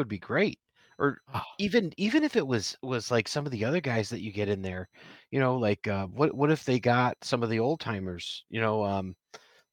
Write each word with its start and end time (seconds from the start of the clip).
would 0.00 0.08
be 0.08 0.18
great. 0.18 0.58
Or 0.98 1.20
Oh, 1.34 1.42
even 1.58 1.92
even 1.96 2.24
if 2.24 2.36
it 2.36 2.46
was 2.46 2.76
was 2.82 3.10
like 3.10 3.28
some 3.28 3.46
of 3.46 3.52
the 3.52 3.64
other 3.64 3.80
guys 3.80 4.08
that 4.10 4.22
you 4.22 4.32
get 4.32 4.48
in 4.48 4.62
there, 4.62 4.88
you 5.30 5.40
know, 5.40 5.56
like 5.56 5.86
uh, 5.88 6.06
what 6.08 6.34
what 6.34 6.50
if 6.50 6.64
they 6.64 6.80
got 6.80 7.16
some 7.22 7.42
of 7.42 7.50
the 7.50 7.60
old 7.60 7.80
timers, 7.80 8.44
you 8.50 8.60
know, 8.60 8.84
um, 8.84 9.16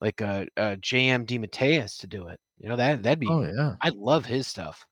like 0.01 0.21
uh, 0.21 0.45
uh 0.57 0.75
JM 0.77 1.25
DeMatteis 1.25 1.99
to 1.99 2.07
do 2.07 2.27
it. 2.27 2.39
You 2.59 2.69
know 2.69 2.75
that 2.77 3.03
that'd 3.03 3.19
be 3.19 3.27
oh 3.29 3.43
yeah. 3.43 3.75
I 3.81 3.89
love 3.95 4.25
his 4.25 4.47
stuff. 4.47 4.85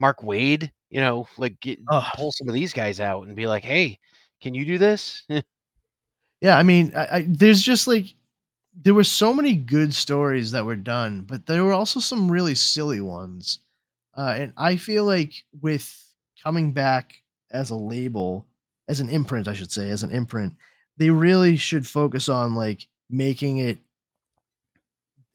Mark 0.00 0.20
Waid, 0.20 0.70
you 0.90 1.00
know, 1.00 1.26
like 1.38 1.58
get, 1.60 1.78
Oh, 1.90 2.06
pull 2.14 2.32
some 2.32 2.48
of 2.48 2.54
these 2.54 2.72
guys 2.72 3.00
out 3.00 3.26
and 3.26 3.36
be 3.36 3.46
like, 3.46 3.64
hey, 3.64 3.98
can 4.42 4.54
you 4.54 4.64
do 4.66 4.78
this? 4.78 5.24
yeah. 6.40 6.56
I 6.58 6.62
mean, 6.62 6.92
I, 6.96 7.06
I, 7.18 7.26
there's 7.28 7.62
just 7.62 7.86
like 7.86 8.14
there 8.82 8.94
were 8.94 9.04
so 9.04 9.32
many 9.34 9.54
good 9.56 9.94
stories 9.94 10.50
that 10.52 10.64
were 10.64 10.76
done, 10.76 11.22
but 11.22 11.46
there 11.46 11.64
were 11.64 11.72
also 11.72 12.00
some 12.00 12.30
really 12.30 12.54
silly 12.54 13.00
ones. 13.00 13.60
Uh, 14.16 14.34
and 14.38 14.52
I 14.56 14.76
feel 14.76 15.04
like 15.04 15.32
with 15.60 15.92
coming 16.42 16.72
back 16.72 17.14
as 17.50 17.70
a 17.70 17.76
label, 17.76 18.46
as 18.88 19.00
an 19.00 19.08
imprint, 19.10 19.46
I 19.48 19.52
should 19.52 19.70
say, 19.72 19.90
as 19.90 20.02
an 20.02 20.10
imprint, 20.10 20.54
they 20.96 21.10
really 21.10 21.56
should 21.56 21.86
focus 21.86 22.28
on 22.28 22.54
like 22.54 22.86
making 23.10 23.58
it 23.58 23.78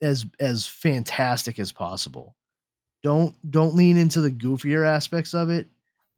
as 0.02 0.25
as 0.39 0.66
fantastic 0.66 1.59
as 1.59 1.72
possible. 1.72 2.36
Don't 3.03 3.36
don't 3.52 3.75
lean 3.75 3.98
into 3.98 4.22
the 4.22 4.31
goofier 4.31 4.86
aspects 4.88 5.34
of 5.34 5.50
it. 5.50 5.67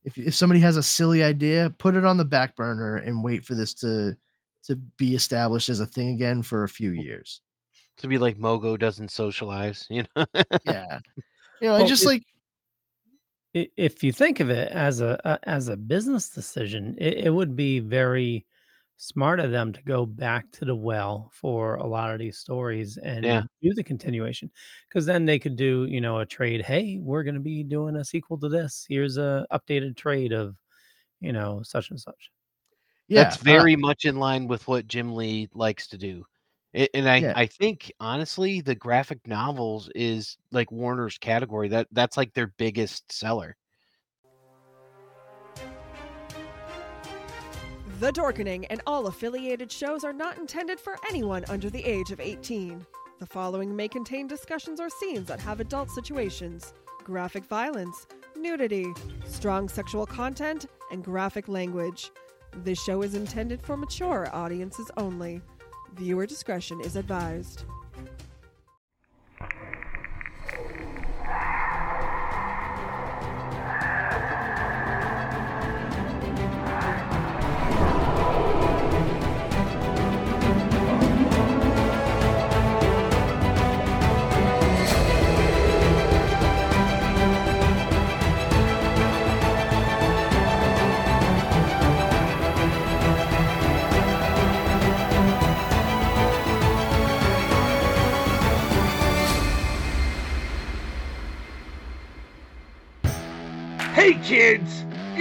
If 0.06 0.18
if 0.18 0.36
somebody 0.36 0.60
has 0.62 0.78
a 0.78 0.84
silly 0.84 1.24
idea, 1.24 1.74
put 1.78 1.96
it 1.96 2.06
on 2.06 2.18
the 2.18 2.26
back 2.26 2.56
burner 2.56 2.98
and 2.98 3.24
wait 3.24 3.44
for 3.46 3.56
this 3.56 3.74
to 3.76 4.16
to 4.68 4.76
be 4.98 5.16
established 5.16 5.68
as 5.70 5.82
a 5.82 5.86
thing 5.86 6.10
again 6.10 6.42
for 6.42 6.64
a 6.64 6.70
few 6.70 6.92
years. 6.92 7.42
to 7.98 8.08
be 8.08 8.18
like 8.18 8.38
Mogo 8.38 8.80
doesn't 8.80 9.12
socialize, 9.12 9.86
you 9.90 10.04
know? 10.16 10.26
Yeah. 10.66 11.00
You 11.62 11.68
know, 11.68 11.76
I 11.76 11.80
Well, 11.80 11.88
just 11.88 12.04
it- 12.04 12.08
like 12.08 12.24
i- 13.56 13.70
if 13.78 14.04
you 14.04 14.12
think 14.12 14.40
of 14.40 14.50
it 14.50 14.72
as 14.72 15.02
a, 15.02 15.20
a 15.26 15.40
as 15.50 15.68
a 15.70 15.78
business 15.78 16.30
decision, 16.30 16.96
it, 17.00 17.26
it 17.26 17.30
would 17.34 17.56
be 17.56 17.80
very 17.80 18.46
smart 18.98 19.40
of 19.40 19.52
them 19.52 19.74
to 19.74 19.82
go 19.84 20.06
back 20.06 20.50
to 20.52 20.66
the 20.66 20.76
well 20.76 21.30
for 21.34 21.76
a 21.76 21.86
lot 21.88 22.12
of 22.14 22.20
these 22.20 22.38
stories 22.38 22.98
and 22.98 23.26
Yeah. 23.26 23.44
do 23.62 23.74
the 23.74 23.84
continuation 23.84 24.50
because 24.88 25.06
then 25.06 25.26
they 25.26 25.40
could 25.40 25.56
do 25.58 25.86
you 25.90 26.00
know 26.00 26.20
a 26.20 26.26
trade 26.26 26.62
hey 26.64 27.00
we're 27.02 27.24
going 27.24 27.34
to 27.36 27.42
be 27.42 27.64
doing 27.64 27.96
a 27.98 28.06
sequel 28.06 28.38
to 28.38 28.48
this 28.50 28.86
here's 28.88 29.18
a 29.18 29.46
updated 29.52 29.98
trade 29.98 30.32
of 30.32 30.56
you 31.22 31.34
know 31.34 31.62
such 31.64 31.90
and 31.90 32.00
such 32.00 32.32
yeah, 33.10 33.24
That's 33.24 33.38
uh, 33.38 33.40
very 33.44 33.76
much 33.76 34.06
in 34.06 34.18
line 34.18 34.48
with 34.48 34.68
what 34.68 34.88
Jim 34.88 35.14
Lee 35.16 35.50
likes 35.54 35.88
to 35.88 35.98
do. 35.98 36.26
A- 36.76 36.96
And 36.96 37.10
I, 37.10 37.18
Yeah. 37.18 37.34
I 37.36 37.46
think 37.46 37.92
honestly, 38.00 38.62
the 38.62 38.76
graphic 38.76 39.20
novels 39.28 39.90
is 39.96 40.38
like 40.52 40.72
Warner's 40.72 41.18
category. 41.18 41.68
That 41.70 41.88
that's 41.92 42.18
like 42.18 42.34
their 42.34 42.48
biggest 42.58 43.12
seller. 43.12 43.56
The 48.00 48.12
Dorkening 48.12 48.66
and 48.70 48.82
all 48.86 49.08
affiliated 49.08 49.72
shows 49.72 50.04
are 50.04 50.12
not 50.12 50.38
intended 50.38 50.80
for 50.80 50.98
anyone 51.08 51.46
under 51.48 51.70
the 51.70 51.84
age 51.86 52.12
of 52.12 52.20
18. 52.20 52.86
The 53.20 53.26
following 53.28 53.74
may 53.74 53.88
contain 53.88 54.28
discussions 54.28 54.82
or 54.82 54.90
scenes 54.90 55.28
that 55.28 55.40
have 55.40 55.62
adult 55.62 55.90
situations, 55.92 56.74
graphic 57.06 57.46
violence, 57.46 58.08
nudity, 58.36 58.88
strong 59.26 59.70
sexual 59.70 60.06
content, 60.06 60.66
and 60.92 61.04
graphic 61.04 61.48
language. 61.48 62.12
This 62.58 62.82
show 62.84 63.04
is 63.04 63.14
intended 63.16 63.62
for 63.62 63.78
mature 63.78 64.28
audiences 64.34 64.92
only. 64.98 65.42
Viewer 65.96 66.26
discretion 66.26 66.82
is 66.82 66.96
advised. 66.96 67.66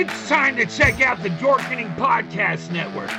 It's 0.02 0.28
time 0.28 0.56
to 0.56 0.66
check 0.66 1.00
out 1.00 1.22
the 1.22 1.28
Dorkening 1.28 1.94
Podcast 1.94 2.72
Network. 2.72 3.12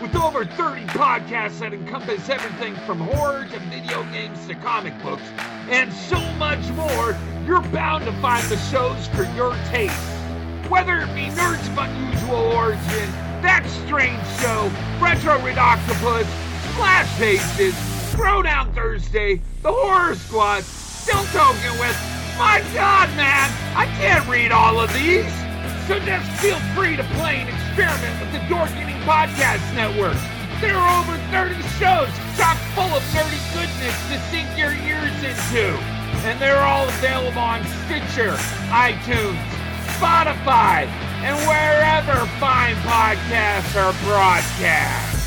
With 0.00 0.16
over 0.16 0.46
30 0.46 0.86
podcasts 0.86 1.58
that 1.58 1.74
encompass 1.74 2.30
everything 2.30 2.74
from 2.86 3.00
horror 3.00 3.46
to 3.52 3.58
video 3.68 4.02
games 4.04 4.46
to 4.46 4.54
comic 4.54 4.94
books 5.02 5.22
and 5.68 5.92
so 5.92 6.18
much 6.36 6.66
more, 6.70 7.14
you're 7.46 7.60
bound 7.60 8.06
to 8.06 8.12
find 8.22 8.42
the 8.48 8.56
shows 8.56 9.06
for 9.08 9.24
your 9.34 9.52
taste. 9.66 9.92
Whether 10.70 11.00
it 11.00 11.14
be 11.14 11.28
Nerds 11.36 11.66
of 11.70 11.76
Unusual 11.76 12.50
Origin, 12.56 13.10
That 13.42 13.66
Strange 13.84 14.26
Show, 14.40 14.72
Retro 15.04 15.36
Red 15.44 15.58
Octopus, 15.58 16.26
Splash 16.72 17.14
Pages, 17.18 17.74
Throwdown 18.14 18.74
Thursday, 18.74 19.42
The 19.60 19.70
Horror 19.70 20.14
Squad, 20.14 20.64
Still 20.64 21.24
Talking 21.24 21.78
with, 21.78 21.96
my 22.38 22.64
god 22.72 23.14
man, 23.18 23.50
I 23.76 23.84
can't 23.98 24.26
read 24.26 24.50
all 24.50 24.80
of 24.80 24.90
these! 24.94 25.41
So 25.88 25.98
just 25.98 26.30
feel 26.40 26.58
free 26.74 26.96
to 26.96 27.02
play 27.18 27.40
and 27.40 27.48
experiment 27.48 28.20
with 28.20 28.32
the 28.32 28.38
Dorkening 28.46 29.00
Podcast 29.02 29.62
Network. 29.74 30.16
There 30.60 30.76
are 30.76 31.02
over 31.02 31.18
30 31.34 31.54
shows 31.78 32.08
chock 32.38 32.56
full 32.74 32.84
of 32.94 33.02
nerdy 33.10 33.42
goodness 33.52 33.96
to 34.08 34.18
sink 34.30 34.46
your 34.56 34.70
ears 34.72 35.12
into. 35.24 35.74
And 36.24 36.40
they're 36.40 36.62
all 36.62 36.88
available 36.88 37.40
on 37.40 37.64
Stitcher, 37.84 38.36
iTunes, 38.70 39.42
Spotify, 39.98 40.86
and 41.26 41.36
wherever 41.48 42.26
fine 42.38 42.76
podcasts 42.86 43.74
are 43.74 43.92
broadcast. 44.04 45.21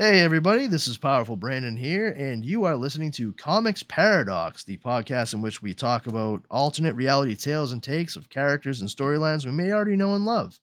Hey, 0.00 0.20
everybody, 0.20 0.68
this 0.68 0.86
is 0.86 0.96
Powerful 0.96 1.34
Brandon 1.34 1.76
here, 1.76 2.10
and 2.10 2.44
you 2.44 2.62
are 2.62 2.76
listening 2.76 3.10
to 3.10 3.32
Comix 3.32 3.82
Paradox, 3.88 4.62
the 4.62 4.76
podcast 4.76 5.34
in 5.34 5.42
which 5.42 5.60
we 5.60 5.74
talk 5.74 6.06
about 6.06 6.44
alternate 6.52 6.94
reality 6.94 7.34
tales 7.34 7.72
and 7.72 7.82
takes 7.82 8.14
of 8.14 8.28
characters 8.28 8.80
and 8.80 8.88
storylines 8.88 9.44
we 9.44 9.50
may 9.50 9.72
already 9.72 9.96
know 9.96 10.14
and 10.14 10.24
love. 10.24 10.56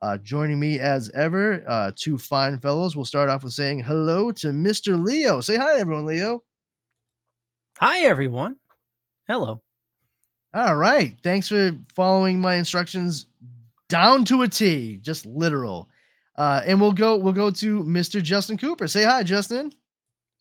Uh, 0.00 0.16
joining 0.18 0.58
me 0.58 0.80
as 0.80 1.10
ever, 1.10 1.62
uh, 1.68 1.92
two 1.94 2.18
fine 2.18 2.58
fellows. 2.58 2.96
We'll 2.96 3.04
start 3.04 3.30
off 3.30 3.44
with 3.44 3.52
saying 3.52 3.84
hello 3.84 4.32
to 4.32 4.48
Mr. 4.48 5.00
Leo. 5.00 5.40
Say 5.40 5.54
hi, 5.56 5.78
everyone, 5.78 6.04
Leo. 6.04 6.42
hi 7.78 8.00
everyone 8.00 8.56
hello 9.28 9.62
All 10.54 10.74
right. 10.74 11.16
Thanks 11.22 11.46
for 11.46 11.70
following 11.94 12.40
my 12.40 12.56
instructions 12.56 13.26
down 13.88 14.24
to 14.24 14.42
a 14.42 14.48
T, 14.48 14.96
just 14.96 15.24
literal. 15.24 15.88
Uh, 16.36 16.62
and 16.66 16.80
we'll 16.80 16.92
go 16.92 17.16
we'll 17.16 17.32
go 17.32 17.50
to 17.50 17.82
Mr. 17.84 18.22
Justin 18.22 18.56
Cooper. 18.56 18.88
Say 18.88 19.04
hi, 19.04 19.22
Justin. 19.22 19.72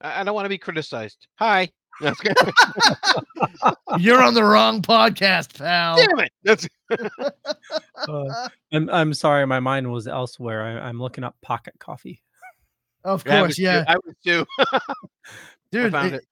I, 0.02 0.22
I 0.22 0.24
don't 0.24 0.36
want 0.36 0.46
to 0.46 0.50
be 0.50 0.58
criticized. 0.58 1.28
Hi. 1.36 1.70
That's 2.00 2.20
good. 2.22 2.36
You're 4.00 4.24
on 4.24 4.34
the 4.34 4.44
wrong 4.44 4.82
podcast, 4.82 5.58
pal. 5.58 5.98
Damn 5.98 6.20
it. 6.20 6.32
That's 6.44 6.68
Uh, 8.08 8.50
I'm, 8.74 8.90
I'm 8.90 9.14
sorry 9.14 9.46
my 9.46 9.60
mind 9.60 9.90
was 9.92 10.08
elsewhere 10.08 10.64
I, 10.64 10.88
i'm 10.90 11.00
looking 11.00 11.24
up 11.24 11.36
pocket 11.44 11.76
coffee 11.80 12.22
Of 13.04 13.24
course, 13.24 13.60
yeah, 13.60 13.86
I 13.88 13.96
was 14.04 14.16
too. 14.26 14.46
dude. 15.72 15.92
found 15.92 16.16
it- 16.16 16.26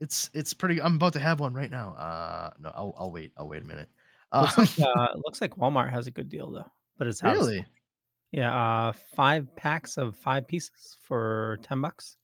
It's 0.00 0.30
it's 0.32 0.54
pretty. 0.54 0.80
I'm 0.80 0.96
about 0.96 1.12
to 1.12 1.20
have 1.20 1.38
one 1.40 1.52
right 1.54 1.70
now. 1.70 1.90
Uh, 1.94 2.50
no, 2.58 2.70
I'll 2.74 2.94
I'll 2.98 3.10
wait. 3.12 3.32
I'll 3.36 3.48
wait 3.48 3.62
a 3.62 3.66
minute. 3.66 3.88
Uh, 4.32 4.50
looks 4.56 4.78
like, 4.78 4.88
uh, 4.96 5.08
looks 5.24 5.40
like 5.40 5.56
walmart 5.56 5.90
has 5.90 6.06
a 6.06 6.10
good 6.10 6.28
deal 6.28 6.50
though 6.50 6.70
but 6.98 7.06
it's 7.06 7.22
out 7.22 7.36
of 7.36 7.42
really? 7.42 7.64
Yeah 8.32 8.54
uh 8.54 8.92
five 9.14 9.46
packs 9.56 9.96
of 9.96 10.16
five 10.16 10.46
pieces 10.46 10.96
for 11.00 11.58
10 11.62 11.80
bucks 11.80 12.16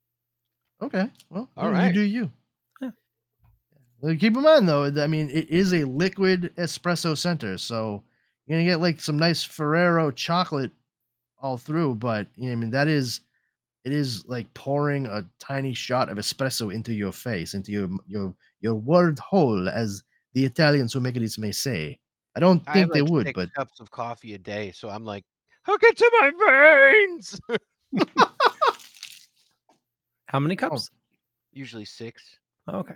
Okay. 0.82 1.08
Well, 1.31 1.49
All 1.56 1.69
you- 1.69 1.75
right. 1.75 1.87
You 1.87 1.93
do 1.93 2.00
you. 2.00 2.32
Yeah. 2.81 4.14
Keep 4.16 4.37
in 4.37 4.43
mind 4.43 4.69
though, 4.69 4.87
I 4.87 5.06
mean, 5.06 5.31
it 5.31 5.49
is 5.49 5.72
a 5.72 5.84
liquid 5.84 6.52
espresso 6.56 7.16
center, 7.16 7.56
so 7.56 8.02
you're 8.46 8.58
gonna 8.58 8.69
get 8.69 8.81
like 8.81 9.00
some 9.00 9.16
nice 9.16 9.44
Ferrero 9.44 10.10
chocolate 10.10 10.72
all 11.40 11.56
through. 11.56 11.94
But 11.94 12.26
you 12.34 12.46
know, 12.46 12.52
I 12.52 12.56
mean, 12.56 12.70
that 12.70 12.88
is, 12.88 13.20
it 13.84 13.93
is 13.93 14.26
like 14.26 14.52
pouring 14.54 15.06
a 15.06 15.25
tiny 15.38 15.72
shot 15.72 16.08
of 16.08 16.19
espresso 16.19 16.75
into 16.75 16.93
your 16.93 17.12
face, 17.12 17.54
into 17.54 17.70
your 17.70 17.88
your 18.08 18.34
your 18.60 18.75
word 18.75 19.20
hole, 19.20 19.69
as 19.69 20.02
the 20.34 20.44
Italians 20.44 20.93
who 20.93 20.99
make 20.99 21.14
it 21.16 21.38
may 21.38 21.52
say. 21.52 22.00
I 22.34 22.40
don't 22.40 22.62
I 22.66 22.72
think 22.72 22.87
have 22.87 22.94
they 22.94 23.02
like 23.02 23.10
would, 23.12 23.26
six 23.26 23.37
but 23.37 23.54
cups 23.54 23.78
of 23.78 23.88
coffee 23.93 24.34
a 24.34 24.38
day, 24.38 24.72
so 24.72 24.88
I'm 24.88 25.04
like, 25.04 25.25
hook 25.64 25.81
it 25.85 25.97
to 25.97 26.11
my 26.20 26.93
veins. 27.11 27.41
how 30.26 30.41
many 30.41 30.56
cups 30.56 30.91
Usually 31.55 31.85
six. 31.85 32.23
Okay. 32.67 32.94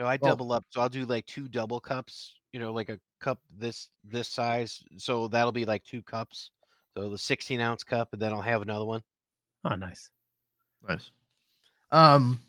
No, 0.00 0.06
I 0.06 0.18
Well- 0.20 0.32
double 0.32 0.52
up. 0.52 0.64
So 0.70 0.80
I'll 0.80 0.88
do 0.88 1.04
like 1.06 1.26
two 1.26 1.46
double 1.48 1.78
cups. 1.80 2.34
You 2.52 2.58
know, 2.60 2.72
like 2.72 2.88
a 2.88 2.98
cup 3.20 3.38
this 3.56 3.88
this 4.04 4.28
size. 4.28 4.82
So 4.96 5.28
that'll 5.28 5.52
be 5.52 5.64
like 5.64 5.84
two 5.84 6.02
cups. 6.02 6.50
So 6.96 7.08
the 7.10 7.18
16 7.18 7.60
ounce 7.60 7.84
cup, 7.84 8.08
and 8.12 8.20
then 8.20 8.32
I'll 8.32 8.40
have 8.42 8.62
another 8.62 8.84
one. 8.84 9.02
Oh, 9.64 9.74
nice. 9.76 10.10
Nice. 10.88 11.10
Um. 11.92 12.40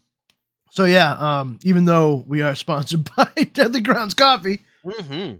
So 0.71 0.85
yeah. 0.85 1.11
Um. 1.13 1.59
Even 1.63 1.85
though 1.85 2.23
we 2.27 2.41
are 2.41 2.55
sponsored 2.55 3.07
by 3.15 3.29
Deadly 3.53 3.81
Grounds 3.81 4.15
Coffee, 4.15 4.61
hmm 4.83 5.33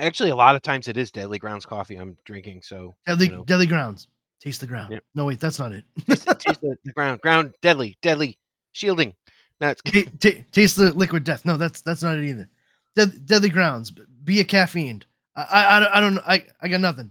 Actually, 0.00 0.30
a 0.30 0.36
lot 0.36 0.56
of 0.56 0.62
times 0.62 0.88
it 0.88 0.96
is 0.96 1.10
Deadly 1.10 1.38
Grounds 1.38 1.66
coffee 1.66 1.96
I'm 1.96 2.16
drinking. 2.24 2.62
So 2.62 2.94
Deadly 3.06 3.28
know. 3.28 3.44
Deadly 3.44 3.66
Grounds, 3.66 4.08
taste 4.40 4.60
the 4.60 4.66
ground. 4.66 4.92
Yep. 4.92 5.04
No, 5.14 5.24
wait, 5.26 5.40
that's 5.40 5.58
not 5.58 5.72
it. 5.72 5.84
taste, 6.08 6.26
the- 6.26 6.34
taste 6.34 6.60
the, 6.60 6.76
the 6.84 6.92
ground, 6.92 7.20
ground, 7.20 7.54
deadly, 7.62 7.96
deadly, 8.02 8.38
shielding. 8.72 9.14
That's 9.60 9.80
Ta- 9.82 10.10
ta- 10.18 10.42
taste 10.50 10.76
the 10.76 10.92
liquid 10.94 11.24
death. 11.24 11.44
No, 11.44 11.56
that's 11.56 11.82
that's 11.82 12.02
not 12.02 12.18
it 12.18 12.24
either. 12.24 12.48
Dead, 12.96 13.26
deadly 13.26 13.48
Grounds, 13.48 13.92
be 14.24 14.40
a 14.40 14.44
caffeine. 14.44 15.02
I 15.36 15.42
I, 15.42 15.98
I 15.98 16.00
don't- 16.00 16.18
I. 16.20 16.34
I 16.34 16.46
I 16.62 16.68
got 16.68 16.80
nothing. 16.80 17.10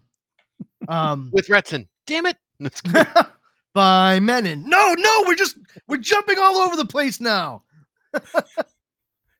Um. 0.87 1.29
with 1.31 1.47
Retson. 1.47 1.87
Damn 2.07 2.25
it! 2.25 2.37
By 3.73 4.19
Menon. 4.19 4.67
No, 4.67 4.93
no, 4.97 5.23
we're 5.27 5.35
just 5.35 5.57
we're 5.87 5.97
jumping 5.97 6.37
all 6.39 6.57
over 6.57 6.75
the 6.75 6.85
place 6.85 7.21
now. 7.21 7.63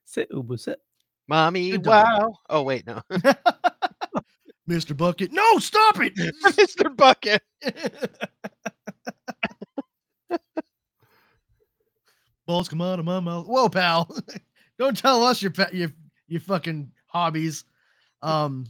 Sit, 0.06 0.30
Ubu, 0.30 0.58
sit. 0.58 0.80
Mommy, 1.28 1.78
wow. 1.78 2.34
Oh 2.48 2.62
wait, 2.62 2.86
no, 2.86 3.00
Mr. 4.68 4.96
Bucket. 4.96 5.32
No, 5.32 5.58
stop 5.58 6.00
it. 6.00 6.14
Mr. 6.44 6.94
Bucket. 6.96 7.42
Balls 12.46 12.68
come 12.68 12.80
out 12.80 12.98
of 12.98 13.04
my 13.04 13.20
mouth. 13.20 13.46
Whoa, 13.46 13.68
pal. 13.68 14.14
Don't 14.78 14.96
tell 14.96 15.22
us 15.24 15.42
your 15.42 15.52
your 15.72 15.90
your 16.26 16.40
fucking 16.40 16.90
hobbies. 17.06 17.64
Um 18.20 18.66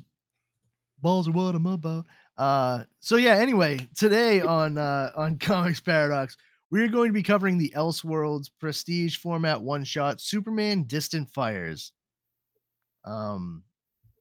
balls 1.00 1.28
are 1.28 1.32
what 1.32 1.55
I'm 1.55 1.66
about. 1.66 2.05
Uh 2.37 2.84
so 3.00 3.16
yeah, 3.16 3.37
anyway, 3.37 3.88
today 3.96 4.40
on 4.40 4.78
uh 4.78 5.10
on 5.16 5.38
Comix 5.38 5.82
Paradox, 5.84 6.37
we're 6.70 6.88
going 6.88 7.08
to 7.08 7.14
be 7.14 7.22
covering 7.22 7.58
the 7.58 7.72
Elseworlds 7.76 8.50
prestige 8.58 9.16
format 9.16 9.60
one 9.60 9.84
shot 9.84 10.20
Superman 10.20 10.84
Distant 10.84 11.31
Fires. 11.31 11.93
Um 13.04 13.62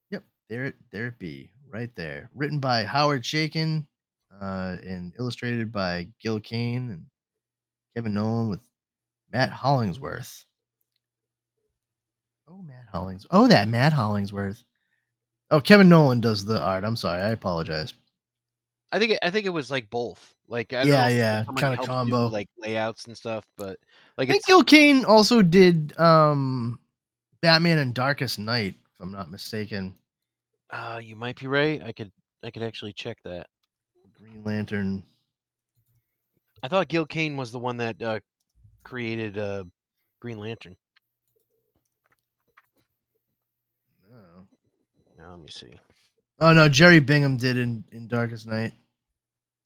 yep, 0.09 0.23
there 0.49 0.65
it 0.65 0.75
there 0.91 1.07
it 1.07 1.19
be, 1.19 1.51
right 1.69 1.93
there. 1.95 2.29
Written 2.35 2.59
by 2.59 2.83
Howard 2.83 3.23
Chaykin, 3.23 3.85
uh, 4.41 4.77
and 4.83 5.13
illustrated 5.19 5.71
by 5.71 6.07
Gil 6.19 6.39
Kane 6.39 6.89
and 6.91 7.05
Kevin 7.95 8.13
Nowlan 8.13 8.49
with 8.49 8.59
Matt 9.31 9.51
Hollingsworth. 9.51 10.45
Oh, 12.47 12.61
Matt 12.63 12.85
Hollings. 12.91 13.25
Oh, 13.31 13.47
that 13.47 13.67
Matt 13.69 13.93
Hollingsworth. 13.93 14.63
Oh, 15.51 15.61
Kevin 15.61 15.87
Nowlan 15.89 16.21
does 16.21 16.43
the 16.43 16.59
art. 16.61 16.83
I'm 16.83 16.95
sorry. 16.95 17.21
I 17.21 17.29
apologize. 17.29 17.93
I 18.91 18.99
think 18.99 19.17
I 19.21 19.29
think 19.29 19.45
it 19.45 19.49
was 19.51 19.71
like 19.71 19.89
both. 19.89 20.33
Like 20.47 20.73
I 20.73 20.83
Yeah, 20.83 21.07
yeah, 21.07 21.43
helped 21.43 21.81
do, 21.81 21.85
combo. 21.85 22.27
like 22.27 22.49
layouts 22.57 23.05
and 23.05 23.15
stuff, 23.15 23.45
but 23.57 23.79
like, 24.17 24.27
I 24.27 24.33
think 24.33 24.45
Gil 24.45 24.63
Kane 24.65 25.05
also 25.05 25.41
did 25.41 25.97
um 25.97 26.77
Batman 27.41 27.79
and 27.79 27.93
Darkest 27.93 28.39
Knight, 28.39 28.75
if 28.93 28.99
I'm 29.01 29.11
not 29.11 29.31
mistaken. 29.31 29.95
uh, 30.69 30.99
you 31.03 31.15
might 31.15 31.39
be 31.39 31.47
right. 31.47 31.81
I 31.83 31.91
could 31.91 32.11
I 32.43 32.51
could 32.51 32.63
actually 32.63 32.93
check 32.93 33.17
that. 33.23 33.47
Green 34.17 34.43
Lantern. 34.43 35.03
I 36.63 36.67
thought 36.67 36.87
Gil 36.87 37.05
Kane 37.05 37.37
was 37.37 37.51
the 37.51 37.59
one 37.59 37.77
that 37.77 38.01
uh, 38.01 38.19
created 38.83 39.37
uh, 39.37 39.63
Green 40.19 40.37
Lantern. 40.39 40.75
Oh. 44.13 44.45
Now 45.17 45.31
let 45.31 45.39
me 45.39 45.49
see. 45.49 45.73
oh 46.39 46.53
no, 46.53 46.69
Jerry 46.69 46.99
Bingham 46.99 47.37
did 47.37 47.57
in, 47.57 47.83
in 47.91 48.07
Darkest 48.07 48.45
Knight. 48.47 48.73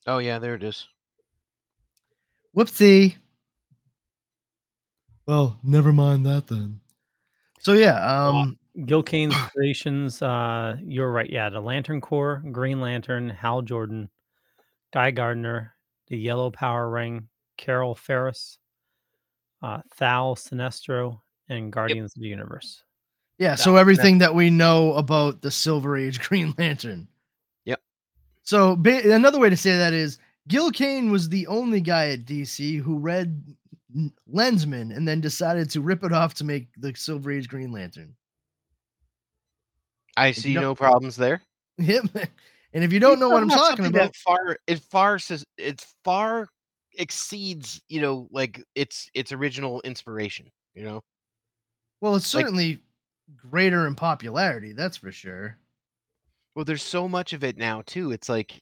Oh 0.07 0.19
yeah, 0.19 0.39
there 0.39 0.55
it 0.55 0.63
is. 0.63 0.87
Whoopsie. 2.55 3.15
Well, 5.27 5.59
never 5.63 5.91
mind 5.91 6.25
that 6.25 6.47
then. 6.47 6.79
So 7.65 7.73
yeah, 7.73 7.95
um 8.05 8.59
Gil 8.85 9.01
Kane's 9.01 9.33
creations. 9.55 10.21
Uh, 10.21 10.75
you're 10.83 11.11
right. 11.11 11.27
Yeah, 11.27 11.49
the 11.49 11.59
Lantern 11.59 11.99
Corps, 11.99 12.43
Green 12.51 12.79
Lantern, 12.79 13.27
Hal 13.27 13.63
Jordan, 13.63 14.07
Guy 14.93 15.09
Gardner, 15.09 15.73
the 16.07 16.15
Yellow 16.15 16.51
Power 16.51 16.91
Ring, 16.91 17.27
Carol 17.57 17.95
Ferris, 17.95 18.59
uh, 19.63 19.79
Thaal 19.99 20.35
Sinestro, 20.35 21.21
and 21.49 21.73
Guardians 21.73 22.15
of 22.15 22.21
the 22.21 22.27
Universe. 22.27 22.83
Yeah, 23.39 23.55
so 23.55 23.77
everything 23.77 24.19
that 24.19 24.35
we 24.35 24.51
know 24.51 24.93
about 24.93 25.41
the 25.41 25.49
Silver 25.49 25.97
Age 25.97 26.19
Green 26.29 26.53
Lantern. 26.59 27.07
Yep. 27.63 27.81
So 28.43 28.75
ba- 28.75 29.11
another 29.11 29.39
way 29.39 29.49
to 29.49 29.57
say 29.57 29.75
that 29.75 29.91
is 29.91 30.19
Gil 30.47 30.69
Kane 30.69 31.09
was 31.09 31.29
the 31.29 31.47
only 31.47 31.81
guy 31.81 32.09
at 32.09 32.25
DC 32.25 32.79
who 32.79 32.99
read 32.99 33.43
N- 33.47 33.55
Lensman 34.31 34.95
and 34.95 35.07
then 35.07 35.21
decided 35.21 35.69
to 35.71 35.81
rip 35.81 36.03
it 36.03 36.11
off 36.13 36.33
to 36.35 36.43
make 36.43 36.67
the 36.77 36.93
Silver 36.95 37.31
Age 37.31 37.47
Green 37.47 37.71
Lantern. 37.71 38.15
I 40.17 40.31
see 40.31 40.53
no 40.53 40.75
problems 40.75 41.15
there. 41.15 41.41
Yep. 41.77 42.05
And 42.73 42.83
if 42.85 42.93
you 42.93 43.01
don't 43.01 43.19
know 43.19 43.27
what 43.29 43.43
I'm 43.43 43.49
Talking 43.49 43.85
about, 43.85 44.15
far 44.15 44.57
it 44.65 44.79
far 44.79 45.19
says 45.19 45.43
it 45.57 45.85
far 46.05 46.47
exceeds 46.97 47.81
you 47.89 47.99
know 47.99 48.29
like 48.31 48.63
its 48.75 49.09
its 49.13 49.33
original 49.33 49.81
inspiration. 49.81 50.49
You 50.73 50.83
know, 50.83 51.03
well, 51.99 52.15
it's 52.15 52.33
like- 52.33 52.45
certainly 52.45 52.79
greater 53.35 53.87
in 53.87 53.95
popularity, 53.95 54.71
that's 54.71 54.95
for 54.97 55.11
sure. 55.11 55.57
well, 56.55 56.63
there's 56.63 56.83
so 56.83 57.09
much 57.09 57.33
of 57.33 57.43
it 57.43 57.57
now 57.57 57.81
too. 57.85 58.11
It's 58.11 58.29
like 58.29 58.61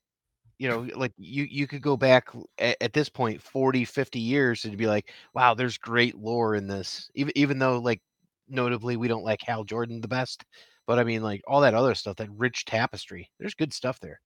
you 0.63 0.69
know 0.69 0.87
like 0.95 1.13
you 1.17 1.45
you 1.49 1.67
could 1.67 1.81
go 1.81 1.97
back 1.97 2.29
at, 2.59 2.77
at 2.81 2.93
this 2.93 3.09
point 3.09 3.41
40 3.41 3.85
50 3.85 4.19
years 4.19 4.65
and 4.65 4.77
be 4.77 4.87
like 4.87 5.11
wow 5.35 5.53
there's 5.53 5.77
great 5.77 6.15
lore 6.17 6.55
in 6.55 6.67
this 6.67 7.09
even 7.15 7.33
even 7.35 7.59
though 7.59 7.79
like 7.79 8.01
notably 8.49 8.97
we 8.97 9.07
don't 9.09 9.25
like 9.25 9.41
hal 9.41 9.63
jordan 9.65 10.01
the 10.01 10.07
best 10.07 10.43
but 10.87 10.99
i 10.99 11.03
mean 11.03 11.21
like 11.23 11.41
all 11.47 11.61
that 11.61 11.73
other 11.73 11.95
stuff 11.95 12.15
that 12.17 12.29
rich 12.31 12.65
tapestry 12.65 13.29
there's 13.39 13.55
good 13.55 13.73
stuff 13.73 13.99
there 13.99 14.19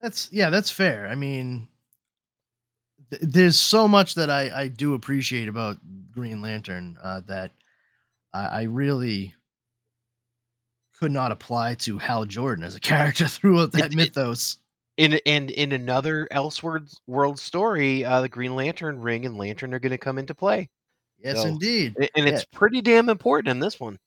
That's 0.00 0.28
yeah, 0.32 0.50
that's 0.50 0.70
fair. 0.70 1.06
I 1.08 1.14
mean, 1.14 1.68
th- 3.10 3.22
there's 3.22 3.58
so 3.58 3.86
much 3.88 4.14
that 4.14 4.30
I 4.30 4.50
I 4.62 4.68
do 4.68 4.94
appreciate 4.94 5.48
about 5.48 5.78
Green 6.10 6.42
Lantern 6.42 6.98
uh, 7.02 7.20
that 7.26 7.52
I, 8.34 8.46
I 8.46 8.62
really 8.64 9.34
could 11.02 11.10
not 11.10 11.32
apply 11.32 11.74
to 11.74 11.98
Hal 11.98 12.24
Jordan 12.24 12.62
as 12.64 12.76
a 12.76 12.80
character 12.80 13.26
throughout 13.28 13.72
that 13.72 13.86
It- 13.86 13.92
it- 13.94 13.96
mythos. 13.96 14.58
in 14.98 15.18
and 15.26 15.50
in 15.50 15.72
another 15.72 16.28
elseworld 16.30 16.96
world 17.08 17.40
story 17.40 18.04
uh 18.04 18.20
the 18.20 18.28
green 18.28 18.54
lantern 18.54 19.00
ring 19.00 19.26
and 19.26 19.36
lantern 19.36 19.74
are 19.74 19.80
going 19.80 19.90
to 19.90 19.98
come 19.98 20.16
into 20.18 20.32
play 20.34 20.68
Yes, 21.18 21.38
so- 21.42 21.48
indeed. 21.48 21.96
And 22.14 22.26
Yeah. 22.26 22.34
it's 22.34 22.44
pretty 22.44 22.80
damn 22.82 23.08
important 23.08 23.48
in 23.48 23.58
this 23.58 23.80
one 23.80 23.98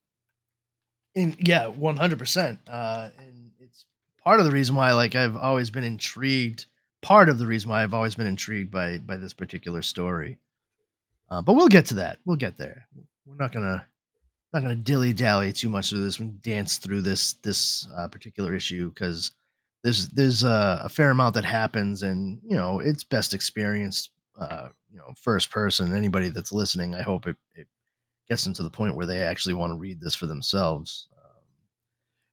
And 1.17 1.35
yeah, 1.45 1.67
one 1.67 1.97
hundred 1.97 2.17
percent. 2.19 2.59
Uh, 2.67 3.09
and 3.19 3.51
it's 3.59 3.83
part 4.23 4.39
of 4.39 4.45
the 4.45 4.51
reason 4.51 4.73
why, 4.75 4.91
like, 4.93 5.15
I've 5.15 5.35
always 5.37 5.69
been 5.69 5.83
intrigued. 5.85 6.65
Part 7.01 7.27
of 7.29 7.39
the 7.39 7.45
reason 7.47 7.69
why 7.69 7.83
I've 7.83 7.93
always 7.93 8.15
been 8.15 8.27
intrigued 8.27 8.71
by 8.71 8.97
by 8.99 9.17
this 9.17 9.33
particular 9.33 9.81
story. 9.81 10.37
Uh, 11.29 11.41
but 11.41 11.53
we'll 11.55 11.67
get 11.69 11.85
to 11.87 11.93
that. 11.95 12.19
We'll 12.25 12.35
get 12.37 12.57
there. 12.57 12.87
We're 13.25 13.35
not 13.37 13.51
gonna 13.53 13.85
not 14.55 14.63
gonna 14.63 14.75
dilly 14.75 15.13
dally 15.13 15.51
too 15.51 15.69
much 15.69 15.89
through 15.89 16.03
this. 16.03 16.19
We 16.19 16.27
can 16.27 16.39
dance 16.41 16.77
through 16.77 17.01
this 17.01 17.33
this 17.43 17.87
uh, 17.95 18.07
particular 18.07 18.55
issue 18.55 18.89
because 18.89 19.31
there's 19.83 20.07
there's 20.09 20.43
uh, 20.43 20.79
a 20.83 20.89
fair 20.89 21.11
amount 21.11 21.35
that 21.35 21.45
happens, 21.45 22.03
and 22.03 22.39
you 22.43 22.55
know 22.55 22.79
it's 22.79 23.03
best 23.03 23.33
experienced. 23.33 24.11
Uh, 24.39 24.69
you 24.91 24.97
know, 24.97 25.13
first 25.21 25.51
person. 25.51 25.95
Anybody 25.95 26.29
that's 26.29 26.51
listening, 26.51 26.95
I 26.95 27.01
hope 27.01 27.27
it, 27.27 27.37
it 27.53 27.67
gets 28.29 28.43
them 28.43 28.53
to 28.53 28.63
the 28.63 28.69
point 28.69 28.95
where 28.95 29.05
they 29.05 29.21
actually 29.21 29.53
want 29.53 29.71
to 29.71 29.77
read 29.77 29.99
this 30.01 30.15
for 30.15 30.25
themselves. 30.25 31.07
Um, 31.17 31.41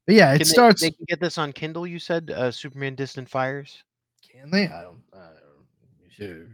but 0.07 0.15
yeah, 0.15 0.33
it 0.33 0.39
Can 0.39 0.47
starts. 0.47 0.81
they, 0.81 0.91
can 0.91 1.05
get 1.09 1.21
this 1.21 1.39
on 1.39 1.53
kindle 1.53 1.87
you 1.87 1.99
said 1.99 2.31
uh 2.31 2.51
superman 2.51 2.95
distant 2.95 3.29
fires 3.29 3.83
Can 4.31 4.51
they? 4.51 4.69
I 4.69 4.83
don't. 4.83 5.03
I 5.13 5.19
don't 6.21 6.49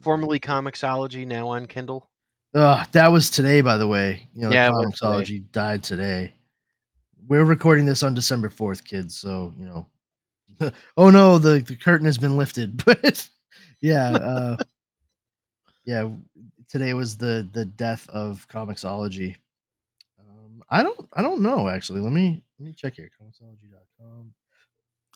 formerly 0.00 0.40
Comixology 0.40 1.26
now 1.26 1.48
on 1.48 1.66
kindle 1.66 2.08
Uh, 2.54 2.84
that 2.92 3.08
was 3.10 3.30
today, 3.30 3.60
by 3.60 3.76
the 3.76 3.86
way. 3.86 4.28
You 4.34 4.42
know, 4.42 4.50
Yeah, 4.50 4.68
it 4.68 4.72
the 4.72 4.76
was 4.76 4.98
today. 4.98 5.06
Comixology 5.06 5.52
died 5.52 5.82
today. 5.82 6.34
We're 7.26 7.44
recording 7.44 7.86
this 7.86 8.02
on 8.02 8.14
December 8.14 8.50
4th, 8.50 8.84
kids. 8.84 9.16
So, 9.16 9.54
you 9.58 9.64
know, 9.64 9.86
oh 10.96 11.10
no, 11.10 11.38
the, 11.38 11.60
the 11.60 11.76
curtain 11.76 12.06
has 12.06 12.18
been 12.18 12.36
lifted. 12.36 12.82
But 12.84 13.28
yeah, 13.80 14.10
uh, 14.10 14.56
yeah, 15.84 16.08
today 16.68 16.94
was 16.94 17.16
the 17.16 17.48
the 17.52 17.64
death 17.64 18.08
of 18.10 18.46
Comixology. 18.48 19.34
Um, 20.20 20.62
I 20.70 20.82
don't 20.84 21.08
I 21.14 21.22
don't 21.22 21.40
know 21.42 21.68
actually. 21.68 22.00
Let 22.00 22.12
me 22.12 22.42
let 22.60 22.66
me 22.66 22.72
check 22.74 22.94
here. 22.94 23.10
Comixology.com. 23.20 24.32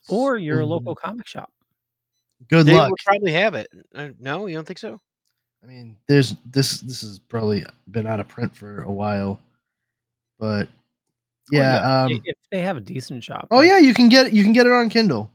Or 0.09 0.37
your 0.37 0.65
local 0.65 0.95
comic 0.97 1.27
shop. 1.29 1.53
Good 2.49 2.67
they 2.67 2.75
luck. 2.75 2.91
would 2.91 2.99
probably 3.05 3.33
have 3.33 3.55
it 3.55 3.69
uh, 3.95 4.09
no 4.21 4.47
you 4.47 4.57
don't 4.57 4.67
think 4.67 4.79
so 4.79 5.01
I 5.67 5.69
mean, 5.69 5.97
there's 6.07 6.37
this 6.47 6.81
this 6.81 7.01
has 7.01 7.19
probably 7.19 7.65
been 7.91 8.07
out 8.07 8.21
of 8.21 8.29
print 8.29 8.55
for 8.55 8.83
a 8.83 8.93
while, 8.93 9.41
but 10.39 10.69
Oh, 11.53 11.57
yeah. 11.57 12.03
Um, 12.05 12.21
if 12.25 12.37
they 12.51 12.61
have 12.63 12.77
a 12.77 12.81
decent 12.81 13.23
shop. 13.23 13.47
oh 13.51 13.61
yeah, 13.61 13.79
you 13.79 13.95
can 13.95 14.09
get 14.09 14.33
you 14.33 14.43
can 14.43 14.53
get 14.53 14.67
it 14.67 14.73
on 14.73 14.89
Kindle. 14.89 15.31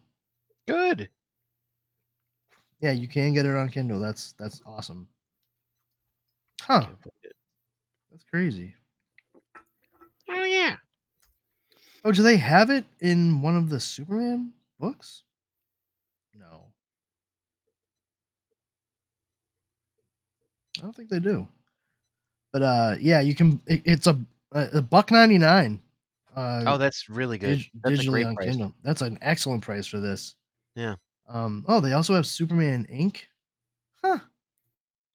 Good. 0.68 1.10
Yeah, 2.82 2.92
you 2.92 3.08
can 3.08 3.34
get 3.34 3.46
it 3.46 3.56
on 3.56 3.70
Kindle. 3.70 4.00
That's 4.00 4.34
that's 4.38 4.62
awesome. 4.66 5.08
Huh? 6.62 6.82
Can't 6.82 7.02
find 7.02 7.14
it. 7.24 7.36
That's 8.12 8.24
crazy. 8.24 8.74
Oh 10.30 10.44
yeah. 10.44 10.76
Oh, 12.04 12.12
do 12.12 12.24
they 12.24 12.38
have 12.38 12.70
it 12.70 12.86
in 13.00 13.42
one 13.42 13.56
of 13.56 13.70
the 13.70 13.80
Superman 13.80 14.52
books? 14.80 15.24
No. 16.38 16.66
I 20.82 20.84
don't 20.84 20.96
think 20.96 21.10
they 21.10 21.20
do. 21.20 21.48
But 22.52 22.64
uh 22.64 22.96
yeah, 23.00 23.22
you 23.22 23.36
can 23.36 23.62
it, 23.68 23.82
it's 23.86 24.08
a 24.08 24.18
a 24.52 24.82
buck 24.82 25.12
99. 25.12 25.80
Uh 26.36 26.64
Oh, 26.66 26.78
that's 26.78 27.10
really 27.10 27.38
good. 27.38 27.60
dig- 27.60 27.70
That's 27.84 28.00
a 28.02 28.04
digitally 28.04 28.10
great 28.12 28.26
on 28.26 28.36
price. 28.36 28.50
Kindle. 28.50 28.74
That's 28.84 29.02
an 29.02 29.18
excellent 29.22 29.64
price 29.64 29.86
for 29.88 30.00
this. 30.00 30.36
Yeah. 30.76 30.96
Um 31.30 31.64
oh, 31.68 31.80
they 31.80 31.94
also 31.94 32.14
have 32.16 32.26
Superman 32.26 32.88
Inc. 32.92 33.18
Huh. 34.04 34.20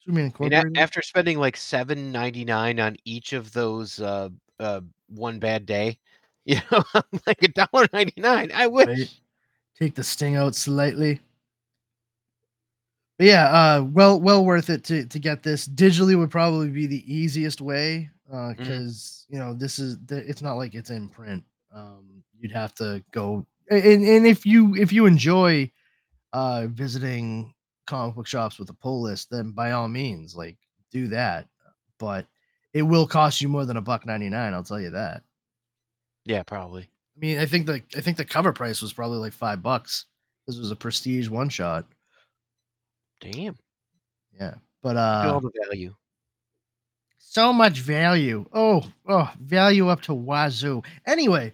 Superman 0.00 0.26
Incorporated. 0.26 0.76
a- 0.76 0.80
after 0.80 1.02
spending 1.02 1.38
like 1.38 1.56
seven 1.56 2.12
ninety 2.12 2.44
nine 2.44 2.78
on 2.80 2.96
each 3.04 3.32
of 3.32 3.52
those 3.52 4.00
uh 4.00 4.28
uh 4.60 4.80
one 5.08 5.38
bad 5.38 5.66
day, 5.66 5.98
you 6.46 6.60
know, 6.70 6.82
like 7.26 7.42
a 7.42 7.48
dollar 7.48 7.86
ninety 7.92 8.20
nine. 8.20 8.50
I 8.54 8.66
wish. 8.68 8.86
right? 8.86 9.14
Take 9.78 9.94
the 9.94 10.04
sting 10.04 10.36
out 10.36 10.54
slightly. 10.54 11.20
But 13.18 13.26
yeah, 13.26 13.46
uh, 13.46 13.82
well, 13.82 14.20
well 14.20 14.44
worth 14.44 14.68
it 14.68 14.84
to 14.84 15.06
to 15.06 15.18
get 15.18 15.42
this 15.42 15.66
digitally 15.66 16.18
would 16.18 16.30
probably 16.30 16.68
be 16.68 16.86
the 16.86 17.12
easiest 17.12 17.60
way 17.60 18.10
Mm-hmm. 18.32 18.60
because 18.60 19.24
you 19.28 19.38
know 19.38 19.54
this 19.54 19.78
is 19.78 19.98
it's 20.08 20.42
not 20.42 20.54
like 20.54 20.74
it's 20.74 20.90
in 20.90 21.08
print. 21.08 21.44
Um, 21.72 22.24
you'd 22.38 22.52
have 22.52 22.74
to 22.74 23.02
go 23.12 23.46
and 23.70 24.04
and 24.04 24.26
if 24.26 24.44
you 24.44 24.74
if 24.74 24.92
you 24.92 25.06
enjoy 25.06 25.70
uh 26.32 26.66
visiting 26.68 27.54
comic 27.86 28.16
book 28.16 28.26
shops 28.26 28.58
with 28.58 28.68
a 28.70 28.74
pull 28.74 29.02
list, 29.02 29.30
then 29.30 29.52
by 29.52 29.72
all 29.72 29.86
means, 29.88 30.34
like 30.34 30.56
do 30.90 31.06
that. 31.08 31.46
But 31.98 32.26
it 32.74 32.82
will 32.82 33.06
cost 33.06 33.40
you 33.40 33.48
more 33.48 33.64
than 33.64 33.76
a 33.76 33.80
buck 33.82 34.04
ninety 34.06 34.28
nine. 34.28 34.54
I'll 34.54 34.64
tell 34.64 34.80
you 34.80 34.90
that. 34.90 35.22
Yeah, 36.24 36.42
probably. 36.42 36.82
I 36.82 37.18
mean, 37.20 37.38
I 37.38 37.46
think 37.46 37.66
the 37.66 37.80
I 37.96 38.00
think 38.00 38.16
the 38.16 38.24
cover 38.24 38.52
price 38.52 38.82
was 38.82 38.92
probably 38.92 39.18
like 39.18 39.32
five 39.32 39.62
bucks. 39.62 40.06
This 40.48 40.58
was 40.58 40.72
a 40.72 40.76
prestige 40.76 41.28
one 41.28 41.48
shot. 41.48 41.86
Damn. 43.20 43.56
Yeah, 44.38 44.54
but 44.82 44.96
at 44.96 45.26
all 45.28 45.36
uh, 45.36 45.40
the 45.40 45.52
value. 45.68 45.94
so 47.18 47.52
much 47.52 47.80
value. 47.80 48.44
Oh, 48.52 48.82
oh, 49.08 49.30
value 49.40 49.88
up 49.88 50.02
to 50.02 50.14
wazoo. 50.14 50.82
Anyway, 51.06 51.52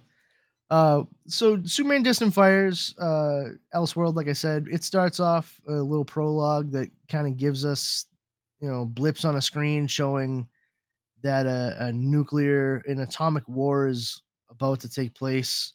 uh, 0.71 1.05
so 1.27 1.63
Superman 1.65 2.03
Distant 2.03 2.35
Fires, 2.35 2.95
uh, 2.99 3.51
Elseworld, 3.75 4.17
like 4.17 4.29
I 4.29 4.33
said, 4.33 4.67
it 4.71 4.85
starts 4.85 5.21
off 5.21 5.61
a 5.69 5.73
little 5.73 6.05
prologue 6.05 6.73
that 6.73 6.91
kind 7.09 7.27
of 7.27 7.37
gives 7.37 7.65
us, 7.65 8.07
you 8.61 8.69
know, 8.69 8.85
blips 8.87 9.25
on 9.25 9.37
a 9.37 9.43
screen 9.43 9.87
showing 9.87 10.49
that 11.23 11.47
a, 11.47 11.77
a 11.79 11.93
nuclear 11.93 12.79
an 12.87 13.01
atomic 13.01 13.47
war 13.49 13.87
is 13.87 14.23
about 14.51 14.81
to 14.81 14.89
take 14.89 15.15
place. 15.15 15.75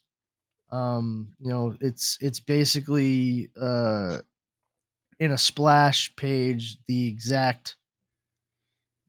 Um, 0.70 1.28
you 1.40 1.48
know, 1.48 1.74
it's 1.80 2.18
it's 2.20 2.40
basically 2.40 3.50
uh 3.60 4.18
in 5.20 5.32
a 5.32 5.38
splash 5.38 6.14
page 6.16 6.76
the 6.86 7.08
exact 7.08 7.76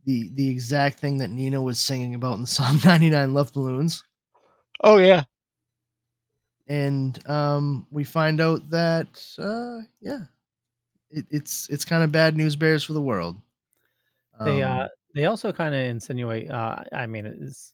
the 0.05 0.29
the 0.33 0.49
exact 0.49 0.99
thing 0.99 1.17
that 1.19 1.29
Nena 1.29 1.61
was 1.61 1.79
singing 1.79 2.15
about 2.15 2.39
in 2.39 2.45
Psalm 2.45 2.79
99 2.85 3.33
Love 3.33 3.53
Balloons. 3.53 4.03
Oh 4.83 4.97
yeah. 4.97 5.23
And 6.67 7.19
um 7.29 7.85
we 7.91 8.03
find 8.03 8.39
out 8.41 8.69
that 8.69 9.07
uh 9.37 9.81
yeah, 10.01 10.21
it, 11.11 11.25
it's 11.29 11.67
it's 11.69 11.85
kind 11.85 12.03
of 12.03 12.11
bad 12.11 12.35
news 12.37 12.55
bears 12.55 12.83
for 12.83 12.93
the 12.93 13.01
world. 13.01 13.37
They 14.45 14.63
Um, 14.63 14.81
uh 14.83 14.87
they 15.15 15.25
also 15.25 15.51
kind 15.51 15.75
of 15.75 15.81
insinuate 15.81 16.49
uh 16.49 16.77
I 16.93 17.05
mean 17.07 17.25
it's 17.25 17.73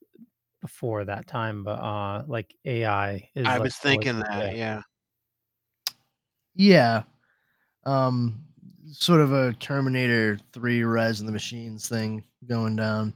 before 0.62 1.06
that 1.06 1.28
time, 1.28 1.64
but 1.64 1.80
uh 1.80 2.24
like 2.28 2.54
AI 2.66 3.30
is 3.36 3.46
I 3.46 3.54
like, 3.54 3.62
was 3.64 3.76
thinking 3.78 4.16
always- 4.16 4.28
that. 4.30 4.56
Yeah. 4.58 4.82
yeah 6.56 7.04
um 7.86 8.44
sort 8.92 9.22
of 9.22 9.34
a 9.34 9.54
terminator 9.54 10.40
3 10.54 10.84
rise 10.84 11.20
in 11.20 11.26
the 11.26 11.32
machines 11.32 11.90
thing 11.90 12.24
going 12.48 12.76
down. 12.76 13.14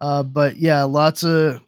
Uh 0.00 0.22
but 0.22 0.56
yeah 0.56 0.82
lots 0.84 1.24
of 1.24 1.60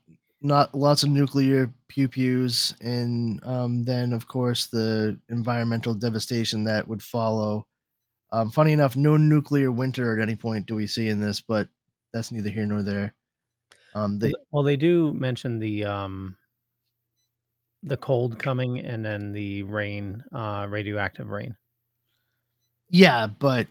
not 0.42 0.74
lots 0.74 1.02
of 1.02 1.10
nuclear 1.10 1.72
pew 1.88 2.08
pews 2.08 2.74
and 2.80 3.42
um 3.44 3.84
then 3.84 4.12
of 4.12 4.26
course 4.28 4.66
the 4.68 5.18
environmental 5.28 5.94
devastation 5.94 6.64
that 6.64 6.86
would 6.88 7.02
follow. 7.02 7.66
Um 8.32 8.50
funny 8.50 8.72
enough 8.72 8.96
no 8.96 9.16
nuclear 9.16 9.72
winter 9.72 10.16
at 10.18 10.22
any 10.22 10.36
point 10.36 10.66
do 10.66 10.74
we 10.76 10.86
see 10.86 11.08
in 11.08 11.20
this 11.20 11.40
but 11.40 11.68
that's 12.12 12.32
neither 12.32 12.50
here 12.50 12.66
nor 12.66 12.82
there. 12.82 13.14
Um 13.94 14.18
they 14.18 14.36
Well, 14.52 14.62
they 14.62 14.76
do 14.76 15.12
mention 15.14 15.58
the 15.58 15.84
um 15.84 16.36
the 17.82 17.96
cold 17.96 18.38
coming 18.38 18.78
and 18.80 19.04
then 19.04 19.32
the 19.32 19.62
rain, 19.64 20.22
uh 20.32 20.66
radioactive 20.68 21.28
rain. 21.30 21.56
Yeah, 22.90 23.26
but 23.26 23.68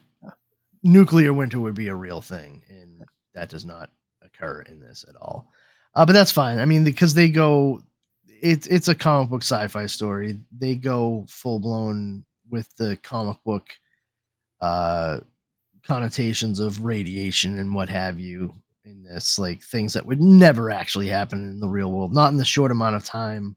nuclear 0.83 1.33
winter 1.33 1.59
would 1.59 1.75
be 1.75 1.89
a 1.89 1.95
real 1.95 2.21
thing, 2.21 2.63
and 2.69 3.03
that 3.33 3.49
does 3.49 3.65
not 3.65 3.89
occur 4.21 4.61
in 4.63 4.79
this 4.79 5.05
at 5.07 5.15
all. 5.17 5.51
Uh, 5.95 6.05
but 6.05 6.13
that's 6.13 6.31
fine. 6.31 6.59
I 6.59 6.65
mean, 6.65 6.83
because 6.83 7.13
they 7.13 7.29
go, 7.29 7.81
it's 8.27 8.67
it's 8.67 8.87
a 8.87 8.95
comic 8.95 9.29
book 9.29 9.41
sci-fi 9.41 9.85
story. 9.85 10.39
They 10.57 10.75
go 10.75 11.25
full 11.27 11.59
blown 11.59 12.23
with 12.49 12.73
the 12.77 12.97
comic 13.03 13.37
book 13.43 13.67
uh, 14.61 15.19
connotations 15.83 16.59
of 16.59 16.83
radiation 16.83 17.59
and 17.59 17.73
what 17.73 17.89
have 17.89 18.19
you 18.19 18.53
in 18.85 19.03
this, 19.03 19.37
like 19.37 19.61
things 19.63 19.93
that 19.93 20.05
would 20.05 20.21
never 20.21 20.71
actually 20.71 21.07
happen 21.07 21.49
in 21.49 21.59
the 21.59 21.67
real 21.67 21.91
world, 21.91 22.13
not 22.13 22.31
in 22.31 22.37
the 22.37 22.45
short 22.45 22.71
amount 22.71 22.95
of 22.95 23.03
time 23.05 23.55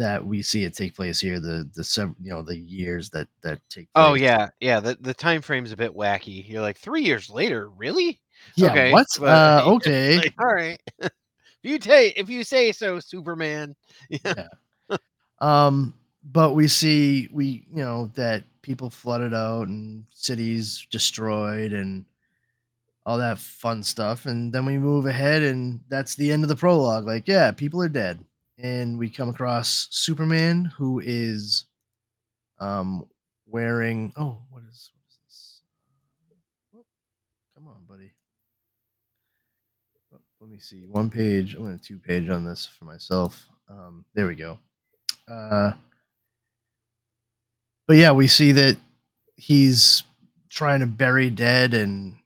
that 0.00 0.24
we 0.24 0.40
see 0.42 0.64
it 0.64 0.74
take 0.74 0.96
place 0.96 1.20
here. 1.20 1.38
The 1.38 1.68
the 1.74 1.84
sev- 1.84 2.14
you 2.20 2.30
know 2.32 2.42
the 2.42 2.56
years 2.56 3.10
that 3.10 3.28
that 3.42 3.60
take. 3.68 3.88
Oh 3.94 4.14
yeah. 4.14 4.48
Yeah. 4.60 4.80
The 4.80 4.96
the 5.00 5.14
time 5.14 5.42
frame's 5.42 5.72
a 5.72 5.76
bit 5.76 5.94
wacky. 5.94 6.48
You're 6.48 6.62
like 6.62 6.78
three 6.78 7.02
years 7.02 7.28
later, 7.28 7.68
really? 7.68 8.18
Yeah, 8.56 8.70
Okay, 8.70 8.92
what? 8.92 9.06
but- 9.18 9.28
Uh, 9.28 9.62
okay. 9.74 10.16
Like, 10.16 10.34
all 10.38 10.52
right. 10.54 10.80
if 11.00 11.10
you 11.62 11.78
take 11.78 12.18
if 12.18 12.28
you 12.30 12.42
say 12.44 12.72
so, 12.72 12.98
Superman. 12.98 13.76
Yeah. 14.08 14.48
um, 15.40 15.94
but 16.32 16.54
we 16.54 16.66
see 16.66 17.28
we 17.32 17.66
you 17.72 17.82
know 17.84 18.10
that 18.14 18.44
people 18.62 18.88
flooded 18.90 19.34
out 19.34 19.68
and 19.68 20.04
cities 20.14 20.86
destroyed 20.90 21.72
and 21.72 22.04
all 23.06 23.18
that 23.18 23.38
fun 23.38 23.82
stuff, 23.82 24.26
and 24.26 24.52
then 24.52 24.64
we 24.66 24.78
move 24.78 25.06
ahead, 25.06 25.42
and 25.42 25.80
that's 25.88 26.14
the 26.14 26.30
end 26.30 26.42
of 26.42 26.48
the 26.48 26.56
prologue. 26.56 27.06
Like, 27.06 27.26
yeah, 27.26 27.50
people 27.50 27.82
are 27.82 27.88
dead, 27.88 28.22
and 28.62 28.98
we 28.98 29.08
come 29.08 29.28
across 29.28 29.88
Superman, 29.90 30.66
who 30.76 31.00
is 31.04 31.64
um 32.58 33.06
wearing 33.46 34.12
oh, 34.16 34.38
what 34.50 34.62
is 34.70 34.90
what 34.92 35.02
is 35.08 35.18
this? 35.26 35.60
Oh, 36.76 36.84
come 37.54 37.68
on, 37.68 37.82
buddy. 37.88 38.12
Oh, 40.14 40.18
let 40.40 40.50
me 40.50 40.58
see. 40.58 40.86
One 40.86 41.10
page. 41.10 41.54
I'm 41.54 41.64
going 41.64 41.78
to 41.78 41.84
two 41.84 41.98
page 41.98 42.28
on 42.28 42.44
this 42.44 42.66
for 42.66 42.84
myself. 42.84 43.46
Um, 43.68 44.04
there 44.14 44.26
we 44.26 44.34
go. 44.34 44.58
Uh, 45.28 45.72
but 47.86 47.96
yeah, 47.96 48.12
we 48.12 48.26
see 48.26 48.52
that 48.52 48.76
he's 49.36 50.02
trying 50.48 50.80
to 50.80 50.86
bury 50.86 51.30
dead 51.30 51.72
and 51.74 52.16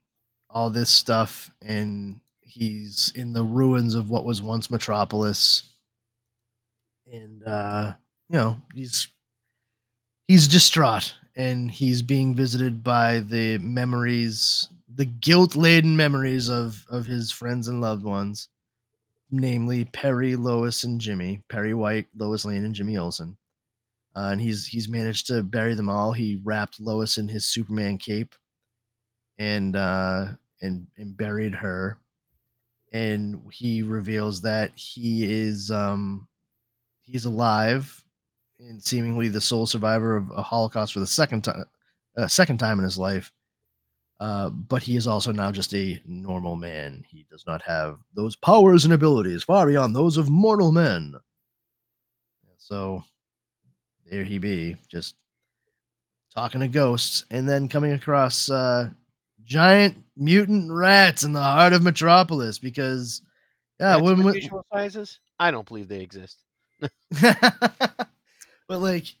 all 0.49 0.69
this 0.69 0.89
stuff, 0.89 1.51
and 1.61 2.19
he's 2.41 3.11
in 3.15 3.33
the 3.33 3.43
ruins 3.43 3.95
of 3.95 4.09
what 4.09 4.25
was 4.25 4.41
once 4.41 4.71
Metropolis. 4.71 5.63
And 7.11 7.43
uh, 7.47 7.93
you 8.29 8.37
know, 8.37 8.57
he's 8.73 9.07
he's 10.27 10.47
distraught 10.47 11.13
and 11.35 11.69
he's 11.69 12.01
being 12.01 12.33
visited 12.35 12.83
by 12.83 13.19
the 13.19 13.57
memories, 13.59 14.69
the 14.95 15.05
guilt-laden 15.05 15.95
memories 15.95 16.49
of 16.49 16.85
of 16.89 17.05
his 17.05 17.31
friends 17.31 17.67
and 17.67 17.81
loved 17.81 18.03
ones, 18.03 18.49
namely 19.31 19.85
Perry, 19.85 20.35
Lois, 20.35 20.83
and 20.83 20.99
Jimmy. 20.99 21.41
Perry 21.49 21.73
White, 21.73 22.07
Lois 22.17 22.45
Lane, 22.45 22.65
and 22.65 22.75
Jimmy 22.75 22.97
Olsen. 22.97 23.37
Uh, 24.15 24.29
and 24.31 24.41
he's 24.41 24.65
he's 24.65 24.87
managed 24.87 25.27
to 25.27 25.43
bury 25.43 25.75
them 25.75 25.89
all. 25.89 26.13
He 26.13 26.39
wrapped 26.43 26.79
Lois 26.79 27.17
in 27.17 27.27
his 27.27 27.45
Superman 27.45 27.97
cape, 27.97 28.33
and 29.37 29.75
uh, 29.75 30.27
and 30.61 30.87
and 30.97 31.17
buried 31.17 31.53
her. 31.53 31.97
And 32.93 33.41
he 33.51 33.81
reveals 33.81 34.39
that 34.41 34.71
he 34.75 35.25
is 35.29 35.69
um, 35.69 36.29
he's 37.05 37.25
alive, 37.25 38.03
and 38.59 38.81
seemingly 38.81 39.27
the 39.27 39.41
sole 39.41 39.65
survivor 39.65 40.17
of 40.17 40.31
a 40.31 40.41
Holocaust 40.41 40.93
for 40.93 40.99
the 40.99 41.07
second 41.07 41.43
time, 41.43 41.63
uh, 42.17 42.27
second 42.27 42.57
time 42.57 42.79
in 42.79 42.85
his 42.85 42.97
life. 42.97 43.31
Uh, 44.19 44.49
but 44.49 44.81
he 44.81 44.95
is 44.95 45.07
also 45.07 45.31
now 45.31 45.51
just 45.51 45.73
a 45.73 46.01
normal 46.05 46.55
man. 46.55 47.03
He 47.07 47.25
does 47.29 47.43
not 47.45 47.61
have 47.63 47.99
those 48.15 48.35
powers 48.37 48.85
and 48.85 48.93
abilities 48.93 49.43
far 49.43 49.67
beyond 49.67 49.93
those 49.93 50.15
of 50.15 50.29
mortal 50.29 50.71
men. 50.71 51.15
So 52.57 53.03
there 54.09 54.23
he 54.23 54.37
be, 54.37 54.77
just 54.87 55.15
talking 56.33 56.61
to 56.61 56.67
ghosts, 56.67 57.25
and 57.29 57.47
then 57.47 57.67
coming 57.67 57.91
across 57.91 58.49
uh, 58.49 58.89
giant 59.43 59.97
mutant 60.15 60.71
rats 60.71 61.23
in 61.23 61.33
the 61.33 61.41
heart 61.41 61.73
of 61.73 61.83
Metropolis 61.83 62.57
because 62.57 63.21
yeah, 63.79 63.95
Rats 63.95 64.03
when, 64.03 64.23
with 64.23 64.35
when 64.49 64.61
sizes? 64.73 65.19
I 65.39 65.51
don't 65.51 65.67
believe 65.67 65.87
they 65.87 66.01
exist. 66.01 66.44
but 67.21 68.09
like 68.69 69.15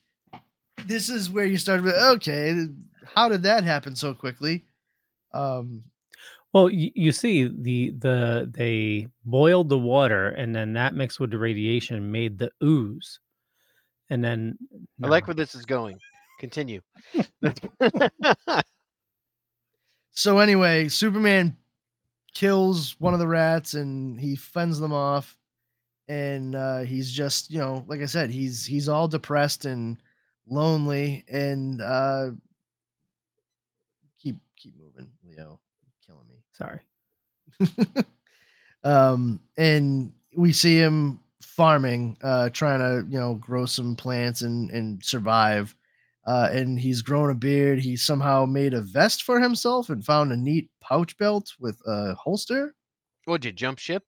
this 0.85 1.09
is 1.09 1.29
where 1.29 1.45
you 1.45 1.57
start 1.57 1.83
with 1.83 1.95
okay, 1.95 2.67
how 3.15 3.29
did 3.29 3.43
that 3.43 3.63
happen 3.63 3.95
so 3.95 4.13
quickly? 4.13 4.65
Um 5.33 5.83
Well, 6.53 6.69
you, 6.69 6.91
you 6.95 7.11
see, 7.11 7.47
the 7.47 7.91
the 7.97 8.49
they 8.51 9.07
boiled 9.25 9.69
the 9.69 9.79
water, 9.79 10.29
and 10.29 10.55
then 10.55 10.73
that 10.73 10.93
mixed 10.95 11.19
with 11.19 11.31
the 11.31 11.37
radiation 11.37 12.11
made 12.11 12.37
the 12.37 12.51
ooze, 12.63 13.19
and 14.09 14.23
then 14.23 14.57
I 15.03 15.07
like 15.07 15.27
where 15.27 15.33
this 15.33 15.55
is 15.55 15.65
going. 15.65 15.99
Continue. 16.39 16.81
so 20.11 20.39
anyway, 20.39 20.89
Superman 20.89 21.55
kills 22.33 22.95
one 22.99 23.13
of 23.13 23.19
the 23.19 23.27
rats 23.27 23.73
and 23.73 24.19
he 24.19 24.35
fends 24.35 24.77
them 24.79 24.91
off 24.91 25.35
and 26.07 26.55
uh 26.55 26.79
he's 26.79 27.11
just, 27.11 27.49
you 27.51 27.59
know, 27.59 27.83
like 27.87 28.01
I 28.01 28.05
said, 28.05 28.29
he's 28.29 28.65
he's 28.65 28.89
all 28.89 29.07
depressed 29.07 29.65
and 29.65 29.97
lonely 30.47 31.25
and 31.27 31.81
uh 31.81 32.31
keep 34.21 34.37
keep 34.55 34.73
moving, 34.77 35.09
Leo. 35.23 35.59
You're 35.83 36.05
killing 36.05 36.27
me. 36.27 36.35
sorry. 36.53 36.79
um, 38.83 39.39
and 39.57 40.11
we 40.35 40.51
see 40.51 40.77
him 40.77 41.19
farming, 41.41 42.17
uh, 42.21 42.49
trying 42.49 42.79
to 42.79 43.07
you 43.09 43.19
know 43.19 43.35
grow 43.35 43.65
some 43.65 43.95
plants 43.95 44.41
and 44.41 44.69
and 44.71 45.03
survive. 45.03 45.75
Uh, 46.27 46.49
and 46.51 46.79
he's 46.79 47.03
grown 47.03 47.29
a 47.29 47.35
beard. 47.35 47.77
He 47.77 47.95
somehow 47.95 48.45
made 48.45 48.73
a 48.73 48.81
vest 48.81 49.23
for 49.23 49.39
himself 49.39 49.89
and 49.89 50.03
found 50.03 50.31
a 50.31 50.37
neat 50.37 50.69
pouch 50.81 51.15
belt 51.19 51.53
with 51.59 51.79
a 51.85 52.15
holster. 52.15 52.73
What'd 53.25 53.45
you 53.45 53.51
jump 53.51 53.77
ship? 53.77 54.03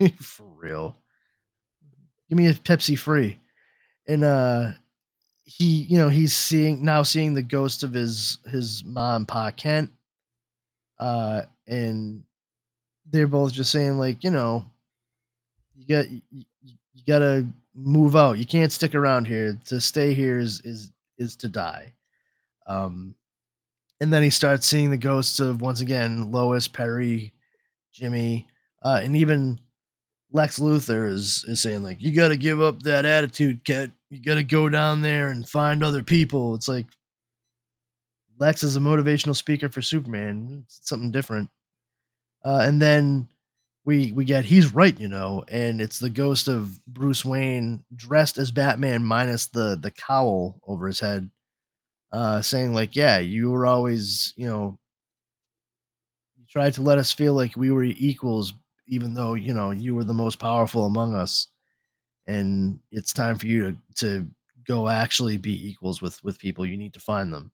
for 0.20 0.46
real. 0.56 0.96
Give 2.28 2.38
me 2.38 2.48
a 2.48 2.54
Pepsi 2.54 2.98
free. 2.98 3.38
And 4.06 4.24
uh 4.24 4.72
he, 5.44 5.82
you 5.82 5.96
know, 5.96 6.10
he's 6.10 6.36
seeing 6.36 6.84
now 6.84 7.02
seeing 7.02 7.32
the 7.32 7.42
ghost 7.42 7.82
of 7.82 7.92
his 7.92 8.38
his 8.46 8.84
mom, 8.84 9.26
Pa 9.26 9.50
Kent. 9.50 9.90
Uh 10.98 11.42
and 11.66 12.22
they're 13.10 13.26
both 13.26 13.52
just 13.52 13.70
saying, 13.72 13.98
like, 13.98 14.22
you 14.22 14.30
know, 14.30 14.64
you 15.74 15.86
got 15.86 16.10
you, 16.10 16.22
you 16.60 17.02
gotta 17.06 17.46
move 17.74 18.16
out. 18.16 18.38
You 18.38 18.46
can't 18.46 18.72
stick 18.72 18.94
around 18.94 19.26
here. 19.26 19.58
To 19.66 19.80
stay 19.80 20.14
here 20.14 20.38
is 20.38 20.60
is 20.62 20.92
is 21.18 21.36
to 21.36 21.48
die. 21.48 21.92
Um 22.66 23.14
and 24.00 24.12
then 24.12 24.22
he 24.22 24.30
starts 24.30 24.66
seeing 24.66 24.90
the 24.90 24.96
ghosts 24.96 25.40
of 25.40 25.60
once 25.60 25.80
again 25.80 26.30
Lois, 26.30 26.68
Perry, 26.68 27.32
Jimmy, 27.92 28.46
uh, 28.82 29.00
and 29.02 29.16
even 29.16 29.58
Lex 30.32 30.58
Luthor 30.58 31.10
is 31.10 31.44
is 31.48 31.60
saying 31.60 31.82
like, 31.82 32.00
you 32.00 32.12
got 32.12 32.28
to 32.28 32.36
give 32.36 32.60
up 32.60 32.82
that 32.82 33.04
attitude, 33.04 33.64
Ket. 33.64 33.90
You 34.10 34.22
got 34.22 34.36
to 34.36 34.44
go 34.44 34.68
down 34.68 35.02
there 35.02 35.28
and 35.28 35.48
find 35.48 35.82
other 35.82 36.02
people. 36.02 36.54
It's 36.54 36.68
like 36.68 36.86
Lex 38.38 38.62
is 38.62 38.76
a 38.76 38.80
motivational 38.80 39.36
speaker 39.36 39.68
for 39.68 39.82
Superman. 39.82 40.64
It's 40.64 40.80
something 40.88 41.10
different. 41.10 41.50
Uh, 42.44 42.60
and 42.62 42.80
then 42.80 43.28
we 43.84 44.12
we 44.12 44.24
get 44.24 44.44
he's 44.44 44.74
right, 44.74 44.98
you 45.00 45.08
know, 45.08 45.44
and 45.48 45.80
it's 45.80 45.98
the 45.98 46.10
ghost 46.10 46.46
of 46.46 46.78
Bruce 46.88 47.24
Wayne 47.24 47.82
dressed 47.96 48.36
as 48.36 48.50
Batman 48.50 49.02
minus 49.02 49.46
the 49.46 49.78
the 49.80 49.90
cowl 49.90 50.60
over 50.66 50.86
his 50.86 51.00
head, 51.00 51.30
uh, 52.12 52.42
saying 52.42 52.74
like, 52.74 52.94
yeah, 52.94 53.18
you 53.18 53.50
were 53.50 53.66
always, 53.66 54.34
you 54.36 54.46
know, 54.46 54.78
you 56.36 56.44
tried 56.50 56.74
to 56.74 56.82
let 56.82 56.98
us 56.98 57.12
feel 57.12 57.32
like 57.32 57.56
we 57.56 57.70
were 57.70 57.84
equals, 57.84 58.52
even 58.88 59.14
though 59.14 59.34
you 59.34 59.54
know 59.54 59.70
you 59.70 59.94
were 59.94 60.04
the 60.04 60.14
most 60.14 60.38
powerful 60.38 60.86
among 60.86 61.14
us, 61.14 61.48
and 62.26 62.78
it's 62.90 63.12
time 63.12 63.38
for 63.38 63.46
you 63.46 63.70
to 63.70 63.76
to 63.96 64.26
go 64.66 64.88
actually 64.88 65.36
be 65.36 65.68
equals 65.68 66.02
with 66.02 66.22
with 66.24 66.38
people. 66.38 66.66
You 66.66 66.76
need 66.76 66.94
to 66.94 67.00
find 67.00 67.32
them, 67.32 67.52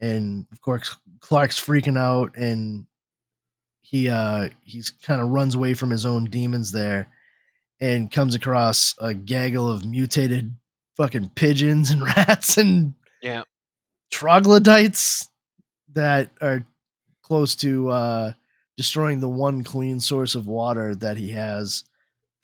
and 0.00 0.46
of 0.52 0.60
course 0.60 0.96
Clark's 1.20 1.58
freaking 1.60 1.98
out 1.98 2.34
and 2.36 2.86
he 3.82 4.08
uh 4.08 4.48
he's 4.62 4.90
kind 4.90 5.20
of 5.20 5.28
runs 5.30 5.54
away 5.54 5.74
from 5.74 5.90
his 5.90 6.06
own 6.06 6.24
demons 6.26 6.70
there 6.70 7.08
and 7.80 8.10
comes 8.12 8.34
across 8.34 8.94
a 9.00 9.12
gaggle 9.12 9.68
of 9.70 9.84
mutated 9.84 10.54
fucking 10.96 11.30
pigeons 11.34 11.90
and 11.90 12.02
rats 12.16 12.58
and 12.58 12.94
Yeah. 13.22 13.42
troglodytes 14.10 15.28
that 15.92 16.30
are 16.40 16.64
close 17.22 17.56
to 17.56 17.88
uh 17.90 18.32
destroying 18.80 19.20
the 19.20 19.28
one 19.28 19.62
clean 19.62 20.00
source 20.00 20.34
of 20.34 20.46
water 20.46 20.94
that 20.94 21.16
he 21.16 21.30
has 21.30 21.84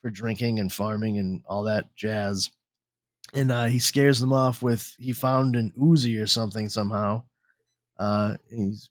for 0.01 0.11
drinking 0.11 0.59
and 0.59 0.71
farming 0.71 1.17
and 1.17 1.41
all 1.47 1.63
that 1.63 1.85
jazz 1.95 2.51
and 3.33 3.51
uh 3.51 3.65
he 3.65 3.79
scares 3.79 4.19
them 4.19 4.31
off 4.31 4.61
with 4.61 4.93
he 4.99 5.11
found 5.11 5.55
an 5.55 5.73
Uzi 5.77 6.21
or 6.21 6.27
something 6.27 6.69
somehow 6.69 7.23
uh 7.97 8.35
he's 8.49 8.89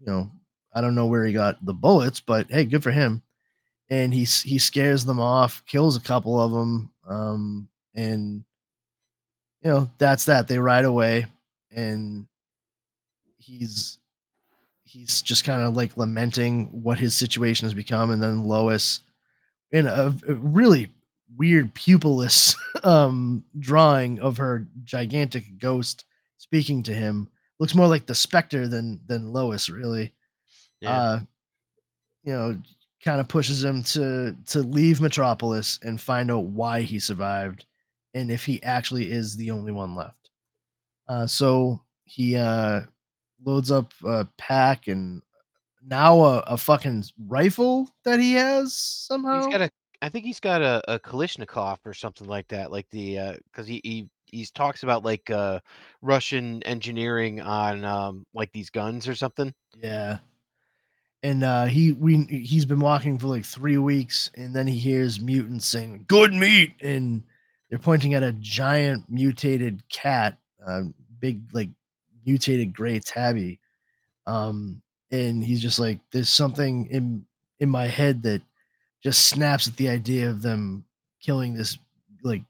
you 0.00 0.06
know 0.06 0.30
I 0.78 0.80
don't 0.80 0.94
know 0.94 1.06
where 1.06 1.24
he 1.24 1.32
got 1.32 1.64
the 1.64 1.74
bullets, 1.74 2.20
but 2.20 2.46
hey, 2.50 2.64
good 2.64 2.82
for 2.82 2.92
him. 2.92 3.22
And 3.90 4.12
he 4.14 4.20
he 4.20 4.58
scares 4.58 5.04
them 5.04 5.18
off, 5.18 5.64
kills 5.66 5.96
a 5.96 6.00
couple 6.00 6.40
of 6.40 6.52
them, 6.52 6.90
um, 7.08 7.68
and 7.94 8.44
you 9.62 9.70
know 9.70 9.90
that's 9.98 10.26
that. 10.26 10.46
They 10.46 10.58
ride 10.58 10.84
away, 10.84 11.26
and 11.72 12.28
he's 13.38 13.98
he's 14.88 15.22
just 15.22 15.44
kind 15.44 15.62
of 15.62 15.76
like 15.76 15.96
lamenting 15.96 16.66
what 16.82 16.98
his 16.98 17.14
situation 17.14 17.66
has 17.66 17.74
become. 17.74 18.10
And 18.10 18.22
then 18.22 18.44
Lois, 18.44 19.00
in 19.72 19.86
a, 19.86 20.14
a 20.28 20.34
really 20.34 20.90
weird 21.36 21.74
pupilless 21.74 22.54
um, 22.84 23.44
drawing 23.58 24.18
of 24.20 24.36
her 24.38 24.66
gigantic 24.84 25.58
ghost 25.58 26.04
speaking 26.38 26.82
to 26.84 26.94
him, 26.94 27.28
looks 27.60 27.74
more 27.74 27.88
like 27.88 28.06
the 28.06 28.14
Spectre 28.14 28.66
than 28.68 29.00
than 29.06 29.32
Lois, 29.32 29.68
really 29.68 30.12
Yeah. 30.80 31.00
uh, 31.00 31.20
you 32.24 32.32
know, 32.32 32.58
kind 33.04 33.20
of 33.20 33.28
pushes 33.28 33.62
him 33.62 33.82
to 33.84 34.34
to 34.46 34.60
leave 34.60 35.00
Metropolis 35.00 35.78
and 35.82 36.00
find 36.00 36.30
out 36.30 36.44
why 36.44 36.80
he 36.82 36.98
survived 36.98 37.64
and 38.14 38.30
if 38.30 38.44
he 38.44 38.62
actually 38.62 39.10
is 39.10 39.36
the 39.36 39.50
only 39.50 39.72
one 39.72 39.94
left. 39.94 40.30
Uh, 41.08 41.26
so 41.26 41.80
he 42.04 42.36
uh, 42.36 42.82
loads 43.44 43.70
up 43.70 43.92
a 44.04 44.26
pack 44.36 44.88
and 44.88 45.22
now 45.86 46.20
a, 46.20 46.38
a 46.40 46.56
fucking 46.56 47.04
rifle 47.26 47.88
that 48.04 48.20
he 48.20 48.34
has 48.34 48.74
somehow. 48.74 49.44
He's 49.44 49.52
got 49.52 49.62
a. 49.62 49.70
I 50.00 50.08
think 50.08 50.24
he's 50.24 50.40
got 50.40 50.62
a, 50.62 50.80
a 50.94 50.98
Kalashnikov 51.00 51.78
or 51.84 51.92
something 51.92 52.28
like 52.28 52.48
that. 52.48 52.70
Like 52.70 52.88
the 52.90 53.38
because 53.50 53.66
he 53.66 53.80
he 53.82 54.08
he 54.30 54.46
talks 54.46 54.82
about 54.82 55.04
like 55.04 55.30
uh 55.30 55.60
Russian 56.02 56.62
engineering 56.64 57.40
on 57.40 57.84
um 57.84 58.26
like 58.34 58.52
these 58.52 58.70
guns 58.70 59.08
or 59.08 59.14
something. 59.14 59.52
Yeah. 59.82 60.18
And 61.22 61.42
uh 61.42 61.64
he 61.66 61.92
we 61.92 62.24
he's 62.24 62.64
been 62.64 62.80
walking 62.80 63.18
for 63.18 63.26
like 63.26 63.44
three 63.44 63.78
weeks 63.78 64.30
and 64.36 64.54
then 64.54 64.66
he 64.66 64.78
hears 64.78 65.20
mutants 65.20 65.66
saying 65.66 66.04
good 66.06 66.32
meat 66.32 66.74
and 66.80 67.24
they're 67.70 67.78
pointing 67.78 68.14
at 68.14 68.22
a 68.22 68.32
giant 68.32 69.04
mutated 69.10 69.82
cat, 69.90 70.38
uh, 70.66 70.82
big 71.20 71.42
like 71.52 71.68
mutated 72.28 72.74
gray 72.74 73.00
tabby. 73.00 73.58
Um 74.26 74.82
and 75.10 75.42
he's 75.42 75.62
just 75.62 75.78
like 75.78 75.98
there's 76.12 76.28
something 76.28 76.86
in 76.90 77.24
in 77.60 77.70
my 77.70 77.86
head 77.86 78.22
that 78.22 78.42
just 79.02 79.26
snaps 79.26 79.66
at 79.66 79.76
the 79.76 79.88
idea 79.88 80.28
of 80.28 80.42
them 80.42 80.84
killing 81.20 81.54
this 81.54 81.78
like 82.22 82.42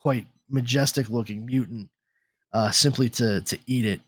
quite 0.00 0.26
majestic 0.48 1.10
looking 1.10 1.44
mutant 1.44 1.88
uh 2.52 2.70
simply 2.70 3.08
to 3.10 3.40
to 3.42 3.58
eat 3.66 3.84
it. 3.84 4.00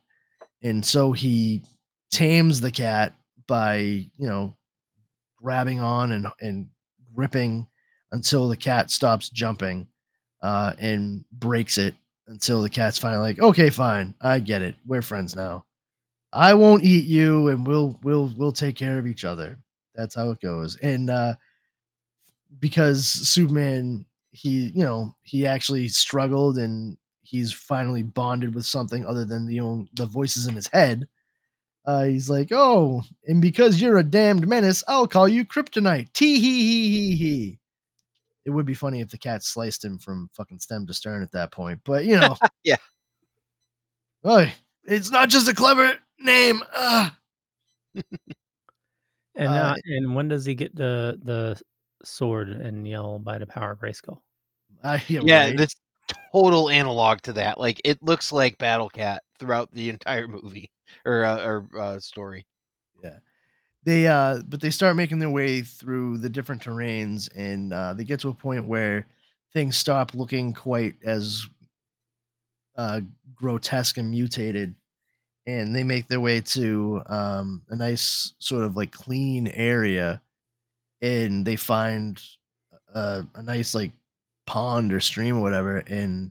And 0.62 0.85
so 0.85 1.12
he 1.12 1.62
tames 2.11 2.61
the 2.61 2.70
cat 2.70 3.12
by 3.46 3.79
you 3.79 4.29
know 4.29 4.55
grabbing 5.37 5.81
on 5.81 6.12
and 6.12 6.27
and 6.40 6.68
gripping 7.14 7.66
until 8.12 8.49
the 8.49 8.57
cat 8.57 8.90
stops 8.90 9.29
jumping 9.29 9.88
uh 10.42 10.73
and 10.79 11.25
breaks 11.33 11.79
it 11.79 11.94
until 12.31 12.62
the 12.62 12.71
cat's 12.71 12.99
finally 12.99 13.23
like 13.23 13.40
okay 13.40 13.71
fine 13.71 14.14
i 14.23 14.40
get 14.40 14.62
it 14.62 14.77
we're 14.87 15.03
friends 15.03 15.37
now 15.37 15.64
i 16.33 16.55
won't 16.55 16.85
eat 16.85 17.07
you 17.07 17.49
and 17.49 17.66
we'll 17.66 17.99
we'll 18.05 18.33
we'll 18.38 18.53
take 18.53 18.77
care 18.77 18.99
of 18.99 19.07
each 19.07 19.25
other 19.25 19.59
that's 19.95 20.14
how 20.16 20.31
it 20.31 20.40
goes 20.40 20.77
and 20.79 21.11
uh 21.11 21.35
because 22.61 23.05
superman 23.05 24.05
he 24.33 24.71
you 24.75 24.85
know 24.85 25.14
he 25.23 25.47
actually 25.47 25.88
struggled 25.88 26.59
and 26.59 26.97
he's 27.23 27.53
finally 27.53 28.03
bonded 28.03 28.55
with 28.55 28.66
something 28.66 29.07
other 29.07 29.25
than 29.25 29.47
the 29.47 29.61
own 29.61 29.88
the 29.95 30.07
voices 30.07 30.47
in 30.47 30.55
his 30.55 30.69
head 30.69 31.07
Uh, 31.87 32.05
he's 32.07 32.31
like, 32.31 32.53
oh, 32.53 33.03
and 33.29 33.43
because 33.43 33.81
you're 33.83 33.99
a 34.01 34.05
damned 34.05 34.47
menace, 34.49 34.85
I'll 34.88 35.09
call 35.09 35.29
you 35.29 35.45
Kryptonite. 35.47 36.12
Tee 36.14 36.40
hee 36.40 36.62
hee 36.62 36.90
hee 36.90 37.16
hee. 37.16 37.60
It 38.44 38.50
would 38.50 38.66
be 38.66 38.74
funny 38.74 39.00
if 39.00 39.09
the 39.11 39.18
cat 39.18 39.42
sliced 39.44 39.85
him 39.85 39.98
from 39.98 40.31
fucking 40.35 40.61
stem 40.61 40.87
to 40.87 40.94
stern 40.94 41.22
at 41.22 41.33
that 41.33 41.53
point, 41.53 41.81
but 41.85 42.05
you 42.05 42.16
know, 42.18 42.37
Yeah. 42.64 42.76
Oh, 44.24 44.46
it's 44.85 45.11
not 45.11 45.29
just 45.29 45.48
a 45.48 45.55
clever 45.55 45.98
name. 46.18 46.62
And 49.37 49.48
Uh, 49.48 49.53
uh, 49.53 49.74
and 49.85 50.14
when 50.14 50.29
does 50.29 50.44
he 50.44 50.55
get 50.55 50.74
the 50.74 51.18
the 51.22 51.59
sword 52.05 52.48
and 52.48 52.87
yell 52.87 53.18
by 53.18 53.38
the 53.38 53.46
power 53.46 53.70
of 53.72 53.79
Grayskull? 53.79 54.20
I- 54.85 55.03
yeah, 55.09 55.20
Yeah, 55.22 55.44
right? 55.46 55.57
that's 55.57 55.76
total 56.33 56.68
analog 56.68 57.20
to 57.22 57.33
that. 57.35 57.59
Like 57.59 57.81
it 57.85 58.03
looks 58.03 58.33
like 58.33 58.59
Battle 58.59 58.90
Cat 58.90 59.22
throughout 59.38 59.72
the 59.72 59.88
entire 59.88 60.26
movie 60.26 60.70
or 61.07 61.24
uh, 61.24 61.44
or 61.44 61.68
uh, 61.79 62.00
story. 62.00 62.44
They 63.85 64.07
uh 64.07 64.40
but 64.49 64.61
they 64.61 64.71
start 64.71 64.97
making 64.97 65.19
their 65.19 65.31
way 65.31 65.62
through 65.62 66.19
the 66.19 66.29
different 66.29 66.62
terrains 66.62 67.29
and 67.37 67.73
uh 67.73 67.95
they 67.95 68.05
get 68.05 68.21
to 68.21 68.29
a 68.29 68.35
point 68.35 68.64
where 68.66 69.07
things 69.53 69.77
stop 69.77 70.14
looking 70.14 70.53
quite 70.53 70.95
as 71.05 71.47
uh 72.77 73.01
grotesque 73.35 73.99
and 73.99 74.11
mutated 74.11 74.75
and 75.47 75.75
they 75.75 75.83
make 75.83 76.09
their 76.09 76.21
way 76.21 76.40
to 76.40 77.03
um 77.07 77.62
a 77.71 77.77
nice 77.77 78.35
sort 78.38 78.64
of 78.64 78.77
like 78.77 78.93
clean 78.93 79.49
area 79.49 80.21
and 81.03 81.47
they 81.47 81.57
find 81.57 82.23
a, 82.95 83.25
a 83.35 83.43
nice 83.43 83.75
like 83.75 83.93
pond 84.47 84.93
or 84.93 85.01
stream 85.01 85.38
or 85.38 85.43
whatever 85.43 85.79
and 85.88 86.31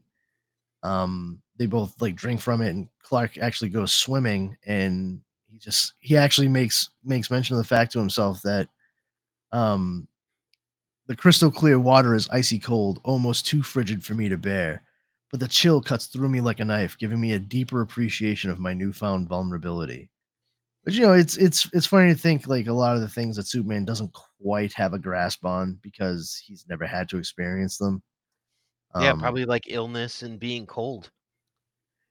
um 0.84 1.42
they 1.58 1.66
both 1.66 2.00
like 2.02 2.16
drink 2.16 2.40
from 2.40 2.62
it 2.62 2.70
and 2.70 2.88
clark 3.04 3.38
actually 3.38 3.70
goes 3.70 3.92
swimming 3.92 4.56
and 4.66 5.22
he 5.60 5.66
just 5.66 5.94
he 6.00 6.18
actually 6.18 6.48
makes 6.48 6.90
makes 7.04 7.30
mention 7.30 7.56
of 7.56 7.58
the 7.62 7.68
fact 7.68 7.92
to 7.92 8.00
himself 8.00 8.42
that 8.42 8.68
um 9.52 10.08
the 11.08 11.16
crystal 11.16 11.52
clear 11.52 11.80
water 11.80 12.16
is 12.16 12.30
icy 12.30 12.60
cold 12.60 13.00
almost 13.04 13.46
too 13.46 13.62
frigid 13.64 14.04
for 14.04 14.14
me 14.14 14.30
to 14.30 14.38
bear 14.38 14.84
but 15.32 15.40
the 15.40 15.48
chill 15.48 15.82
cuts 15.82 16.08
through 16.08 16.30
me 16.30 16.42
like 16.42 16.60
a 16.60 16.66
knife 16.66 16.98
giving 16.98 17.20
me 17.20 17.34
a 17.34 17.40
deeper 17.40 17.82
appreciation 17.82 18.50
of 18.50 18.60
my 18.60 18.74
newfound 18.74 19.28
vulnerability 19.28 20.10
but 20.84 20.94
you 20.94 21.02
know 21.02 21.14
it's 21.14 21.38
it's 21.38 21.70
it's 21.74 21.88
funny 21.88 22.14
to 22.14 22.20
think 22.20 22.48
like 22.48 22.68
a 22.68 22.74
lot 22.74 22.96
of 22.96 23.02
the 23.02 23.10
things 23.10 23.36
that 23.36 23.48
superman 23.48 23.86
doesn't 23.86 24.14
quite 24.42 24.74
have 24.74 24.94
a 24.94 25.00
grasp 25.00 25.46
on 25.46 25.78
because 25.82 26.42
he's 26.46 26.66
never 26.70 26.86
had 26.86 27.10
to 27.10 27.18
experience 27.18 27.78
them 27.78 28.02
yeah, 29.00 29.12
Um, 29.12 29.20
probably 29.20 29.46
like 29.46 29.66
illness 29.68 30.24
and 30.24 30.40
being 30.40 30.66
cold. 30.66 31.12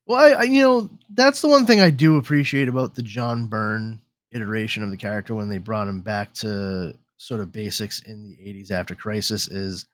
Well, 0.09 0.19
I, 0.19 0.41
I 0.41 0.43
you 0.45 0.63
know 0.63 0.91
that's 1.15 1.43
the 1.43 1.49
one 1.49 1.67
thing 1.67 1.81
I 1.81 1.91
do 1.91 2.17
appreciate 2.17 2.67
about 2.67 2.95
the 2.95 3.03
John 3.03 3.47
Byrne 3.47 4.01
iteration 4.33 4.83
of 4.83 4.91
the 4.91 4.97
character 4.97 5.35
when 5.35 5.51
they 5.51 5.59
brought 5.59 5.87
him 5.87 6.01
back 6.01 6.33
to 6.35 6.95
sort 7.19 7.41
of 7.41 7.53
basics 7.53 8.01
in 8.03 8.29
the 8.29 8.37
80s 8.37 8.71
after 8.71 8.95
Crisis 8.95 9.49
is 9.49 9.87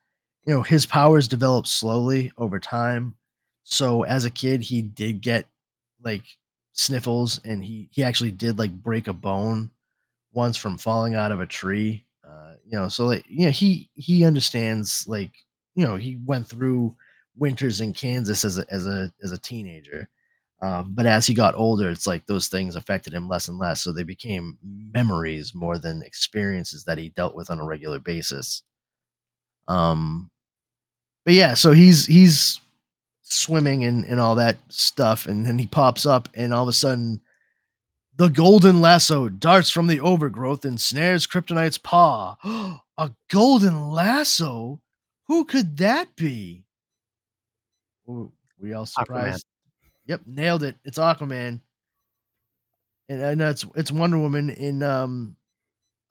you 0.45 0.53
know 0.53 0.61
his 0.61 0.85
powers 0.85 1.27
developed 1.27 1.67
slowly 1.67 2.31
over 2.37 2.59
time. 2.59 3.13
So 3.65 4.03
as 4.03 4.23
a 4.23 4.31
kid 4.31 4.61
he 4.61 4.81
did 4.81 5.21
get 5.21 5.47
like 6.01 6.23
sniffles 6.71 7.41
and 7.43 7.63
he 7.63 7.89
he 7.91 8.01
actually 8.03 8.31
did 8.31 8.57
like 8.57 8.71
break 8.71 9.07
a 9.09 9.13
bone 9.13 9.69
once 10.33 10.55
from 10.55 10.77
falling 10.77 11.15
out 11.15 11.33
of 11.33 11.41
a 11.41 11.45
tree. 11.45 12.05
Uh, 12.25 12.53
you 12.65 12.77
know, 12.77 12.87
so 12.87 13.05
like 13.05 13.25
you 13.27 13.47
know 13.47 13.51
he 13.51 13.89
he 13.95 14.23
understands 14.23 15.05
like 15.09 15.31
you 15.75 15.85
know 15.85 15.97
he 15.97 16.17
went 16.25 16.47
through 16.47 16.95
winters 17.37 17.81
in 17.81 17.93
Kansas 17.93 18.45
as 18.45 18.57
a 18.57 18.65
as 18.71 18.87
a 18.87 19.11
as 19.23 19.31
a 19.31 19.37
teenager. 19.37 20.09
Um, 20.61 20.93
but 20.95 21.05
as 21.05 21.27
he 21.27 21.33
got 21.33 21.55
older, 21.55 21.89
it's 21.89 22.07
like 22.07 22.25
those 22.25 22.47
things 22.47 22.75
affected 22.75 23.13
him 23.13 23.27
less 23.27 23.49
and 23.49 23.57
less. 23.57 23.83
So 23.83 23.91
they 23.91 24.03
became 24.03 24.57
memories 24.93 25.53
more 25.53 25.77
than 25.77 26.01
experiences 26.01 26.83
that 26.85 26.97
he 26.97 27.09
dealt 27.09 27.35
with 27.35 27.49
on 27.49 27.59
a 27.59 27.65
regular 27.65 27.99
basis. 27.99 28.63
Um, 29.67 30.29
but 31.25 31.33
yeah, 31.33 31.53
so 31.55 31.71
he's 31.71 32.05
he's 32.05 32.61
swimming 33.23 33.83
and, 33.83 34.05
and 34.05 34.19
all 34.19 34.35
that 34.35 34.57
stuff, 34.69 35.25
and 35.25 35.45
then 35.45 35.57
he 35.57 35.67
pops 35.67 36.05
up, 36.05 36.29
and 36.35 36.53
all 36.53 36.63
of 36.63 36.69
a 36.69 36.73
sudden, 36.73 37.19
the 38.15 38.29
golden 38.29 38.79
lasso 38.79 39.27
darts 39.27 39.69
from 39.69 39.87
the 39.87 39.99
overgrowth 39.99 40.63
and 40.63 40.79
snares 40.79 41.27
Kryptonite's 41.27 41.77
paw. 41.77 42.37
a 42.97 43.11
golden 43.29 43.89
lasso? 43.89 44.79
Who 45.27 45.43
could 45.43 45.77
that 45.77 46.15
be? 46.15 46.63
Ooh, 48.09 48.31
we 48.59 48.73
all 48.73 48.85
surprised. 48.85 49.45
Yep, 50.07 50.21
nailed 50.25 50.63
it. 50.63 50.75
It's 50.85 50.97
Aquaman. 50.97 51.59
And 53.09 53.23
I 53.23 53.35
know 53.35 53.49
it's 53.49 53.65
it's 53.75 53.91
Wonder 53.91 54.17
Woman 54.17 54.49
in 54.49 54.81
um 54.83 55.35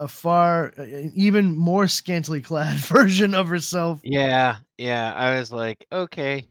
a 0.00 0.08
far 0.08 0.72
uh, 0.78 0.84
even 1.14 1.56
more 1.56 1.86
scantily 1.88 2.40
clad 2.40 2.76
version 2.78 3.34
of 3.34 3.48
herself. 3.48 4.00
Yeah, 4.02 4.56
yeah. 4.78 5.12
I 5.14 5.38
was 5.38 5.52
like, 5.52 5.86
okay. 5.92 6.48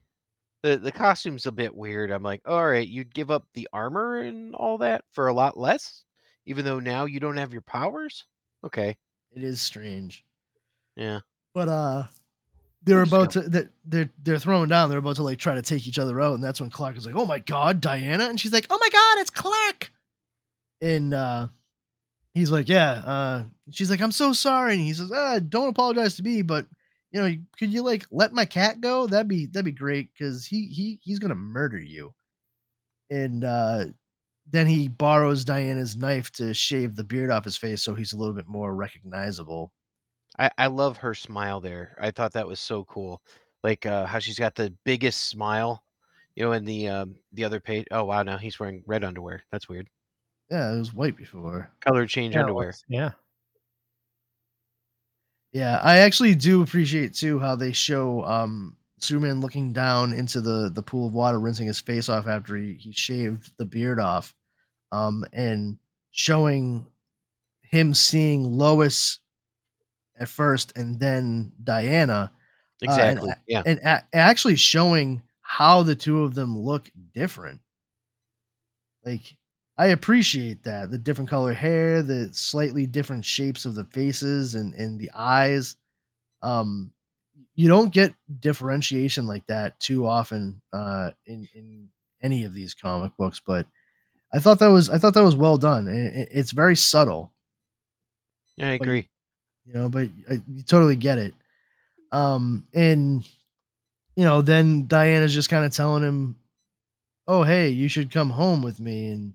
The 0.64 0.78
the 0.78 0.92
costume's 0.94 1.46
a 1.46 1.52
bit 1.52 1.76
weird. 1.76 2.10
I'm 2.10 2.24
like, 2.24 2.42
all 2.46 2.66
right, 2.66 2.88
you'd 2.88 3.14
give 3.14 3.30
up 3.32 3.46
the 3.54 3.68
armor 3.74 4.22
and 4.22 4.56
all 4.56 4.78
that 4.78 5.04
for 5.12 5.28
a 5.28 5.34
lot 5.34 5.58
less, 5.58 6.04
even 6.46 6.64
though 6.64 6.80
now 6.80 7.06
you 7.06 7.20
don't 7.20 7.38
have 7.38 7.52
your 7.52 7.62
powers? 7.62 8.26
Okay. 8.66 8.96
It 9.36 9.44
is 9.44 9.62
strange. 9.62 10.24
Yeah. 10.96 11.20
But 11.54 11.68
uh 11.68 12.04
they're 12.86 13.04
about 13.04 13.32
to 13.32 13.42
that 13.42 13.70
they're 13.86 14.10
they're 14.24 14.40
throwing 14.40 14.70
down, 14.70 14.90
they're 14.90 15.00
about 15.00 15.16
to 15.18 15.24
like 15.24 15.38
try 15.40 15.56
to 15.56 15.62
take 15.62 15.88
each 15.88 16.00
other 16.00 16.20
out, 16.22 16.36
and 16.36 16.44
that's 16.44 16.60
when 16.62 16.70
Clark 16.70 16.98
is 16.98 17.06
like, 17.06 17.16
Oh 17.16 17.26
my 17.26 17.40
god, 17.40 17.82
Diana, 17.82 18.26
and 18.26 18.40
she's 18.40 18.54
like, 18.54 18.68
Oh 18.70 18.78
my 18.80 18.90
god, 18.90 19.22
it's 19.22 19.30
Clark. 19.30 19.92
And 20.82 21.14
uh 21.14 21.48
he's 22.34 22.52
like, 22.52 22.68
Yeah, 22.70 22.92
uh 23.06 23.44
she's 23.72 23.90
like, 23.90 24.02
I'm 24.02 24.12
so 24.12 24.34
sorry. 24.34 24.74
And 24.74 24.82
he 24.82 24.94
says, 24.94 25.12
uh, 25.12 25.40
don't 25.48 25.70
apologize 25.70 26.16
to 26.18 26.24
me, 26.24 26.42
but 26.42 26.66
you 27.12 27.22
know, 27.22 27.36
could 27.58 27.72
you 27.72 27.84
like 27.84 28.06
let 28.12 28.34
my 28.34 28.46
cat 28.46 28.82
go? 28.82 29.08
That'd 29.08 29.28
be 29.28 29.46
that'd 29.46 29.66
be 29.66 29.72
great 29.72 30.10
because 30.14 30.46
he 30.46 30.68
he 30.68 31.00
he's 31.04 31.20
gonna 31.20 31.36
murder 31.36 31.80
you. 31.80 32.14
And 33.10 33.44
uh 33.44 33.86
then 34.52 34.68
he 34.68 34.90
borrows 34.90 35.46
Diana's 35.46 35.96
knife 35.96 36.30
to 36.34 36.54
shave 36.54 36.96
the 36.96 37.04
beard 37.04 37.32
off 37.32 37.46
his 37.46 37.56
face 37.56 37.82
so 37.82 37.96
he's 37.96 38.14
a 38.14 38.18
little 38.18 38.34
bit 38.34 38.48
more 38.48 38.76
recognizable. 38.76 39.72
I, 40.40 40.50
I 40.58 40.68
love 40.68 40.98
her 40.98 41.14
smile 41.14 41.60
there. 41.62 41.96
I 42.02 42.12
thought 42.12 42.34
that 42.34 42.48
was 42.48 42.60
so 42.60 42.84
cool. 42.86 43.22
Like 43.64 43.86
uh, 43.86 44.06
how 44.06 44.20
she's 44.20 44.40
got 44.40 44.56
the 44.56 44.74
biggest 44.84 45.30
smile, 45.30 45.84
you 46.36 46.44
know, 46.44 46.52
in 46.54 46.66
the 46.66 46.90
um, 46.90 47.16
the 47.34 47.44
other 47.46 47.60
page. 47.60 47.86
Oh 47.92 48.04
wow, 48.06 48.24
now 48.24 48.38
he's 48.38 48.60
wearing 48.60 48.84
red 48.86 49.04
underwear. 49.04 49.44
That's 49.52 49.70
weird. 49.70 49.88
Yeah, 50.50 50.74
it 50.74 50.80
was 50.80 50.94
white 50.94 51.16
before. 51.18 51.72
Color 51.82 52.06
change 52.08 52.36
Yeah, 52.36 52.42
underwear. 52.42 52.74
yeah. 52.88 53.12
Yeah, 55.52 55.80
I 55.84 56.00
actually 56.00 56.36
do 56.36 56.64
appreciate 56.64 57.14
too 57.14 57.40
how 57.40 57.56
they 57.56 57.72
show 57.72 58.24
um 58.26 58.76
Superman 59.00 59.40
looking 59.42 59.72
down 59.74 60.14
into 60.14 60.42
the 60.42 60.70
the 60.74 60.82
pool 60.84 61.08
of 61.08 61.14
water, 61.14 61.40
rinsing 61.40 61.68
his 61.68 61.80
face 61.80 62.10
off 62.10 62.28
after 62.28 62.56
he, 62.56 62.74
he 62.74 62.92
shaved 62.92 63.52
the 63.58 63.66
beard 63.66 64.00
off, 64.00 64.34
um, 64.92 65.26
and 65.34 65.78
showing 66.12 66.86
him 67.64 67.94
seeing 67.94 68.44
Lois 68.44 69.20
at 70.20 70.30
first 70.30 70.74
and 70.76 71.00
then 71.00 71.52
Diana, 71.64 72.32
and 72.82 72.90
Exactly. 72.90 73.32
yeah. 73.48 73.64
and 73.66 73.80
a- 73.80 74.04
actually 74.14 74.56
showing 74.56 75.22
how 75.42 75.84
the 75.84 75.96
two 75.96 76.24
of 76.24 76.34
them 76.36 76.58
look 76.58 76.90
different. 77.14 77.60
Like 79.06 79.36
I 79.78 79.88
appreciate 79.88 80.64
that 80.64 80.92
the 80.92 80.98
different 80.98 81.30
color 81.30 81.54
hair, 81.54 82.02
the 82.04 82.30
slightly 82.34 82.86
different 82.86 83.26
shapes 83.26 83.66
of 83.66 83.76
the 83.76 83.86
faces 83.86 84.56
and 84.56 84.74
and 84.76 85.00
the 85.00 85.12
eyes. 85.16 85.76
Um, 86.42 86.92
you 87.56 87.68
don't 87.68 87.94
get 87.94 88.14
differentiation 88.40 89.26
like 89.28 89.46
that 89.48 89.80
too 89.80 90.06
often 90.08 90.62
uh, 90.74 91.12
in 91.26 91.48
in 91.54 91.90
any 92.22 92.44
of 92.46 92.54
these 92.54 92.74
comic 92.74 93.12
books, 93.18 93.42
but 93.46 93.66
I 94.34 94.40
thought 94.40 94.60
that 94.60 94.68
was 94.68 94.90
I 94.90 94.98
thought 94.98 95.14
that 95.16 95.24
was 95.24 95.36
well 95.36 95.58
done. 95.58 95.88
and 95.88 96.16
it- 96.16 96.30
it's 96.32 96.52
very 96.52 96.76
subtle 96.76 97.34
Yeah, 98.58 98.70
I 98.70 98.72
agree. 98.74 99.10
You 99.66 99.74
know, 99.74 99.90
but 99.90 100.10
I 100.30 100.34
you 100.48 100.64
totally 100.64 100.96
get 100.96 101.18
it. 101.18 101.34
Um, 102.12 102.66
and 102.74 103.28
you 104.16 104.24
know, 104.26 104.42
then 104.42 104.88
Diana's 104.88 105.34
just 105.34 105.50
kind 105.50 105.66
of 105.66 105.74
telling 105.74 106.04
him, 106.04 106.36
"Oh, 107.28 107.44
hey, 107.44 107.70
you 107.70 107.88
should 107.88 108.12
come 108.12 108.30
home 108.30 108.62
with 108.62 108.80
me," 108.80 109.08
and 109.08 109.34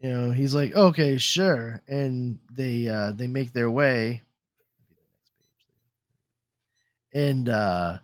you 0.00 0.10
know, 0.10 0.30
he's 0.30 0.54
like, 0.54 0.74
"Okay, 0.74 1.18
sure," 1.18 1.80
and 1.88 2.38
they 2.52 2.88
uh 2.88 3.12
they 3.12 3.26
make 3.26 3.52
their 3.52 3.70
way, 3.70 4.22
and 7.12 7.48
uh 7.48 7.98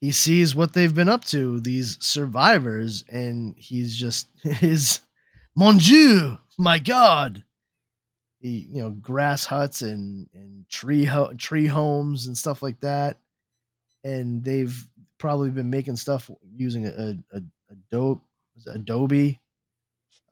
he 0.00 0.12
sees 0.12 0.54
what 0.54 0.72
they've 0.72 0.94
been 0.94 1.10
up 1.10 1.24
to, 1.26 1.60
these 1.60 1.98
survivors, 2.00 3.04
and 3.10 3.54
he's 3.56 3.94
just 3.94 4.28
his, 4.42 5.00
mon 5.54 5.76
Dieu, 5.78 6.38
my 6.58 6.78
God 6.78 7.44
you 8.40 8.80
know 8.82 8.90
grass 8.90 9.44
huts 9.44 9.82
and 9.82 10.28
and 10.34 10.68
tree 10.68 11.04
ho- 11.04 11.32
tree 11.34 11.66
homes 11.66 12.26
and 12.26 12.36
stuff 12.36 12.62
like 12.62 12.80
that 12.80 13.18
and 14.04 14.42
they've 14.42 14.86
probably 15.18 15.50
been 15.50 15.68
making 15.68 15.96
stuff 15.96 16.30
using 16.56 16.86
a, 16.86 16.90
a, 16.90 17.36
a 17.36 17.42
adobe 17.70 18.20
adobe 18.68 19.38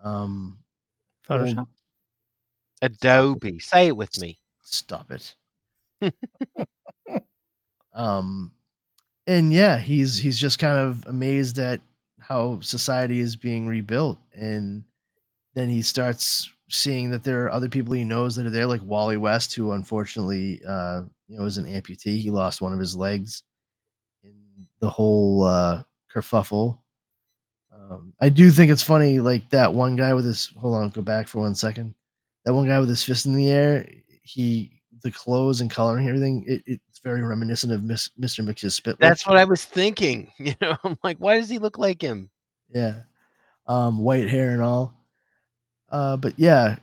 um 0.03 0.59
Photoshop. 1.29 1.59
old- 1.59 1.69
Adobe. 2.81 3.59
Say 3.59 3.89
it 3.89 3.97
with 3.97 4.19
me. 4.21 4.39
Stop 4.63 5.11
it. 5.11 5.35
um, 7.93 8.53
and 9.27 9.53
yeah, 9.53 9.79
he's 9.79 10.17
he's 10.17 10.39
just 10.39 10.59
kind 10.61 10.79
of 10.79 11.05
amazed 11.07 11.59
at 11.59 11.81
how 12.21 12.61
society 12.61 13.19
is 13.21 13.35
being 13.37 13.67
rebuilt, 13.67 14.19
and 14.33 14.85
then 15.55 15.69
he 15.69 15.83
starts 15.83 16.49
seeing 16.69 17.11
that 17.11 17.25
there 17.25 17.45
are 17.45 17.53
other 17.53 17.69
people 17.69 17.95
he 17.95 18.05
knows 18.05 18.37
that 18.37 18.47
are 18.47 18.51
there, 18.51 18.67
like 18.67 18.83
Wally 18.85 19.17
West, 19.17 19.55
who 19.55 19.73
unfortunately, 19.73 20.61
uh, 20.67 21.03
you 21.29 21.39
know, 21.39 21.45
is 21.45 21.59
an 21.59 21.67
amputee. 21.67 22.21
He 22.21 22.31
lost 22.31 22.61
one 22.61 22.73
of 22.73 22.79
his 22.79 22.97
legs 22.97 23.43
in 24.23 24.35
the 24.81 24.91
whole 24.91 25.45
uh, 25.45 25.83
kerfuffle. 26.13 26.79
Um, 27.73 28.13
I 28.21 28.29
do 28.29 28.51
think 28.51 28.71
it's 28.71 28.83
funny, 28.83 29.21
like 29.21 29.49
that 29.51 29.73
one 29.73 29.97
guy 29.97 30.13
with 30.15 30.25
his. 30.25 30.53
Hold 30.59 30.77
on, 30.77 30.91
go 30.91 31.03
back 31.03 31.29
for 31.29 31.41
one 31.41 31.55
second. 31.55 31.95
That 32.45 32.55
one 32.55 32.67
guy 32.67 32.79
with 32.81 32.89
his 32.89 33.03
fist 33.03 33.27
in 33.27 33.35
the 33.35 33.51
air. 33.51 33.89
He, 34.23 34.81
the 35.03 35.11
clothes 35.11 35.61
and 35.61 35.71
coloring, 35.71 36.09
and 36.09 36.17
everything. 36.17 36.45
It, 36.47 36.63
it's 36.67 36.99
very 36.99 37.23
reminiscent 37.23 37.73
of 37.73 37.83
Miss, 37.83 38.11
Mr. 38.21 38.47
McSpitlick. 38.47 38.99
That's 38.99 39.27
what 39.27 39.37
I 39.37 39.45
was 39.45 39.65
thinking. 39.65 40.33
You 40.39 40.55
know, 40.61 40.77
I'm 40.85 40.99
like, 41.03 41.19
why 41.19 41.39
does 41.39 41.49
he 41.49 41.59
look 41.59 41.79
like 41.79 42.03
him? 42.03 42.31
yeah 42.73 42.95
um 43.67 43.99
white 43.99 44.29
hair 44.29 44.51
and 44.51 44.63
all 44.63 44.95
uh 45.91 46.17
but 46.17 46.33
yeah 46.37 46.77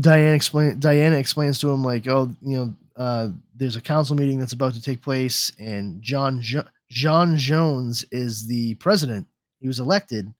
diane 0.00 0.34
explain 0.34 0.78
diana 0.78 1.16
explains 1.16 1.58
to 1.58 1.70
him 1.70 1.82
like 1.84 2.06
oh 2.08 2.30
you 2.42 2.56
know 2.56 2.74
uh 2.96 3.28
there's 3.54 3.76
a 3.76 3.80
council 3.80 4.16
meeting 4.16 4.38
that's 4.38 4.52
about 4.52 4.74
to 4.74 4.82
take 4.82 5.02
place 5.02 5.52
and 5.58 6.00
john 6.02 6.40
jo- 6.40 6.64
J'onn 6.90 7.34
J'onzz 7.34 8.04
is 8.12 8.46
the 8.46 8.74
president. 8.76 9.26
He 9.60 9.66
was 9.66 9.80
elected 9.80 10.32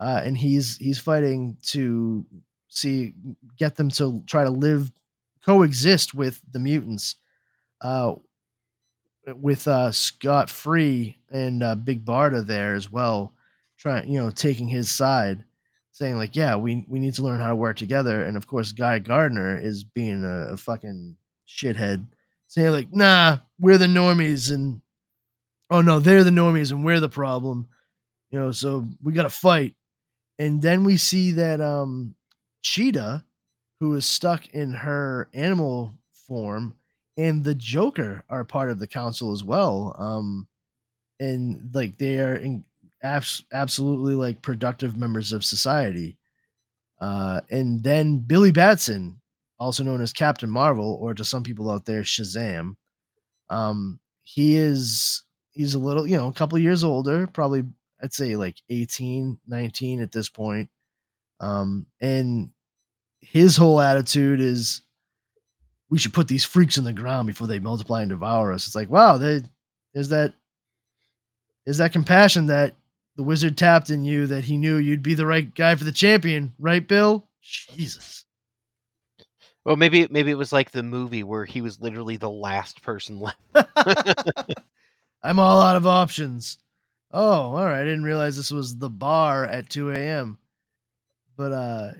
uh 0.00 0.20
and 0.24 0.36
he's 0.36 0.76
he's 0.76 0.98
fighting 0.98 1.56
to 1.62 2.24
see 2.68 3.14
get 3.56 3.74
them 3.76 3.88
to 3.90 4.22
try 4.26 4.44
to 4.44 4.50
live 4.50 4.92
coexist 5.44 6.14
with 6.14 6.40
the 6.52 6.58
mutants 6.58 7.16
uh 7.80 8.14
with 9.40 9.66
uh 9.66 9.90
scott 9.90 10.50
free 10.50 11.16
and 11.30 11.62
uh 11.62 11.74
big 11.74 12.04
barda 12.04 12.46
there 12.46 12.74
as 12.74 12.92
well 12.92 13.32
trying 13.78 14.08
you 14.08 14.20
know 14.20 14.30
taking 14.30 14.68
his 14.68 14.90
side 14.90 15.42
saying 15.98 16.16
like 16.16 16.36
yeah 16.36 16.54
we 16.54 16.84
we 16.88 17.00
need 17.00 17.14
to 17.14 17.22
learn 17.22 17.40
how 17.40 17.48
to 17.48 17.56
work 17.56 17.76
together. 17.76 18.24
And 18.24 18.36
of 18.36 18.46
course 18.46 18.70
guy 18.70 19.00
gardner 19.00 19.58
is 19.58 19.82
being 19.82 20.24
a, 20.24 20.52
a 20.52 20.56
fucking 20.56 21.16
shithead 21.48 22.06
saying 22.46 22.70
like 22.70 22.92
nah 22.92 23.38
we're 23.58 23.78
the 23.78 23.86
normies 23.86 24.52
and 24.52 24.80
oh 25.70 25.80
no 25.80 25.98
they're 25.98 26.24
the 26.24 26.30
normies 26.30 26.70
and 26.70 26.84
we're 26.84 27.00
the 27.00 27.08
problem. 27.08 27.66
You 28.30 28.38
know 28.38 28.52
so 28.52 28.86
we 29.02 29.12
gotta 29.12 29.28
fight. 29.28 29.74
And 30.38 30.62
then 30.62 30.84
we 30.84 30.96
see 30.96 31.32
that 31.32 31.60
um 31.60 32.14
cheetah 32.62 33.24
who 33.80 33.94
is 33.96 34.06
stuck 34.06 34.46
in 34.50 34.72
her 34.72 35.28
animal 35.34 35.94
form 36.28 36.74
and 37.16 37.42
the 37.42 37.54
joker 37.54 38.22
are 38.28 38.44
part 38.44 38.70
of 38.70 38.78
the 38.78 38.86
council 38.86 39.32
as 39.32 39.42
well 39.42 39.96
um 39.98 40.46
and 41.20 41.70
like 41.72 41.96
they 41.96 42.18
are 42.18 42.36
in, 42.36 42.64
abs- 43.02 43.44
absolutely 43.52 44.14
like 44.14 44.42
productive 44.42 44.96
members 44.96 45.32
of 45.32 45.44
society. 45.44 46.16
Uh, 47.00 47.40
and 47.50 47.82
then 47.82 48.18
Billy 48.18 48.52
Batson, 48.52 49.20
also 49.58 49.84
known 49.84 50.00
as 50.00 50.12
Captain 50.12 50.50
Marvel, 50.50 50.98
or 51.00 51.14
to 51.14 51.24
some 51.24 51.42
people 51.42 51.70
out 51.70 51.84
there, 51.84 52.02
Shazam. 52.02 52.74
Um, 53.50 53.98
he 54.24 54.56
is 54.56 55.22
he's 55.52 55.74
a 55.74 55.78
little, 55.78 56.06
you 56.06 56.16
know, 56.16 56.28
a 56.28 56.32
couple 56.32 56.58
years 56.58 56.84
older, 56.84 57.26
probably 57.26 57.64
I'd 58.02 58.12
say 58.12 58.36
like 58.36 58.56
18, 58.68 59.38
19 59.46 60.00
at 60.00 60.12
this 60.12 60.28
point. 60.28 60.68
Um, 61.40 61.86
and 62.00 62.50
his 63.20 63.56
whole 63.56 63.80
attitude 63.80 64.40
is 64.40 64.82
we 65.90 65.98
should 65.98 66.12
put 66.12 66.28
these 66.28 66.44
freaks 66.44 66.78
in 66.78 66.84
the 66.84 66.92
ground 66.92 67.26
before 67.26 67.46
they 67.46 67.58
multiply 67.58 68.02
and 68.02 68.10
devour 68.10 68.52
us. 68.52 68.66
It's 68.66 68.76
like, 68.76 68.90
wow, 68.90 69.18
they, 69.18 69.42
there's 69.94 70.10
that 70.10 70.34
is 71.66 71.78
that 71.78 71.92
compassion 71.92 72.46
that 72.46 72.74
the 73.18 73.24
wizard 73.24 73.58
tapped 73.58 73.90
in 73.90 74.04
you 74.04 74.28
that 74.28 74.44
he 74.44 74.56
knew 74.56 74.76
you'd 74.76 75.02
be 75.02 75.14
the 75.14 75.26
right 75.26 75.52
guy 75.56 75.74
for 75.74 75.82
the 75.82 75.90
champion, 75.90 76.54
right, 76.60 76.86
Bill? 76.86 77.26
Jesus. 77.42 78.24
Well, 79.64 79.74
maybe 79.74 80.06
maybe 80.08 80.30
it 80.30 80.38
was 80.38 80.52
like 80.52 80.70
the 80.70 80.84
movie 80.84 81.24
where 81.24 81.44
he 81.44 81.60
was 81.60 81.80
literally 81.80 82.16
the 82.16 82.30
last 82.30 82.80
person 82.80 83.18
left. 83.20 83.40
I'm 85.24 85.40
all 85.40 85.60
out 85.60 85.74
of 85.74 85.84
options. 85.84 86.58
Oh, 87.10 87.56
all 87.56 87.66
right. 87.66 87.80
I 87.80 87.84
didn't 87.84 88.04
realize 88.04 88.36
this 88.36 88.52
was 88.52 88.78
the 88.78 88.88
bar 88.88 89.46
at 89.46 89.68
2 89.68 89.90
a.m. 89.90 90.38
But 91.36 91.52
uh 91.52 91.90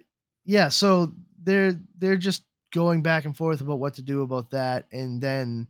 yeah, 0.45 0.69
so 0.69 1.13
they're 1.43 1.81
they're 1.99 2.17
just 2.17 2.45
going 2.73 3.03
back 3.03 3.25
and 3.25 3.37
forth 3.37 3.61
about 3.61 3.81
what 3.81 3.95
to 3.95 4.03
do 4.03 4.23
about 4.23 4.51
that. 4.51 4.87
And 4.93 5.21
then 5.21 5.67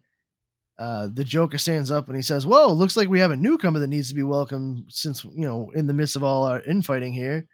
uh, 0.79 1.09
the 1.13 1.25
Joker 1.25 1.59
stands 1.59 1.91
up 1.91 2.07
and 2.07 2.17
he 2.17 2.23
says, 2.23 2.47
"Whoa, 2.47 2.73
looks 2.73 2.97
like 2.97 3.09
we 3.09 3.21
have 3.21 3.33
a 3.33 3.37
newcomer 3.37 3.81
that 3.81 3.89
needs 3.89 4.09
to 4.09 4.15
be 4.15 4.23
welcomed 4.23 4.85
since 4.89 5.25
you 5.25 5.47
know 5.47 5.71
in 5.75 5.87
the 5.87 5.93
midst 5.93 6.15
of 6.15 6.23
all 6.23 6.45
our 6.45 6.63
infighting 6.63 7.13
here." 7.13 7.47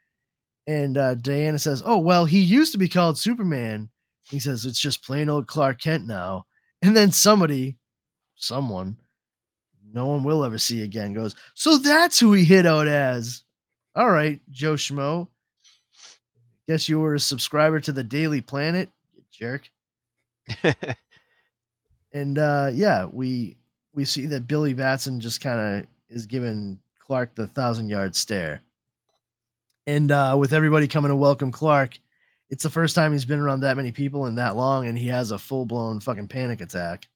And 0.67 0.99
uh, 0.99 1.15
Diana 1.17 1.59
says, 1.59 1.83
"Oh 1.87 1.99
well, 1.99 2.27
he 2.27 2.41
used 2.41 2.73
to 2.73 2.79
be 2.79 2.89
called 2.89 3.19
Superman." 3.19 3.89
He 4.25 4.39
says, 4.39 4.67
"It's 4.67 4.81
just 4.81 5.05
plain 5.05 5.31
old 5.31 5.47
Clark 5.47 5.81
Kent 5.81 6.07
now." 6.07 6.47
And 6.83 6.95
then 6.95 7.11
somebody, 7.11 7.77
someone, 8.37 8.97
no 9.91 10.07
one 10.07 10.23
will 10.23 10.45
ever 10.45 10.59
see 10.59 10.83
again, 10.83 11.15
goes, 11.15 11.35
"So 11.55 11.79
that's 11.79 12.21
who 12.21 12.35
he 12.35 12.45
hit 12.45 12.67
out 12.67 12.89
as." 12.89 13.43
All 13.97 14.11
right, 14.11 14.41
Joe 14.51 14.75
Schmo. 14.75 15.29
Guess 16.69 16.89
you 16.89 17.01
were 17.01 17.15
a 17.15 17.21
subscriber 17.21 17.81
to 17.81 17.93
the 17.93 18.05
Daily 18.05 18.41
Planet, 18.41 18.91
jerk 19.31 19.71
and 22.15 22.39
uh 22.39 22.71
yeah 22.73 23.05
we 23.05 23.57
we 23.93 24.05
see 24.07 24.25
that 24.25 24.47
billy 24.47 24.73
batson 24.73 25.21
just 25.21 25.43
kind 25.43 25.61
of 25.61 25.87
is 26.09 26.25
giving 26.25 26.79
clark 26.99 27.35
the 27.35 27.47
thousand 27.49 27.91
yard 27.91 28.17
stare. 28.17 28.63
And 29.87 30.11
uh 30.11 30.37
with 30.39 30.55
everybody 30.55 30.89
coming 30.89 31.11
to 31.11 31.17
welcome 31.17 31.53
clark 31.53 31.99
it's 32.49 32.63
the 32.63 32.71
first 32.71 32.95
time 32.95 33.13
he's 33.13 33.25
been 33.25 33.41
around 33.41 33.61
that 33.61 33.77
many 33.77 33.91
people 33.93 34.27
in 34.27 34.37
that 34.37 34.57
long 34.57 34.87
and 34.87 34.97
he 34.97 35.09
has 35.09 35.33
a 35.33 35.39
full-blown 35.39 36.01
fucking 36.01 36.29
panic 36.29 36.61
attack 36.63 37.09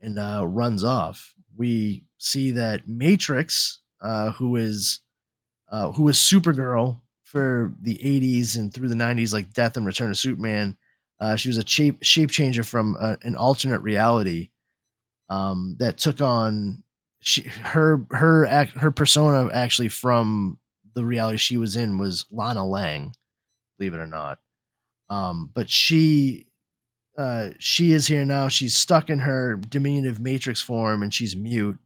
and 0.00 0.18
uh 0.18 0.46
runs 0.46 0.84
off. 0.84 1.34
We 1.56 2.04
see 2.18 2.52
that 2.52 2.86
matrix 2.86 3.80
uh 4.00 4.30
who 4.32 4.56
is 4.56 5.00
uh 5.70 5.90
who 5.92 6.08
is 6.08 6.16
supergirl 6.16 7.00
for 7.24 7.72
the 7.80 7.96
80s 7.96 8.58
and 8.58 8.72
through 8.72 8.88
the 8.88 8.94
90s 8.94 9.32
like 9.32 9.54
death 9.54 9.78
and 9.78 9.86
return 9.86 10.10
of 10.10 10.18
superman 10.18 10.76
uh, 11.22 11.36
she 11.36 11.48
was 11.48 11.56
a 11.56 11.64
shape 11.64 12.02
shape 12.02 12.32
changer 12.32 12.64
from 12.64 12.96
uh, 12.98 13.14
an 13.22 13.36
alternate 13.36 13.80
reality 13.80 14.50
um, 15.30 15.76
that 15.78 15.96
took 15.96 16.20
on 16.20 16.82
she, 17.20 17.42
her 17.42 18.04
her 18.10 18.44
act, 18.46 18.72
her 18.72 18.90
persona 18.90 19.48
actually 19.54 19.88
from 19.88 20.58
the 20.96 21.04
reality 21.04 21.38
she 21.38 21.56
was 21.56 21.76
in 21.76 21.96
was 21.96 22.26
Lana 22.32 22.66
Lang, 22.66 23.14
believe 23.78 23.94
it 23.94 24.00
or 24.00 24.08
not. 24.08 24.40
Um, 25.10 25.48
but 25.54 25.70
she 25.70 26.48
uh, 27.16 27.50
she 27.60 27.92
is 27.92 28.04
here 28.08 28.24
now. 28.24 28.48
She's 28.48 28.76
stuck 28.76 29.08
in 29.08 29.20
her 29.20 29.54
diminutive 29.54 30.18
matrix 30.18 30.60
form 30.60 31.04
and 31.04 31.14
she's 31.14 31.36
mute. 31.36 31.78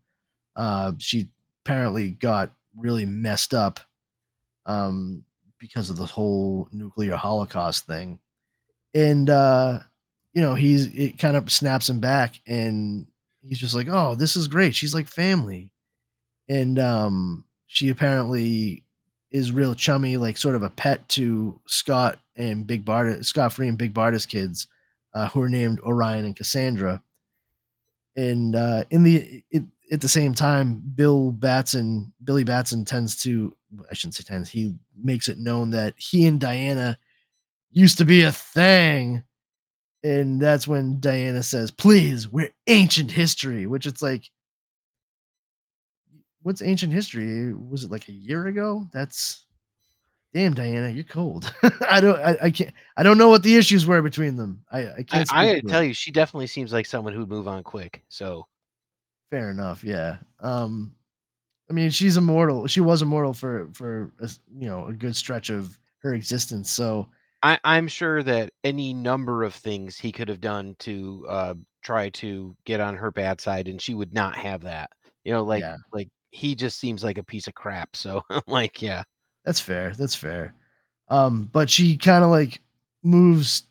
Uh, 0.57 0.93
she 0.97 1.29
apparently 1.63 2.13
got 2.13 2.53
really 2.75 3.05
messed 3.05 3.53
up 3.53 3.81
um, 4.65 5.25
because 5.59 5.91
of 5.91 5.99
the 5.99 6.07
whole 6.07 6.71
nuclear 6.73 7.17
holocaust 7.17 7.87
thing 7.87 8.19
and 8.97 9.29
uh 9.29 9.79
you 10.33 10.41
know 10.41 10.55
he's 10.55 10.87
it 10.87 11.19
kind 11.19 11.37
of 11.37 11.53
snaps 11.53 11.89
him 11.89 12.01
back 12.01 12.41
and 12.47 13.07
he's 13.43 13.59
just 13.59 13.75
like 13.75 13.89
oh 13.89 14.15
this 14.15 14.35
is 14.37 14.49
great. 14.49 14.75
She's 14.75 14.95
like 14.95 15.07
family. 15.07 15.71
And 16.49 16.79
um 16.79 17.45
she 17.67 17.91
apparently 17.91 18.83
is 19.31 19.53
real 19.53 19.75
chummy 19.75 20.17
like 20.17 20.39
sort 20.39 20.55
of 20.55 20.63
a 20.63 20.71
pet 20.71 21.07
to 21.11 21.61
scott 21.67 22.19
and 22.37 22.67
big 22.67 22.85
barda 22.85 23.23
scott 23.25 23.53
free 23.53 23.69
and 23.69 23.77
big 23.77 23.93
barda's 23.93 24.25
kids 24.25 24.69
uh, 25.15 25.29
who 25.29 25.43
are 25.43 25.49
named 25.49 25.79
orion 25.81 26.25
and 26.25 26.37
cassandra. 26.37 27.03
And 28.17 28.57
uh 28.57 28.85
in 28.91 29.03
the 29.03 29.45
it, 29.51 29.63
at 29.93 30.01
the 30.01 30.09
same 30.09 30.33
time 30.33 30.83
bill 30.95 31.33
batson 31.33 32.13
billy 32.25 32.45
batson 32.45 32.85
tends 32.85 33.15
to 33.23 33.55
i 33.91 33.95
shouldn't 33.95 34.15
say 34.15 34.25
tends 34.25 34.49
he 34.49 34.75
makes 35.01 35.29
it 35.29 35.39
known 35.39 35.71
that 35.71 35.95
he 35.97 36.27
and 36.27 36.41
diana 36.41 36.99
used 37.77 37.99
to 37.99 38.05
be 38.05 38.23
a 38.23 38.33
thing. 38.33 39.23
And 40.03 40.41
that's 40.41 40.67
when 40.67 41.01
Diana 41.01 41.43
says, 41.43 41.71
please, 41.71 42.29
we're 42.29 42.53
ancient 42.67 43.11
history, 43.11 43.67
which 43.67 43.87
it's 43.87 44.03
like, 44.03 44.31
what's 46.43 46.63
ancient 46.63 46.93
history? 46.93 47.53
Was 47.53 47.85
it 47.85 47.91
like 47.91 48.09
a 48.09 48.13
year 48.13 48.47
ago? 48.47 48.89
That's 48.93 49.45
damn, 50.33 50.55
Diana, 50.55 50.91
you're 50.91 51.05
cold. 51.05 51.53
I 51.91 52.01
don't, 52.01 52.19
I, 52.21 52.37
I, 52.43 52.51
can't, 52.51 52.73
I 52.97 53.03
don't 53.03 53.19
know 53.19 53.29
what 53.29 53.43
the 53.43 53.57
issues 53.57 53.87
were 53.87 54.03
between 54.03 54.37
them. 54.37 54.63
I, 54.71 54.79
I 54.79 54.81
I, 54.81 55.03
can't. 55.03 55.11
I 55.13 55.25
speak 55.25 55.63
gotta 55.63 55.63
tell 55.63 55.83
it. 55.83 55.89
you, 55.89 55.95
she 55.95 56.11
definitely 56.11 56.47
seems 56.47 56.73
like 56.73 56.87
someone 56.87 57.15
who'd 57.15 57.29
move 57.29 57.49
on 57.49 57.63
quick. 57.63 58.03
So 58.09 58.47
Fair 59.31 59.51
enough. 59.51 59.83
Yeah. 59.83 60.19
Um, 60.41 60.93
I 61.69 61.73
mean, 61.73 61.91
she's 61.91 62.17
immortal. 62.17 62.67
She 62.67 62.81
was 62.81 63.03
immortal 63.03 63.33
for 63.33 63.69
for 63.73 64.13
a, 64.21 64.31
you 64.57 64.69
know 64.69 64.87
a 64.87 64.93
good 64.93 65.17
stretch 65.17 65.51
of 65.51 65.77
her 65.99 66.15
existence. 66.15 66.71
So 66.71 67.09
I, 67.43 67.59
I'm 67.65 67.89
sure 67.89 68.23
that 68.23 68.51
any 68.65 68.93
number 68.95 69.45
of 69.45 69.55
things 69.55 69.99
he 69.99 70.13
could 70.13 70.29
have 70.29 70.41
done 70.41 70.75
to 70.81 71.27
uh, 71.29 71.55
try 71.83 72.11
to 72.11 72.57
get 72.65 72.81
on 72.81 72.97
her 72.97 73.11
bad 73.11 73.41
side, 73.41 73.69
and 73.69 73.81
she 73.81 73.95
would 73.95 74.13
not 74.15 74.37
have 74.37 74.63
that. 74.63 74.91
You 75.25 75.33
know, 75.33 75.45
like 75.45 75.61
Yeah. 75.61 75.77
like 75.93 76.09
he 76.31 76.55
just 76.55 76.79
seems 76.79 77.05
like 77.05 77.19
a 77.19 77.25
piece 77.25 77.47
of 77.49 77.55
crap. 77.55 77.97
So 77.97 78.23
like, 78.47 78.83
yeah, 78.83 79.05
That's 79.45 79.61
fair. 79.61 79.95
That's 79.95 80.15
fair. 80.15 80.55
Um, 81.09 81.49
but 81.53 81.71
she 81.71 81.97
kind 81.97 82.25
of 82.25 82.31
like 82.31 82.61
moves 83.03 83.65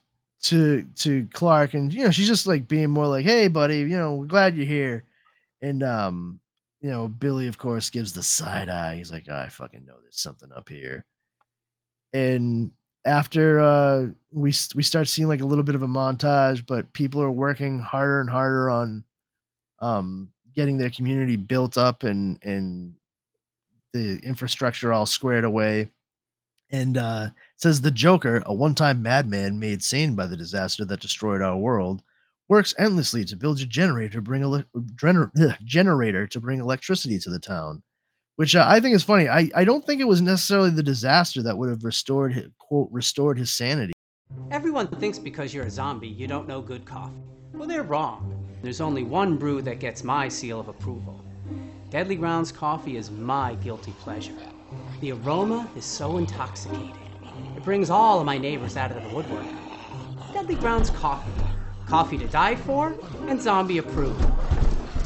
to 0.44 0.84
to 0.96 1.28
Clark, 1.34 1.74
and 1.74 1.94
you 1.94 2.04
know 2.06 2.12
she's 2.12 2.28
just 2.28 2.48
like 2.48 2.68
being 2.68 2.90
more 2.92 3.08
like, 3.08 3.26
"Hey, 3.26 3.48
buddy, 3.48 3.80
you 3.80 3.88
know, 3.98 4.16
we're 4.16 4.26
glad 4.28 4.56
you're 4.56 4.66
here." 4.66 5.06
And 5.62 5.84
um, 5.84 6.40
you 6.82 6.90
know, 6.92 7.08
Billy, 7.10 7.48
of 7.48 7.58
course, 7.58 7.90
gives 7.90 8.14
the 8.14 8.24
side 8.24 8.70
eye. 8.70 8.96
He's 8.98 9.12
like, 9.12 9.30
"I 9.30 9.50
fucking 9.50 9.86
know 9.86 9.96
there's 10.02 10.22
something 10.22 10.52
up 10.54 10.70
here." 10.70 11.06
And 12.14 12.72
after 13.06 13.60
uh, 13.60 14.08
we 14.32 14.54
we 14.76 14.84
start 14.84 15.08
seeing 15.08 15.28
like 15.28 15.42
a 15.42 15.46
little 15.46 15.64
bit 15.64 15.76
of 15.76 15.84
a 15.84 15.88
montage, 15.88 16.66
but 16.66 16.92
people 16.94 17.22
are 17.22 17.32
working 17.32 17.80
harder 17.80 18.22
and 18.22 18.30
harder 18.30 18.70
on 18.70 19.04
um 19.82 20.30
getting 20.56 20.78
their 20.78 20.90
community 20.92 21.36
built 21.38 21.78
up 21.78 22.04
and 22.04 22.40
and 22.44 22.94
the 23.94 24.20
infrastructure 24.24 24.94
all 24.94 25.06
squared 25.06 25.44
away. 25.46 25.90
And 26.72 26.98
uh, 26.98 27.30
says 27.58 27.82
the 27.82 27.92
Joker, 27.92 28.44
a 28.46 28.54
one-time 28.54 29.02
madman 29.02 29.60
made 29.60 29.84
sane 29.84 30.16
by 30.16 30.28
the 30.28 30.38
disaster 30.38 30.86
that 30.86 31.02
destroyed 31.02 31.42
our 31.42 31.58
world, 31.58 32.04
works 32.50 32.76
endlessly 32.80 33.26
to 33.26 33.38
build 33.38 33.60
a 33.62 33.66
generator 33.66 34.16
to 34.16 34.22
bring 34.22 34.44
ele- 34.44 34.66
gener- 34.96 35.32
generator 35.66 36.28
to 36.28 36.42
bring 36.42 36.60
electricity 36.60 37.20
to 37.20 37.30
the 37.32 37.40
town. 37.40 37.84
Which 38.36 38.56
uh, 38.56 38.66
I 38.68 38.80
think 38.80 38.96
is 38.96 39.04
funny. 39.04 39.30
I, 39.30 39.50
I 39.56 39.64
don't 39.64 39.86
think 39.86 40.02
it 40.02 40.08
was 40.08 40.22
necessarily 40.22 40.70
the 40.70 40.84
disaster 40.84 41.42
that 41.44 41.58
would 41.58 41.70
have 41.70 41.84
restored 41.84 42.34
his, 42.34 42.48
quote 42.60 42.90
restored 42.92 43.38
his 43.38 43.52
sanity. 43.52 43.94
Everyone 44.52 44.88
thinks 44.88 45.18
because 45.18 45.54
you're 45.54 45.66
a 45.66 45.70
zombie, 45.70 46.08
you 46.08 46.28
don't 46.28 46.48
know 46.48 46.62
good 46.62 46.86
coffee. 46.86 47.14
Well, 47.54 47.68
they're 47.68 47.84
wrong. 47.84 48.46
There's 48.62 48.82
only 48.82 49.04
one 49.04 49.38
brew 49.38 49.62
that 49.62 49.80
gets 49.80 50.04
my 50.04 50.28
seal 50.28 50.60
of 50.60 50.68
approval. 50.68 51.24
Deadly 51.90 52.16
Grounds 52.16 52.52
coffee 52.52 52.98
is 52.98 53.10
my 53.10 53.56
guilty 53.56 53.94
pleasure. 54.00 54.36
The 55.00 55.14
aroma 55.14 55.70
is 55.78 55.86
so 55.86 56.18
intoxicating. 56.18 56.98
It 57.56 57.64
brings 57.64 57.90
all 57.90 58.20
of 58.20 58.26
my 58.26 58.38
neighbors 58.38 58.76
out 58.76 58.92
of 58.92 59.02
the 59.02 59.16
woodwork. 59.16 59.46
Deadly 60.34 60.56
Grounds 60.56 60.90
coffee. 60.90 61.32
Coffee 61.88 62.18
to 62.18 62.28
die 62.28 62.56
for 62.56 62.96
and 63.28 63.42
zombie 63.42 63.78
approved. 63.78 64.26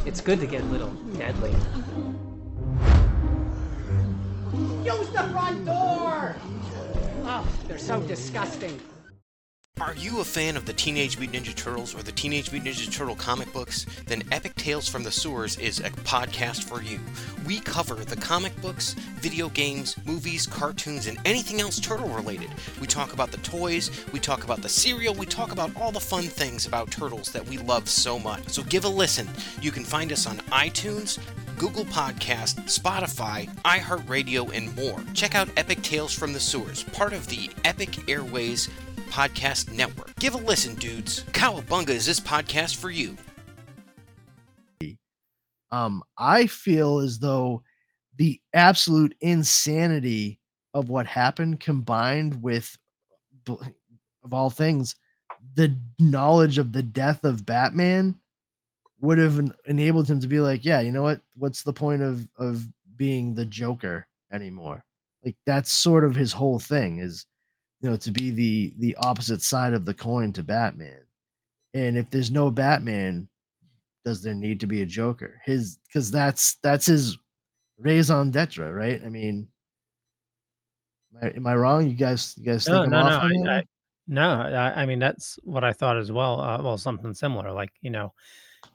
It's 0.06 0.22
good 0.22 0.40
to 0.40 0.48
get 0.48 0.62
a 0.62 0.66
little 0.66 0.90
deadly. 1.18 1.54
Use 4.84 5.10
the 5.10 5.24
front 5.32 5.66
door! 5.66 6.36
Oh, 7.24 7.48
they're 7.68 7.78
so 7.78 8.02
disgusting. 8.02 8.80
Are 9.82 9.96
you 9.96 10.20
a 10.20 10.26
fan 10.26 10.58
of 10.58 10.66
the 10.66 10.74
Teenage 10.74 11.18
Mutant 11.18 11.46
Ninja 11.46 11.56
Turtles 11.56 11.96
or 11.96 12.04
the 12.04 12.12
Teenage 12.12 12.52
Mutant 12.52 12.76
Ninja 12.76 12.92
Turtle 12.92 13.16
comic 13.16 13.52
books? 13.54 13.86
Then 14.08 14.24
Epic 14.32 14.56
Tales 14.56 14.90
from 14.90 15.04
the 15.04 15.12
Sewers 15.12 15.58
is 15.58 15.80
a 15.80 15.90
podcast 15.90 16.66
for 16.66 16.82
you. 16.82 17.00
We 17.46 17.62
cover 17.62 17.96
the 17.96 18.18
comic 18.18 18.60
books, 18.62 18.94
video 19.22 19.48
games, 19.50 19.96
movies, 20.06 20.46
cartoons, 20.46 21.08
and 21.08 21.18
anything 21.24 21.62
else 21.62 21.80
turtle 21.80 22.10
related. 22.10 22.50
We 22.82 22.88
talk 22.88 23.14
about 23.14 23.32
the 23.32 23.38
toys, 23.38 23.90
we 24.12 24.20
talk 24.20 24.44
about 24.44 24.62
the 24.62 24.70
cereal, 24.70 25.14
we 25.14 25.26
talk 25.26 25.54
about 25.54 25.72
all 25.78 25.92
the 25.94 26.00
fun 26.00 26.24
things 26.24 26.66
about 26.66 26.92
turtles 26.92 27.32
that 27.32 27.48
we 27.48 27.58
love 27.58 27.88
so 27.88 28.20
much. 28.20 28.50
So 28.50 28.64
give 28.64 28.84
a 28.84 28.90
listen. 28.90 29.30
You 29.62 29.72
can 29.72 29.86
find 29.86 30.12
us 30.12 30.28
on 30.28 30.38
iTunes, 30.52 31.20
Google 31.60 31.84
Podcast, 31.84 32.56
Spotify, 32.68 33.54
iHeartRadio, 33.64 34.56
and 34.56 34.74
more. 34.78 35.04
Check 35.14 35.36
out 35.36 35.50
Epic 35.58 35.82
Tales 35.82 36.14
from 36.14 36.32
the 36.32 36.40
Sewers, 36.40 36.84
part 36.86 37.12
of 37.12 37.28
the 37.28 37.52
Epic 37.66 38.10
Airways 38.10 38.70
Podcast 39.10 39.72
Network. 39.74 40.16
Give 40.16 40.36
a 40.36 40.38
listen, 40.38 40.76
dudes. 40.76 41.26
Cowabunga 41.34 41.90
is 41.90 42.06
this 42.06 42.22
podcast 42.22 42.78
for 42.78 42.90
you. 42.90 43.18
Um, 45.72 46.02
I 46.18 46.48
feel 46.48 47.00
as 47.00 47.20
though 47.20 47.64
the 48.18 48.40
absolute 48.54 49.14
insanity 49.20 50.40
of 50.74 50.90
what 50.90 51.08
happened 51.08 51.60
combined 51.60 52.42
with 52.42 52.78
of 53.48 54.34
all 54.34 54.50
things 54.50 54.96
the 55.56 55.76
knowledge 55.98 56.58
of 56.58 56.72
the 56.72 56.84
death 56.84 57.24
of 57.24 57.46
Batman 57.46 58.19
would 59.02 59.18
have 59.18 59.40
enabled 59.66 60.10
him 60.10 60.20
to 60.20 60.28
be 60.28 60.40
like, 60.40 60.66
yeah, 60.66 60.82
you 60.82 60.92
know 60.92 61.04
what? 61.04 61.22
What's 61.36 61.64
the 61.64 61.74
point 61.74 62.02
of 62.02 62.28
of 62.38 62.66
being 62.98 63.34
the 63.34 63.46
Joker 63.46 64.08
anymore? 64.32 64.84
Like 65.24 65.36
that's 65.46 65.72
sort 65.72 66.04
of 66.04 66.16
his 66.16 66.32
whole 66.34 66.60
thing 66.60 67.00
is, 67.00 67.26
you 67.82 67.90
know, 67.90 67.98
to 67.98 68.12
be 68.12 68.32
the 68.32 68.74
the 68.80 68.96
opposite 68.98 69.42
side 69.42 69.74
of 69.74 69.86
the 69.86 69.94
coin 69.94 70.34
to 70.34 70.44
Batman. 70.44 71.02
And 71.74 71.98
if 71.98 72.10
there's 72.10 72.32
no 72.32 72.50
Batman, 72.50 73.28
does 74.06 74.22
there 74.22 74.34
need 74.34 74.60
to 74.62 74.68
be 74.68 74.82
a 74.82 74.86
Joker? 74.86 75.42
His 75.46 75.78
because 75.88 76.12
that's 76.12 76.56
that's 76.64 76.86
his 76.86 77.18
raison 77.78 78.32
d'etre, 78.32 78.72
right? 78.72 79.02
I 79.06 79.10
mean, 79.10 79.48
am 81.16 81.28
I, 81.28 81.36
am 81.36 81.48
I 81.48 81.56
wrong? 81.56 81.88
You 81.88 81.96
guys, 81.96 82.34
you 82.38 82.46
guys 82.46 82.66
think 82.66 82.76
No, 82.76 82.84
I'm 82.84 82.90
no, 82.90 83.02
no. 83.02 83.16
off 83.16 83.24
I, 83.24 83.58
I, 83.58 83.64
no, 84.08 84.30
I, 84.42 84.82
I 84.82 84.86
mean 84.86 85.00
that's 85.00 85.38
what 85.44 85.64
I 85.64 85.72
thought 85.74 85.98
as 85.98 86.12
well. 86.12 86.42
Uh, 86.42 86.62
well, 86.62 86.78
something 86.78 87.14
similar. 87.14 87.52
Like 87.52 87.72
you 87.82 87.92
know, 87.92 88.14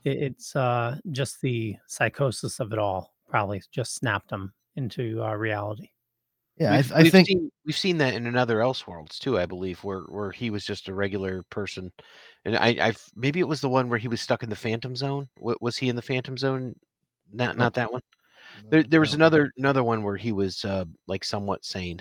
it, 0.04 0.22
it's 0.22 0.56
uh, 0.56 0.96
just 1.10 1.40
the 1.40 1.76
psychosis 1.86 2.60
of 2.60 2.72
it 2.72 2.78
all. 2.78 3.14
Probably 3.28 3.62
just 3.70 3.94
snapped 3.94 4.30
him 4.30 4.52
into 4.76 5.22
uh, 5.22 5.34
reality. 5.34 5.90
Yeah, 6.56 6.74
I, 6.74 6.76
we've, 6.76 6.92
I 6.92 7.02
we've 7.02 7.12
think 7.12 7.26
seen 7.26 7.50
we've 7.66 7.76
seen 7.76 7.98
that 7.98 8.14
in 8.14 8.26
another 8.26 8.58
Elseworlds 8.58 9.18
too, 9.18 9.38
I 9.38 9.46
believe, 9.46 9.82
where 9.82 10.02
where 10.02 10.30
he 10.30 10.50
was 10.50 10.64
just 10.64 10.88
a 10.88 10.94
regular 10.94 11.42
person, 11.50 11.90
and 12.44 12.56
I 12.56 12.68
I 12.80 12.92
maybe 13.16 13.40
it 13.40 13.48
was 13.48 13.60
the 13.60 13.68
one 13.68 13.88
where 13.88 13.98
he 13.98 14.08
was 14.08 14.20
stuck 14.20 14.42
in 14.44 14.50
the 14.50 14.56
Phantom 14.56 14.94
Zone. 14.94 15.28
Wa- 15.38 15.56
Was 15.60 15.76
he 15.76 15.88
in 15.88 15.96
the 15.96 16.02
Phantom 16.02 16.38
Zone? 16.38 16.74
Not 17.32 17.56
not 17.56 17.74
that 17.74 17.92
one. 17.92 18.02
There 18.70 18.84
there 18.84 19.00
was 19.00 19.14
another 19.14 19.50
another 19.56 19.82
one 19.82 20.04
where 20.04 20.16
he 20.16 20.30
was 20.30 20.64
uh, 20.64 20.84
like 21.08 21.24
somewhat 21.24 21.64
sane. 21.64 22.00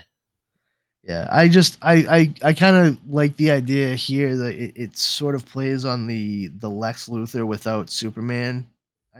Yeah, 1.06 1.28
I 1.30 1.48
just 1.48 1.76
I 1.82 1.94
I, 2.42 2.48
I 2.48 2.52
kind 2.54 2.76
of 2.76 2.98
like 3.06 3.36
the 3.36 3.50
idea 3.50 3.94
here 3.94 4.36
that 4.36 4.54
it, 4.54 4.72
it 4.74 4.96
sort 4.96 5.34
of 5.34 5.44
plays 5.44 5.84
on 5.84 6.06
the 6.06 6.48
the 6.58 6.70
Lex 6.70 7.08
Luthor 7.08 7.46
without 7.46 7.90
Superman 7.90 8.66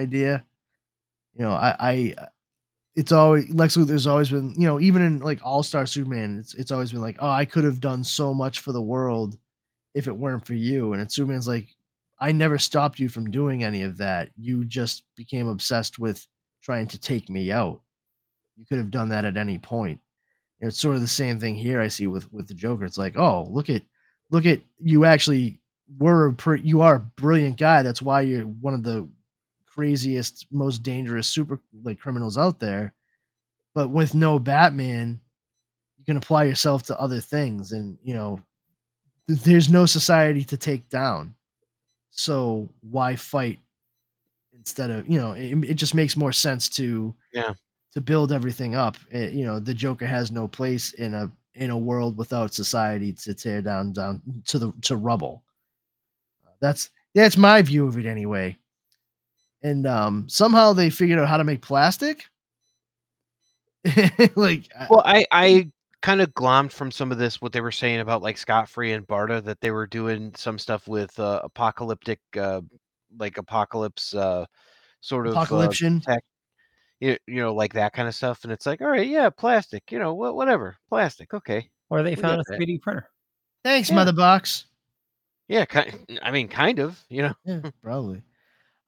idea. 0.01 0.45
You 1.37 1.45
know, 1.45 1.53
I 1.53 1.77
I 1.81 2.15
it's 2.97 3.13
always 3.13 3.51
Lex 3.51 3.77
Luthor's 3.77 4.07
always 4.07 4.31
been 4.31 4.53
you 4.61 4.67
know 4.69 4.81
even 4.81 5.03
in 5.03 5.21
like 5.21 5.41
All 5.45 5.63
Star 5.63 5.87
Superman, 5.87 6.39
it's 6.41 6.55
it's 6.55 6.73
always 6.73 6.93
been 6.93 7.03
like 7.03 7.17
oh 7.21 7.31
I 7.31 7.45
could 7.47 7.65
have 7.65 7.81
done 7.81 8.05
so 8.05 8.35
much 8.35 8.61
for 8.61 8.73
the 8.73 8.83
world 8.83 9.39
if 9.95 10.09
it 10.09 10.17
weren't 10.17 10.47
for 10.47 10.55
you, 10.55 10.93
and 10.95 11.03
it's 11.03 11.17
Superman's 11.17 11.49
like 11.49 11.69
I 12.21 12.33
never 12.33 12.59
stopped 12.59 13.01
you 13.01 13.09
from 13.11 13.31
doing 13.31 13.65
any 13.65 13.83
of 13.83 13.99
that. 13.99 14.31
You 14.37 14.65
just 14.65 15.05
became 15.17 15.49
obsessed 15.49 15.99
with 15.99 16.27
trying 16.63 16.89
to 16.89 17.01
take 17.01 17.31
me 17.31 17.53
out. 17.53 17.83
You 18.57 18.67
could 18.67 18.79
have 18.79 18.91
done 18.93 19.11
that 19.11 19.25
at 19.27 19.37
any 19.39 19.59
point 19.59 20.01
it's 20.69 20.81
sort 20.81 20.97
of 20.97 21.03
the 21.03 21.09
same 21.09 21.39
thing 21.41 21.55
here 21.55 21.81
I 21.81 21.89
see 21.89 22.07
with 22.07 22.33
with 22.33 22.49
the 22.49 22.55
Joker. 22.55 22.85
It's 22.85 22.99
like, 22.99 23.17
oh, 23.17 23.47
look 23.51 23.71
at 23.71 23.83
look 24.31 24.47
at 24.47 24.61
you 24.81 25.05
actually 25.05 25.61
were 25.99 26.27
a 26.27 26.33
pre- 26.33 26.63
you 26.63 26.81
are 26.81 26.97
a 26.97 27.01
brilliant 27.01 27.59
guy. 27.59 27.83
That's 27.83 28.03
why 28.03 28.23
you're 28.23 28.45
one 28.45 28.75
of 28.75 28.83
the 28.83 29.09
craziest, 29.67 30.47
most 30.51 30.83
dangerous 30.83 31.27
super 31.29 31.61
like 31.83 31.99
criminals 31.99 32.39
out 32.39 32.61
there. 32.61 32.93
But 33.75 33.89
with 33.89 34.15
no 34.15 34.39
Batman, 34.39 35.21
you 35.99 36.05
can 36.05 36.17
apply 36.17 36.45
yourself 36.45 36.85
to 36.85 37.01
other 37.01 37.21
things, 37.21 37.73
and 37.73 37.99
you 38.05 38.15
know, 38.15 38.41
th- 39.29 39.41
there's 39.41 39.69
no 39.69 39.87
society 39.87 40.45
to 40.45 40.57
take 40.57 40.89
down. 40.89 41.35
So 42.11 42.69
why 42.83 43.17
fight 43.17 43.59
instead 44.57 44.91
of 44.91 45.09
you 45.09 45.19
know? 45.21 45.33
It, 45.33 45.71
it 45.71 45.75
just 45.75 45.95
makes 45.95 46.17
more 46.17 46.33
sense 46.33 46.69
to 46.71 47.15
Yeah. 47.33 47.55
To 47.95 48.01
build 48.01 48.33
everything 48.33 48.75
up. 48.75 48.97
eh, 49.13 49.29
you 49.29 49.45
know, 49.45 49.61
the 49.61 49.75
Joker 49.75 50.07
has 50.07 50.33
no 50.33 50.49
place 50.49 50.93
in 50.95 51.15
a 51.15 51.31
in 51.55 51.71
a 51.71 51.79
world 51.79 52.17
without 52.17 52.53
society 52.53 53.13
to 53.13 53.35
tear 53.35 53.63
down 53.63 53.93
down 53.93 54.21
to 54.47 54.59
the 54.59 54.73
to 54.83 54.97
rubble. 54.97 55.43
That's 56.61 56.91
that's 57.15 57.37
my 57.37 57.63
view 57.63 57.87
of 57.87 57.97
it 57.99 58.07
anyway. 58.07 58.57
And 59.63 59.87
um 59.87 60.29
somehow 60.29 60.73
they 60.73 60.91
figured 60.91 61.19
out 61.19 61.29
how 61.29 61.37
to 61.37 61.45
make 61.45 61.63
plastic. 61.63 62.27
like 64.35 64.69
Well, 64.91 65.03
I 65.05 65.25
I 65.31 65.71
kind 66.03 66.21
of 66.21 66.35
glommed 66.35 66.73
from 66.73 66.91
some 66.91 67.11
of 67.13 67.19
this 67.19 67.41
what 67.41 67.53
they 67.53 67.61
were 67.61 67.73
saying 67.73 68.01
about 68.01 68.23
like 68.23 68.37
Scott 68.37 68.69
Free 68.69 68.93
and 68.93 69.07
Barda 69.07 69.43
that 69.45 69.61
they 69.61 69.71
were 69.71 69.87
doing 69.87 70.33
some 70.37 70.59
stuff 70.59 70.87
with 70.89 71.19
uh, 71.19 71.41
apocalyptic 71.45 72.21
uh, 72.39 72.61
like 73.19 73.37
Apokolips 73.37 74.15
uh, 74.15 74.45
sort 75.01 75.27
of 75.27 75.37
uh, 75.37 75.45
Apokolips. 75.47 76.05
tech, 76.05 76.25
you, 77.01 77.17
you 77.27 77.41
know, 77.41 77.55
like 77.55 77.73
that 77.75 77.93
kind 77.93 78.09
of 78.09 78.15
stuff. 78.15 78.45
And 78.45 78.53
it's 78.53 78.67
like, 78.67 78.81
all 78.81 78.89
right, 78.89 79.07
yeah, 79.07 79.31
plastic, 79.31 79.91
you 79.93 79.99
know, 79.99 80.15
wha- 80.15 80.33
whatever, 80.33 80.77
plastic, 80.89 81.35
okay, 81.35 81.69
Or 81.91 82.03
they 82.03 82.15
We 82.15 82.23
found 82.23 82.41
a 82.49 82.53
3D 82.53 82.81
printer. 82.81 83.09
Thanks, 83.65 83.89
Yeah. 83.91 83.97
Mother 83.97 84.13
Box. 84.13 84.67
yeah, 85.49 85.65
kind, 85.65 86.07
I 86.23 86.31
mean, 86.31 86.49
kind 86.49 86.79
of, 86.79 86.99
you 87.09 87.23
know, 87.23 87.35
Yeah, 87.45 87.61
probably. 87.83 88.23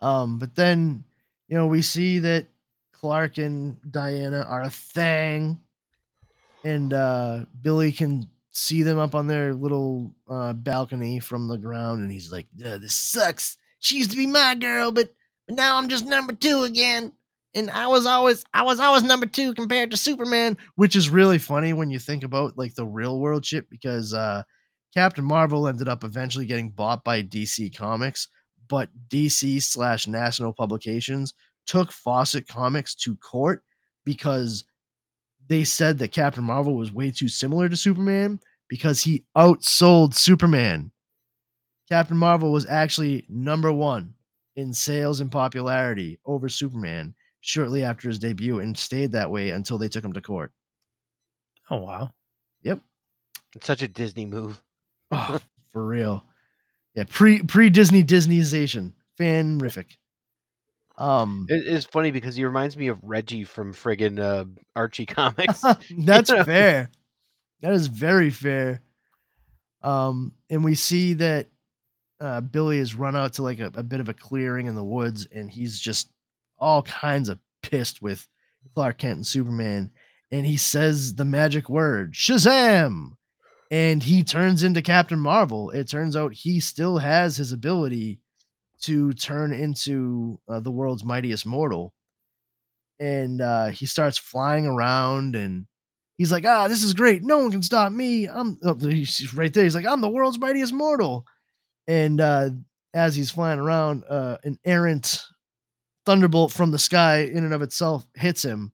Um, 0.00 0.38
but 0.38 0.54
then 0.54 1.02
you 1.48 1.56
know 1.56 1.66
we 1.66 1.80
see 1.80 2.18
that 2.18 2.46
Clark 2.92 3.38
and 3.38 3.76
Diana 3.90 4.42
are 4.42 4.62
a 4.62 4.70
thing, 4.70 5.58
and 6.64 6.92
uh, 6.92 7.44
Billy 7.62 7.92
can 7.92 8.28
see 8.50 8.82
them 8.82 8.98
up 8.98 9.14
on 9.14 9.26
their 9.26 9.54
little 9.54 10.12
uh, 10.28 10.52
balcony 10.52 11.18
from 11.20 11.48
the 11.48 11.56
ground, 11.56 12.02
and 12.02 12.10
he's 12.12 12.30
like, 12.30 12.46
"This 12.54 12.94
sucks. 12.94 13.56
She 13.80 13.96
used 13.96 14.10
to 14.10 14.16
be 14.16 14.26
my 14.26 14.54
girl, 14.54 14.90
but, 14.92 15.14
but 15.46 15.56
now 15.56 15.78
I'm 15.78 15.88
just 15.88 16.04
number 16.06 16.32
two 16.34 16.64
again." 16.64 17.12
And 17.56 17.70
I 17.70 17.86
was 17.86 18.04
always 18.04 18.44
I 18.52 18.62
was 18.62 18.78
always 18.78 19.02
number 19.02 19.24
two 19.24 19.54
compared 19.54 19.90
to 19.90 19.96
Superman, 19.96 20.58
which 20.74 20.94
is 20.94 21.08
really 21.08 21.38
funny 21.38 21.72
when 21.72 21.90
you 21.90 21.98
think 21.98 22.22
about 22.22 22.58
like 22.58 22.74
the 22.74 22.84
real 22.84 23.18
world 23.18 23.46
shit 23.46 23.68
because 23.70 24.12
uh, 24.12 24.42
Captain 24.92 25.24
Marvel 25.24 25.66
ended 25.66 25.88
up 25.88 26.04
eventually 26.04 26.44
getting 26.44 26.68
bought 26.68 27.02
by 27.02 27.22
DC 27.22 27.74
Comics, 27.74 28.28
but 28.68 28.90
DC 29.08 29.62
slash 29.62 30.06
National 30.06 30.52
Publications 30.52 31.32
took 31.66 31.90
Fawcett 31.90 32.46
Comics 32.46 32.94
to 32.96 33.16
court 33.16 33.62
because 34.04 34.64
they 35.48 35.64
said 35.64 35.98
that 35.98 36.12
Captain 36.12 36.44
Marvel 36.44 36.76
was 36.76 36.92
way 36.92 37.10
too 37.10 37.28
similar 37.28 37.70
to 37.70 37.76
Superman 37.76 38.38
because 38.68 39.02
he 39.02 39.24
outsold 39.34 40.12
Superman. 40.12 40.90
Captain 41.88 42.18
Marvel 42.18 42.52
was 42.52 42.66
actually 42.66 43.24
number 43.30 43.72
one 43.72 44.12
in 44.56 44.74
sales 44.74 45.20
and 45.20 45.32
popularity 45.32 46.18
over 46.26 46.50
Superman 46.50 47.14
shortly 47.46 47.84
after 47.84 48.08
his 48.08 48.18
debut 48.18 48.58
and 48.58 48.76
stayed 48.76 49.12
that 49.12 49.30
way 49.30 49.50
until 49.50 49.78
they 49.78 49.88
took 49.88 50.04
him 50.04 50.12
to 50.12 50.20
court. 50.20 50.52
Oh 51.70 51.78
wow. 51.78 52.12
Yep. 52.62 52.80
It's 53.54 53.66
such 53.66 53.82
a 53.82 53.88
Disney 53.88 54.26
move. 54.26 54.60
Oh, 55.12 55.38
for 55.72 55.86
real. 55.86 56.24
Yeah, 56.94 57.04
pre 57.08 57.42
pre 57.42 57.70
Disney 57.70 58.02
Disneyization. 58.02 58.92
Fanrific. 59.18 59.96
Um 60.98 61.46
it's 61.48 61.84
funny 61.84 62.10
because 62.10 62.34
he 62.34 62.44
reminds 62.44 62.76
me 62.76 62.88
of 62.88 62.98
Reggie 63.02 63.44
from 63.44 63.72
friggin' 63.72 64.18
uh, 64.18 64.46
Archie 64.74 65.06
comics. 65.06 65.62
That's 65.98 66.30
know? 66.30 66.44
fair. 66.44 66.90
That 67.62 67.72
is 67.74 67.86
very 67.86 68.30
fair. 68.30 68.82
Um, 69.82 70.32
and 70.50 70.64
we 70.64 70.74
see 70.74 71.14
that 71.14 71.46
uh, 72.20 72.40
Billy 72.40 72.78
has 72.78 72.94
run 72.94 73.14
out 73.14 73.34
to 73.34 73.42
like 73.42 73.60
a, 73.60 73.70
a 73.74 73.82
bit 73.82 74.00
of 74.00 74.08
a 74.08 74.14
clearing 74.14 74.66
in 74.66 74.74
the 74.74 74.84
woods, 74.84 75.28
and 75.32 75.50
he's 75.50 75.78
just 75.78 76.08
all 76.58 76.82
kinds 76.82 77.28
of 77.28 77.38
pissed 77.62 78.02
with 78.02 78.26
Clark 78.74 78.98
Kent 78.98 79.16
and 79.16 79.26
Superman. 79.26 79.90
And 80.30 80.46
he 80.46 80.56
says 80.56 81.14
the 81.14 81.24
magic 81.24 81.68
word, 81.68 82.14
Shazam! 82.14 83.10
And 83.70 84.02
he 84.02 84.22
turns 84.22 84.62
into 84.62 84.82
Captain 84.82 85.18
Marvel. 85.18 85.70
It 85.70 85.88
turns 85.88 86.16
out 86.16 86.32
he 86.32 86.60
still 86.60 86.98
has 86.98 87.36
his 87.36 87.52
ability 87.52 88.20
to 88.82 89.12
turn 89.14 89.52
into 89.52 90.38
uh, 90.48 90.60
the 90.60 90.70
world's 90.70 91.04
mightiest 91.04 91.46
mortal 91.46 91.92
and 92.98 93.40
uh, 93.40 93.66
he 93.66 93.86
starts 93.86 94.18
flying 94.18 94.66
around 94.66 95.36
and 95.36 95.66
he's 96.16 96.32
like, 96.32 96.44
ah, 96.46 96.68
this 96.68 96.82
is 96.82 96.94
great. 96.94 97.22
No 97.22 97.38
one 97.38 97.50
can 97.50 97.62
stop 97.62 97.92
me. 97.92 98.26
I'm 98.26 98.58
oh, 98.62 98.74
he's 98.74 99.34
right 99.34 99.52
there. 99.52 99.64
He's 99.64 99.74
like, 99.74 99.86
I'm 99.86 100.00
the 100.00 100.08
world's 100.08 100.38
mightiest 100.38 100.72
mortal. 100.72 101.26
And 101.86 102.20
uh, 102.20 102.50
as 102.94 103.14
he's 103.14 103.30
flying 103.30 103.58
around, 103.58 104.04
uh, 104.08 104.38
an 104.44 104.58
errant 104.64 105.22
thunderbolt 106.06 106.52
from 106.52 106.70
the 106.70 106.78
sky 106.78 107.18
in 107.18 107.44
and 107.44 107.52
of 107.52 107.62
itself 107.62 108.06
hits 108.14 108.44
him. 108.44 108.72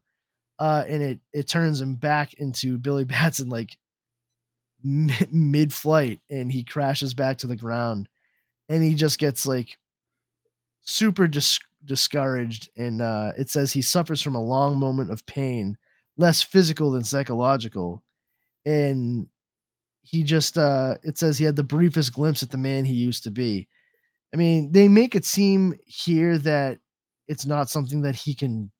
Uh, 0.58 0.84
and 0.86 1.02
it 1.02 1.20
it 1.32 1.48
turns 1.48 1.80
him 1.80 1.96
back 1.96 2.34
into 2.34 2.78
Billy 2.78 3.04
Batson 3.06 3.48
like 3.48 3.76
mid 4.84 5.72
flight, 5.72 6.20
and 6.30 6.52
he 6.52 6.62
crashes 6.62 7.14
back 7.14 7.38
to 7.38 7.46
the 7.46 7.56
ground, 7.56 8.08
and 8.68 8.82
he 8.82 8.94
just 8.94 9.18
gets 9.18 9.46
like 9.46 9.76
super 10.84 11.26
dis- 11.26 11.58
discouraged 11.84 12.70
and 12.76 13.02
uh, 13.02 13.32
it 13.36 13.50
says 13.50 13.72
he 13.72 13.82
suffers 13.82 14.22
from 14.22 14.34
a 14.34 14.42
long 14.42 14.78
moment 14.78 15.10
of 15.10 15.24
pain 15.26 15.76
less 16.16 16.42
physical 16.42 16.90
than 16.90 17.02
psychological 17.02 18.02
and 18.66 19.26
he 20.02 20.22
just 20.22 20.58
uh 20.58 20.94
it 21.02 21.16
says 21.16 21.38
he 21.38 21.44
had 21.44 21.56
the 21.56 21.62
briefest 21.62 22.12
glimpse 22.12 22.42
at 22.42 22.50
the 22.50 22.58
man 22.58 22.84
he 22.84 22.92
used 22.92 23.24
to 23.24 23.30
be 23.30 23.66
i 24.34 24.36
mean 24.36 24.70
they 24.72 24.88
make 24.88 25.14
it 25.14 25.24
seem 25.24 25.74
here 25.84 26.38
that 26.38 26.78
it's 27.28 27.46
not 27.46 27.70
something 27.70 28.02
that 28.02 28.14
he 28.16 28.34
can 28.34 28.70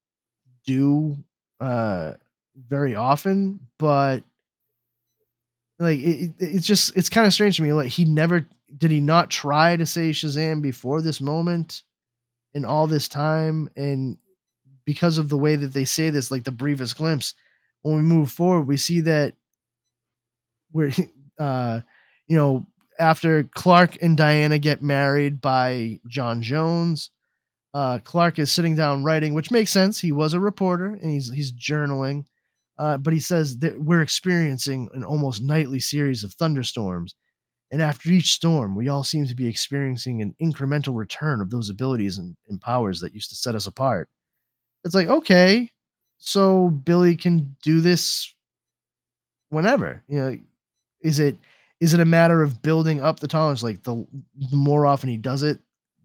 do 0.67 1.17
uh 1.61 2.13
very 2.69 2.95
often 2.95 3.59
but 3.79 4.23
like 5.79 5.99
it, 6.01 6.31
it- 6.31 6.35
it's 6.39 6.67
just 6.67 6.97
it's 6.97 7.09
kind 7.09 7.27
of 7.27 7.33
strange 7.33 7.57
to 7.57 7.63
me 7.63 7.73
like 7.73 7.89
he 7.89 8.05
never 8.05 8.47
did 8.79 8.91
he 8.91 9.01
not 9.01 9.31
try 9.31 9.77
to 9.77 9.87
say 9.87 10.11
shazam 10.11 10.63
before 10.63 11.03
this 11.03 11.21
moment 11.21 11.83
in 12.55 12.65
all 12.65 12.87
this 12.87 13.09
time 13.09 13.69
and 13.77 14.17
because 14.85 15.19
of 15.19 15.29
the 15.29 15.39
way 15.39 15.57
that 15.57 15.73
they 15.73 15.85
say 15.85 16.11
this 16.11 16.31
like 16.31 16.45
the 16.45 16.51
briefest 16.53 16.97
glimpse 16.97 17.35
when 17.83 17.97
we 17.97 18.03
move 18.03 18.31
forward 18.31 18.63
we 18.63 18.77
see 18.77 19.01
that 19.01 19.35
we're 20.73 20.93
uh 21.39 21.81
you 22.27 22.37
know 22.37 22.67
after 22.99 23.45
clark 23.45 23.97
and 24.03 24.17
diana 24.17 24.59
get 24.59 24.83
married 24.83 25.41
by 25.41 25.99
J'onn 26.09 26.43
J'onzz 26.43 27.09
uh 27.75 27.99
clark 28.05 28.39
is 28.39 28.53
sitting 28.53 28.77
down 28.77 29.05
writing 29.05 29.35
which 29.35 29.51
makes 29.51 29.71
sense 29.71 30.01
he 30.01 30.13
was 30.13 30.35
a 30.35 30.41
reporter 30.41 30.99
and 31.03 31.11
he's 31.11 31.31
he's 31.33 31.53
journaling 31.53 32.25
uh, 32.79 32.97
but 32.97 33.13
he 33.13 33.21
says 33.21 33.59
that 33.59 33.79
we're 33.81 34.01
experiencing 34.01 34.89
an 34.95 35.05
almost 35.05 35.43
nightly 35.43 35.79
series 35.79 36.25
of 36.25 36.33
thunderstorms 36.35 37.15
and 37.73 37.81
after 37.81 38.11
each 38.11 38.35
storm, 38.35 38.77
we 38.77 38.91
all 38.91 39.03
seem 39.03 39.27
to 39.27 39.35
be 39.35 39.49
experiencing 39.49 40.21
an 40.21 40.37
incremental 40.43 40.95
return 40.95 41.41
of 41.41 41.49
those 41.49 41.71
abilities 41.71 42.19
and, 42.19 42.37
and 42.49 42.61
powers 42.61 43.01
that 43.01 43.15
used 43.15 43.31
to 43.31 43.35
set 43.35 43.55
us 43.55 43.67
apart. 43.67 44.11
It's 44.85 44.95
like, 44.95 45.09
okay, 45.09 45.71
so 46.19 46.69
Billy 46.69 47.17
can 47.17 47.57
do 47.63 47.81
this 47.81 48.33
whenever. 49.49 50.05
You 50.07 50.21
know, 50.21 50.39
is 51.01 51.19
it 51.19 51.39
is 51.81 51.95
it 51.95 52.01
a 52.01 52.05
matter 52.05 52.43
of 52.43 52.61
building 52.61 53.01
up 53.01 53.21
the 53.21 53.27
tolerance? 53.27 53.63
Like 53.63 53.83
the, 53.85 54.07
the 54.51 54.57
more 54.57 54.87
often 54.87 55.09
he 55.09 55.17
does 55.17 55.43
it, 55.43 55.59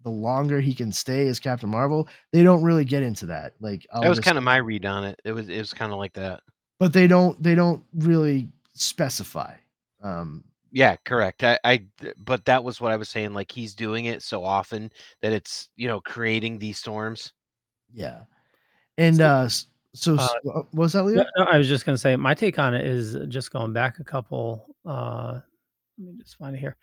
the 0.04 0.10
longer 0.10 0.60
he 0.60 0.74
can 0.74 0.92
stay 0.92 1.26
as 1.28 1.40
Captain 1.40 1.68
Marvel. 1.68 2.08
They 2.32 2.42
don't 2.42 2.62
really 2.62 2.84
get 2.84 3.02
into 3.02 3.26
that. 3.26 3.54
Like 3.60 3.86
I'll 3.92 4.02
that 4.02 4.08
was 4.08 4.18
just- 4.18 4.26
kind 4.26 4.38
of 4.38 4.44
my 4.44 4.56
read 4.56 4.86
on 4.86 5.04
it. 5.04 5.20
It 5.24 5.32
was 5.32 5.48
it 5.48 5.58
was 5.58 5.72
kind 5.74 5.92
of 5.92 5.98
like 5.98 6.12
that. 6.14 6.40
but 6.78 6.92
they 6.92 7.06
don't 7.06 7.40
they 7.42 7.54
don't 7.54 7.82
really 7.94 8.48
specify. 8.74 9.54
Um, 10.02 10.44
Yeah, 10.70 10.96
correct. 11.04 11.42
I, 11.44 11.58
I 11.64 11.84
but 12.24 12.44
that 12.44 12.62
was 12.62 12.80
what 12.80 12.92
I 12.92 12.96
was 12.96 13.08
saying. 13.08 13.34
Like 13.34 13.50
he's 13.50 13.74
doing 13.74 14.04
it 14.06 14.22
so 14.22 14.44
often 14.44 14.90
that 15.22 15.32
it's 15.32 15.68
you 15.76 15.88
know 15.88 16.00
creating 16.00 16.58
these 16.58 16.78
storms. 16.78 17.32
yeah, 17.92 18.20
and 18.96 19.20
uh, 19.20 19.48
so 19.94 20.14
s- 20.14 20.30
Uh, 20.54 20.62
was 20.72 20.92
that, 20.92 21.02
Leo? 21.04 21.16
No, 21.16 21.24
no, 21.38 21.44
I 21.50 21.58
was 21.58 21.66
just 21.68 21.84
going 21.86 21.94
to 21.96 22.00
say 22.00 22.14
my 22.16 22.34
take 22.34 22.58
on 22.58 22.74
it 22.74 22.86
is 22.86 23.16
just 23.28 23.50
going 23.50 23.72
back 23.72 23.98
a 23.98 24.04
couple. 24.04 24.74
Uh, 24.86 25.40
let 25.98 26.14
me 26.14 26.22
just 26.22 26.36
find 26.38 26.54
it 26.54 26.58
here, 26.60 26.76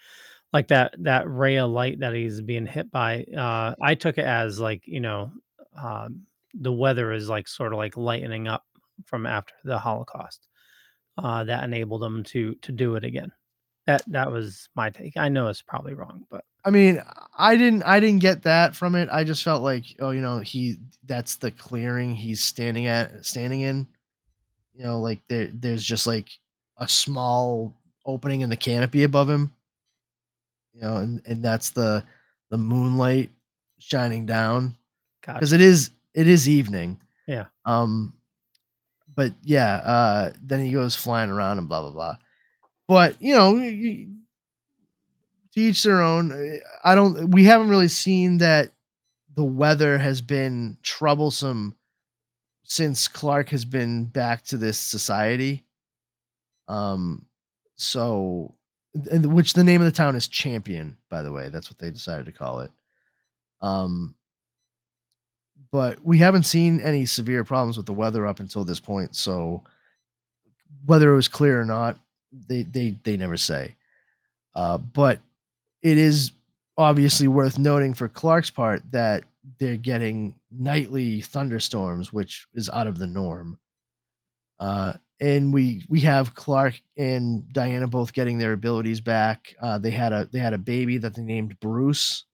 like 0.56 0.70
that 0.70 0.96
that 1.00 1.30
ray 1.30 1.58
of 1.58 1.70
light 1.70 2.00
that 2.00 2.14
he's 2.14 2.40
being 2.40 2.66
hit 2.66 2.90
by. 2.90 3.26
Uh, 3.26 3.76
I 3.82 3.94
took 3.94 4.18
it 4.18 4.24
as 4.24 4.58
like 4.58 4.84
you 4.86 5.02
know, 5.02 5.30
um, 5.78 6.22
the 6.54 6.72
weather 6.72 7.12
is 7.12 7.28
like 7.28 7.50
sort 7.50 7.74
of 7.74 7.78
like 7.78 7.98
lightening 7.98 8.48
up 8.48 8.64
from 9.04 9.26
after 9.26 9.54
the 9.66 9.78
Holocaust. 9.78 10.48
Uh, 11.18 11.44
that 11.44 11.66
enabled 11.66 12.02
him 12.02 12.24
to 12.24 12.56
to 12.62 12.72
do 12.72 12.96
it 12.96 13.04
again. 13.04 13.34
That 13.86 14.04
that 14.08 14.32
was 14.32 14.70
my 14.76 14.90
take. 14.92 15.18
I 15.18 15.28
know 15.28 15.50
it's 15.50 15.62
probably 15.62 15.94
wrong, 15.94 16.26
but 16.32 16.46
I 16.64 16.70
mean, 16.70 17.04
I 17.38 17.58
didn't 17.58 17.84
I 17.84 18.00
didn't 18.00 18.22
get 18.22 18.44
that 18.44 18.78
from 18.78 18.96
it. 18.96 19.10
I 19.12 19.26
just 19.26 19.44
felt 19.44 19.62
like, 19.62 19.84
oh, 20.00 20.12
you 20.12 20.22
know, 20.22 20.40
he 20.40 20.78
that's 21.04 21.36
the 21.36 21.52
clearing 21.52 22.16
he's 22.16 22.42
standing 22.42 22.88
at 22.88 23.26
standing 23.26 23.60
in. 23.60 23.86
You 24.74 24.86
know, 24.86 25.02
like 25.02 25.20
there 25.28 25.50
there's 25.52 25.84
just 25.84 26.08
like 26.08 26.30
a 26.78 26.88
small 26.88 27.74
opening 28.06 28.40
in 28.40 28.50
the 28.50 28.56
canopy 28.56 29.04
above 29.04 29.30
him. 29.30 29.52
You 30.76 30.82
know, 30.82 30.98
and, 30.98 31.22
and 31.26 31.44
that's 31.44 31.70
the 31.72 32.04
the 32.50 32.58
moonlight 32.58 33.32
shining 33.80 34.26
down. 34.26 34.76
Because 35.26 35.54
it 35.54 35.62
is 35.62 35.92
it 36.14 36.28
is 36.28 36.48
evening. 36.48 37.00
Yeah. 37.28 37.46
Um 37.66 38.14
but 39.16 39.34
yeah, 39.42 39.76
uh 39.78 40.34
then 40.44 40.64
he 40.64 40.72
goes 40.72 40.96
flying 40.96 41.32
around 41.32 41.58
and 41.58 41.68
blah 41.68 41.82
blah 41.82 41.92
blah. 41.92 42.18
But 42.88 43.20
you 43.20 43.34
know, 43.34 43.58
to 45.56 45.62
each 45.62 45.84
their 45.84 46.02
own. 46.02 46.32
Uh, 46.32 46.58
I 46.84 46.96
don't. 46.96 47.32
We 47.32 47.46
haven't 47.46 47.70
really 47.70 47.88
seen 47.88 48.38
that 48.40 48.72
the 49.36 49.44
weather 49.44 49.98
has 49.98 50.22
been 50.22 50.78
troublesome 50.84 51.76
since 52.64 53.08
Clark 53.08 53.50
has 53.50 53.66
been 53.66 54.06
back 54.06 54.44
to 54.46 54.58
this 54.58 54.80
society. 54.80 55.64
Um, 56.68 57.26
so, 57.76 58.56
which 58.96 59.54
the 59.54 59.64
name 59.64 59.82
of 59.82 59.86
the 59.86 59.92
town 59.92 60.16
is 60.16 60.28
Champion, 60.28 60.96
by 61.10 61.22
the 61.22 61.32
way. 61.32 61.50
That's 61.50 61.70
what 61.70 61.78
they 61.78 61.92
decided 61.92 62.26
to 62.26 62.32
call 62.32 62.62
it. 62.62 62.72
Um, 63.62 64.16
but 65.72 66.04
we 66.06 66.18
haven't 66.18 66.44
seen 66.44 66.80
any 66.80 67.06
severe 67.06 67.44
problems 67.44 67.78
with 67.78 67.86
the 67.86 67.94
weather 67.94 68.26
up 68.26 68.40
until 68.40 68.64
this 68.64 68.80
point. 68.80 69.16
So, 69.16 69.64
whether 70.86 71.12
it 71.12 71.16
was 71.16 71.28
clear 71.28 71.60
or 71.60 71.66
not, 71.66 71.98
they 72.48 72.64
they 72.64 72.96
they 73.04 73.18
never 73.18 73.38
say. 73.38 73.76
Uh, 74.56 74.78
but 74.78 75.20
it 75.82 75.98
is 75.98 76.32
obviously 76.78 77.28
worth 77.28 77.60
noting 77.60 77.94
for 77.94 78.08
Clark's 78.08 78.50
part 78.50 78.84
that 78.92 79.24
they're 79.60 79.78
getting 79.78 80.36
nightly 80.52 81.22
thunderstorms, 81.22 82.14
which 82.14 82.48
is 82.54 82.70
out 82.70 82.88
of 82.88 82.98
the 82.98 83.08
norm. 83.08 83.60
Uh, 84.60 84.94
and 85.20 85.54
we 85.54 85.86
we 85.88 86.02
have 86.02 86.36
Clark 86.36 86.82
and 86.98 87.52
Diana 87.54 87.88
both 87.88 88.14
getting 88.14 88.38
their 88.38 88.54
abilities 88.54 89.02
back. 89.02 89.56
Uh, 89.62 89.78
they 89.78 89.92
had 89.92 90.14
a 90.14 90.28
they 90.32 90.40
had 90.40 90.54
a 90.54 90.58
baby 90.58 90.98
that 90.98 91.16
they 91.16 91.22
named 91.22 91.60
Bruce. 91.60 92.26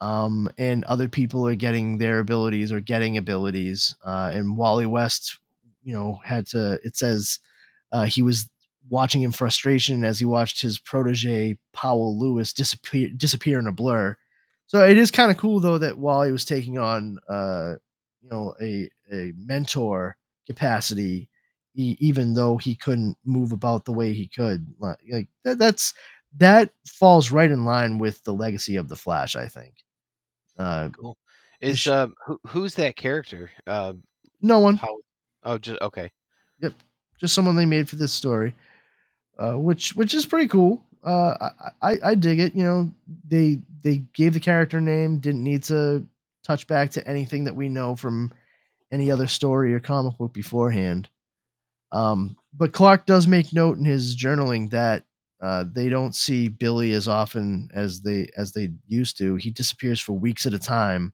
Um, 0.00 0.48
and 0.56 0.82
other 0.84 1.08
people 1.08 1.46
are 1.46 1.54
getting 1.54 1.98
their 1.98 2.20
abilities 2.20 2.72
or 2.72 2.80
getting 2.80 3.18
abilities. 3.18 3.94
Uh, 4.02 4.30
and 4.32 4.56
Wally 4.56 4.86
West, 4.86 5.38
you 5.82 5.92
know, 5.92 6.18
had 6.24 6.46
to. 6.48 6.78
It 6.82 6.96
says 6.96 7.38
uh, 7.92 8.04
he 8.04 8.22
was 8.22 8.48
watching 8.88 9.22
in 9.22 9.32
frustration 9.32 10.04
as 10.04 10.18
he 10.18 10.24
watched 10.24 10.60
his 10.60 10.78
protege 10.78 11.58
Powell 11.72 12.18
Lewis 12.18 12.52
disappear 12.52 13.10
disappear 13.16 13.58
in 13.58 13.66
a 13.66 13.72
blur. 13.72 14.16
So 14.66 14.86
it 14.86 14.96
is 14.96 15.10
kind 15.10 15.30
of 15.30 15.36
cool 15.36 15.60
though 15.60 15.78
that 15.78 15.98
Wally 15.98 16.32
was 16.32 16.46
taking 16.46 16.78
on, 16.78 17.18
uh, 17.28 17.74
you 18.22 18.30
know, 18.30 18.54
a 18.62 18.88
a 19.12 19.32
mentor 19.36 20.16
capacity 20.46 21.28
he, 21.74 21.96
even 22.00 22.34
though 22.34 22.56
he 22.56 22.74
couldn't 22.74 23.16
move 23.24 23.52
about 23.52 23.84
the 23.84 23.92
way 23.92 24.12
he 24.12 24.26
could. 24.26 24.66
Like 24.78 25.28
that, 25.44 25.58
that's 25.58 25.94
that 26.38 26.70
falls 26.86 27.30
right 27.30 27.50
in 27.50 27.64
line 27.64 27.98
with 27.98 28.22
the 28.24 28.34
legacy 28.34 28.76
of 28.76 28.88
the 28.88 28.96
Flash. 28.96 29.36
I 29.36 29.48
think. 29.48 29.74
Uh, 30.58 30.88
cool. 30.90 31.16
Is 31.60 31.86
uh, 31.86 32.08
who, 32.26 32.40
who's 32.46 32.74
that 32.74 32.96
character? 32.96 33.50
Uh, 33.66 33.94
no 34.40 34.58
one. 34.58 34.76
How, 34.76 34.98
oh, 35.44 35.58
just 35.58 35.80
okay. 35.82 36.10
Yep, 36.60 36.74
just 37.18 37.34
someone 37.34 37.56
they 37.56 37.66
made 37.66 37.88
for 37.88 37.96
this 37.96 38.12
story, 38.12 38.54
uh, 39.38 39.54
which 39.54 39.94
which 39.94 40.14
is 40.14 40.26
pretty 40.26 40.48
cool. 40.48 40.82
Uh, 41.04 41.50
I, 41.82 41.92
I 41.92 41.98
I 42.04 42.14
dig 42.14 42.40
it. 42.40 42.54
You 42.54 42.64
know, 42.64 42.90
they 43.26 43.58
they 43.82 43.98
gave 44.14 44.34
the 44.34 44.40
character 44.40 44.80
name, 44.80 45.18
didn't 45.18 45.44
need 45.44 45.62
to 45.64 46.06
touch 46.44 46.66
back 46.66 46.90
to 46.90 47.06
anything 47.06 47.44
that 47.44 47.54
we 47.54 47.68
know 47.68 47.94
from 47.94 48.32
any 48.92 49.10
other 49.10 49.26
story 49.26 49.72
or 49.74 49.80
comic 49.80 50.16
book 50.18 50.32
beforehand. 50.32 51.08
Um, 51.92 52.36
but 52.54 52.72
Clark 52.72 53.06
does 53.06 53.26
make 53.26 53.52
note 53.52 53.78
in 53.78 53.84
his 53.84 54.16
journaling 54.16 54.70
that 54.70 55.04
uh, 55.40 55.64
they 55.72 55.88
don't 55.88 56.14
see 56.14 56.48
Billy 56.48 56.92
as 56.92 57.08
often 57.08 57.70
as 57.72 58.02
they 58.02 58.28
as 58.36 58.52
they 58.52 58.70
used 58.86 59.16
to. 59.18 59.36
He 59.36 59.50
disappears 59.50 60.00
for 60.00 60.12
weeks 60.12 60.46
at 60.46 60.54
a 60.54 60.58
time, 60.58 61.12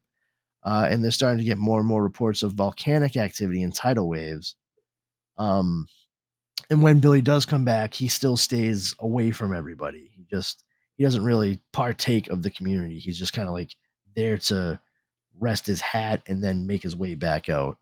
uh, 0.65 0.89
and 0.91 1.03
they're 1.03 1.11
starting 1.11 1.39
to 1.39 1.45
get 1.45 1.59
more 1.59 1.79
and 1.79 1.89
more 1.89 2.03
reports 2.03 2.43
of 2.43 2.53
volcanic 2.53 3.17
activity 3.17 3.63
and 3.63 3.75
tidal 3.75 4.09
waves. 4.09 4.57
Um, 5.39 5.87
and 6.71 6.83
when 6.83 6.99
Billy 6.99 7.21
does 7.21 7.47
come 7.47 7.65
back, 7.65 7.95
he 7.95 8.09
still 8.09 8.37
stays 8.37 8.95
away 8.99 9.31
from 9.31 9.55
everybody. 9.55 10.11
He 10.17 10.25
just 10.25 10.65
he 10.97 11.05
doesn't 11.05 11.25
really 11.25 11.61
partake 11.73 12.29
of 12.29 12.43
the 12.43 12.51
community. 12.51 12.99
He's 12.99 13.19
just 13.19 13.33
kind 13.33 13.49
of 13.49 13.55
like 13.55 13.71
there 14.17 14.39
to 14.39 14.81
rest 15.39 15.67
his 15.67 15.81
hat 15.81 16.23
and 16.27 16.43
then 16.43 16.67
make 16.67 16.83
his 16.83 16.97
way 16.97 17.15
back 17.15 17.49
out. 17.49 17.79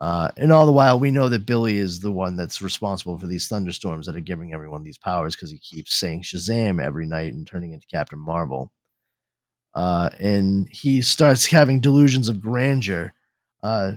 Uh, 0.00 0.30
and 0.38 0.50
all 0.50 0.64
the 0.64 0.72
while, 0.72 0.98
we 0.98 1.10
know 1.10 1.28
that 1.28 1.44
Billy 1.44 1.76
is 1.76 2.00
the 2.00 2.10
one 2.10 2.34
that's 2.34 2.62
responsible 2.62 3.18
for 3.18 3.26
these 3.26 3.48
thunderstorms 3.48 4.06
that 4.06 4.16
are 4.16 4.20
giving 4.20 4.54
everyone 4.54 4.82
these 4.82 4.96
powers 4.96 5.36
because 5.36 5.50
he 5.50 5.58
keeps 5.58 5.94
saying 5.94 6.22
Shazam 6.22 6.82
every 6.82 7.06
night 7.06 7.34
and 7.34 7.46
turning 7.46 7.72
into 7.72 7.86
Captain 7.86 8.18
Marvel. 8.18 8.72
Uh, 9.74 10.08
and 10.18 10.68
he 10.70 11.02
starts 11.02 11.44
having 11.50 11.80
delusions 11.80 12.30
of 12.30 12.40
grandeur, 12.40 13.12
uh, 13.62 13.92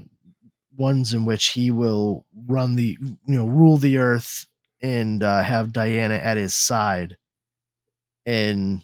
ones 0.76 1.14
in 1.14 1.24
which 1.24 1.48
he 1.48 1.72
will 1.72 2.26
run 2.48 2.76
the, 2.76 2.98
you 3.00 3.38
know, 3.38 3.46
rule 3.46 3.78
the 3.78 3.98
earth 3.98 4.46
and 4.82 5.24
uh, 5.24 5.42
have 5.42 5.72
Diana 5.72 6.16
at 6.16 6.36
his 6.36 6.54
side. 6.54 7.16
And 8.26 8.84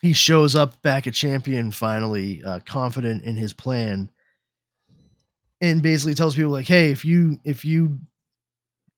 he 0.00 0.14
shows 0.14 0.56
up 0.56 0.80
back 0.80 1.06
at 1.06 1.12
Champion 1.12 1.70
finally, 1.70 2.42
uh, 2.44 2.60
confident 2.64 3.24
in 3.24 3.36
his 3.36 3.52
plan 3.52 4.10
and 5.70 5.82
basically 5.82 6.14
tells 6.14 6.36
people 6.36 6.50
like, 6.50 6.66
hey, 6.66 6.90
if 6.90 7.04
you 7.04 7.38
if 7.44 7.64
you 7.64 7.98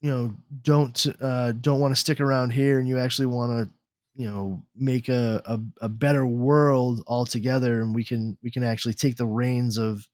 you 0.00 0.10
know 0.10 0.34
don't 0.62 1.06
uh, 1.20 1.52
don't 1.52 1.80
want 1.80 1.94
to 1.94 2.00
stick 2.00 2.20
around 2.20 2.50
here 2.50 2.78
and 2.78 2.88
you 2.88 2.98
actually 2.98 3.26
want 3.26 3.52
to 3.52 4.22
you 4.22 4.28
know 4.28 4.62
make 4.74 5.08
a, 5.08 5.42
a, 5.44 5.60
a 5.82 5.88
better 5.88 6.26
world 6.26 7.02
altogether 7.06 7.82
and 7.82 7.94
we 7.94 8.04
can 8.04 8.36
we 8.42 8.50
can 8.50 8.64
actually 8.64 8.94
take 8.94 9.16
the 9.16 9.26
reins 9.26 9.78
of 9.78 10.06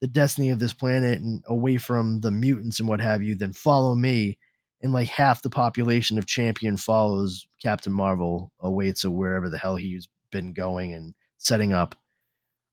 the 0.00 0.06
destiny 0.06 0.50
of 0.50 0.58
this 0.58 0.72
planet 0.72 1.20
and 1.20 1.42
away 1.48 1.76
from 1.76 2.20
the 2.20 2.30
mutants 2.30 2.78
and 2.78 2.88
what 2.88 3.00
have 3.00 3.22
you 3.22 3.34
then 3.34 3.52
follow 3.52 3.94
me. 3.94 4.38
And 4.80 4.92
like 4.92 5.08
half 5.08 5.42
the 5.42 5.50
population 5.50 6.18
of 6.18 6.26
champion 6.26 6.76
follows 6.76 7.48
captain 7.60 7.92
marvel 7.92 8.52
away 8.60 8.92
to 8.92 9.10
wherever 9.10 9.50
the 9.50 9.58
hell 9.58 9.74
he's 9.74 10.08
been 10.30 10.52
going 10.52 10.94
and 10.94 11.14
setting 11.38 11.72
up. 11.72 11.96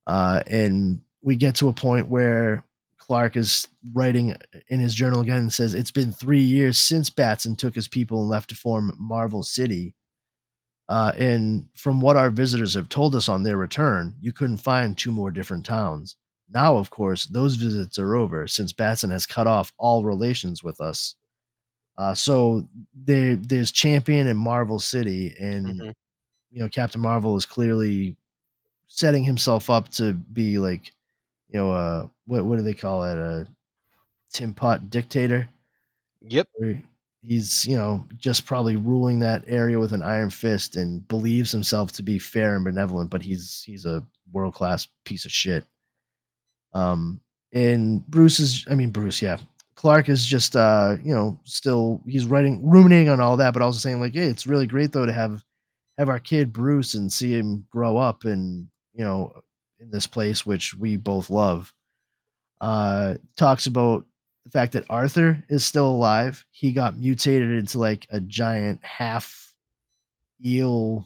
Uh 0.05 0.43
and 0.45 1.01
we 1.23 1.35
get 1.35 1.55
to 1.55 1.69
a 1.69 1.73
point 1.73 2.09
where 2.09 2.63
Clark 3.05 3.37
is 3.37 3.67
writing 3.93 4.35
in 4.69 4.79
his 4.79 4.95
journal 4.95 5.21
again 5.21 5.37
and 5.37 5.53
says, 5.53 5.75
It's 5.75 5.91
been 5.91 6.11
three 6.11 6.41
years 6.41 6.77
since 6.77 7.09
Batson 7.09 7.55
took 7.55 7.75
his 7.75 7.87
people 7.87 8.21
and 8.21 8.29
left 8.29 8.49
to 8.49 8.55
form 8.55 8.95
Marvel 8.97 9.43
City. 9.43 9.93
Uh, 10.89 11.11
and 11.17 11.65
from 11.75 12.01
what 12.01 12.15
our 12.15 12.29
visitors 12.29 12.73
have 12.73 12.89
told 12.89 13.15
us 13.15 13.29
on 13.29 13.43
their 13.43 13.57
return, 13.57 14.13
you 14.21 14.31
couldn't 14.31 14.57
find 14.57 14.97
two 14.97 15.11
more 15.11 15.31
different 15.31 15.65
towns. 15.65 16.15
Now, 16.53 16.77
of 16.77 16.89
course, 16.89 17.25
those 17.25 17.55
visits 17.55 17.97
are 17.97 18.15
over 18.15 18.47
since 18.47 18.73
Batson 18.73 19.09
has 19.11 19.25
cut 19.25 19.47
off 19.47 19.73
all 19.77 20.03
relations 20.03 20.63
with 20.63 20.79
us. 20.79 21.15
Uh, 21.97 22.13
so 22.13 22.67
there, 22.93 23.35
there's 23.35 23.71
Champion 23.71 24.27
and 24.27 24.37
Marvel 24.37 24.79
City, 24.79 25.33
and 25.39 25.65
mm-hmm. 25.65 25.89
you 26.51 26.61
know 26.61 26.69
Captain 26.69 27.01
Marvel 27.01 27.35
is 27.37 27.45
clearly 27.45 28.15
setting 28.87 29.23
himself 29.23 29.69
up 29.69 29.89
to 29.89 30.13
be 30.13 30.59
like 30.59 30.91
you 31.49 31.59
know, 31.59 31.71
uh, 31.71 32.07
what 32.25 32.45
what 32.45 32.57
do 32.57 32.63
they 32.63 32.73
call 32.73 33.03
it? 33.03 33.17
A 33.17 33.47
Tim 34.31 34.53
Pot 34.53 34.89
dictator. 34.89 35.47
Yep. 36.27 36.47
he's 37.21 37.65
you 37.67 37.75
know 37.75 38.05
just 38.17 38.45
probably 38.45 38.75
ruling 38.75 39.19
that 39.19 39.43
area 39.47 39.79
with 39.79 39.93
an 39.93 40.01
iron 40.01 40.29
fist 40.29 40.75
and 40.75 41.07
believes 41.07 41.51
himself 41.51 41.91
to 41.93 42.03
be 42.03 42.19
fair 42.19 42.55
and 42.55 42.65
benevolent, 42.65 43.09
but 43.09 43.21
he's 43.21 43.63
he's 43.65 43.85
a 43.85 44.03
world 44.31 44.53
class 44.53 44.87
piece 45.05 45.25
of 45.25 45.31
shit. 45.31 45.63
Um, 46.73 47.21
and 47.53 48.05
Bruce 48.07 48.39
is, 48.39 48.65
I 48.69 48.75
mean 48.75 48.91
Bruce, 48.91 49.21
yeah. 49.21 49.37
Clark 49.75 50.09
is 50.09 50.25
just 50.25 50.55
uh, 50.55 50.97
you 51.03 51.13
know, 51.13 51.39
still 51.43 52.01
he's 52.07 52.25
writing 52.25 52.59
ruminating 52.67 53.09
on 53.09 53.19
all 53.19 53.37
that, 53.37 53.53
but 53.53 53.61
also 53.61 53.79
saying 53.79 53.99
like, 53.99 54.13
hey, 54.13 54.25
it's 54.25 54.47
really 54.47 54.67
great 54.67 54.91
though 54.91 55.05
to 55.05 55.13
have 55.13 55.43
have 55.97 56.09
our 56.09 56.19
kid 56.19 56.51
Bruce 56.51 56.93
and 56.95 57.11
see 57.11 57.31
him 57.31 57.65
grow 57.71 57.97
up 57.97 58.25
and 58.25 58.67
you 58.93 59.03
know 59.03 59.33
in 59.85 59.91
this 59.91 60.07
place, 60.07 60.45
which 60.45 60.73
we 60.75 60.97
both 60.97 61.29
love, 61.29 61.73
uh, 62.61 63.15
talks 63.37 63.67
about 63.67 64.05
the 64.43 64.51
fact 64.51 64.73
that 64.73 64.85
Arthur 64.89 65.43
is 65.49 65.63
still 65.63 65.87
alive. 65.87 66.45
He 66.51 66.71
got 66.71 66.97
mutated 66.97 67.51
into 67.51 67.79
like 67.79 68.07
a 68.09 68.19
giant 68.19 68.83
half 68.83 69.53
eel 70.43 71.05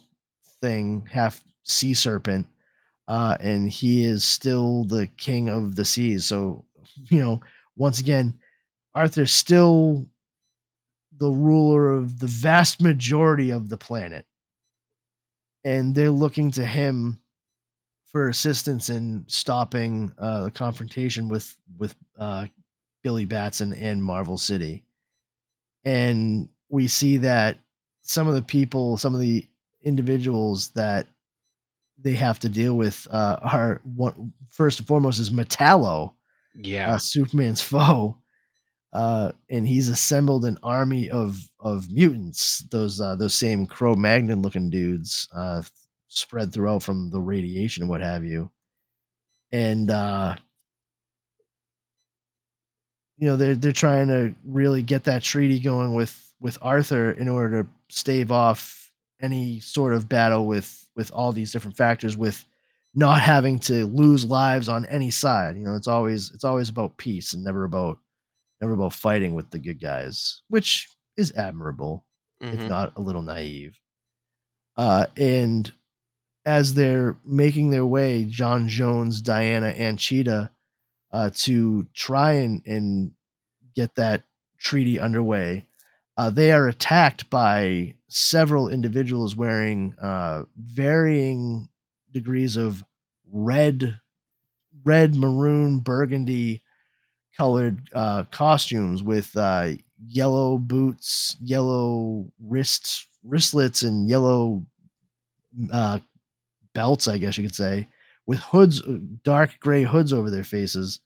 thing, 0.61 1.07
half 1.11 1.41
sea 1.63 1.93
serpent, 1.93 2.47
uh, 3.07 3.37
and 3.39 3.69
he 3.69 4.03
is 4.05 4.23
still 4.23 4.85
the 4.85 5.07
king 5.17 5.49
of 5.49 5.75
the 5.75 5.85
seas. 5.85 6.25
So, 6.25 6.65
you 7.09 7.19
know, 7.19 7.41
once 7.75 7.99
again, 7.99 8.37
Arthur's 8.95 9.31
still 9.31 10.05
the 11.17 11.29
ruler 11.29 11.91
of 11.91 12.19
the 12.19 12.27
vast 12.27 12.81
majority 12.81 13.51
of 13.51 13.69
the 13.69 13.77
planet. 13.77 14.25
And 15.65 15.93
they're 15.93 16.09
looking 16.09 16.51
to 16.51 16.65
him 16.65 17.19
for 18.11 18.29
assistance 18.29 18.89
in 18.89 19.23
stopping 19.27 20.11
uh, 20.17 20.45
the 20.45 20.51
confrontation 20.51 21.29
with 21.29 21.55
with 21.77 21.95
uh, 22.17 22.47
Billy 23.03 23.25
Batson 23.25 23.73
and 23.73 24.03
Marvel 24.03 24.37
City, 24.37 24.83
and 25.85 26.49
we 26.69 26.87
see 26.87 27.17
that 27.17 27.59
some 28.01 28.27
of 28.27 28.35
the 28.35 28.41
people, 28.41 28.97
some 28.97 29.13
of 29.13 29.21
the 29.21 29.47
individuals 29.83 30.69
that 30.69 31.07
they 32.01 32.13
have 32.13 32.39
to 32.39 32.49
deal 32.49 32.75
with 32.75 33.07
uh, 33.11 33.37
are 33.41 33.81
one 33.95 34.33
first 34.49 34.79
and 34.79 34.87
foremost 34.87 35.19
is 35.19 35.29
Metallo, 35.29 36.13
yeah, 36.55 36.93
uh, 36.93 36.97
Superman's 36.97 37.61
foe, 37.71 38.17
uh, 38.93 39.31
and 39.49 39.67
he's 39.67 39.89
assembled 39.89 40.45
an 40.45 40.57
army 40.63 41.09
of 41.09 41.37
of 41.59 41.91
mutants, 41.91 42.59
those 42.71 42.99
uh, 42.99 43.15
those 43.15 43.33
same 43.33 43.65
Cro-Magnon 43.65 44.41
looking 44.41 44.69
dudes, 44.69 45.27
uh, 45.35 45.61
spread 46.09 46.53
throughout 46.53 46.83
from 46.83 47.09
the 47.09 47.19
radiation 47.19 47.83
and 47.83 47.89
what 47.89 48.01
have 48.01 48.23
you. 48.23 48.51
And 49.51 49.89
uh 49.89 50.35
you 53.17 53.27
know, 53.27 53.35
they're 53.35 53.55
they're 53.55 53.71
trying 53.73 54.07
to 54.07 54.33
really 54.45 54.81
get 54.81 55.03
that 55.03 55.23
treaty 55.23 55.59
going 55.59 55.93
with 55.93 56.33
with 56.39 56.57
Arthur 56.61 57.11
in 57.11 57.27
order 57.27 57.63
to 57.63 57.69
stave 57.89 58.31
off 58.31 58.91
any 59.21 59.59
sort 59.59 59.93
of 59.93 60.07
battle 60.07 60.47
with 60.47 60.87
with 60.95 61.11
all 61.11 61.31
these 61.31 61.51
different 61.51 61.75
factors 61.75 62.15
with 62.15 62.45
not 62.95 63.21
having 63.21 63.59
to 63.59 63.85
lose 63.87 64.25
lives 64.25 64.69
on 64.69 64.85
any 64.85 65.11
side. 65.11 65.57
You 65.57 65.63
know, 65.63 65.75
it's 65.75 65.87
always 65.87 66.31
it's 66.31 66.45
always 66.45 66.69
about 66.69 66.97
peace 66.97 67.33
and 67.33 67.43
never 67.43 67.65
about 67.65 67.99
never 68.61 68.73
about 68.73 68.93
fighting 68.93 69.33
with 69.33 69.49
the 69.51 69.59
good 69.59 69.81
guys, 69.81 70.41
which 70.47 70.87
is 71.17 71.33
admirable, 71.33 72.05
mm-hmm. 72.41 72.59
if 72.59 72.69
not 72.69 72.93
a 72.95 73.01
little 73.01 73.21
naive. 73.21 73.77
Uh, 74.77 75.05
and 75.17 75.71
as 76.45 76.73
they're 76.73 77.17
making 77.25 77.69
their 77.69 77.85
way, 77.85 78.25
J'onn 78.25 78.67
J'onzz, 78.67 79.21
Diana, 79.21 79.67
and 79.69 79.99
Cheetah, 79.99 80.49
uh, 81.11 81.29
to 81.35 81.87
try 81.93 82.33
and, 82.33 82.61
and 82.65 83.11
get 83.75 83.95
that 83.95 84.23
treaty 84.59 84.99
underway. 84.99 85.65
Uh, 86.17 86.29
they 86.29 86.51
are 86.51 86.67
attacked 86.67 87.29
by 87.29 87.93
several 88.09 88.69
individuals 88.69 89.35
wearing 89.35 89.95
uh, 90.01 90.43
varying 90.57 91.69
degrees 92.11 92.57
of 92.57 92.83
red, 93.31 93.99
red, 94.83 95.15
maroon, 95.15 95.79
burgundy 95.79 96.61
colored 97.37 97.89
uh, 97.93 98.23
costumes 98.31 99.01
with 99.01 99.35
uh, 99.37 99.71
yellow 100.07 100.57
boots, 100.57 101.37
yellow 101.41 102.29
wrists, 102.39 103.07
wristlets, 103.23 103.83
and 103.83 104.09
yellow 104.09 104.65
uh, 105.71 105.99
belts, 106.73 107.07
I 107.07 107.17
guess 107.17 107.37
you 107.37 107.43
could 107.43 107.55
say, 107.55 107.87
with 108.25 108.39
hoods, 108.39 108.81
uh, 108.81 108.97
dark 109.23 109.59
gray 109.59 109.83
hoods 109.83 110.13
over 110.13 110.29
their 110.29 110.43
faces. 110.43 110.99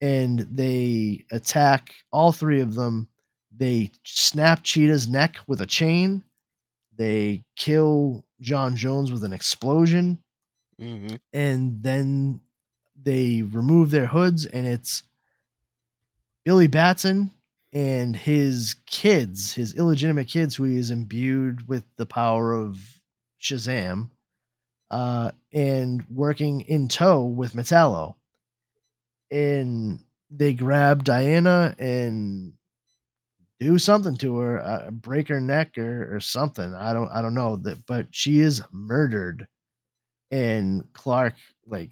And 0.00 0.40
they 0.50 1.24
attack 1.30 1.94
all 2.10 2.32
three 2.32 2.60
of 2.60 2.74
them. 2.74 3.08
They 3.56 3.90
snap 4.04 4.62
Cheetah's 4.62 5.08
neck 5.08 5.36
with 5.46 5.60
a 5.60 5.66
chain. 5.66 6.24
They 6.96 7.44
kill 7.56 8.24
J'onn 8.42 8.76
J'onzz 8.76 9.12
with 9.12 9.24
an 9.24 9.32
explosion. 9.32 10.18
hmm 10.78 11.16
And 11.32 11.82
then 11.82 12.40
they 13.02 13.42
remove 13.42 13.90
their 13.90 14.06
hoods, 14.06 14.46
and 14.46 14.66
it's 14.66 15.02
Billy 16.44 16.66
Batson 16.66 17.30
and 17.72 18.14
his 18.14 18.76
kids, 18.86 19.52
his 19.52 19.74
illegitimate 19.74 20.28
kids, 20.28 20.54
who 20.54 20.64
he 20.64 20.76
is 20.76 20.90
imbued 20.90 21.66
with 21.68 21.84
the 21.96 22.06
power 22.06 22.52
of 22.52 22.78
Shazam, 23.40 24.10
uh, 24.92 25.32
and 25.52 26.04
working 26.08 26.60
in 26.62 26.86
tow 26.86 27.24
with 27.24 27.54
Metallo. 27.54 28.14
And 29.30 29.98
they 30.30 30.52
grab 30.52 31.02
Diana 31.04 31.74
and 31.78 32.52
do 33.58 33.78
something 33.78 34.16
to 34.18 34.36
her, 34.38 34.60
uh, 34.64 34.90
break 34.90 35.28
her 35.28 35.40
neck 35.40 35.78
or, 35.78 36.14
or 36.16 36.20
something. 36.20 36.74
I 36.74 36.92
don't, 36.92 37.08
I 37.10 37.22
don't 37.22 37.34
know 37.34 37.56
that, 37.56 37.84
but 37.86 38.06
she 38.10 38.40
is 38.40 38.62
murdered. 38.70 39.46
And 40.30 40.84
Clark 40.92 41.34
like 41.66 41.90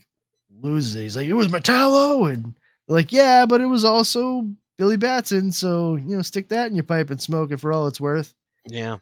loses 0.62 0.96
it. 0.96 1.02
He's 1.02 1.16
like, 1.16 1.26
it 1.28 1.34
was 1.34 1.48
Metallo, 1.48 2.32
and 2.32 2.54
like, 2.88 3.12
yeah, 3.12 3.44
but 3.46 3.60
it 3.60 3.66
was 3.66 3.84
also 3.84 4.48
Billy 4.78 4.96
Batson. 4.96 5.52
So 5.52 5.96
you 5.96 6.16
know, 6.16 6.22
stick 6.22 6.48
that 6.48 6.68
in 6.68 6.74
your 6.74 6.84
pipe 6.84 7.10
and 7.10 7.20
smoke 7.20 7.52
it 7.52 7.60
for 7.60 7.70
all 7.72 7.86
it's 7.86 8.00
worth 8.00 8.34
Yeah. 8.66 8.96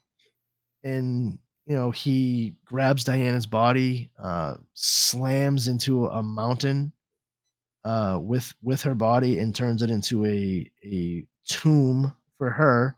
and 0.82 1.38
you 1.68 1.76
know 1.76 1.90
he 1.90 2.54
grabs 2.64 3.04
diana's 3.04 3.46
body 3.46 4.10
uh 4.20 4.54
slams 4.72 5.68
into 5.68 6.06
a 6.06 6.22
mountain 6.22 6.90
uh 7.84 8.18
with 8.20 8.52
with 8.62 8.82
her 8.82 8.94
body 8.94 9.38
and 9.38 9.54
turns 9.54 9.82
it 9.82 9.90
into 9.90 10.24
a 10.24 10.68
a 10.84 11.24
tomb 11.46 12.12
for 12.38 12.50
her 12.50 12.96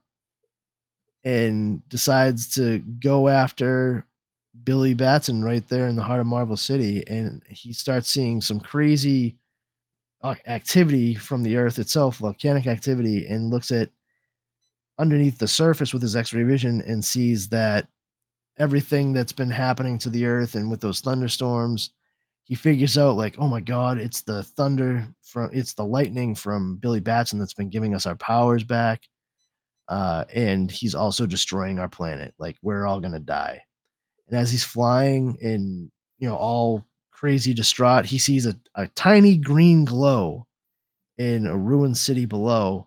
and 1.24 1.86
decides 1.88 2.48
to 2.54 2.78
go 3.00 3.28
after 3.28 4.06
billy 4.64 4.94
batson 4.94 5.42
right 5.42 5.68
there 5.68 5.88
in 5.88 5.96
the 5.96 6.02
heart 6.02 6.20
of 6.20 6.26
marvel 6.26 6.56
city 6.56 7.04
and 7.08 7.42
he 7.48 7.72
starts 7.72 8.08
seeing 8.08 8.40
some 8.40 8.60
crazy 8.60 9.36
uh, 10.22 10.34
activity 10.46 11.14
from 11.14 11.42
the 11.42 11.56
earth 11.56 11.78
itself 11.78 12.18
volcanic 12.18 12.66
activity 12.66 13.26
and 13.26 13.50
looks 13.50 13.70
at 13.72 13.90
underneath 14.98 15.38
the 15.38 15.48
surface 15.48 15.92
with 15.92 16.02
his 16.02 16.14
x-ray 16.14 16.42
vision 16.42 16.82
and 16.86 17.04
sees 17.04 17.48
that 17.48 17.88
everything 18.60 19.12
that's 19.12 19.32
been 19.32 19.50
happening 19.50 19.98
to 19.98 20.10
the 20.10 20.24
earth 20.24 20.54
and 20.54 20.70
with 20.70 20.80
those 20.80 21.00
thunderstorms 21.00 21.90
he 22.44 22.54
figures 22.54 22.96
out 22.96 23.16
like 23.16 23.34
oh 23.38 23.48
my 23.48 23.60
god 23.60 23.98
it's 23.98 24.22
the 24.22 24.42
thunder 24.42 25.06
from 25.22 25.50
it's 25.52 25.74
the 25.74 25.84
lightning 25.84 26.34
from 26.34 26.76
billy 26.76 27.00
batson 27.00 27.38
that's 27.38 27.54
been 27.54 27.70
giving 27.70 27.94
us 27.94 28.06
our 28.06 28.16
powers 28.16 28.62
back 28.62 29.02
uh, 29.90 30.24
and 30.32 30.70
he's 30.70 30.94
also 30.94 31.26
destroying 31.26 31.80
our 31.80 31.88
planet. 31.88 32.32
Like 32.38 32.56
we're 32.62 32.86
all 32.86 33.00
gonna 33.00 33.18
die. 33.18 33.60
And 34.28 34.38
as 34.38 34.50
he's 34.50 34.64
flying 34.64 35.36
and 35.42 35.90
you 36.18 36.28
know 36.28 36.36
all 36.36 36.86
crazy 37.10 37.52
distraught 37.52 38.06
he 38.06 38.18
sees 38.18 38.46
a, 38.46 38.54
a 38.76 38.86
tiny 38.88 39.36
green 39.36 39.84
glow 39.84 40.46
in 41.18 41.46
a 41.46 41.56
ruined 41.56 41.98
city 41.98 42.24
below 42.24 42.86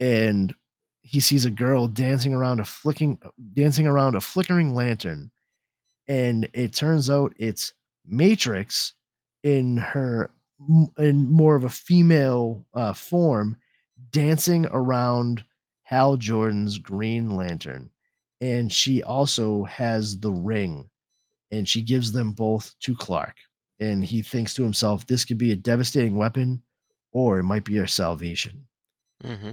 and 0.00 0.54
he 1.02 1.20
sees 1.20 1.44
a 1.44 1.50
girl 1.50 1.86
dancing 1.86 2.32
around 2.32 2.60
a 2.60 2.64
flicking 2.64 3.18
dancing 3.54 3.86
around 3.86 4.14
a 4.14 4.20
flickering 4.20 4.74
lantern 4.74 5.30
and 6.08 6.48
it 6.52 6.72
turns 6.72 7.10
out 7.10 7.34
it's 7.38 7.72
matrix 8.06 8.94
in 9.42 9.76
her 9.76 10.30
in 10.98 11.30
more 11.30 11.56
of 11.56 11.64
a 11.64 11.68
female 11.68 12.64
uh, 12.74 12.92
form 12.92 13.56
dancing 14.10 14.66
around 14.70 15.44
hal 15.82 16.16
jordan's 16.16 16.78
green 16.78 17.36
lantern. 17.36 17.90
And 18.40 18.72
she 18.72 19.02
also 19.02 19.64
has 19.64 20.18
the 20.18 20.32
ring 20.32 20.88
and 21.50 21.68
she 21.68 21.80
gives 21.80 22.10
them 22.10 22.32
both 22.32 22.74
to 22.80 22.96
clark. 22.96 23.36
And 23.78 24.04
he 24.04 24.22
thinks 24.22 24.54
to 24.54 24.62
himself 24.62 25.06
this 25.06 25.24
could 25.24 25.38
be 25.38 25.52
a 25.52 25.56
devastating 25.56 26.16
weapon 26.16 26.62
or 27.12 27.38
it 27.38 27.44
might 27.44 27.64
be 27.64 27.78
our 27.78 27.86
salvation. 27.86 28.66
Hmm 29.24 29.52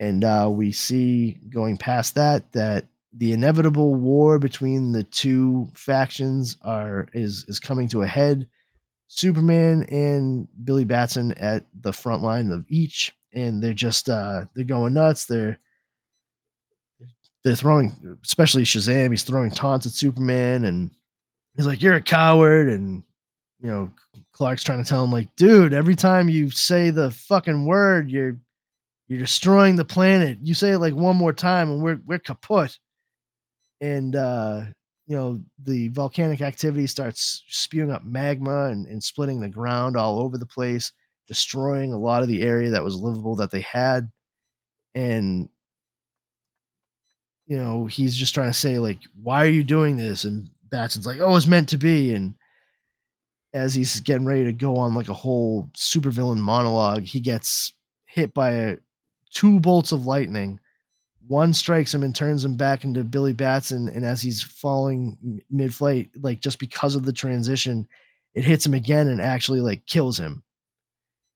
and 0.00 0.24
uh, 0.24 0.48
we 0.50 0.72
see 0.72 1.38
going 1.50 1.76
past 1.76 2.14
that 2.16 2.50
that 2.52 2.86
the 3.12 3.32
inevitable 3.32 3.94
war 3.94 4.38
between 4.38 4.92
the 4.92 5.04
two 5.04 5.68
factions 5.74 6.56
are 6.62 7.06
is 7.12 7.44
is 7.46 7.60
coming 7.60 7.86
to 7.88 8.02
a 8.02 8.06
head. 8.06 8.48
Superman 9.08 9.84
and 9.90 10.48
Billy 10.64 10.84
Batson 10.84 11.32
at 11.32 11.64
the 11.82 11.92
front 11.92 12.22
line 12.22 12.50
of 12.50 12.64
each, 12.68 13.12
and 13.34 13.62
they're 13.62 13.74
just 13.74 14.08
uh, 14.08 14.46
they're 14.54 14.64
going 14.64 14.94
nuts. 14.94 15.26
They're 15.26 15.58
they're 17.44 17.56
throwing, 17.56 18.18
especially 18.24 18.62
Shazam. 18.62 19.10
He's 19.10 19.22
throwing 19.22 19.50
taunts 19.50 19.86
at 19.86 19.92
Superman, 19.92 20.64
and 20.64 20.90
he's 21.56 21.66
like, 21.66 21.82
"You're 21.82 21.96
a 21.96 22.00
coward," 22.00 22.68
and 22.68 23.02
you 23.60 23.68
know 23.68 23.90
Clark's 24.32 24.62
trying 24.62 24.82
to 24.82 24.88
tell 24.88 25.04
him 25.04 25.12
like, 25.12 25.34
"Dude, 25.36 25.74
every 25.74 25.96
time 25.96 26.30
you 26.30 26.48
say 26.48 26.90
the 26.90 27.10
fucking 27.10 27.66
word, 27.66 28.10
you're 28.10 28.38
you're 29.10 29.18
destroying 29.18 29.74
the 29.74 29.84
planet. 29.84 30.38
You 30.40 30.54
say 30.54 30.70
it 30.70 30.78
like 30.78 30.94
one 30.94 31.16
more 31.16 31.32
time 31.32 31.68
and 31.68 31.82
we're 31.82 32.00
we're 32.06 32.20
kaput. 32.20 32.78
And 33.80 34.14
uh, 34.14 34.62
you 35.08 35.16
know, 35.16 35.42
the 35.64 35.88
volcanic 35.88 36.40
activity 36.40 36.86
starts 36.86 37.42
spewing 37.48 37.90
up 37.90 38.04
magma 38.04 38.66
and, 38.66 38.86
and 38.86 39.02
splitting 39.02 39.40
the 39.40 39.48
ground 39.48 39.96
all 39.96 40.20
over 40.20 40.38
the 40.38 40.46
place, 40.46 40.92
destroying 41.26 41.92
a 41.92 41.98
lot 41.98 42.22
of 42.22 42.28
the 42.28 42.42
area 42.42 42.70
that 42.70 42.84
was 42.84 42.94
livable 42.94 43.34
that 43.34 43.50
they 43.50 43.62
had. 43.62 44.08
And 44.94 45.48
you 47.48 47.56
know, 47.56 47.86
he's 47.86 48.14
just 48.14 48.32
trying 48.32 48.50
to 48.50 48.56
say, 48.56 48.78
like, 48.78 49.00
why 49.20 49.44
are 49.44 49.50
you 49.50 49.64
doing 49.64 49.96
this? 49.96 50.22
And 50.22 50.48
Batson's 50.70 51.04
like, 51.04 51.18
oh, 51.18 51.34
it's 51.34 51.48
meant 51.48 51.68
to 51.70 51.78
be. 51.78 52.14
And 52.14 52.36
as 53.54 53.74
he's 53.74 53.98
getting 53.98 54.24
ready 54.24 54.44
to 54.44 54.52
go 54.52 54.76
on 54.76 54.94
like 54.94 55.08
a 55.08 55.14
whole 55.14 55.68
supervillain 55.76 56.38
monologue, 56.38 57.02
he 57.02 57.18
gets 57.18 57.72
hit 58.06 58.32
by 58.34 58.50
a 58.50 58.76
two 59.32 59.60
bolts 59.60 59.92
of 59.92 60.06
lightning. 60.06 60.60
One 61.26 61.52
strikes 61.52 61.94
him 61.94 62.02
and 62.02 62.14
turns 62.14 62.44
him 62.44 62.56
back 62.56 62.84
into 62.84 63.04
Billy 63.04 63.32
Batson. 63.32 63.88
And 63.88 64.04
as 64.04 64.20
he's 64.20 64.42
falling 64.42 65.42
mid 65.50 65.74
flight, 65.74 66.10
like 66.20 66.40
just 66.40 66.58
because 66.58 66.96
of 66.96 67.04
the 67.04 67.12
transition, 67.12 67.86
it 68.34 68.44
hits 68.44 68.66
him 68.66 68.74
again 68.74 69.08
and 69.08 69.20
actually 69.20 69.60
like 69.60 69.86
kills 69.86 70.18
him. 70.18 70.42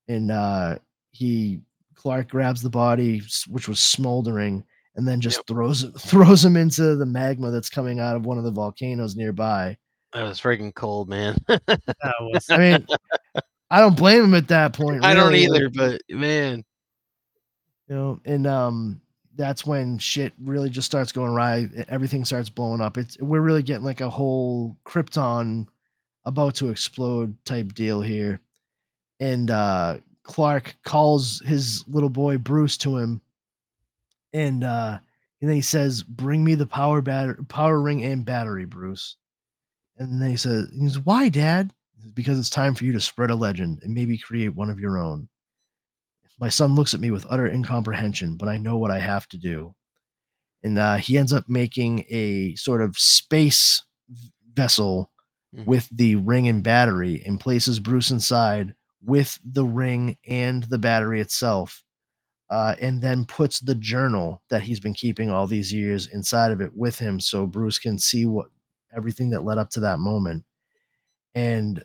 And 0.07 0.31
uh 0.31 0.79
he 1.11 1.61
Clark 1.95 2.29
grabs 2.29 2.61
the 2.61 2.69
body, 2.69 3.23
which 3.47 3.67
was 3.67 3.79
smoldering, 3.79 4.63
and 4.95 5.07
then 5.07 5.21
just 5.21 5.45
throws 5.47 5.83
it 5.83 5.91
throws 5.99 6.43
him 6.43 6.57
into 6.57 6.95
the 6.95 7.05
magma 7.05 7.51
that's 7.51 7.69
coming 7.69 7.99
out 7.99 8.15
of 8.15 8.25
one 8.25 8.37
of 8.37 8.43
the 8.43 8.51
volcanoes 8.51 9.15
nearby. 9.15 9.77
That 10.13 10.23
was 10.23 10.39
freaking 10.39 10.73
cold, 10.75 11.09
man. 11.09 11.35
That 11.47 12.15
was 12.21 12.49
I 12.49 12.57
mean, 12.57 12.85
I 13.71 13.79
don't 13.79 13.97
blame 13.97 14.23
him 14.23 14.33
at 14.35 14.47
that 14.49 14.73
point. 14.73 15.03
I 15.05 15.13
don't 15.13 15.35
either, 15.35 15.69
but 15.69 16.01
man, 16.09 16.63
you 17.87 17.95
know 17.95 18.19
and 18.25 18.47
um 18.47 19.01
that's 19.35 19.65
when 19.65 19.97
shit 19.97 20.33
really 20.41 20.69
just 20.69 20.85
starts 20.85 21.11
going 21.11 21.33
right 21.33 21.69
everything 21.89 22.23
starts 22.25 22.49
blowing 22.49 22.81
up. 22.81 22.97
It's 22.97 23.19
we're 23.19 23.41
really 23.41 23.63
getting 23.63 23.83
like 23.83 24.01
a 24.01 24.09
whole 24.09 24.77
krypton 24.85 25.67
about 26.25 26.55
to 26.55 26.69
explode 26.69 27.35
type 27.45 27.73
deal 27.73 28.01
here. 28.01 28.39
And 29.19 29.51
uh 29.51 29.97
clark 30.23 30.75
calls 30.83 31.41
his 31.45 31.83
little 31.87 32.09
boy 32.09 32.37
bruce 32.37 32.77
to 32.77 32.97
him. 32.97 33.21
And 34.33 34.63
uh 34.63 34.99
and 35.41 35.49
then 35.49 35.55
he 35.55 35.61
says 35.61 36.01
bring 36.01 36.43
me 36.43 36.55
the 36.55 36.65
power 36.65 37.01
batter 37.01 37.37
power 37.47 37.81
ring 37.81 38.03
and 38.03 38.25
battery 38.25 38.65
bruce. 38.65 39.17
And 39.97 40.21
then 40.21 40.29
he 40.29 40.37
says 40.37 40.69
he 40.73 40.87
says 40.87 40.99
why 40.99 41.29
dad? 41.29 41.73
Because 42.13 42.39
it's 42.39 42.49
time 42.49 42.75
for 42.75 42.85
you 42.85 42.93
to 42.93 43.01
spread 43.01 43.31
a 43.31 43.35
legend 43.35 43.79
and 43.83 43.93
maybe 43.93 44.17
create 44.17 44.55
one 44.55 44.69
of 44.69 44.79
your 44.79 44.97
own 44.97 45.27
my 46.39 46.49
son 46.49 46.75
looks 46.75 46.93
at 46.93 46.99
me 46.99 47.11
with 47.11 47.25
utter 47.29 47.47
incomprehension, 47.47 48.35
but 48.37 48.49
I 48.49 48.57
know 48.57 48.77
what 48.77 48.91
I 48.91 48.99
have 48.99 49.27
to 49.29 49.37
do. 49.37 49.75
And 50.63 50.77
uh, 50.79 50.95
he 50.97 51.17
ends 51.17 51.33
up 51.33 51.45
making 51.47 52.05
a 52.09 52.55
sort 52.55 52.81
of 52.81 52.97
space 52.97 53.83
vessel 54.53 55.11
Mhm. 55.55 55.65
with 55.65 55.87
the 55.91 56.15
ring 56.17 56.47
and 56.49 56.63
battery 56.63 57.23
and 57.25 57.39
places 57.39 57.79
Bruce 57.79 58.11
inside 58.11 58.75
with 59.01 59.39
the 59.45 59.65
ring 59.65 60.17
and 60.27 60.63
the 60.63 60.77
battery 60.79 61.21
itself. 61.21 61.81
uh, 62.51 62.75
and 62.79 63.01
then 63.01 63.25
puts 63.25 63.59
the 63.59 63.75
journal 63.75 64.41
that 64.49 64.61
he's 64.61 64.79
been 64.79 64.93
keeping 64.93 65.31
all 65.31 65.47
these 65.47 65.73
years 65.73 66.07
inside 66.07 66.51
of 66.51 66.61
it 66.61 66.71
with 66.75 66.99
him 66.99 67.19
so 67.19 67.47
Bruce 67.47 67.79
can 67.79 67.97
see 67.97 68.25
what 68.27 68.47
everything 68.95 69.31
that 69.31 69.43
led 69.43 69.57
up 69.57 69.69
to 69.71 69.79
that 69.79 69.99
moment. 69.99 70.45
And 71.33 71.83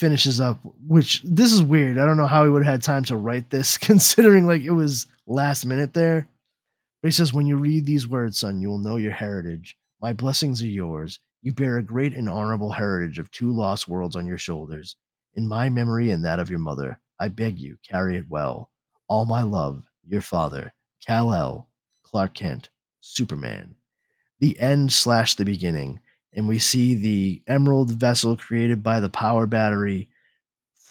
finishes 0.00 0.40
up, 0.40 0.58
which 0.88 1.20
this 1.22 1.52
is 1.52 1.62
weird. 1.62 1.98
I 1.98 2.06
don't 2.06 2.16
know 2.16 2.26
how 2.26 2.42
he 2.42 2.50
would 2.50 2.64
have 2.64 2.72
had 2.72 2.82
time 2.82 3.04
to 3.04 3.18
write 3.18 3.50
this, 3.50 3.76
considering 3.90 4.46
like 4.46 4.62
it 4.62 4.70
was 4.70 5.06
last 5.26 5.66
minute 5.66 5.92
there. 5.92 6.26
But 7.02 7.08
he 7.08 7.12
says, 7.12 7.34
When 7.34 7.46
you 7.46 7.56
read 7.56 7.84
these 7.84 8.08
words, 8.08 8.38
son, 8.38 8.60
you 8.60 8.68
will 8.68 8.78
know 8.78 8.96
your 8.96 9.12
heritage. 9.12 9.76
My 10.00 10.14
blessings 10.14 10.62
are 10.62 10.66
yours. 10.66 11.20
You 11.42 11.52
bear 11.52 11.76
a 11.76 11.82
great 11.82 12.14
and 12.14 12.28
honorable 12.28 12.72
heritage 12.72 13.18
of 13.18 13.30
two 13.30 13.52
lost 13.52 13.88
worlds 13.88 14.16
on 14.16 14.26
your 14.26 14.38
shoulders. 14.38 14.96
In 15.34 15.46
my 15.46 15.68
memory 15.68 16.10
and 16.10 16.24
that 16.24 16.38
of 16.38 16.50
your 16.50 16.58
mother, 16.58 16.98
I 17.18 17.28
beg 17.28 17.58
you, 17.58 17.76
carry 17.86 18.16
it 18.16 18.28
well. 18.28 18.70
All 19.06 19.26
my 19.26 19.42
love, 19.42 19.82
your 20.06 20.22
father, 20.22 20.72
Kal-El, 21.06 21.68
Clark 22.02 22.34
Kent, 22.34 22.70
Superman. 23.00 23.74
The 24.40 24.58
end 24.58 24.92
slash 24.92 25.34
the 25.34 25.44
beginning 25.44 26.00
and 26.34 26.46
we 26.46 26.58
see 26.58 26.94
the 26.94 27.42
emerald 27.46 27.90
vessel 27.92 28.36
created 28.36 28.82
by 28.82 29.00
the 29.00 29.10
power 29.10 29.46
battery 29.46 30.08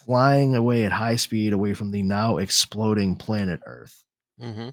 flying 0.10 0.56
away 0.56 0.86
at 0.86 0.92
high 0.92 1.16
speed 1.16 1.54
away 1.54 1.74
from 1.74 1.92
the 1.92 2.02
now 2.02 2.38
exploding 2.38 3.16
planet 3.16 3.60
Earth. 3.66 4.04
Mm-hmm. 4.42 4.70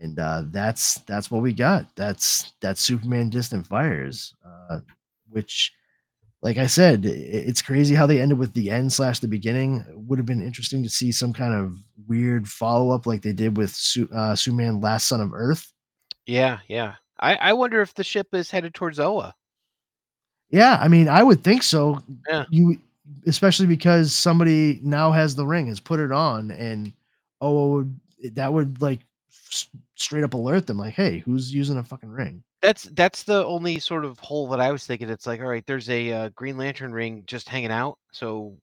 And 0.00 0.18
uh, 0.18 0.42
that's 0.46 0.96
that's 1.06 1.30
what 1.30 1.42
we 1.42 1.52
got. 1.52 1.86
That's 1.96 2.52
that's 2.60 2.80
Superman 2.80 3.30
Distant 3.30 3.66
Fires, 3.66 4.34
uh, 4.44 4.80
which, 5.28 5.72
like 6.42 6.56
I 6.56 6.66
said, 6.66 7.04
it's 7.04 7.60
crazy 7.62 7.94
how 7.94 8.06
they 8.06 8.20
ended 8.20 8.38
with 8.38 8.52
the 8.54 8.70
end 8.70 8.92
slash 8.92 9.18
the 9.18 9.28
beginning. 9.28 9.84
It 9.88 9.98
would 9.98 10.18
have 10.18 10.26
been 10.26 10.42
interesting 10.42 10.82
to 10.82 10.88
see 10.88 11.12
some 11.12 11.32
kind 11.32 11.54
of 11.54 11.76
weird 12.06 12.48
follow 12.48 12.90
up 12.90 13.06
like 13.06 13.22
they 13.22 13.32
did 13.32 13.56
with 13.56 13.70
Su- 13.70 14.08
uh, 14.14 14.34
Superman 14.34 14.80
Last 14.80 15.06
Son 15.06 15.20
of 15.20 15.34
Earth. 15.34 15.70
Yeah, 16.26 16.58
yeah. 16.68 16.94
I, 17.18 17.34
I 17.36 17.52
wonder 17.52 17.82
if 17.82 17.94
the 17.94 18.04
ship 18.04 18.28
is 18.34 18.50
headed 18.50 18.72
towards 18.72 18.98
Oa. 19.00 19.34
Yeah, 20.50 20.78
I 20.80 20.88
mean, 20.88 21.08
I 21.08 21.22
would 21.22 21.42
think 21.44 21.62
so. 21.62 22.02
Yeah. 22.28 22.44
You 22.50 22.78
especially 23.26 23.66
because 23.66 24.12
somebody 24.14 24.80
now 24.82 25.12
has 25.12 25.34
the 25.34 25.46
ring, 25.46 25.66
has 25.66 25.80
put 25.80 26.00
it 26.00 26.12
on, 26.12 26.50
and 26.52 26.92
oh, 27.40 27.86
that 28.32 28.52
would 28.52 28.80
like 28.80 29.00
straight 29.94 30.24
up 30.24 30.34
alert 30.34 30.66
them, 30.66 30.78
like, 30.78 30.94
hey, 30.94 31.18
who's 31.18 31.52
using 31.52 31.78
a 31.78 31.84
fucking 31.84 32.10
ring? 32.10 32.42
That's 32.62 32.84
that's 32.84 33.22
the 33.22 33.44
only 33.46 33.78
sort 33.78 34.04
of 34.04 34.18
hole 34.18 34.48
that 34.48 34.60
I 34.60 34.70
was 34.70 34.86
thinking. 34.86 35.08
It's 35.08 35.26
like, 35.26 35.40
all 35.40 35.46
right, 35.46 35.64
there's 35.66 35.88
a 35.88 36.12
uh, 36.12 36.28
Green 36.30 36.56
Lantern 36.56 36.92
ring 36.92 37.22
just 37.26 37.48
hanging 37.48 37.70
out. 37.70 37.98
So 38.12 38.56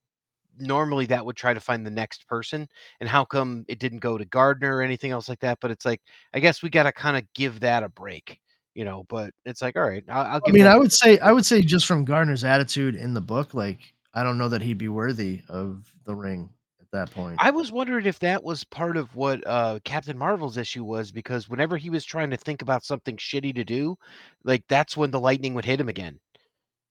normally 0.60 1.06
that 1.08 1.26
would 1.26 1.36
try 1.36 1.54
to 1.54 1.60
find 1.60 1.86
the 1.86 1.92
next 1.92 2.28
person. 2.28 2.68
And 3.00 3.10
how 3.10 3.26
come 3.26 3.66
it 3.68 3.80
didn't 3.80 4.00
go 4.00 4.18
to 4.18 4.26
Gardner 4.26 4.78
or 4.78 4.82
anything 4.82 5.12
else 5.12 5.30
like 5.30 5.40
that? 5.40 5.60
But 5.62 5.72
it's 5.72 5.86
like, 5.86 6.02
I 6.34 6.40
guess 6.40 6.62
we 6.62 6.70
got 6.70 6.84
to 6.84 6.92
kind 6.92 7.18
of 7.18 7.24
give 7.34 7.60
that 7.62 7.84
a 7.84 7.90
break 7.90 8.40
you 8.78 8.86
know, 8.86 9.06
but 9.10 9.34
it's 9.44 9.64
like, 9.64 9.76
all 9.76 9.90
right, 9.90 10.04
I'll, 10.08 10.36
I'll 10.36 10.42
I 10.48 10.52
mean, 10.52 10.68
I 10.68 10.78
would 10.78 10.94
say, 10.94 11.18
I 11.18 11.32
would 11.32 11.48
say 11.48 11.64
just 11.64 11.88
from 11.88 12.06
Gardner's 12.06 12.44
attitude 12.44 12.94
in 12.94 13.16
the 13.16 13.20
book, 13.20 13.56
like, 13.56 13.80
I 14.14 14.22
don't 14.22 14.38
know 14.38 14.50
that 14.50 14.62
he'd 14.62 14.78
be 14.78 14.88
worthy 14.88 15.42
of 15.50 15.92
the 16.06 16.14
ring 16.14 16.48
at 16.80 16.86
that 16.92 17.10
point. 17.10 17.38
I 17.40 17.50
was 17.50 17.72
wondering 17.72 18.06
if 18.06 18.20
that 18.20 18.44
was 18.44 18.64
part 18.66 18.96
of 18.96 19.14
what 19.16 19.42
uh, 19.48 19.80
Captain 19.84 20.16
Marvel's 20.16 20.58
issue 20.58 20.84
was 20.84 21.12
because 21.12 21.50
whenever 21.50 21.76
he 21.76 21.90
was 21.90 22.06
trying 22.06 22.30
to 22.30 22.38
think 22.38 22.62
about 22.62 22.84
something 22.84 23.18
shitty 23.18 23.56
to 23.56 23.64
do, 23.64 23.98
like 24.44 24.64
that's 24.70 24.96
when 24.96 25.10
the 25.10 25.20
lightning 25.20 25.56
would 25.56 25.66
hit 25.66 25.82
him 25.82 25.90
again. 25.90 26.20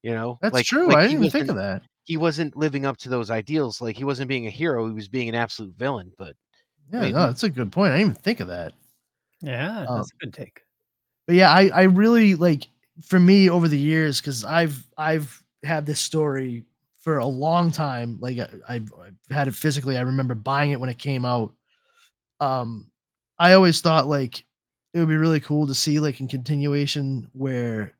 You 0.03 0.11
know, 0.11 0.41
that's 0.43 0.55
like, 0.55 0.66
true. 0.66 0.89
Like 0.89 0.97
I 0.97 1.03
didn't 1.03 1.18
even 1.18 1.30
think 1.30 1.51
of 1.51 1.57
that. 1.57 1.82
He 2.03 2.16
wasn't 2.16 2.57
living 2.57 2.84
up 2.84 2.97
to 2.99 3.09
those 3.09 3.30
ideals. 3.30 3.80
Like 3.80 3.97
he 3.97 4.05
wasn't 4.05 4.28
being 4.28 4.49
a 4.49 4.51
hero. 4.51 4.89
He 4.89 4.93
was 4.93 5.09
being 5.09 5.28
an 5.28 5.37
absolute 5.37 5.74
villain. 5.76 6.11
But 6.18 6.34
yeah, 6.93 6.99
I 6.99 7.03
mean, 7.03 7.12
no, 7.12 7.26
that's 7.28 7.45
a 7.45 7.49
good 7.49 7.70
point. 7.70 7.93
I 7.93 7.99
didn't 7.99 8.11
even 8.11 8.22
think 8.22 8.41
of 8.41 8.49
that. 8.49 8.72
Yeah, 9.41 9.84
that's 9.89 9.91
um, 9.91 10.01
a 10.01 10.24
good 10.24 10.34
take 10.34 10.62
but 11.26 11.34
yeah, 11.34 11.50
I 11.50 11.68
I 11.68 11.82
really 11.84 12.34
like 12.34 12.68
for 13.04 13.18
me 13.18 13.50
over 13.50 13.68
the 13.68 13.78
years 13.78 14.20
because 14.20 14.44
I've 14.44 14.86
I've 14.96 15.42
had 15.62 15.86
this 15.86 16.00
story 16.00 16.64
for 17.00 17.18
a 17.18 17.26
long 17.26 17.70
time. 17.70 18.18
Like 18.20 18.38
I, 18.38 18.48
I've, 18.68 18.92
I've 19.00 19.14
had 19.30 19.48
it 19.48 19.54
physically. 19.54 19.96
I 19.96 20.02
remember 20.02 20.34
buying 20.34 20.72
it 20.72 20.80
when 20.80 20.90
it 20.90 20.98
came 20.98 21.24
out. 21.24 21.52
Um, 22.40 22.90
I 23.38 23.52
always 23.52 23.80
thought 23.80 24.08
like 24.08 24.44
it 24.92 24.98
would 24.98 25.08
be 25.08 25.16
really 25.16 25.40
cool 25.40 25.66
to 25.66 25.74
see 25.74 26.00
like 26.00 26.20
in 26.20 26.28
continuation 26.28 27.28
where 27.32 27.92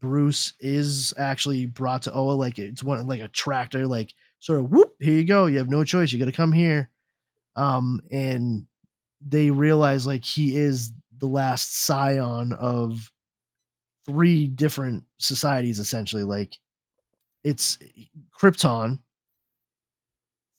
Bruce 0.00 0.54
is 0.60 1.12
actually 1.18 1.66
brought 1.66 2.02
to 2.02 2.12
Oa. 2.12 2.32
Like 2.32 2.58
it's 2.58 2.82
one 2.82 3.06
like 3.06 3.20
a 3.20 3.28
tractor, 3.28 3.86
like 3.86 4.14
sort 4.40 4.60
of 4.60 4.70
whoop, 4.70 4.94
here 5.00 5.14
you 5.14 5.24
go. 5.24 5.46
You 5.46 5.58
have 5.58 5.68
no 5.68 5.84
choice. 5.84 6.12
You 6.12 6.18
got 6.18 6.24
to 6.24 6.32
come 6.32 6.52
here. 6.52 6.88
Um, 7.56 8.00
and 8.10 8.66
they 9.26 9.50
realize 9.50 10.06
like 10.06 10.24
he 10.24 10.56
is 10.56 10.92
the 11.20 11.26
last 11.26 11.84
scion 11.84 12.52
of 12.54 13.10
three 14.06 14.46
different 14.46 15.04
societies 15.18 15.78
essentially 15.78 16.24
like 16.24 16.58
it's 17.44 17.78
krypton 18.38 18.98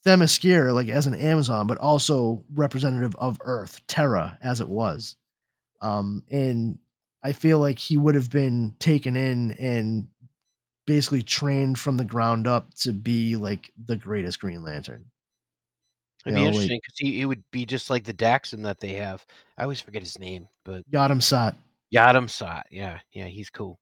themyscira 0.06 0.74
like 0.74 0.90
as 0.90 1.08
an 1.08 1.16
amazon 1.16 1.68
but 1.68 1.78
also 1.78 2.44
representative 2.54 3.16
of 3.18 3.38
earth 3.42 3.80
terra 3.88 4.38
as 4.42 4.62
it 4.62 4.70
was. 4.70 5.16
Um 5.82 6.24
and 6.32 6.78
i 7.24 7.32
feel 7.32 7.60
like 7.60 7.80
he 7.80 7.98
would 7.98 8.16
have 8.16 8.30
been 8.30 8.76
taken 8.80 9.16
in 9.16 9.52
and 9.54 10.08
basically 10.88 11.22
trained 11.22 11.80
from 11.80 11.98
the 11.98 12.06
ground 12.06 12.48
up 12.48 12.74
to 12.76 12.92
be 12.94 13.36
like 13.36 13.72
the 13.86 13.96
greatest 13.96 14.40
green 14.40 14.64
lantern 14.64 15.06
It'd 16.26 16.36
be 16.36 16.46
interesting 16.46 16.80
because 16.82 16.98
he, 16.98 17.26
would 17.26 17.44
be 17.52 17.66
just 17.66 17.90
like 17.90 18.04
the 18.04 18.14
Daxam 18.14 18.62
that 18.64 18.80
they 18.80 18.94
have. 18.94 19.26
I 19.58 19.64
always 19.64 19.82
forget 19.82 20.04
his 20.04 20.20
name, 20.20 20.48
but 20.64 20.90
Yadam-Sat. 20.92 21.56
Yadam-Sat. 21.94 22.68
Yeah, 22.70 23.00
yeah, 23.12 23.26
he's 23.26 23.50
cool. 23.50 23.80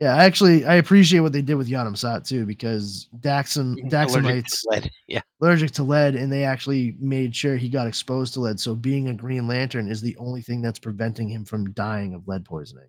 Yeah, 0.00 0.16
actually, 0.16 0.64
I 0.64 0.74
appreciate 0.74 1.20
what 1.20 1.32
they 1.32 1.42
did 1.42 1.54
with 1.54 1.68
Yadam-Sat 1.68 2.24
too, 2.24 2.44
because 2.44 3.08
Daxam 3.20 3.76
mm-hmm, 3.76 3.88
Daxamites 3.88 4.62
lead. 4.66 4.90
Yeah, 5.06 5.20
allergic 5.40 5.70
to 5.72 5.84
lead, 5.84 6.16
and 6.16 6.32
they 6.32 6.42
actually 6.42 6.96
made 6.98 7.36
sure 7.36 7.56
he 7.56 7.68
got 7.68 7.86
exposed 7.86 8.34
to 8.34 8.40
lead. 8.40 8.58
So 8.58 8.74
being 8.74 9.08
a 9.08 9.14
Green 9.14 9.46
Lantern 9.46 9.88
is 9.88 10.00
the 10.00 10.16
only 10.16 10.42
thing 10.42 10.62
that's 10.62 10.80
preventing 10.80 11.28
him 11.28 11.44
from 11.44 11.72
dying 11.72 12.14
of 12.14 12.26
lead 12.26 12.44
poisoning. 12.44 12.88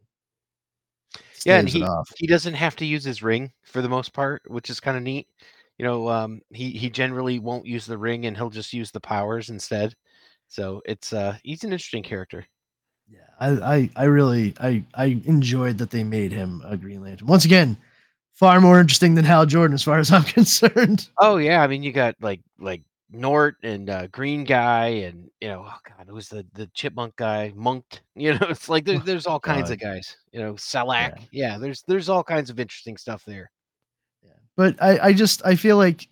yeah, 1.46 1.60
and 1.60 1.70
he 1.70 1.86
he 2.18 2.26
doesn't 2.26 2.56
have 2.56 2.76
to 2.78 2.86
use 2.86 3.04
his 3.04 3.22
ring 3.22 3.52
for 3.64 3.84
the 3.84 3.90
most 3.90 4.14
part, 4.14 4.42
which 4.48 4.72
is 4.72 4.80
kind 4.80 4.98
of 4.98 5.04
neat 5.04 5.28
you 5.78 5.86
know, 5.86 6.10
um, 6.10 6.42
he 6.52 6.72
he 6.72 6.90
generally 6.90 7.40
won't 7.40 7.66
use 7.66 7.86
the 7.86 7.98
ring 7.98 8.26
and 8.26 8.38
he'll 8.38 8.50
just 8.50 8.74
use 8.74 8.92
the 8.92 9.00
powers 9.00 9.50
instead. 9.50 9.96
So 10.48 10.82
it's 10.86 11.14
uh 11.14 11.38
he's 11.44 11.64
an 11.64 11.72
interesting 11.72 12.04
character. 12.04 12.46
Yeah, 13.10 13.20
I 13.40 13.50
I, 13.50 13.90
I 13.96 14.04
really 14.06 14.54
I 14.60 14.84
I 14.94 15.22
enjoyed 15.26 15.78
that 15.80 15.90
they 15.90 16.04
made 16.04 16.32
him 16.32 16.62
a 16.66 16.78
Green 16.78 17.02
Lantern. 17.02 17.28
Once 17.28 17.46
again, 17.46 17.78
far 18.34 18.62
more 18.62 18.80
interesting 18.80 19.16
than 19.16 19.26
Hal 19.26 19.46
Jordan 19.46 19.74
as 19.74 19.84
far 19.84 20.00
as 20.00 20.12
I'm 20.14 20.24
concerned. 20.24 21.10
Oh 21.18 21.38
yeah, 21.38 21.64
I 21.64 21.68
mean 21.68 21.84
you 21.84 21.92
got 21.92 22.16
like 22.22 22.42
like 22.60 22.84
G'nort 23.14 23.54
and 23.64 23.90
uh, 23.90 24.08
Green 24.08 24.44
Guy 24.44 24.88
and 24.88 25.30
you 25.42 25.48
know 25.48 25.66
oh 25.68 25.78
god 25.88 26.08
it 26.08 26.14
was 26.14 26.30
the 26.30 26.46
the 26.54 26.68
Chipmunk 26.68 27.16
guy 27.16 27.52
Monked 27.56 28.02
you 28.16 28.34
know 28.34 28.48
it's 28.50 28.70
like 28.70 28.86
there, 28.86 29.00
there's 29.00 29.28
all 29.28 29.40
kinds 29.40 29.70
of 29.70 29.80
guys 29.80 30.18
you 30.32 30.40
know 30.40 30.54
Salakk 30.54 31.18
yeah. 31.32 31.52
yeah 31.52 31.58
there's 31.58 31.84
there's 31.88 32.10
all 32.10 32.24
kinds 32.24 32.50
of 32.50 32.60
interesting 32.60 32.98
stuff 32.98 33.24
there. 33.26 33.52
But 34.56 34.82
I, 34.82 34.99
I 34.99 35.14
just 35.14 35.45
I 35.45 35.56
feel 35.56 35.78
like 35.78 36.08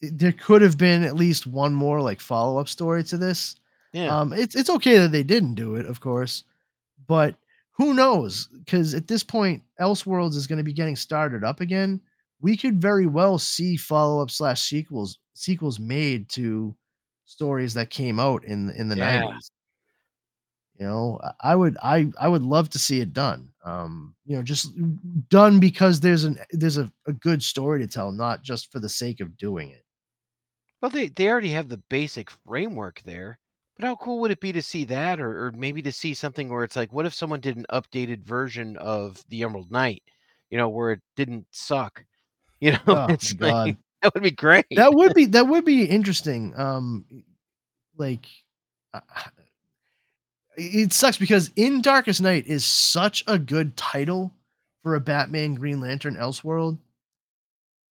there 0.00 0.32
could 0.32 0.62
have 0.62 0.76
been 0.76 1.04
at 1.04 1.16
least 1.16 1.46
one 1.46 1.72
more 1.74 2.00
like 2.00 2.20
follow 2.20 2.58
up 2.58 2.68
story 2.68 3.04
to 3.04 3.16
this. 3.16 3.56
Yeah. 3.92 4.16
Um, 4.16 4.32
it's 4.32 4.54
it's 4.54 4.70
okay 4.70 4.98
that 4.98 5.12
they 5.12 5.22
didn't 5.22 5.54
do 5.54 5.76
it, 5.76 5.86
of 5.86 6.00
course, 6.00 6.44
but 7.06 7.36
who 7.72 7.94
knows? 7.94 8.48
Because 8.64 8.94
at 8.94 9.08
this 9.08 9.22
point, 9.24 9.62
Elseworlds 9.80 10.34
is 10.34 10.46
going 10.46 10.58
to 10.58 10.64
be 10.64 10.72
getting 10.72 10.96
started 10.96 11.44
up 11.44 11.60
again. 11.60 12.00
We 12.40 12.56
could 12.56 12.80
very 12.80 13.06
well 13.06 13.38
see 13.38 13.76
follow 13.76 14.22
up 14.22 14.30
slash 14.30 14.62
sequels 14.62 15.18
sequels 15.34 15.78
made 15.78 16.28
to 16.30 16.74
stories 17.24 17.74
that 17.74 17.90
came 17.90 18.18
out 18.18 18.44
in 18.44 18.70
in 18.70 18.88
the 18.88 18.96
nineties. 18.96 19.50
You 20.78 20.86
know, 20.86 21.20
I 21.40 21.54
would 21.54 21.76
I 21.82 22.10
I 22.20 22.28
would 22.28 22.42
love 22.42 22.70
to 22.70 22.78
see 22.78 23.00
it 23.00 23.12
done. 23.12 23.51
Um, 23.64 24.14
you 24.26 24.36
know, 24.36 24.42
just 24.42 24.72
done 25.28 25.60
because 25.60 26.00
there's 26.00 26.24
an 26.24 26.38
there's 26.50 26.78
a, 26.78 26.90
a 27.06 27.12
good 27.12 27.42
story 27.42 27.80
to 27.80 27.86
tell, 27.86 28.10
not 28.10 28.42
just 28.42 28.72
for 28.72 28.80
the 28.80 28.88
sake 28.88 29.20
of 29.20 29.36
doing 29.36 29.70
it. 29.70 29.84
Well, 30.80 30.90
they 30.90 31.08
they 31.08 31.28
already 31.28 31.50
have 31.50 31.68
the 31.68 31.82
basic 31.88 32.30
framework 32.44 33.02
there. 33.04 33.38
But 33.78 33.86
how 33.86 33.96
cool 33.96 34.20
would 34.20 34.30
it 34.30 34.40
be 34.40 34.52
to 34.52 34.62
see 34.62 34.84
that, 34.84 35.20
or, 35.20 35.46
or 35.46 35.52
maybe 35.52 35.80
to 35.82 35.92
see 35.92 36.12
something 36.12 36.48
where 36.48 36.64
it's 36.64 36.76
like, 36.76 36.92
what 36.92 37.06
if 37.06 37.14
someone 37.14 37.40
did 37.40 37.56
an 37.56 37.66
updated 37.72 38.22
version 38.22 38.76
of 38.76 39.24
the 39.28 39.42
Emerald 39.42 39.70
Knight, 39.70 40.02
you 40.50 40.58
know, 40.58 40.68
where 40.68 40.92
it 40.92 41.00
didn't 41.16 41.46
suck, 41.50 42.04
you 42.60 42.72
know? 42.72 42.78
Oh, 42.86 43.06
it's 43.08 43.34
like, 43.40 43.76
that 44.02 44.12
would 44.12 44.22
be 44.22 44.30
great. 44.30 44.66
That 44.72 44.92
would 44.92 45.14
be 45.14 45.26
that 45.26 45.46
would 45.48 45.64
be 45.64 45.84
interesting. 45.84 46.52
Um, 46.56 47.04
like, 47.96 48.26
it 50.56 50.92
sucks 50.92 51.16
because 51.16 51.50
In 51.56 51.80
Darkest 51.80 52.20
Knight 52.20 52.46
is 52.46 52.64
such 52.64 53.24
a 53.26 53.38
good 53.38 53.76
title 53.76 54.32
for 54.82 54.94
a 54.94 55.00
Batman 55.00 55.54
Green 55.54 55.80
Lantern 55.80 56.16
Elseworld 56.16 56.78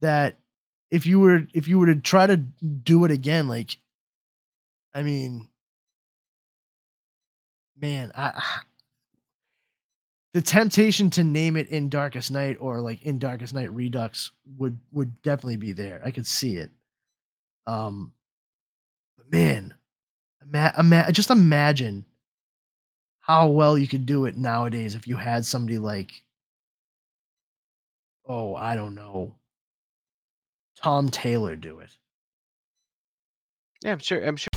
that 0.01 0.37
if 0.89 1.05
you 1.05 1.19
were 1.19 1.47
if 1.53 1.67
you 1.67 1.79
were 1.79 1.85
to 1.87 1.95
try 1.95 2.27
to 2.27 2.37
do 2.37 3.05
it 3.05 3.11
again, 3.11 3.47
like 3.47 3.77
I 4.93 5.03
mean, 5.03 5.47
man, 7.79 8.11
I 8.15 8.41
the 10.33 10.41
temptation 10.41 11.09
to 11.11 11.23
name 11.23 11.57
it 11.57 11.69
in 11.69 11.89
Darkest 11.89 12.31
Knight 12.31 12.57
or 12.59 12.81
like 12.81 13.01
in 13.03 13.19
Darkest 13.19 13.53
Knight 13.53 13.71
Redux 13.73 14.31
would 14.57 14.77
would 14.91 15.21
definitely 15.21 15.57
be 15.57 15.71
there. 15.71 16.01
I 16.03 16.11
could 16.11 16.27
see 16.27 16.57
it. 16.57 16.71
Um, 17.67 18.11
but 19.17 19.31
man, 19.31 19.73
ima- 20.41 20.73
ima- 20.77 21.11
just 21.11 21.29
imagine 21.29 22.05
how 23.31 23.47
well 23.47 23.77
you 23.77 23.87
could 23.87 24.05
do 24.05 24.25
it 24.25 24.35
nowadays 24.35 24.93
if 24.93 25.07
you 25.07 25.15
had 25.15 25.45
somebody 25.45 25.77
like, 25.77 26.11
oh, 28.27 28.53
I 28.55 28.75
don't 28.75 28.93
know, 28.93 29.35
Tom 30.83 31.07
Taylor 31.07 31.55
do 31.55 31.79
it. 31.79 31.91
Yeah, 33.85 33.93
I'm 33.93 33.99
sure. 33.99 34.21
I'm 34.21 34.35
sure. 34.35 34.49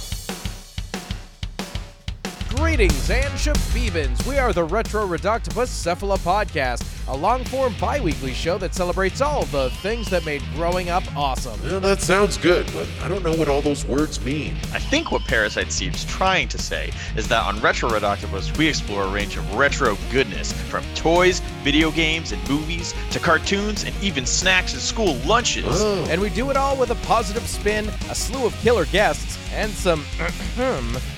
Greetings 2.48 3.10
and 3.10 3.32
Shabibans. 3.34 4.26
We 4.26 4.38
are 4.38 4.52
the 4.52 4.64
Retro 4.64 5.06
Reductibus 5.06 5.70
Cephala 5.70 6.18
Podcast, 6.18 6.82
a 7.08 7.16
long 7.16 7.44
form 7.44 7.74
bi 7.80 8.00
weekly 8.00 8.32
show 8.32 8.58
that 8.58 8.74
celebrates 8.74 9.20
all 9.20 9.44
the 9.46 9.70
things 9.82 10.08
that 10.10 10.24
made 10.24 10.42
growing 10.54 10.88
up 10.88 11.04
awesome. 11.16 11.60
Well, 11.62 11.80
that 11.80 12.00
sounds 12.00 12.36
good, 12.36 12.66
but 12.72 12.88
I 13.02 13.08
don't 13.08 13.22
know 13.22 13.34
what 13.34 13.48
all 13.48 13.60
those 13.60 13.84
words 13.84 14.24
mean. 14.24 14.56
I 14.72 14.78
think 14.78 15.12
what 15.12 15.22
Parasite 15.24 15.70
seems 15.70 16.04
trying 16.04 16.48
to 16.48 16.58
say 16.58 16.92
is 17.16 17.28
that 17.28 17.44
on 17.44 17.60
Retro 17.60 17.90
Redoctopus, 17.90 18.56
we 18.56 18.68
explore 18.68 19.04
a 19.04 19.08
range 19.08 19.36
of 19.36 19.54
retro 19.54 19.96
goodness, 20.10 20.52
from 20.52 20.84
toys, 20.94 21.40
video 21.62 21.90
games, 21.90 22.32
and 22.32 22.48
movies, 22.48 22.94
to 23.10 23.18
cartoons, 23.18 23.84
and 23.84 23.94
even 24.02 24.24
snacks 24.24 24.72
and 24.72 24.82
school 24.82 25.14
lunches. 25.26 25.66
Oh. 25.68 26.06
And 26.08 26.20
we 26.20 26.30
do 26.30 26.50
it 26.50 26.56
all 26.56 26.76
with 26.76 26.90
a 26.90 27.06
positive 27.06 27.46
spin, 27.46 27.88
a 28.10 28.14
slew 28.14 28.46
of 28.46 28.54
killer 28.60 28.86
guests, 28.86 29.36
and 29.54 29.70
some 29.72 30.04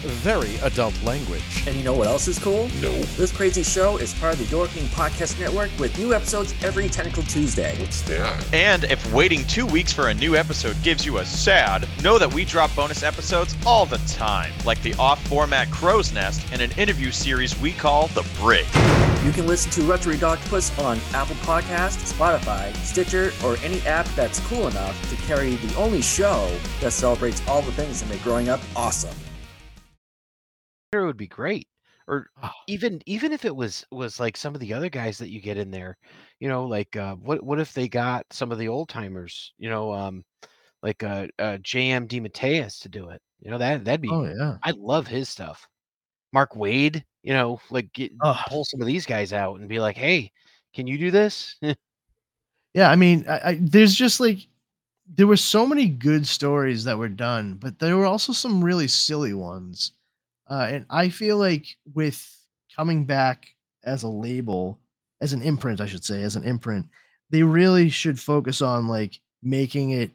very 0.05 0.57
adult 0.57 1.01
language. 1.03 1.67
And 1.67 1.75
you 1.77 1.83
know 1.83 1.95
what 1.95 2.07
else 2.07 2.29
is 2.29 2.39
cool? 2.39 2.69
No. 2.81 2.93
This 3.17 3.33
crazy 3.33 3.63
show 3.63 3.97
is 3.97 4.15
part 4.15 4.35
of 4.35 4.39
the 4.39 4.45
Dorkening 4.57 4.87
Podcast 4.89 5.41
Network 5.41 5.71
with 5.79 5.99
new 5.99 6.15
episodes 6.15 6.55
every 6.63 6.89
Tentacle 6.89 7.23
Tuesday. 7.25 7.77
What's 7.81 8.03
that? 8.03 8.55
And 8.55 8.85
if 8.85 9.13
waiting 9.13 9.45
two 9.47 9.67
weeks 9.67 9.93
for 9.93 10.09
a 10.09 10.15
new 10.15 10.37
episode 10.37 10.81
gives 10.83 11.05
you 11.05 11.19
a 11.19 11.25
sad, 11.25 11.89
know 12.03 12.19
that 12.19 12.33
we 12.33 12.45
drop 12.45 12.75
bonus 12.77 13.03
episodes 13.03 13.57
all 13.67 13.87
the 13.87 13.99
time, 14.07 14.53
like 14.65 14.81
the 14.83 14.95
off 14.95 15.27
format 15.27 15.71
Crow's 15.71 16.13
Nest 16.13 16.47
and 16.53 16.61
an 16.61 16.71
interview 16.73 17.11
series 17.11 17.59
we 17.61 17.73
call 17.73 18.09
The 18.09 18.27
Brig. 18.39 18.67
You 19.27 19.33
can 19.33 19.49
listen 19.49 19.73
to 19.73 19.83
Retro 19.83 20.15
Octopus 20.15 20.79
on 20.79 21.01
Apple 21.13 21.35
Podcasts, 21.37 22.13
Spotify, 22.13 22.73
Stitcher, 22.77 23.33
or 23.45 23.57
any 23.65 23.81
app 23.81 24.07
that's 24.15 24.39
cool 24.47 24.69
enough 24.69 25.11
to 25.11 25.17
carry 25.27 25.57
the 25.57 25.75
only 25.77 26.01
show 26.01 26.49
that 26.81 26.93
celebrates 26.93 27.43
all 27.49 27.61
the 27.61 27.73
things 27.73 28.01
that 28.01 28.09
make 28.09 28.23
growing 28.23 28.49
up 28.49 28.61
awesome. 28.77 29.13
sure 30.95 31.03
it 31.03 31.07
would 31.07 31.17
be 31.17 31.27
great 31.27 31.67
or 32.07 32.29
Oh. 32.41 32.53
even 32.69 33.03
even 33.07 33.33
if 33.33 33.45
it 33.45 33.55
was 33.57 33.85
was 33.91 34.21
like 34.21 34.37
some 34.37 34.55
of 34.55 34.61
the 34.61 34.73
other 34.73 34.89
guys 34.89 35.19
that 35.19 35.31
you 35.31 35.41
get 35.41 35.59
in 35.59 35.73
there 35.73 35.97
you 36.39 36.49
know 36.49 36.65
like 36.65 36.95
uh 36.95 37.17
what 37.17 37.43
what 37.43 37.59
if 37.59 37.73
they 37.73 37.89
got 37.89 38.25
some 38.31 38.53
of 38.53 38.59
the 38.59 38.69
old 38.69 38.89
timers 38.89 39.53
you 39.59 39.69
know 39.69 39.93
um 39.93 40.25
like 40.85 41.03
uh, 41.03 41.27
uh 41.41 41.57
jm 41.59 42.07
DeMatteis 42.07 42.81
to 42.83 42.89
do 42.89 43.09
it 43.09 43.21
you 43.41 43.51
know 43.51 43.59
that 43.59 43.85
that'd 43.85 44.01
be 44.01 44.09
Oh 44.09 44.25
yeah. 44.25 44.59
i 44.63 44.71
love 44.71 45.09
his 45.09 45.29
stuff 45.29 45.67
Mark 46.33 46.53
Waid 46.53 47.03
you 47.27 47.35
know 47.35 47.61
like 47.71 47.93
get, 47.93 48.13
Ugh. 48.23 48.37
pull 48.49 48.65
some 48.65 48.81
of 48.81 48.87
these 48.87 49.05
guys 49.05 49.33
out 49.33 49.59
and 49.61 49.69
be 49.69 49.81
like 49.81 49.97
hey 49.97 50.33
can 50.75 50.87
you 50.87 50.97
do 50.97 51.11
this 51.11 51.57
Yeah, 52.77 52.91
I 52.91 52.97
mean, 52.97 53.25
I, 53.27 53.41
I, 53.43 53.59
there's 53.59 53.95
just 53.95 54.21
like 54.21 54.47
there 55.09 55.27
were 55.27 55.39
so 55.39 55.67
many 55.67 55.89
good 55.89 56.27
stories 56.27 56.85
that 56.85 56.99
were 56.99 57.09
done, 57.09 57.55
but 57.55 57.79
there 57.79 57.97
were 57.97 58.05
also 58.05 58.35
some 58.35 58.63
really 58.63 58.87
silly 58.87 59.33
ones. 59.33 59.93
Uh, 60.51 60.69
and 60.71 60.87
I 60.91 61.09
feel 61.09 61.39
like 61.39 61.65
with 61.95 62.23
coming 62.77 63.07
back 63.07 63.47
as 63.85 64.03
a 64.03 64.09
label, 64.09 64.79
as 65.23 65.33
an 65.33 65.41
imprint, 65.41 65.81
I 65.81 65.87
should 65.87 66.05
say, 66.05 66.23
as 66.23 66.37
an 66.37 66.45
imprint, 66.45 66.85
they 67.31 67.43
really 67.43 67.89
should 67.89 68.21
focus 68.21 68.61
on 68.61 68.89
like 68.89 69.21
making 69.43 69.93
it 69.93 70.11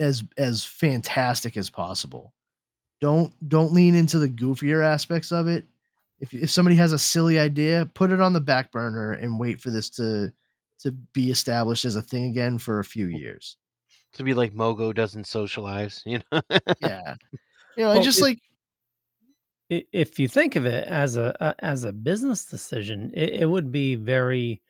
as 0.00 0.24
as 0.36 0.64
fantastic 0.64 1.56
as 1.56 1.70
possible. 1.70 2.32
Don't 3.00 3.32
don't 3.48 3.72
lean 3.72 3.94
into 3.94 4.18
the 4.18 4.28
goofier 4.28 4.84
aspects 4.84 5.32
of 5.32 5.48
it. 5.48 5.64
If 6.20 6.32
if 6.32 6.50
somebody 6.50 6.76
has 6.76 6.92
a 6.92 6.98
silly 6.98 7.38
idea, 7.38 7.90
put 7.94 8.10
it 8.10 8.20
on 8.20 8.32
the 8.32 8.40
back 8.40 8.72
burner 8.72 9.12
and 9.12 9.38
wait 9.38 9.60
for 9.60 9.70
this 9.70 9.90
to 9.90 10.32
to 10.80 10.92
be 11.12 11.30
established 11.30 11.84
as 11.84 11.96
a 11.96 12.02
thing 12.02 12.24
again 12.24 12.58
for 12.58 12.78
a 12.80 12.84
few 12.84 13.06
years. 13.06 13.56
to 14.14 14.22
be 14.22 14.32
like 14.34 14.54
mogo 14.54 14.94
doesn't 14.94 15.26
socialize 15.26 16.02
you 16.06 16.20
know 16.32 16.40
Yeah. 16.80 17.16
You 17.76 17.84
know, 17.84 17.90
Well, 17.94 18.02
just 18.02 18.20
it- 18.20 18.22
like 18.22 18.38
if 19.68 20.18
you 20.18 20.28
think 20.28 20.54
of 20.56 20.64
it 20.64 20.86
as 20.86 21.16
a, 21.16 21.36
a 21.40 21.54
as 21.64 21.84
a 21.84 21.92
business 21.92 22.44
decision, 22.44 23.10
it, 23.14 23.40
it 23.42 23.46
would 23.46 23.72
be 23.72 23.94
very 23.96 24.62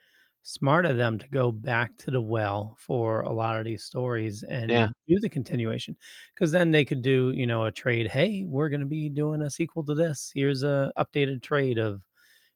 smart 0.49 0.86
of 0.86 0.97
them 0.97 1.18
to 1.18 1.28
go 1.30 1.51
back 1.51 1.97
to 1.99 2.12
the 2.12 2.20
well 2.20 2.76
for 2.78 3.22
a 3.22 3.32
lot 3.32 3.59
of 3.59 3.64
these 3.64 3.82
stories 3.82 4.44
and 4.44 4.70
Yeah. 4.70 4.88
do 5.09 5.18
the 5.18 5.28
continuation 5.28 5.97
because 6.32 6.53
then 6.53 6.70
they 6.70 6.84
could 6.84 7.03
do 7.03 7.32
you 7.34 7.49
know 7.49 7.64
a 7.64 7.72
trade 7.72 8.07
hey 8.07 8.44
we're 8.47 8.68
going 8.68 8.80
to 8.80 8.86
be 8.86 9.09
doing 9.09 9.42
a 9.42 9.51
sequel 9.51 9.82
to 9.84 9.94
this 9.94 10.30
here's 10.32 10.62
a 10.62 10.92
updated 10.97 11.42
trade 11.42 11.78
of 11.78 12.01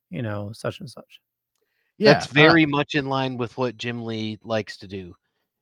you 0.09 0.23
know 0.23 0.53
such 0.53 0.79
and 0.79 0.89
such 0.89 1.21
yeah, 1.99 2.13
that's 2.15 2.27
uh, 2.27 2.33
very 2.33 2.65
much 2.65 2.95
in 2.95 3.07
line 3.07 3.37
with 3.37 3.59
what 3.59 3.77
Jim 3.77 4.05
Lee 4.05 4.39
likes 4.43 4.79
to 4.79 4.87
do. 4.89 5.15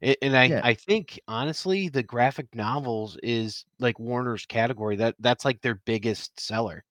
A- 0.03 0.23
And 0.23 0.37
I, 0.37 0.45
Yeah. 0.45 0.61
I 0.63 0.75
think 0.75 1.19
honestly, 1.27 1.89
the 1.89 2.05
graphic 2.05 2.55
novels 2.55 3.19
is 3.25 3.65
like 3.81 3.99
Warner's 3.99 4.47
category. 4.47 4.95
That 4.95 5.17
that's 5.19 5.45
like 5.45 5.61
their 5.63 5.77
biggest 5.85 6.39
seller. 6.39 6.85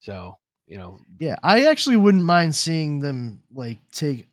So 0.00 0.36
you 0.66 0.76
know, 0.76 0.98
yeah, 1.18 1.36
I 1.42 1.64
actually 1.66 1.96
wouldn't 1.96 2.24
mind 2.24 2.54
seeing 2.54 3.00
them 3.00 3.40
like 3.54 3.78
take 3.92 4.20
a- 4.20 4.26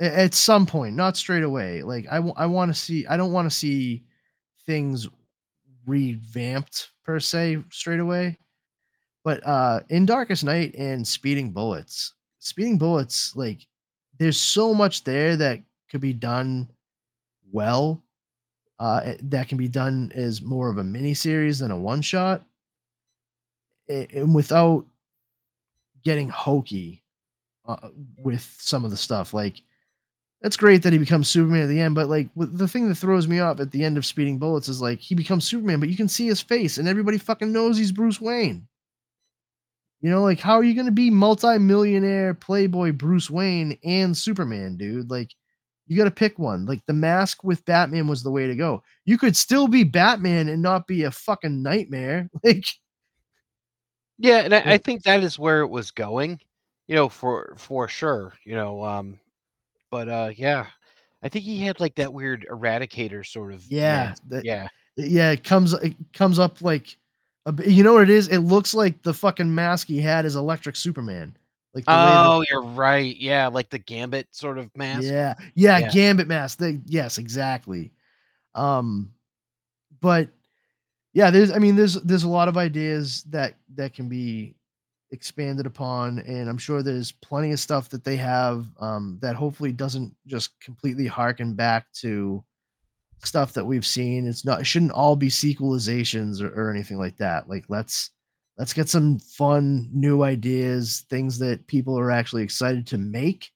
at 0.00 0.34
some 0.34 0.66
point, 0.66 0.96
not 0.96 1.16
straight 1.16 1.42
away. 1.42 1.82
Like 1.82 2.06
I, 2.10 2.16
w- 2.16 2.34
I 2.36 2.46
want 2.46 2.74
to 2.74 2.78
see. 2.78 3.06
I 3.06 3.16
don't 3.16 3.32
want 3.32 3.50
to 3.50 3.56
see 3.56 4.02
things 4.66 5.08
revamped 5.86 6.90
per 7.04 7.20
se 7.20 7.58
straight 7.70 8.00
away. 8.00 8.38
But 9.22 9.46
uh 9.46 9.80
in 9.90 10.06
Darkest 10.06 10.44
Knight 10.44 10.74
and 10.76 11.06
Speeding 11.06 11.52
Bullets, 11.52 12.14
Speeding 12.38 12.78
Bullets, 12.78 13.36
like 13.36 13.66
there's 14.18 14.40
so 14.40 14.72
much 14.74 15.04
there 15.04 15.36
that 15.36 15.60
could 15.90 16.00
be 16.00 16.12
done 16.12 16.68
well. 17.52 18.02
Uh, 18.78 19.02
eh, 19.04 19.16
that 19.24 19.46
can 19.46 19.58
be 19.58 19.68
done 19.68 20.10
as 20.14 20.40
more 20.40 20.70
of 20.70 20.78
a 20.78 20.84
mini 20.84 21.12
series 21.12 21.58
than 21.58 21.70
a 21.70 21.76
one 21.76 22.00
shot, 22.00 22.42
and 23.88 24.34
without 24.34 24.86
getting 26.02 26.30
hokey 26.30 27.02
uh, 27.66 27.88
with 28.22 28.56
some 28.58 28.84
of 28.84 28.90
the 28.90 28.96
stuff. 28.96 29.34
Like, 29.34 29.60
that's 30.42 30.56
great 30.56 30.82
that 30.82 30.92
he 30.92 30.98
becomes 30.98 31.28
Superman 31.28 31.62
at 31.62 31.68
the 31.68 31.80
end, 31.80 31.94
but 31.94 32.08
like 32.08 32.28
the 32.34 32.68
thing 32.68 32.88
that 32.88 32.94
throws 32.94 33.28
me 33.28 33.40
off 33.40 33.60
at 33.60 33.70
the 33.70 33.84
end 33.84 33.98
of 33.98 34.06
Speeding 34.06 34.38
Bullets 34.38 34.68
is 34.68 34.80
like 34.80 34.98
he 34.98 35.14
becomes 35.14 35.46
Superman, 35.46 35.80
but 35.80 35.90
you 35.90 35.96
can 35.96 36.08
see 36.08 36.26
his 36.26 36.40
face, 36.40 36.78
and 36.78 36.88
everybody 36.88 37.18
fucking 37.18 37.52
knows 37.52 37.76
he's 37.76 37.92
Bruce 37.92 38.20
Wayne. 38.20 38.66
You 40.00 40.08
know, 40.08 40.22
like 40.22 40.40
how 40.40 40.54
are 40.54 40.64
you 40.64 40.74
going 40.74 40.86
to 40.86 40.92
be 40.92 41.10
multi-millionaire 41.10 42.32
playboy 42.32 42.92
Bruce 42.92 43.28
Wayne 43.28 43.78
and 43.84 44.16
Superman, 44.16 44.78
dude? 44.78 45.10
Like, 45.10 45.30
you 45.86 45.98
got 45.98 46.04
to 46.04 46.10
pick 46.10 46.38
one. 46.38 46.64
Like 46.64 46.80
the 46.86 46.94
mask 46.94 47.44
with 47.44 47.64
Batman 47.66 48.08
was 48.08 48.22
the 48.22 48.30
way 48.30 48.46
to 48.46 48.54
go. 48.54 48.82
You 49.04 49.18
could 49.18 49.36
still 49.36 49.68
be 49.68 49.84
Batman 49.84 50.48
and 50.48 50.62
not 50.62 50.86
be 50.86 51.04
a 51.04 51.10
fucking 51.10 51.62
nightmare. 51.62 52.30
Like, 52.42 52.64
yeah, 54.22 54.40
and 54.40 54.54
I, 54.54 54.58
I 54.72 54.78
think 54.78 55.02
that 55.04 55.22
is 55.22 55.38
where 55.38 55.62
it 55.62 55.68
was 55.68 55.90
going. 55.90 56.40
You 56.88 56.94
know, 56.94 57.08
for 57.08 57.54
for 57.56 57.88
sure. 57.88 58.34
You 58.44 58.54
know, 58.54 58.84
um, 58.84 59.18
but 59.90 60.08
uh, 60.08 60.30
yeah, 60.36 60.66
I 61.22 61.28
think 61.28 61.44
he 61.44 61.60
had 61.60 61.80
like 61.80 61.94
that 61.96 62.12
weird 62.12 62.46
Eradicator 62.50 63.26
sort 63.26 63.52
of. 63.52 63.64
Yeah, 63.68 64.14
that- 64.28 64.44
yeah. 64.44 64.68
yeah, 64.96 65.30
it 65.32 65.44
comes 65.44 65.72
it 65.74 65.94
comes 66.12 66.38
up 66.38 66.62
like 66.62 66.96
a, 67.46 67.54
you 67.68 67.82
know 67.82 67.94
what 67.94 68.02
it 68.04 68.10
is? 68.10 68.28
It 68.28 68.38
looks 68.38 68.74
like 68.74 69.02
the 69.02 69.14
fucking 69.14 69.52
mask 69.54 69.88
he 69.88 70.00
had 70.00 70.24
is 70.24 70.36
Electric 70.36 70.76
Superman. 70.76 71.36
Like 71.74 71.84
the 71.84 71.92
Oh, 71.94 72.44
you're 72.50 72.62
right. 72.62 73.16
Yeah, 73.16 73.46
like 73.46 73.70
the 73.70 73.78
Gambit 73.78 74.28
sort 74.32 74.58
of 74.58 74.70
mask. 74.76 75.04
Yeah, 75.04 75.34
yeah, 75.54 75.78
Yeah. 75.78 75.90
Gambit 75.90 76.26
mask. 76.26 76.58
They, 76.58 76.80
yes, 76.86 77.18
exactly. 77.18 77.92
Um, 78.56 79.12
but 80.00 80.28
yeah, 81.12 81.30
there's. 81.30 81.52
I 81.52 81.58
mean, 81.58 81.76
there's 81.76 81.94
there's 81.94 82.24
a 82.24 82.28
lot 82.28 82.48
of 82.48 82.56
ideas 82.56 83.22
that 83.30 83.54
that 83.76 83.94
can 83.94 84.08
be 84.08 84.54
expanded 85.12 85.66
upon, 85.66 86.20
and 86.20 86.48
I'm 86.48 86.58
sure 86.58 86.82
there's 86.82 87.12
plenty 87.12 87.52
of 87.52 87.60
stuff 87.60 87.88
that 87.90 88.04
they 88.04 88.16
have 88.16 88.66
um, 88.80 89.18
that 89.22 89.36
hopefully 89.36 89.72
doesn't 89.72 90.14
just 90.26 90.58
completely 90.60 91.06
harken 91.06 91.54
back 91.54 91.86
to 92.00 92.44
stuff 93.24 93.52
that 93.54 93.64
we've 93.64 93.86
seen. 93.86 94.26
It's 94.26 94.44
not. 94.44 94.60
It 94.60 94.66
shouldn't 94.66 94.92
all 94.92 95.16
be 95.16 95.28
sequelizations 95.28 96.40
or, 96.40 96.48
or 96.48 96.70
anything 96.70 96.98
like 96.98 97.16
that. 97.18 97.48
Like 97.48 97.64
let's 97.68 98.10
let's 98.58 98.72
get 98.72 98.88
some 98.88 99.18
fun 99.18 99.88
new 99.92 100.22
ideas, 100.22 101.04
things 101.10 101.38
that 101.38 101.66
people 101.66 101.98
are 101.98 102.10
actually 102.10 102.42
excited 102.42 102.86
to 102.88 102.98
make 102.98 103.50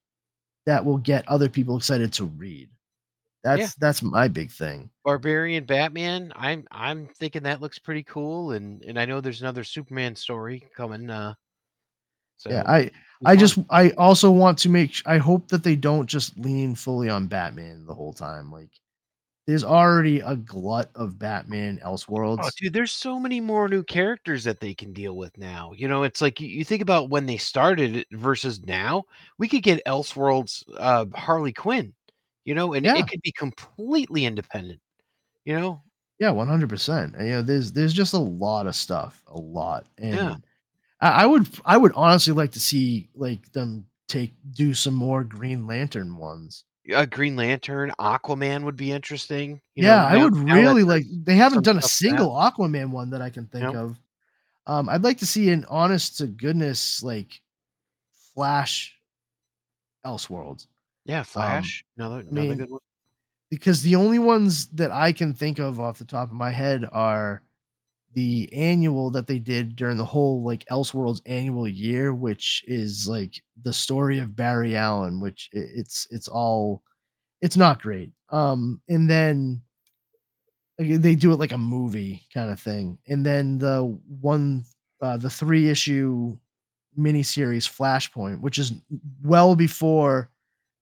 that 0.67 0.85
will 0.85 0.99
get 0.99 1.29
other 1.29 1.49
people 1.49 1.77
excited 1.77 2.13
to 2.15 2.25
read. 2.25 2.69
That's 3.45 3.75
that's 3.75 4.03
my 4.03 4.27
big 4.27 4.51
thing. 4.51 4.89
Barbarian 5.05 5.65
Batman. 5.65 6.33
I'm 6.35 6.67
I'm 6.71 7.07
thinking 7.19 7.43
that 7.43 7.61
looks 7.61 7.79
pretty 7.79 8.03
cool, 8.03 8.53
and 8.53 8.83
and 8.83 8.99
I 8.99 9.05
know 9.05 9.21
there's 9.21 9.43
another 9.43 9.65
Superman 9.65 10.17
story 10.17 10.67
coming. 10.75 11.11
Uh, 11.11 11.35
so 12.37 12.51
yeah, 12.51 12.63
I 12.67 12.91
I 13.25 13.37
just 13.37 13.59
I 13.71 13.91
also 13.93 14.31
want 14.31 14.59
to 14.59 14.69
make. 14.69 14.95
I 15.07 15.19
hope 15.19 15.49
that 15.49 15.63
they 15.65 15.77
don't 15.77 16.07
just 16.07 16.37
lean 16.39 16.75
fully 16.75 17.09
on 17.09 17.27
Batman 17.27 17.87
the 17.87 17.95
whole 17.95 18.13
time. 18.13 18.51
Like, 18.53 18.71
there's 19.47 19.65
already 19.65 20.21
a 20.21 20.37
glut 20.37 20.91
of 20.97 21.19
Batman 21.19 21.81
Elseworlds. 21.85 22.39
Oh, 22.43 22.51
dude, 22.61 22.73
there's 22.73 22.91
so 22.93 23.21
many 23.21 23.41
more 23.41 23.69
new 23.69 23.85
characters 23.85 24.43
that 24.45 24.59
they 24.61 24.75
can 24.75 24.93
deal 24.93 25.17
with 25.17 25.37
now. 25.39 25.73
You 25.73 25.87
know, 25.87 26.03
it's 26.03 26.21
like 26.21 26.41
you, 26.41 26.49
you 26.49 26.65
think 26.65 26.83
about 26.83 27.09
when 27.11 27.27
they 27.27 27.37
started 27.37 28.05
versus 28.13 28.61
now. 28.67 29.05
We 29.39 29.49
could 29.49 29.63
get 29.63 29.85
Elseworlds 29.87 30.65
uh, 30.77 31.07
Harley 31.15 31.53
Quinn. 31.53 31.95
You 32.45 32.55
know, 32.55 32.75
and 32.75 32.85
Yeah. 32.85 32.97
it 32.97 33.07
could 33.07 33.23
be 33.23 33.33
completely 33.33 34.25
independent. 34.27 34.81
You 35.45 35.55
know, 35.61 35.85
Yeah, 36.19 36.31
one 36.31 36.49
hundred 36.49 36.69
percent. 36.69 37.15
You 37.19 37.27
know, 37.27 37.43
there's 37.43 37.73
there's 37.73 37.93
just 37.93 38.15
a 38.15 38.19
lot 38.19 38.67
of 38.67 38.77
stuff, 38.77 39.23
a 39.27 39.39
lot, 39.39 39.87
and 39.99 40.17
Yeah. 40.17 40.37
I, 41.01 41.23
I 41.23 41.27
would 41.27 41.49
I 41.65 41.77
would 41.77 41.93
honestly 41.95 42.33
like 42.33 42.53
to 42.53 42.61
see 42.61 43.09
like 43.15 43.51
them 43.53 43.87
take 44.09 44.33
do 44.53 44.75
some 44.75 44.95
more 44.95 45.25
Green 45.25 45.67
Lantern 45.67 46.17
ones. 46.17 46.65
uh, 46.95 47.07
Green 47.07 47.37
Lantern, 47.37 47.93
Aquaman 47.99 48.63
would 48.65 48.77
be 48.77 48.93
interesting. 48.93 49.61
You 49.75 49.85
yeah, 49.85 49.97
know, 49.97 50.05
I 50.07 50.15
now- 50.19 50.25
would 50.25 50.35
now 50.35 50.55
really 50.55 50.83
like. 50.85 51.05
They 51.25 51.37
haven't 51.37 51.63
done 51.65 51.79
a 51.79 51.83
stuff 51.83 51.91
for 51.91 52.05
that. 52.05 52.19
single 52.19 52.31
Aquaman 52.33 52.91
one 52.91 53.11
that 53.11 53.23
I 53.23 53.31
can 53.31 53.47
think 53.47 53.65
Nope. 53.65 53.77
of. 53.77 54.01
Um, 54.67 54.89
I'd 54.89 55.03
like 55.03 55.19
to 55.19 55.27
see 55.27 55.51
an 55.51 55.65
honest 55.69 56.19
to 56.19 56.27
goodness 56.27 57.03
like 57.03 57.41
Flash 58.35 58.95
Elseworlds. 60.07 60.67
Yeah, 61.07 61.23
Flash. 61.23 61.85
another 61.97 62.21
another 62.21 62.33
mean, 62.49 62.59
good 62.59 62.71
one. 62.71 62.81
because 63.51 63.83
the 63.83 63.95
only 63.97 64.19
ones 64.19 64.67
that 64.69 64.91
I 64.91 65.13
can 65.13 65.35
think 65.35 65.59
of 65.59 65.81
off 65.81 65.99
the 65.99 66.05
top 66.07 66.29
of 66.31 66.35
my 66.35 66.51
head 66.51 66.87
are 66.93 67.43
the 68.15 68.49
annual 68.53 69.11
that 69.11 69.27
they 69.27 69.39
did 69.39 69.77
during 69.77 69.97
the 69.97 70.05
whole 70.05 70.43
like 70.43 70.65
Elseworlds 70.71 71.21
annual 71.27 71.69
year, 71.69 72.15
which 72.15 72.65
is 72.67 73.07
like 73.09 73.43
the 73.63 73.73
story 73.73 74.19
of 74.19 74.37
Barry 74.37 74.77
Allen, 74.77 75.21
which 75.21 75.51
it's 75.53 76.07
it's 76.11 76.29
all 76.29 76.83
it's 77.43 77.57
not 77.57 77.83
great. 77.83 78.11
Um, 78.31 78.81
and 78.89 79.09
then 79.09 79.61
they 80.79 81.15
do 81.15 81.33
it 81.33 81.39
like 81.39 81.53
a 81.53 81.59
movie 81.59 82.23
kind 82.33 82.51
of 82.51 82.61
thing, 82.61 82.99
and 83.09 83.25
then 83.25 83.59
the 83.59 83.83
one 84.21 84.65
uh, 85.03 85.17
the 85.17 85.31
three 85.31 85.69
issue 85.69 86.37
miniseries 86.99 87.69
Flashpoint, 87.69 88.41
which 88.41 88.59
is 88.59 88.73
well 89.23 89.55
before 89.55 90.31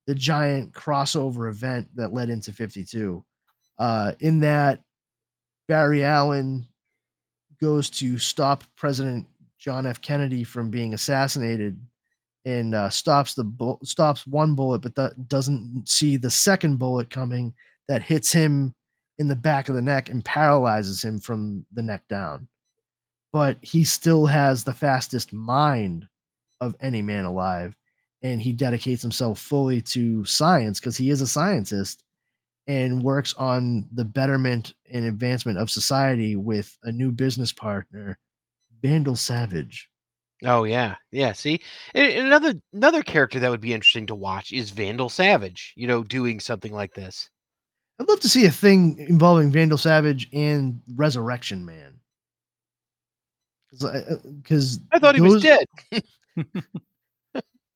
the 0.06 0.14
giant 0.14 0.72
crossover 0.72 1.48
event 1.48 1.88
that 1.94 2.12
led 2.12 2.28
into 2.28 2.52
52. 2.52 3.24
Uh, 3.78 4.12
in 4.20 4.40
that, 4.40 4.80
Barry 5.68 6.04
Allen 6.04 6.66
goes 7.62 7.88
to 7.88 8.18
stop 8.18 8.64
President 8.76 9.26
John 9.58 9.86
F. 9.86 10.00
Kennedy 10.00 10.42
from 10.42 10.68
being 10.68 10.94
assassinated 10.94 11.80
and 12.44 12.74
uh, 12.74 12.90
stops 12.90 13.34
the 13.34 13.44
bu- 13.44 13.78
stops 13.84 14.26
one 14.26 14.56
bullet, 14.56 14.80
but 14.80 14.96
that 14.96 15.28
doesn't 15.28 15.88
see 15.88 16.16
the 16.16 16.30
second 16.30 16.78
bullet 16.78 17.08
coming 17.08 17.54
that 17.86 18.02
hits 18.02 18.32
him 18.32 18.74
in 19.18 19.28
the 19.28 19.36
back 19.36 19.68
of 19.68 19.76
the 19.76 19.82
neck 19.82 20.08
and 20.08 20.24
paralyzes 20.24 21.04
him 21.04 21.20
from 21.20 21.64
the 21.72 21.82
neck 21.82 22.02
down. 22.08 22.48
But 23.32 23.58
he 23.62 23.84
still 23.84 24.26
has 24.26 24.64
the 24.64 24.74
fastest 24.74 25.32
mind 25.32 26.08
of 26.60 26.74
any 26.80 27.00
man 27.00 27.24
alive 27.24 27.76
and 28.22 28.42
he 28.42 28.52
dedicates 28.52 29.02
himself 29.02 29.38
fully 29.38 29.80
to 29.80 30.24
science 30.24 30.80
because 30.80 30.96
he 30.96 31.10
is 31.10 31.20
a 31.20 31.26
scientist 31.26 32.02
and 32.66 33.02
works 33.02 33.34
on 33.34 33.86
the 33.92 34.04
betterment 34.04 34.74
and 34.90 35.04
advancement 35.04 35.58
of 35.58 35.70
society 35.70 36.36
with 36.36 36.76
a 36.84 36.92
new 36.92 37.10
business 37.10 37.52
partner, 37.52 38.18
Vandal 38.82 39.16
Savage. 39.16 39.88
Oh 40.44 40.64
yeah, 40.64 40.96
yeah. 41.10 41.32
See, 41.32 41.60
another 41.94 42.54
another 42.72 43.02
character 43.02 43.38
that 43.40 43.50
would 43.50 43.60
be 43.60 43.72
interesting 43.72 44.06
to 44.06 44.14
watch 44.14 44.52
is 44.52 44.70
Vandal 44.70 45.08
Savage. 45.08 45.72
You 45.76 45.86
know, 45.86 46.02
doing 46.02 46.40
something 46.40 46.72
like 46.72 46.94
this. 46.94 47.30
I'd 48.00 48.08
love 48.08 48.20
to 48.20 48.28
see 48.28 48.46
a 48.46 48.50
thing 48.50 48.96
involving 48.98 49.52
Vandal 49.52 49.78
Savage 49.78 50.28
and 50.32 50.80
Resurrection 50.94 51.64
Man. 51.64 51.94
Because 53.70 54.78
uh, 54.78 54.96
I 54.96 54.98
thought 54.98 55.14
he 55.14 55.20
was 55.20 55.42
dead. 55.42 55.66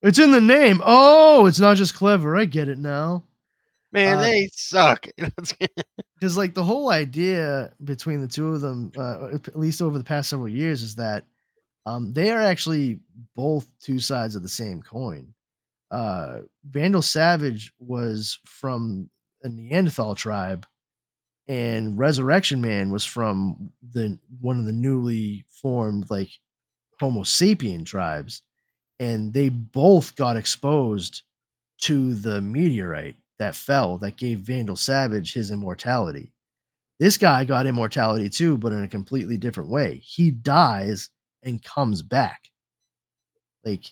It's 0.07 0.21
in 0.21 0.31
the 0.31 0.41
name. 0.41 0.81
Oh, 0.85 1.47
it's 1.47 1.59
not 1.59 1.77
just 1.77 1.95
clever. 1.95 2.37
I 2.37 2.45
get 2.45 2.69
it 2.69 2.79
now. 2.79 3.25
Man, 3.97 4.19
Uh, 4.19 4.21
they 4.21 4.49
suck. 4.53 5.07
because 5.17 6.37
like 6.37 6.55
the 6.55 6.63
whole 6.63 6.91
idea 6.91 7.73
between 7.85 8.21
the 8.21 8.29
two 8.29 8.55
of 8.55 8.61
them 8.61 8.93
uh, 8.97 9.29
at 9.33 9.59
least 9.59 9.83
over 9.83 9.99
the 9.99 10.05
past 10.05 10.31
several 10.31 10.49
years 10.49 10.83
is 10.83 10.95
that 10.97 11.25
um, 11.87 12.13
they 12.13 12.31
are 12.31 12.43
actually 12.43 13.01
both 13.35 13.67
two 13.81 13.99
sides 13.99 14.37
of 14.37 14.43
the 14.43 14.49
same 14.49 14.83
coin. 14.83 15.33
Uh, 15.91 16.41
vandal 16.71 17.01
savage 17.03 17.73
was 17.79 18.39
from 18.45 19.09
a 19.45 19.49
neanderthal 19.49 20.15
tribe 20.15 20.67
and 21.49 21.97
resurrection 21.97 22.61
man 22.61 22.91
was 22.91 23.05
from 23.05 23.73
the 23.93 24.19
one 24.41 24.59
of 24.59 24.67
the 24.67 24.73
newly 24.73 25.45
formed 25.49 26.11
like 26.11 26.29
homo 26.99 27.21
sapien 27.23 27.87
tribes 27.87 28.43
and 28.99 29.33
they 29.33 29.49
both 29.49 30.17
got 30.17 30.37
exposed 30.37 31.23
to 31.79 32.15
the 32.17 32.41
meteorite 32.41 33.17
that 33.39 33.55
fell 33.55 33.99
that 33.99 34.17
gave 34.17 34.41
Vandal 34.41 34.77
Savage 34.77 35.33
his 35.35 35.51
immortality. 35.51 36.33
This 36.99 37.19
guy 37.19 37.45
got 37.45 37.67
immortality 37.67 38.29
too, 38.31 38.57
but 38.57 38.73
in 38.73 38.83
a 38.83 38.89
completely 38.89 39.37
different 39.37 39.69
way. 39.71 40.01
He 40.03 40.31
dies 40.31 41.11
and 41.43 41.63
comes 41.63 42.01
back. 42.03 42.49
Like, 43.65 43.85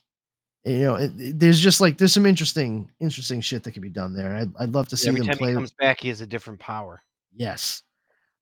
you 0.64 0.78
know, 0.78 0.94
it, 0.94 1.12
it- 1.18 1.38
there's 1.38 1.60
just 1.60 1.80
like 1.80 1.98
there's 1.98 2.12
some 2.14 2.24
interesting, 2.26 2.90
interesting 3.00 3.40
shit 3.42 3.62
that 3.64 3.72
can 3.72 3.82
be 3.82 3.90
done 3.90 4.14
there. 4.14 4.34
I'd, 4.36 4.52
I'd 4.58 4.72
love 4.74 4.88
to 4.88 4.96
see 4.96 5.08
Every 5.08 5.20
them 5.20 5.28
time 5.28 5.38
play. 5.38 5.48
he 5.50 5.54
comes 5.54 5.72
back, 5.72 6.00
he 6.00 6.08
has 6.08 6.20
a 6.22 6.26
different 6.26 6.58
power. 6.60 7.02
Yes. 7.34 7.82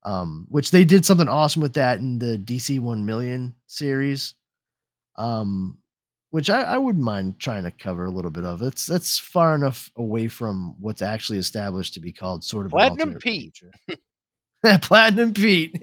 Um, 0.05 0.47
which 0.49 0.71
they 0.71 0.85
did 0.85 1.05
something 1.07 1.29
awesome 1.29 1.63
with 1.63 1.73
that 1.75 1.99
in 2.01 2.19
the 2.19 2.37
DC 2.39 2.79
1 2.81 3.05
million 3.07 3.55
series. 3.67 4.35
Um, 5.17 5.79
which 6.33 6.49
I, 6.51 6.63
I 6.63 6.79
wouldn't 6.79 7.05
mind 7.05 7.39
trying 7.39 7.63
to 7.65 7.71
cover 7.71 8.07
a 8.07 8.11
little 8.11 8.31
bit 8.31 8.45
of. 8.45 8.63
It's 8.63 8.87
that's 8.87 9.19
far 9.19 9.55
enough 9.55 9.91
away 9.97 10.29
from 10.29 10.75
what's 10.81 11.03
actually 11.03 11.39
established 11.39 11.93
to 11.95 12.01
be 12.01 12.11
called 12.11 12.43
sort 12.43 12.65
of 12.67 12.73
Platinum 12.73 13.15
Pete. 13.17 13.61
Platinum 14.81 15.35
Pete. 15.35 15.83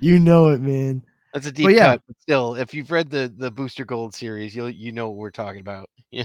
you 0.00 0.18
know 0.18 0.48
it, 0.48 0.60
man. 0.60 1.02
That's 1.32 1.46
a 1.46 1.50
But 1.50 1.56
deep 1.56 1.70
yeah. 1.70 1.92
cut, 1.92 2.02
but 2.06 2.16
still, 2.20 2.54
if 2.54 2.72
you've 2.72 2.90
read 2.90 3.10
the 3.10 3.32
the 3.36 3.50
Booster 3.50 3.84
Gold 3.84 4.14
series, 4.14 4.54
you'll 4.56 4.70
you 4.70 4.92
know 4.92 5.08
what 5.08 5.16
we're 5.18 5.30
talking 5.30 5.60
about. 5.60 5.88
Yeah. 6.10 6.24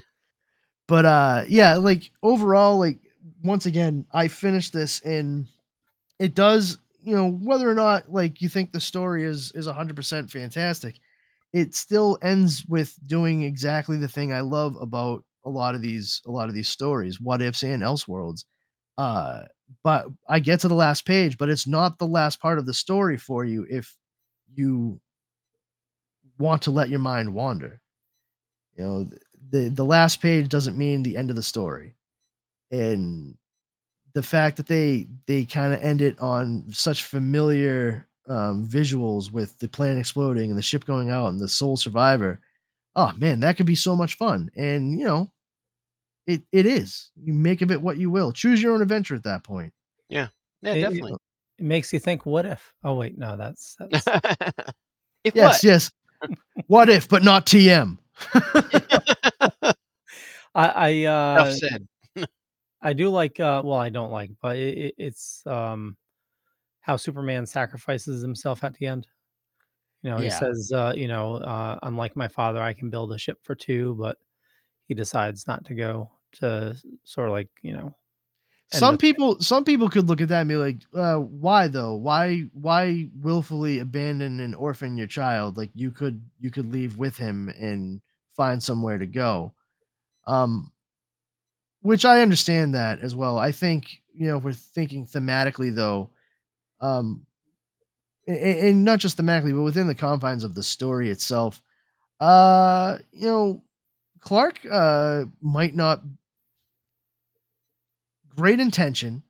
but 0.88 1.04
uh 1.06 1.46
yeah 1.48 1.76
like 1.78 2.12
overall 2.22 2.78
like 2.78 3.00
once 3.44 3.66
again 3.66 4.06
i 4.14 4.28
finished 4.28 4.72
this 4.72 5.02
and 5.02 5.48
it 6.20 6.36
does 6.36 6.78
you 7.02 7.16
know 7.16 7.32
whether 7.32 7.68
or 7.68 7.74
not 7.74 8.12
like 8.12 8.40
you 8.40 8.50
think 8.50 8.72
the 8.72 8.80
story 8.80 9.24
is 9.24 9.52
is 9.54 9.66
100% 9.66 10.30
fantastic 10.30 11.00
it 11.54 11.74
still 11.76 12.18
ends 12.22 12.64
with 12.68 12.96
doing 13.08 13.44
exactly 13.44 13.98
the 13.98 14.08
thing 14.08 14.34
i 14.34 14.42
love 14.42 14.76
about 14.82 15.24
a 15.46 15.50
lot 15.50 15.76
of 15.76 15.82
these 15.82 16.22
a 16.28 16.32
lot 16.32 16.50
of 16.50 16.56
these 16.56 16.70
stories 16.70 17.20
what 17.20 17.42
ifs 17.42 17.64
and 17.64 17.84
elseworlds 17.84 18.46
uh 18.98 19.42
but 19.84 20.08
i 20.30 20.40
get 20.40 20.60
to 20.60 20.68
the 20.68 20.76
last 20.76 21.06
page 21.06 21.38
but 21.38 21.50
it's 21.50 21.68
not 21.68 21.98
the 21.98 22.08
last 22.08 22.42
part 22.42 22.60
of 22.60 22.66
the 22.66 22.74
story 22.74 23.18
for 23.18 23.46
you 23.46 23.66
if 23.70 23.96
you 24.56 25.00
want 26.38 26.62
to 26.64 26.72
let 26.72 26.90
your 26.90 27.00
mind 27.00 27.34
wander. 27.34 27.82
You 28.78 28.86
know 28.86 29.12
the 29.52 29.70
the 29.70 29.86
last 29.86 30.22
page 30.22 30.50
doesn't 30.50 30.78
mean 30.78 31.04
the 31.04 31.18
end 31.18 31.30
of 31.30 31.38
the 31.38 31.44
story 31.44 31.96
and 32.72 33.38
the 34.16 34.24
fact 34.24 34.58
that 34.58 34.68
they 34.68 35.08
they 35.28 35.46
kind 35.46 35.74
of 35.74 35.82
end 35.84 36.02
it 36.02 36.20
on 36.20 36.66
such 36.72 37.06
familiar 37.06 38.09
um, 38.30 38.68
visuals 38.68 39.32
with 39.32 39.58
the 39.60 39.68
plane 39.68 39.98
exploding 39.98 40.50
and 40.50 40.58
the 40.58 40.62
ship 40.62 40.86
going 40.86 41.10
out 41.10 41.30
and 41.30 41.40
the 41.40 41.48
sole 41.48 41.76
survivor 41.78 42.40
oh 42.96 43.12
man 43.18 43.40
that 43.40 43.58
could 43.58 43.66
be 43.66 43.76
so 43.76 43.96
much 43.96 44.16
fun 44.18 44.50
and 44.56 44.98
you 45.00 45.06
know 45.06 45.30
it 46.28 46.42
it 46.52 46.66
is 46.66 47.10
you 47.22 47.34
make 47.34 47.62
of 47.62 47.72
it 47.72 47.82
what 47.82 47.98
you 47.98 48.10
will 48.10 48.32
choose 48.32 48.62
your 48.62 48.74
own 48.74 48.82
adventure 48.82 49.16
at 49.16 49.24
that 49.24 49.44
point 49.44 49.74
Yeah. 50.10 50.28
Yeah, 50.62 50.74
It- 50.76 50.82
definitely. 50.82 51.14
It 51.58 51.66
makes 51.66 51.92
you 51.92 52.00
think, 52.00 52.26
what 52.26 52.46
if? 52.46 52.74
Oh 52.86 52.96
wait, 52.96 53.18
no, 53.18 53.36
that's 53.36 53.76
that's 53.80 54.06
If 55.26 55.36
yes 55.36 55.62
what? 55.62 55.64
yes 55.64 55.92
what 56.68 56.90
if 56.90 57.10
but 57.10 57.24
not 57.24 57.46
tm 57.46 57.98
I 60.56 60.68
I 60.68 60.90
Enough 60.90 61.48
uh 61.48 61.52
said. 61.56 61.88
I 62.82 62.94
do 62.94 63.10
like 63.10 63.40
uh 63.40 63.62
well 63.64 63.78
I 63.80 63.90
don't 63.90 64.12
like, 64.12 64.32
but 64.42 64.56
it, 64.58 64.78
it, 64.78 64.96
it's 64.98 65.46
um 65.46 65.98
how 66.82 66.96
Superman 66.96 67.46
sacrifices 67.46 68.22
himself 68.22 68.64
at 68.64 68.74
the 68.76 68.88
end. 68.88 69.08
You 70.02 70.12
know, 70.12 70.18
he 70.18 70.30
says, 70.30 70.72
uh, 70.74 70.94
you 70.96 71.10
know, 71.10 71.36
uh, 71.36 71.78
unlike 71.84 72.16
my 72.16 72.28
father, 72.30 72.62
I 72.62 72.74
can 72.74 72.90
build 72.90 73.12
a 73.12 73.18
ship 73.18 73.38
for 73.44 73.54
two, 73.54 73.96
but 74.00 74.18
he 74.88 74.94
decides 74.94 75.46
not 75.46 75.66
to 75.66 75.76
go 75.76 76.10
to 76.40 76.76
sort 77.04 77.28
of 77.28 77.34
like, 77.34 77.50
you 77.62 77.74
know, 77.74 77.94
some 78.72 78.98
people 78.98 79.40
some 79.40 79.64
people 79.64 79.90
could 79.90 80.08
look 80.08 80.22
at 80.22 80.28
that 80.30 80.42
and 80.42 80.50
be 80.50 80.56
like 80.56 80.78
uh, 80.94 81.16
why 81.16 81.68
though? 81.68 81.96
Why 81.96 82.42
why 82.54 83.10
willfully 83.20 83.80
abandon 83.80 84.40
and 84.42 84.56
orphan 84.56 84.96
your 84.96 85.08
child? 85.08 85.58
Like 85.58 85.72
you 85.74 85.90
could 85.90 86.22
you 86.40 86.52
could 86.52 86.72
leave 86.72 86.98
with 86.98 87.18
him 87.18 87.50
and 87.60 88.00
find 88.36 88.62
somewhere 88.62 89.00
to 89.00 89.08
go. 89.08 89.54
Um 90.28 90.72
which 91.82 92.04
i 92.06 92.22
understand 92.22 92.76
that 92.76 93.00
as 93.00 93.16
well. 93.16 93.40
I 93.40 93.52
think 93.52 94.02
you 94.14 94.28
know 94.28 94.38
if 94.38 94.44
we're 94.44 94.54
thinking 94.54 95.08
thematically 95.08 95.74
though 95.74 96.12
um 96.82 97.26
a- 98.28 98.32
a- 98.32 98.70
and, 98.70 98.84
not 98.84 99.00
just 99.00 99.18
thematically 99.18 99.54
but 99.56 99.64
within 99.64 99.88
the 99.88 99.96
confines 99.96 100.44
of 100.44 100.56
the 100.56 100.64
story 100.64 101.10
itself 101.10 101.62
uh 102.20 102.98
you 103.12 103.28
know 103.28 103.64
clark 104.22 104.60
uh 104.72 105.26
might 105.42 105.76
not 105.76 106.02
great 108.36 108.60
intention 108.60 109.24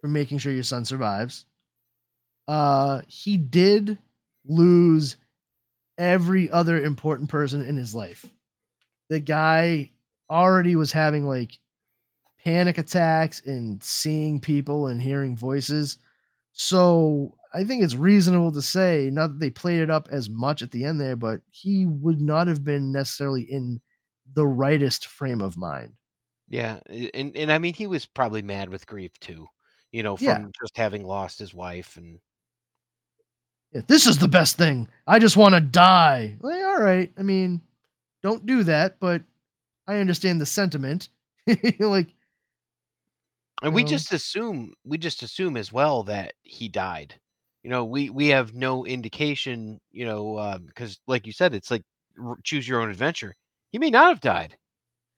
for 0.00 0.08
making 0.08 0.38
sure 0.38 0.52
your 0.52 0.62
son 0.62 0.84
survives. 0.84 1.44
Uh, 2.46 3.02
he 3.06 3.36
did 3.36 3.98
lose 4.46 5.16
every 5.98 6.50
other 6.50 6.82
important 6.84 7.28
person 7.30 7.64
in 7.64 7.76
his 7.76 7.94
life. 7.94 8.26
The 9.10 9.20
guy 9.20 9.90
already 10.30 10.76
was 10.76 10.92
having 10.92 11.26
like 11.26 11.58
panic 12.44 12.78
attacks 12.78 13.42
and 13.46 13.82
seeing 13.82 14.40
people 14.40 14.88
and 14.88 15.02
hearing 15.02 15.36
voices. 15.36 15.98
So 16.58 17.34
I 17.54 17.64
think 17.64 17.82
it's 17.82 17.94
reasonable 17.94 18.52
to 18.52 18.60
say, 18.62 19.08
not 19.10 19.28
that 19.28 19.40
they 19.40 19.48
played 19.50 19.80
it 19.80 19.90
up 19.90 20.08
as 20.10 20.28
much 20.28 20.60
at 20.62 20.70
the 20.70 20.84
end 20.84 21.00
there, 21.00 21.16
but 21.16 21.40
he 21.50 21.86
would 21.86 22.20
not 22.20 22.48
have 22.48 22.64
been 22.64 22.92
necessarily 22.92 23.42
in 23.50 23.80
the 24.34 24.46
rightest 24.46 25.06
frame 25.06 25.40
of 25.40 25.56
mind. 25.56 25.94
Yeah, 26.48 26.80
and 26.88 27.36
and 27.36 27.52
I 27.52 27.58
mean 27.58 27.74
he 27.74 27.86
was 27.86 28.06
probably 28.06 28.42
mad 28.42 28.68
with 28.70 28.86
grief 28.86 29.18
too, 29.20 29.46
you 29.92 30.02
know, 30.02 30.16
from 30.16 30.46
Yeah. 30.46 30.46
just 30.60 30.76
having 30.76 31.04
lost 31.04 31.38
his 31.38 31.54
wife 31.54 31.96
and 31.96 32.20
Yeah, 33.72 33.82
this 33.86 34.06
is 34.06 34.18
the 34.18 34.28
best 34.28 34.56
thing. 34.56 34.88
I 35.06 35.18
just 35.18 35.36
want 35.36 35.54
to 35.54 35.60
die. 35.60 36.36
Like, 36.40 36.62
all 36.62 36.80
right. 36.80 37.12
I 37.18 37.22
mean, 37.22 37.60
don't 38.22 38.46
do 38.46 38.62
that, 38.64 38.98
but 39.00 39.22
I 39.86 39.98
understand 39.98 40.40
the 40.40 40.46
sentiment. 40.46 41.08
like, 41.80 42.14
and 43.62 43.74
we 43.74 43.82
mm-hmm. 43.82 43.90
just 43.90 44.12
assume 44.12 44.72
we 44.84 44.98
just 44.98 45.22
assume 45.22 45.56
as 45.56 45.72
well 45.72 46.02
that 46.04 46.34
he 46.42 46.68
died. 46.68 47.14
You 47.62 47.70
know, 47.70 47.84
we 47.84 48.10
we 48.10 48.28
have 48.28 48.54
no 48.54 48.84
indication, 48.86 49.80
you 49.90 50.06
know, 50.06 50.38
um, 50.38 50.66
because 50.66 51.00
like 51.06 51.26
you 51.26 51.32
said, 51.32 51.54
it's 51.54 51.70
like 51.70 51.82
r- 52.22 52.38
choose 52.44 52.68
your 52.68 52.80
own 52.80 52.90
adventure. 52.90 53.34
He 53.70 53.78
may 53.78 53.90
not 53.90 54.08
have 54.08 54.20
died. 54.20 54.56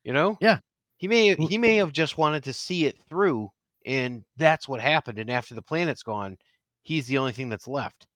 You 0.05 0.13
know, 0.13 0.39
yeah, 0.41 0.59
he 0.97 1.09
may 1.09 1.35
he 1.35 1.59
may 1.59 1.77
have 1.77 1.93
just 1.93 2.19
wanted 2.19 2.45
to 2.45 2.53
see 2.53 2.87
it 2.87 2.97
through, 3.09 3.51
and 3.85 4.25
that's 4.37 4.67
what 4.67 4.81
happened. 4.81 5.19
And 5.19 5.31
after 5.31 5.55
the 5.55 5.63
planet's 5.63 6.03
gone, 6.03 6.37
he's 6.83 7.07
the 7.07 7.19
only 7.19 7.33
thing 7.33 7.51
that's 7.51 7.69
left. 7.69 8.07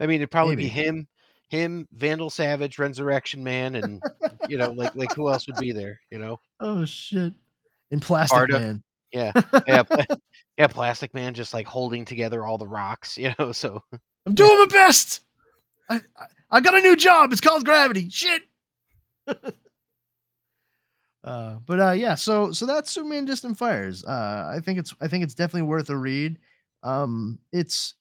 I 0.00 0.06
mean, 0.06 0.16
it'd 0.16 0.30
probably 0.30 0.56
be 0.56 0.68
him, 0.68 1.06
him, 1.48 1.86
Vandal 1.92 2.30
Savage, 2.30 2.78
Resurrection 2.78 3.42
Man, 3.42 3.74
and 3.74 4.02
you 4.48 4.56
know, 4.56 4.70
like 4.70 4.94
like 4.94 5.14
who 5.14 5.28
else 5.28 5.46
would 5.46 5.56
be 5.56 5.72
there? 5.72 6.00
You 6.10 6.18
know, 6.18 6.40
oh 6.60 6.84
shit. 6.84 7.34
In 7.90 8.00
Plastic 8.00 8.38
Arda. 8.38 8.60
Man. 8.60 8.82
Yeah, 9.12 9.32
yeah, 9.66 9.82
yeah, 10.58 10.66
Plastic 10.66 11.14
Man, 11.14 11.34
just 11.34 11.54
like 11.54 11.66
holding 11.66 12.04
together 12.04 12.44
all 12.44 12.58
the 12.58 12.66
rocks. 12.66 13.16
You 13.28 13.34
know, 13.38 13.52
so 13.52 13.82
I'm 14.26 14.34
doing 14.34 14.58
my 14.58 14.66
best. 14.66 15.20
I, 15.88 15.96
I 16.16 16.26
I 16.50 16.60
got 16.60 16.74
a 16.74 16.80
new 16.80 16.96
job. 16.96 17.32
It's 17.32 17.40
called 17.40 17.64
Gravity. 17.64 18.08
Shit. 18.10 18.42
uh, 21.24 21.56
but 21.66 21.80
uh, 21.80 21.92
yeah. 21.92 22.14
So 22.14 22.52
so 22.52 22.66
that's 22.66 22.90
Superman 22.90 23.24
Distant 23.24 23.58
Fires. 23.58 24.04
Uh, 24.04 24.52
I 24.54 24.60
think 24.60 24.78
it's 24.78 24.94
I 25.00 25.08
think 25.08 25.24
it's 25.24 25.34
definitely 25.34 25.68
worth 25.68 25.90
a 25.90 25.96
read. 25.96 26.38
Um, 26.82 27.38
it's 27.52 27.94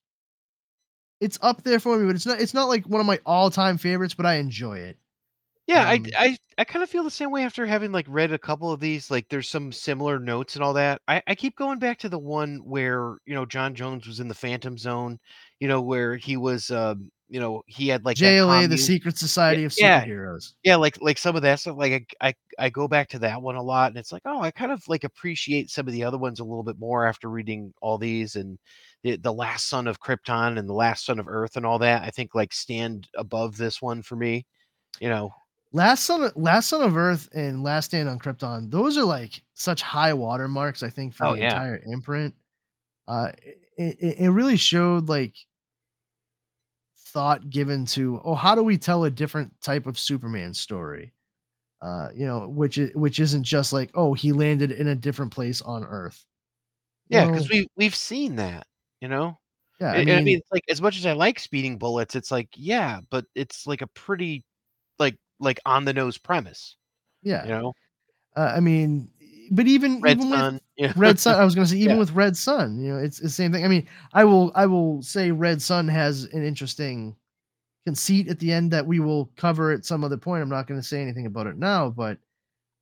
it's 1.20 1.40
up 1.42 1.64
there 1.64 1.80
for 1.80 1.98
me, 1.98 2.06
but 2.06 2.16
it's 2.16 2.26
not 2.26 2.40
it's 2.40 2.54
not 2.54 2.70
like 2.70 2.86
one 2.88 3.02
of 3.02 3.08
my 3.08 3.20
all 3.26 3.50
time 3.50 3.78
favorites. 3.78 4.14
But 4.14 4.26
I 4.26 4.36
enjoy 4.36 4.78
it. 4.80 4.98
Yeah, 5.68 5.82
Um, 5.82 6.06
I 6.18 6.26
I 6.26 6.38
I 6.60 6.64
kind 6.64 6.82
of 6.82 6.90
feel 6.90 7.04
the 7.04 7.12
same 7.12 7.30
way 7.30 7.44
after 7.44 7.66
having 7.66 7.92
like 7.92 8.06
read 8.08 8.32
a 8.32 8.40
couple 8.40 8.72
of 8.72 8.80
these. 8.80 9.12
Like, 9.12 9.28
there's 9.30 9.50
some 9.50 9.72
similar 9.74 10.18
notes 10.20 10.56
and 10.56 10.64
all 10.64 10.74
that. 10.74 11.02
I 11.08 11.22
I 11.28 11.36
keep 11.36 11.58
going 11.58 11.80
back 11.80 12.00
to 12.00 12.10
the 12.10 12.20
one 12.20 12.60
where 12.64 13.18
you 13.26 13.36
know 13.36 13.46
J'onn 13.46 13.76
J'onzz 13.76 14.08
was 14.08 14.20
in 14.22 14.30
the 14.30 14.34
Phantom 14.36 14.78
Zone. 14.78 15.20
You 15.60 15.68
know 15.68 15.82
where 15.82 16.16
he 16.16 16.38
was. 16.38 16.72
Um, 16.72 17.12
you 17.30 17.42
know 17.42 17.64
he 17.68 17.90
had 17.90 18.06
like 18.06 18.18
JLA, 18.18 18.66
the 18.68 18.78
Secret 18.78 19.18
Society 19.18 19.66
of 19.66 19.74
yeah. 19.78 20.06
Superheroes. 20.06 20.54
Yeah, 20.64 20.78
like 20.78 20.98
like 21.02 21.18
some 21.18 21.36
of 21.36 21.42
that 21.44 21.60
stuff. 21.60 21.78
Like 21.78 22.08
I, 22.22 22.30
I 22.30 22.34
I 22.60 22.70
go 22.70 22.88
back 22.88 23.10
to 23.10 23.20
that 23.20 23.42
one 23.42 23.56
a 23.56 23.62
lot, 23.64 23.92
and 23.92 23.98
it's 23.98 24.12
like, 24.14 24.24
oh, 24.26 24.42
I 24.42 24.52
kind 24.52 24.72
of 24.72 24.82
like 24.88 25.04
appreciate 25.04 25.70
some 25.70 25.88
of 25.88 25.94
the 25.94 26.04
other 26.06 26.18
ones 26.18 26.40
a 26.40 26.44
little 26.46 26.64
bit 26.64 26.80
more 26.80 27.06
after 27.06 27.30
reading 27.30 27.74
all 27.82 27.98
these 27.98 28.36
and 28.38 28.58
the 29.04 29.18
the 29.18 29.34
Last 29.34 29.68
Son 29.68 29.88
of 29.88 30.00
Krypton 30.00 30.58
and 30.58 30.68
the 30.70 30.74
Last 30.74 31.06
Son 31.06 31.20
of 31.20 31.28
Earth 31.28 31.58
and 31.58 31.66
all 31.66 31.80
that. 31.80 32.04
I 32.04 32.10
think 32.12 32.34
like 32.36 32.54
stand 32.54 33.08
above 33.18 33.58
this 33.58 33.82
one 33.82 34.02
for 34.02 34.16
me. 34.16 34.46
You 35.02 35.10
know, 35.10 35.32
Last 35.74 36.06
Son, 36.06 36.32
Last 36.36 36.70
Son 36.70 36.82
of 36.82 36.98
Earth, 36.98 37.30
and 37.34 37.64
Last 37.64 37.86
Stand 37.88 38.10
on 38.10 38.20
Krypton. 38.20 38.72
Those 38.72 38.98
are 38.98 39.04
like 39.04 39.42
such 39.54 39.82
high 39.82 40.14
watermarks. 40.14 40.84
I 40.84 40.90
think 40.90 41.14
for 41.14 41.26
Oh, 41.26 41.34
the 41.34 41.40
yeah. 41.40 41.48
entire 41.48 41.82
imprint. 41.86 42.34
Uh, 43.08 43.32
it, 43.78 43.98
it, 44.00 44.20
it 44.20 44.30
really 44.32 44.58
showed 44.58 45.10
like 45.10 45.36
thought 47.08 47.50
given 47.50 47.86
to 47.86 48.22
oh 48.24 48.36
how 48.36 48.54
do 48.56 48.64
we 48.64 48.78
tell 48.78 49.06
a 49.06 49.12
different 49.12 49.52
type 49.62 49.88
of 49.88 49.98
Superman 50.00 50.54
story, 50.54 51.14
uh, 51.82 52.10
you 52.16 52.26
know, 52.26 52.48
which 52.48 52.78
is 52.78 52.94
which 52.96 53.20
isn't 53.20 53.44
just 53.44 53.74
like 53.74 53.92
oh 53.96 54.14
he 54.14 54.32
landed 54.32 54.72
in 54.72 54.88
a 54.88 54.96
different 54.96 55.32
place 55.34 55.62
on 55.62 55.84
Earth. 55.86 56.26
You 57.10 57.20
yeah, 57.20 57.26
know, 57.26 57.32
because 57.32 57.50
we 57.50 57.68
we've 57.78 57.96
seen 57.96 58.36
that. 58.38 58.68
You 59.02 59.08
know, 59.10 59.40
yeah, 59.80 59.94
I, 59.94 59.98
I 59.98 60.06
I 60.18 60.22
mean, 60.22 60.24
mean, 60.24 60.42
like 60.52 60.64
as 60.70 60.82
much 60.82 60.98
as 60.98 61.06
I 61.06 61.14
like 61.14 61.40
speeding 61.40 61.78
bullets, 61.78 62.16
it's 62.16 62.32
like 62.32 62.50
yeah, 62.56 63.02
but 63.10 63.26
it's 63.36 63.68
like 63.68 63.82
a 63.82 63.88
pretty 63.88 64.44
like 65.00 65.18
like 65.40 65.60
on 65.66 65.86
the 65.86 65.94
nose 65.94 66.18
premise. 66.18 66.76
yeah, 67.24 67.44
You 67.44 67.50
know, 67.52 67.74
uh, 68.36 68.54
I 68.56 68.60
mean, 68.60 69.10
but 69.52 69.68
even 69.68 70.02
Red 70.02 70.18
even 70.18 70.32
Sun. 70.32 70.54
with 70.54 70.64
yeah. 70.78 70.94
Red 70.96 71.20
Sun. 71.20 71.40
I 71.40 71.46
was 71.46 71.56
gonna 71.56 71.68
say 71.68 71.78
even 71.78 71.96
Yeah. 71.96 72.00
with 72.00 72.12
Red 72.12 72.36
Sun, 72.36 72.80
you 72.80 72.90
know, 72.94 72.98
it's, 73.00 73.20
it's 73.20 73.30
the 73.30 73.44
same 73.44 73.52
thing. 73.52 73.66
I 73.66 73.68
mean, 73.68 73.88
I 74.14 74.24
will 74.24 74.52
I 74.56 74.66
will 74.66 75.02
say 75.02 75.32
Red 75.32 75.62
Sun 75.62 75.88
has 75.88 76.26
an 76.26 76.44
interesting 76.44 77.16
conceit 77.86 78.28
at 78.28 78.40
the 78.40 78.52
end 78.52 78.72
that 78.72 78.86
we 78.86 79.00
will 79.00 79.32
cover 79.38 79.72
at 79.72 79.86
some 79.86 80.04
other 80.04 80.18
point. 80.18 80.42
I'm 80.44 80.50
not 80.50 80.68
gonna 80.68 80.84
say 80.84 81.02
anything 81.02 81.26
about 81.26 81.48
it 81.48 81.58
now, 81.58 81.90
but 81.90 82.18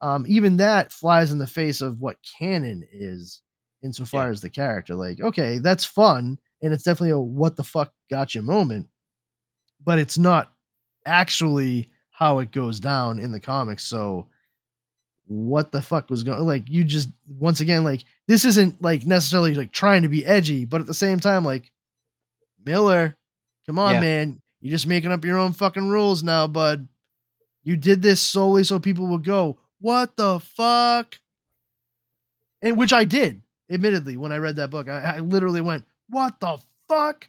um, 0.01 0.25
even 0.27 0.57
that 0.57 0.91
flies 0.91 1.31
in 1.31 1.37
the 1.37 1.47
face 1.47 1.81
of 1.81 2.01
what 2.01 2.17
canon 2.39 2.83
is 2.91 3.41
insofar 3.83 4.29
as 4.29 4.41
the 4.41 4.49
character. 4.49 4.93
Like, 4.95 5.21
okay, 5.21 5.57
that's 5.59 5.85
fun, 5.85 6.37
and 6.61 6.73
it's 6.73 6.83
definitely 6.83 7.11
a 7.11 7.19
what 7.19 7.55
the 7.55 7.63
fuck 7.63 7.93
got 8.09 8.35
you 8.35 8.41
moment, 8.41 8.87
but 9.83 9.99
it's 9.99 10.17
not 10.17 10.51
actually 11.05 11.89
how 12.17 12.39
it 12.39 12.51
goes 12.51 12.79
down 12.79 13.19
in 13.19 13.31
the 13.31 13.39
comics. 13.39 13.83
So 13.83 14.27
what 15.27 15.71
the 15.71 15.81
fuck 15.81 16.09
was 16.09 16.23
going 16.23 16.39
like 16.45 16.69
you 16.69 16.83
just 16.83 17.09
once 17.39 17.59
again 17.59 17.83
like 17.83 18.03
this 18.27 18.45
isn't 18.45 18.79
like 18.79 19.05
necessarily 19.07 19.55
like 19.55 19.71
trying 19.71 20.03
to 20.03 20.07
be 20.07 20.23
edgy 20.23 20.65
but 20.65 20.79
at 20.79 20.85
the 20.85 20.93
same 20.93 21.19
time 21.19 21.43
like 21.43 21.71
miller 22.63 23.17
come 23.65 23.79
on 23.79 23.95
Yeah. 23.95 24.01
man 24.01 24.41
you're 24.61 24.69
just 24.69 24.85
making 24.85 25.11
up 25.11 25.25
your 25.25 25.39
own 25.39 25.51
fucking 25.51 25.89
rules 25.89 26.21
now 26.21 26.45
bud 26.45 26.87
you 27.63 27.75
did 27.75 28.03
this 28.03 28.21
solely 28.21 28.63
so 28.63 28.77
people 28.77 29.07
would 29.07 29.23
go 29.23 29.57
what 29.81 30.15
the 30.15 30.39
fuck 30.39 31.17
and 32.61 32.77
which 32.77 32.93
i 32.93 33.03
did 33.03 33.41
admittedly 33.71 34.17
when 34.17 34.31
i 34.31 34.37
read 34.37 34.57
that 34.57 34.69
book 34.69 34.87
i, 34.87 35.15
I 35.15 35.19
literally 35.21 35.61
went 35.61 35.85
what 36.07 36.39
the 36.39 36.59
fuck 36.87 37.27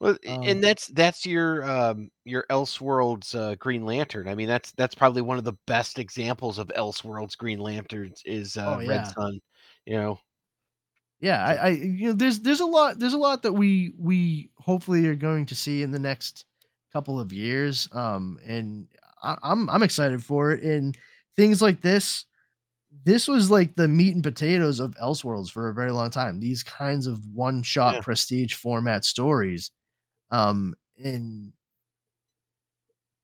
Well, 0.00 0.16
Um, 0.26 0.46
and 0.46 0.62
that's 0.64 0.86
that's 0.88 1.26
your 1.26 1.62
um 1.64 2.10
your 2.24 2.44
Elseworlds 2.50 3.34
uh, 3.34 3.54
Green 3.56 3.84
Lantern. 3.84 4.28
I 4.28 4.34
mean, 4.34 4.48
that's 4.48 4.72
that's 4.72 4.94
probably 4.94 5.22
one 5.22 5.36
of 5.38 5.44
the 5.44 5.52
best 5.66 5.98
examples 5.98 6.58
of 6.58 6.68
Elseworlds 6.68 7.36
Green 7.36 7.58
Lanterns 7.58 8.22
is 8.24 8.56
uh, 8.56 8.76
Oh, 8.76 8.80
Red. 8.80 9.04
Sun. 9.04 9.40
You 9.86 9.94
know, 9.96 10.20
yeah 11.20 11.44
I, 11.44 11.54
I 11.54 11.68
you 11.70 12.08
know 12.08 12.12
there's 12.12 12.40
there's 12.40 12.60
a 12.60 12.66
lot 12.66 12.98
there's 12.98 13.12
a 13.12 13.18
lot 13.18 13.42
that 13.42 13.52
we 13.52 13.92
we 13.98 14.50
hopefully 14.58 15.06
are 15.06 15.14
going 15.14 15.46
to 15.46 15.54
see 15.54 15.82
in 15.82 15.90
the 15.90 15.98
next 15.98 16.44
couple 16.92 17.20
of 17.20 17.32
years 17.32 17.88
um 17.92 18.38
and 18.46 18.88
I, 19.22 19.36
i'm 19.42 19.68
i'm 19.70 19.82
excited 19.82 20.24
for 20.24 20.52
it 20.52 20.62
and 20.62 20.96
things 21.36 21.62
like 21.62 21.82
this 21.82 22.24
this 23.04 23.28
was 23.28 23.50
like 23.50 23.76
the 23.76 23.88
meat 23.88 24.14
and 24.14 24.24
potatoes 24.24 24.80
of 24.80 24.94
elseworlds 24.96 25.50
for 25.50 25.68
a 25.70 25.74
very 25.74 25.92
long 25.92 26.10
time 26.10 26.40
these 26.40 26.62
kinds 26.64 27.06
of 27.06 27.24
one 27.34 27.62
shot 27.62 28.00
Yeah. 28.00 28.02
prestige 28.02 28.54
format 28.54 29.04
stories 29.04 29.70
um 30.30 30.74
and 31.02 31.52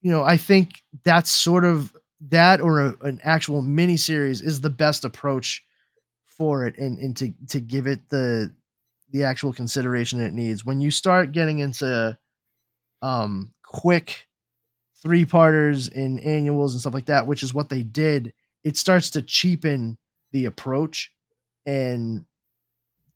you 0.01 0.11
know 0.11 0.23
i 0.23 0.37
think 0.37 0.83
that's 1.05 1.31
sort 1.31 1.65
of 1.65 1.95
that 2.21 2.61
or 2.61 2.81
a, 2.81 2.97
an 3.03 3.21
actual 3.23 3.63
mini 3.63 3.97
series 3.97 4.41
is 4.41 4.61
the 4.61 4.71
best 4.71 5.05
approach 5.05 5.63
for 6.27 6.67
it 6.67 6.77
and, 6.79 6.99
and 6.99 7.17
to 7.17 7.33
to 7.49 7.61
give 7.61 7.87
it 7.87 8.01
the 8.11 8.53
the 9.11 9.25
actual 9.25 9.53
consideration 9.53 10.21
it 10.21 10.35
needs. 10.35 10.65
When 10.65 10.81
you 10.81 10.91
start 10.91 11.33
getting 11.33 11.61
into 11.61 12.17
um 13.03 13.53
quick 13.65 14.27
three 15.03 15.25
parters 15.25 15.89
and 15.89 16.21
annuals 16.21 16.73
and 16.73 16.81
stuff 16.81 16.95
like 16.95 17.07
that 17.07 17.27
which 17.27 17.43
is 17.43 17.53
what 17.53 17.69
they 17.69 17.83
did 17.83 18.33
it 18.65 18.77
starts 18.77 19.11
to 19.11 19.21
cheapen 19.21 19.99
the 20.33 20.47
approach 20.47 21.13
and 21.67 22.25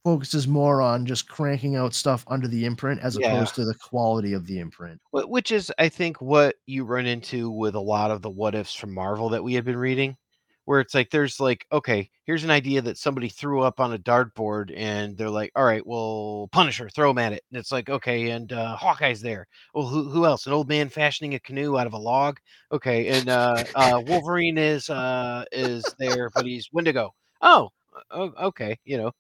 focuses 0.05 0.49
more 0.49 0.81
on 0.81 1.05
just 1.07 1.29
cranking 1.29 1.77
out 1.77 1.95
stuff 1.95 2.25
under 2.29 2.49
the 2.49 2.65
imprint 2.65 3.01
as 3.03 3.17
Yeah. 3.17 3.29
opposed 3.29 3.55
to 3.57 3.65
the 3.65 3.75
quality 3.75 4.33
of 4.33 4.47
the 4.47 4.59
imprint. 4.59 5.01
Which 5.13 5.53
is, 5.53 5.73
I 5.79 5.89
think, 5.89 6.21
what 6.21 6.57
you 6.67 6.85
run 6.85 7.07
into 7.07 7.51
with 7.51 7.75
a 7.75 7.81
lot 7.81 8.11
of 8.11 8.23
the 8.23 8.31
what 8.31 8.55
ifs 8.55 8.75
from 8.75 8.95
Marvel 8.95 9.29
that 9.31 9.45
we 9.45 9.55
had 9.55 9.65
been 9.65 9.77
reading, 9.77 10.17
where 10.65 10.81
it's 10.81 10.95
like 10.95 11.11
there's 11.11 11.41
like, 11.41 11.67
okay, 11.73 12.09
here's 12.25 12.45
an 12.45 12.51
idea 12.51 12.81
that 12.83 12.97
somebody 12.97 13.29
threw 13.29 13.61
up 13.61 13.81
on 13.81 13.93
a 13.93 13.99
dartboard, 13.99 14.73
and 14.77 15.17
they're 15.19 15.29
like, 15.29 15.51
all 15.57 15.65
right, 15.65 15.85
well, 15.87 16.49
Punisher, 16.53 16.89
throw 16.89 17.11
him 17.11 17.19
at 17.19 17.33
it, 17.33 17.43
and 17.51 17.59
it's 17.59 17.73
like, 17.73 17.91
okay, 17.91 18.31
and 18.31 18.53
uh, 18.53 18.77
Hawkeye's 18.77 19.21
there. 19.21 19.47
Well, 19.75 19.87
who 19.87 20.09
who 20.09 20.25
else? 20.25 20.47
An 20.47 20.53
old 20.53 20.69
man 20.69 20.89
fashioning 20.89 21.35
a 21.35 21.41
canoe 21.41 21.77
out 21.77 21.87
of 21.87 21.93
a 21.93 21.99
log. 21.99 22.39
Okay, 22.73 23.09
and 23.09 23.29
uh, 23.29 23.65
uh, 23.75 24.03
Wolverine 24.07 24.59
is 24.59 24.89
uh, 24.89 25.45
is 25.53 25.85
there, 25.99 26.31
but 26.35 26.47
he's 26.47 26.69
Wendigo. 26.73 27.15
Oh, 27.43 27.71
okay, 28.13 28.79
you 28.85 28.97
know, 28.97 29.11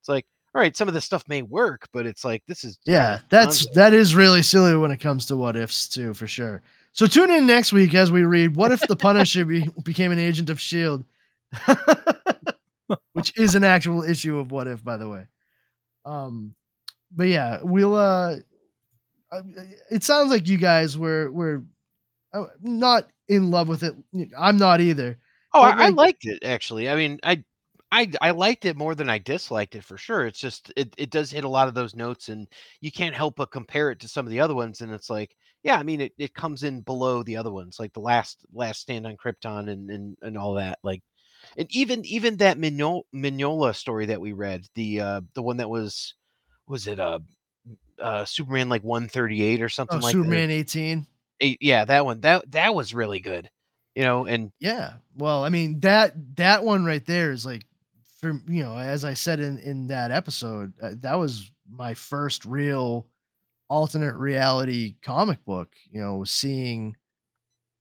it's 0.00 0.08
like. 0.08 0.26
All 0.54 0.62
right, 0.62 0.74
some 0.74 0.88
of 0.88 0.94
this 0.94 1.04
stuff 1.04 1.22
may 1.28 1.42
work, 1.42 1.86
but 1.92 2.06
it's 2.06 2.24
like 2.24 2.42
this 2.48 2.64
is 2.64 2.78
Yeah, 2.86 3.20
that's 3.28 3.66
that 3.74 3.92
is 3.92 4.14
really 4.14 4.42
silly 4.42 4.74
when 4.76 4.90
it 4.90 4.96
comes 4.96 5.26
to 5.26 5.36
what 5.36 5.56
ifs 5.56 5.86
too, 5.86 6.14
for 6.14 6.26
sure. 6.26 6.62
So 6.92 7.06
tune 7.06 7.30
in 7.30 7.46
next 7.46 7.70
week 7.70 7.94
as 7.94 8.10
we 8.10 8.24
read 8.24 8.56
"What 8.56 8.72
if 8.72 8.80
the 8.88 8.96
Punisher 8.96 9.44
be, 9.44 9.68
became 9.84 10.10
an 10.10 10.18
agent 10.18 10.48
of 10.48 10.58
Shield," 10.58 11.04
which 13.12 13.38
is 13.38 13.54
an 13.54 13.62
actual 13.62 14.02
issue 14.02 14.38
of 14.38 14.50
What 14.50 14.66
If, 14.66 14.82
by 14.82 14.96
the 14.96 15.08
way. 15.08 15.26
Um, 16.06 16.54
but 17.14 17.28
yeah, 17.28 17.58
we'll. 17.62 17.94
uh 17.94 18.36
It 19.90 20.02
sounds 20.02 20.30
like 20.30 20.48
you 20.48 20.56
guys 20.56 20.96
were 20.96 21.30
were 21.30 21.62
uh, 22.32 22.46
not 22.62 23.06
in 23.28 23.50
love 23.50 23.68
with 23.68 23.82
it. 23.82 23.94
I'm 24.36 24.56
not 24.56 24.80
either. 24.80 25.18
Oh, 25.52 25.62
I 25.62 25.90
liked 25.90 26.24
it 26.24 26.42
actually. 26.42 26.88
I 26.88 26.96
mean, 26.96 27.20
I, 27.22 27.44
I, 27.90 28.10
I 28.20 28.32
liked 28.32 28.64
it 28.66 28.76
more 28.76 28.94
than 28.94 29.08
I 29.08 29.18
disliked 29.18 29.74
it 29.74 29.84
for 29.84 29.96
sure. 29.96 30.26
It's 30.26 30.38
just 30.38 30.70
it, 30.76 30.94
it 30.98 31.10
does 31.10 31.30
hit 31.30 31.44
a 31.44 31.48
lot 31.48 31.68
of 31.68 31.74
those 31.74 31.94
notes, 31.96 32.28
and 32.28 32.46
you 32.80 32.92
can't 32.92 33.14
help 33.14 33.36
but 33.36 33.50
compare 33.50 33.90
it 33.90 34.00
to 34.00 34.08
some 34.08 34.26
of 34.26 34.30
the 34.30 34.40
other 34.40 34.54
ones. 34.54 34.80
And 34.82 34.92
it's 34.92 35.08
like, 35.08 35.34
yeah, 35.62 35.76
I 35.78 35.82
mean, 35.82 36.02
it, 36.02 36.12
it 36.18 36.34
comes 36.34 36.62
in 36.64 36.82
below 36.82 37.22
the 37.22 37.36
other 37.36 37.50
ones, 37.52 37.78
like 37.78 37.94
the 37.94 38.00
last 38.00 38.44
last 38.52 38.80
stand 38.82 39.06
on 39.06 39.16
Krypton 39.16 39.70
and 39.70 39.90
and, 39.90 40.16
and 40.22 40.36
all 40.36 40.54
that. 40.54 40.78
Like, 40.82 41.02
and 41.58 41.68
even 41.74 42.04
even 42.06 42.36
that 42.38 42.58
Migno- 42.58 43.04
Mignola 43.14 43.74
story 43.76 44.06
that 44.06 44.20
we 44.20 44.32
read, 44.34 44.66
the 44.74 45.00
uh 45.00 45.20
the 45.34 45.42
one 45.42 45.58
that 45.58 45.70
was 45.70 46.14
was 46.68 46.86
it 46.88 47.00
uh 47.00 47.20
uh 48.00 48.24
Superman 48.26 48.68
like 48.70 48.82
138 48.84 49.62
or 49.62 49.68
something 49.70 50.00
Oh, 50.00 50.02
like 50.02 50.20
that? 50.22 50.42
Superman 50.42 50.50
18. 50.50 51.06
Eh, 51.40 51.56
Yeah, 51.60 51.84
that 51.86 52.04
one. 52.04 52.20
That 52.22 52.50
that 52.52 52.74
was 52.74 52.94
really 52.94 53.20
good. 53.20 53.50
You 53.94 54.04
know, 54.04 54.26
and 54.26 54.52
Yeah. 54.60 54.94
Well, 55.14 55.44
I 55.44 55.48
mean 55.50 55.80
that 55.80 56.36
that 56.36 56.64
one 56.64 56.84
right 56.84 57.04
there 57.04 57.30
is 57.32 57.46
like 57.46 57.64
for 58.20 58.40
you 58.48 58.62
know, 58.62 58.76
as 58.76 59.04
I 59.04 59.14
said 59.14 59.40
in 59.40 59.58
in 59.58 59.86
that 59.88 60.10
episode, 60.10 60.72
uh, 60.82 60.92
that 61.00 61.14
was 61.14 61.50
my 61.70 61.94
first 61.94 62.44
real 62.44 63.06
alternate 63.68 64.14
reality 64.16 64.96
comic 65.02 65.44
book, 65.44 65.68
you 65.90 66.00
know, 66.00 66.24
seeing 66.24 66.96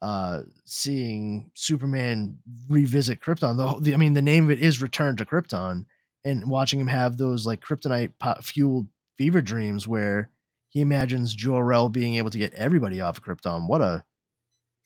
uh 0.02 0.42
seeing 0.66 1.50
Superman 1.56 2.38
revisit 2.70 3.20
Krypton. 3.20 3.58
The, 3.58 3.80
the 3.82 3.94
I 3.94 3.98
mean 3.98 4.14
the 4.14 4.22
name 4.22 4.46
of 4.46 4.52
it 4.52 4.60
is 4.60 4.82
Return 4.82 5.16
to 5.18 5.26
Krypton 5.26 5.86
and 6.26 6.50
watching 6.50 6.80
him 6.80 6.88
have 6.88 7.18
those 7.18 7.46
like 7.46 7.62
kryptonite 7.62 8.12
fueled 8.44 8.88
fever 9.18 9.42
dreams 9.42 9.88
where 9.88 10.30
he 10.70 10.82
imagines 10.82 11.34
Jor-El 11.34 11.90
being 11.90 12.16
able 12.16 12.30
to 12.30 12.38
get 12.38 12.54
everybody 12.54 13.00
off 13.02 13.18
of 13.18 13.24
Krypton. 13.24 13.68
What 13.68 13.82
a 13.82 14.04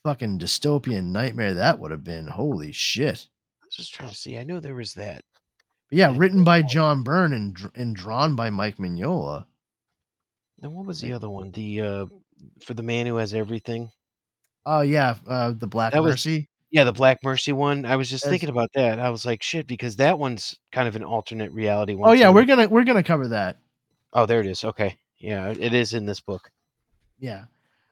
fucking 0.04 0.38
dystopian 0.38 1.06
nightmare 1.06 1.54
that 1.54 1.78
would 1.78 1.90
have 1.90 2.04
been. 2.04 2.26
Holy 2.28 2.72
shit. 2.72 3.26
I 3.60 3.66
was 3.66 3.74
just 3.74 3.92
trying 3.92 4.10
to 4.10 4.14
see. 4.14 4.38
I 4.38 4.44
know 4.44 4.60
there 4.60 4.74
was 4.74 4.94
that. 4.94 5.24
Yeah, 5.92 6.14
written 6.16 6.42
by 6.42 6.62
John 6.62 7.02
Byrne 7.02 7.34
and 7.34 7.56
and 7.74 7.94
drawn 7.94 8.34
by 8.34 8.48
Mike 8.50 8.78
Mignola. 8.78 9.44
And 10.62 10.72
what 10.74 10.86
was 10.86 11.00
the 11.00 11.12
other 11.12 11.28
one? 11.28 11.50
The 11.52 11.80
uh 11.82 12.06
for 12.64 12.74
the 12.74 12.82
man 12.82 13.06
who 13.06 13.16
has 13.16 13.34
everything. 13.34 13.90
Oh 14.64 14.80
yeah, 14.80 15.16
uh 15.28 15.52
the 15.56 15.66
Black 15.66 15.92
That 15.92 16.02
was- 16.02 16.12
Mercy. 16.14 16.48
Yeah, 16.70 16.84
the 16.84 16.92
Black 16.92 17.22
Mercy 17.22 17.52
one. 17.52 17.84
I 17.84 17.96
was 17.96 18.08
just 18.08 18.24
That's- 18.24 18.32
thinking 18.32 18.48
about 18.48 18.72
that. 18.72 18.98
I 18.98 19.10
was 19.10 19.26
like, 19.26 19.42
shit, 19.42 19.66
because 19.66 19.94
that 19.96 20.18
one's 20.18 20.56
kind 20.72 20.88
of 20.88 20.96
an 20.96 21.04
alternate 21.04 21.52
reality 21.52 21.94
one. 21.94 22.08
Oh 22.08 22.12
yeah, 22.14 22.28
too. 22.28 22.32
we're 22.32 22.46
gonna 22.46 22.66
we're 22.68 22.84
gonna 22.84 23.02
cover 23.02 23.28
that. 23.28 23.58
Oh, 24.14 24.24
there 24.24 24.40
it 24.40 24.46
is. 24.46 24.64
Okay. 24.64 24.96
Yeah, 25.18 25.50
it 25.50 25.74
is 25.74 25.92
in 25.94 26.06
this 26.06 26.20
book. 26.20 26.50
Yeah. 27.18 27.44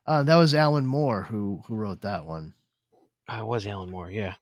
Uh 0.06 0.22
that 0.22 0.36
was 0.36 0.54
Alan 0.54 0.86
Moore 0.86 1.22
who 1.22 1.62
who 1.66 1.74
wrote 1.74 2.00
that 2.00 2.24
one. 2.24 2.54
Oh, 3.28 3.40
it 3.42 3.46
was 3.46 3.66
Alan 3.66 3.90
Moore. 3.90 4.10
Yeah, 4.10 4.34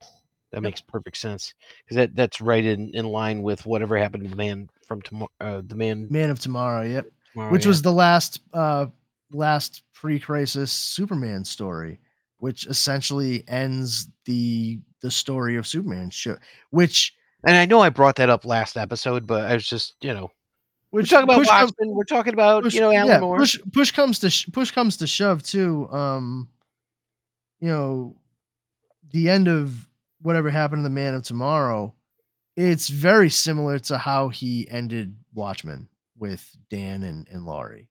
that 0.51 0.61
makes 0.61 0.81
perfect 0.81 1.17
sense 1.17 1.53
because 1.83 1.95
that 1.95 2.15
that's 2.15 2.41
right 2.41 2.65
in 2.65 2.89
in 2.93 3.05
line 3.05 3.41
with 3.41 3.65
whatever 3.65 3.97
happened 3.97 4.23
to 4.23 4.29
the 4.29 4.35
man 4.35 4.69
from 4.87 5.01
tomorrow. 5.01 5.31
Uh, 5.39 5.61
the 5.65 5.75
man, 5.75 6.07
Man 6.09 6.29
of 6.29 6.39
Tomorrow, 6.39 6.83
yep. 6.83 7.05
Tomorrow, 7.33 7.51
which 7.51 7.65
yeah. 7.65 7.69
was 7.69 7.81
the 7.81 7.91
last 7.91 8.41
uh 8.53 8.87
last 9.31 9.83
pre-crisis 9.93 10.71
Superman 10.71 11.45
story, 11.45 11.99
which 12.39 12.65
essentially 12.67 13.43
ends 13.47 14.07
the 14.25 14.79
the 15.01 15.11
story 15.11 15.55
of 15.55 15.67
Superman 15.67 16.09
show 16.09 16.37
which 16.71 17.13
And 17.45 17.55
I 17.55 17.65
know 17.65 17.79
I 17.79 17.89
brought 17.89 18.15
that 18.17 18.29
up 18.29 18.43
last 18.45 18.75
episode, 18.77 19.27
but 19.27 19.45
I 19.45 19.53
was 19.53 19.67
just 19.67 19.95
you 20.01 20.13
know 20.13 20.31
we're 20.91 21.03
talking 21.03 21.25
about 21.25 21.37
push 21.37 21.47
come- 21.47 21.65
Watchmen. 21.65 21.89
We're 21.89 22.03
talking 22.03 22.33
about 22.33 22.63
push, 22.63 22.73
you 22.73 22.81
know 22.81 22.91
Alan 22.91 23.07
yeah, 23.07 23.19
Moore. 23.19 23.37
push 23.37 23.59
push 23.71 23.91
comes 23.91 24.19
to 24.19 24.29
sh- 24.29 24.47
push 24.51 24.71
comes 24.71 24.97
to 24.97 25.07
shove 25.07 25.43
too. 25.43 25.87
Um, 25.91 26.49
you 27.59 27.67
know, 27.67 28.15
the 29.11 29.29
end 29.29 29.47
of 29.47 29.85
whatever 30.21 30.49
happened 30.49 30.79
to 30.79 30.83
the 30.83 30.89
Man 30.89 31.13
of 31.13 31.23
Tomorrow, 31.23 31.93
it's 32.55 32.89
very 32.89 33.29
similar 33.29 33.79
to 33.79 33.97
how 33.97 34.29
he 34.29 34.69
ended 34.69 35.15
Watchmen 35.33 35.87
with 36.17 36.49
Dan 36.69 37.03
and 37.03 37.27
and 37.29 37.45
Laurie. 37.45 37.87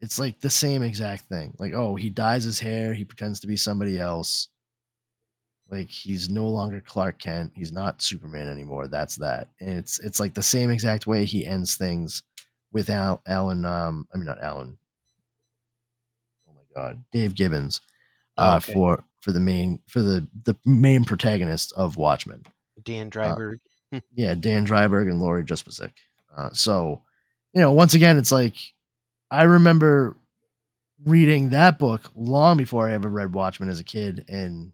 It's 0.00 0.18
like 0.18 0.40
the 0.40 0.50
same 0.50 0.82
exact 0.82 1.28
thing. 1.28 1.54
Like, 1.58 1.74
oh, 1.74 1.94
he 1.94 2.10
dyes 2.10 2.44
his 2.44 2.58
hair, 2.58 2.92
he 2.92 3.04
pretends 3.04 3.40
to 3.40 3.46
be 3.46 3.56
somebody 3.56 3.98
else. 4.00 4.48
Like 5.70 5.88
he's 5.88 6.28
no 6.28 6.46
longer 6.48 6.82
Clark 6.84 7.18
Kent. 7.18 7.52
He's 7.54 7.72
not 7.72 8.02
Superman 8.02 8.46
anymore. 8.48 8.88
That's 8.88 9.16
that. 9.16 9.48
And 9.60 9.70
it's 9.70 9.98
it's 10.00 10.20
like 10.20 10.34
the 10.34 10.42
same 10.42 10.70
exact 10.70 11.06
way 11.06 11.24
he 11.24 11.46
ends 11.46 11.76
things 11.76 12.22
with 12.72 12.90
Al, 12.90 13.22
Alan. 13.26 13.64
Um, 13.64 14.06
I 14.12 14.18
mean 14.18 14.26
not 14.26 14.42
Alan. 14.42 14.76
Oh 16.46 16.52
my 16.54 16.80
God, 16.82 17.02
Dave 17.10 17.34
Gibbons, 17.34 17.80
Oh, 18.36 18.44
uh, 18.52 18.56
okay. 18.58 18.72
for 18.74 19.04
for 19.22 19.32
the 19.32 19.40
main 19.40 19.78
for 19.88 20.02
the 20.02 20.26
the 20.44 20.54
main 20.66 21.04
protagonist 21.04 21.72
of 21.74 21.96
Watchmen. 21.96 22.44
Dan 22.84 23.10
Dreiberg. 23.10 23.58
Yeah, 24.14 24.34
Dan 24.34 24.66
Dreiberg 24.66 25.10
and 25.10 25.20
Laurie 25.20 25.44
Juspeczyk. 25.44 25.90
Uh, 26.34 26.48
so, 26.54 27.02
you 27.52 27.60
know, 27.60 27.72
once 27.72 27.92
again, 27.92 28.16
it's 28.16 28.32
like 28.32 28.54
I 29.30 29.42
remember 29.42 30.16
reading 31.04 31.50
that 31.50 31.78
book 31.78 32.10
long 32.14 32.56
before 32.56 32.88
I 32.88 32.94
ever 32.94 33.10
read 33.10 33.34
Watchmen 33.34 33.68
as 33.68 33.80
a 33.80 33.84
kid, 33.84 34.24
and 34.28 34.72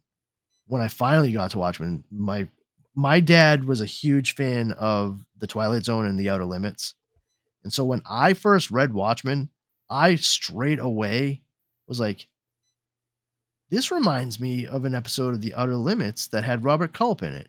when 0.69 0.81
I 0.81 0.87
finally 0.87 1.33
got 1.33 1.51
to 1.51 1.59
Watchmen, 1.59 2.05
my 2.13 2.47
my 2.95 3.19
dad 3.19 3.65
was 3.65 3.81
a 3.81 3.87
huge 3.87 4.37
fan 4.37 4.71
of 4.79 5.19
the 5.39 5.49
Twilight 5.49 5.85
Zone 5.85 6.07
and 6.07 6.17
the 6.17 6.31
Outer 6.31 6.45
Limits, 6.45 6.95
and 7.65 7.73
so 7.73 7.83
when 7.83 8.03
I 8.09 8.35
first 8.35 8.71
read 8.71 8.95
Watchmen, 8.95 9.49
I 9.91 10.15
straight 10.15 10.79
away 10.79 11.43
was 11.89 11.99
like, 11.99 12.29
"This 13.71 13.91
reminds 13.91 14.41
me 14.41 14.67
of 14.67 14.85
an 14.85 14.95
episode 14.95 15.35
of 15.35 15.41
the 15.41 15.55
Outer 15.55 15.77
Limits 15.77 16.29
that 16.29 16.45
had 16.45 16.65
Robert 16.65 16.93
Culp 16.93 17.23
in 17.23 17.33
it." 17.35 17.49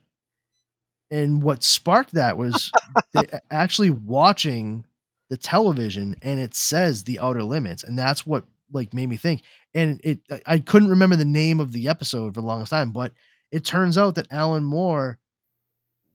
And 1.11 1.41
what 1.41 1.63
sparked 1.63 2.13
that 2.13 2.37
was 2.37 2.71
actually 3.51 3.89
watching 3.89 4.85
the 5.29 5.37
television 5.37 6.15
and 6.21 6.39
it 6.39 6.55
says 6.55 7.03
the 7.03 7.19
outer 7.19 7.43
limits 7.43 7.83
and 7.83 7.97
that's 7.97 8.25
what 8.25 8.43
like 8.73 8.93
made 8.93 9.07
me 9.09 9.15
think 9.17 9.43
and 9.75 10.01
it 10.03 10.19
I- 10.31 10.41
i 10.47 10.59
couldn't 10.59 10.89
remember 10.89 11.15
the 11.15 11.23
name 11.25 11.59
of 11.59 11.71
the 11.71 11.87
episode 11.87 12.33
for 12.33 12.41
the 12.41 12.47
longest 12.47 12.71
time 12.71 12.91
but 12.91 13.13
it 13.51 13.63
turns 13.63 13.97
out 13.97 14.15
that 14.15 14.27
alan 14.31 14.63
moore 14.63 15.19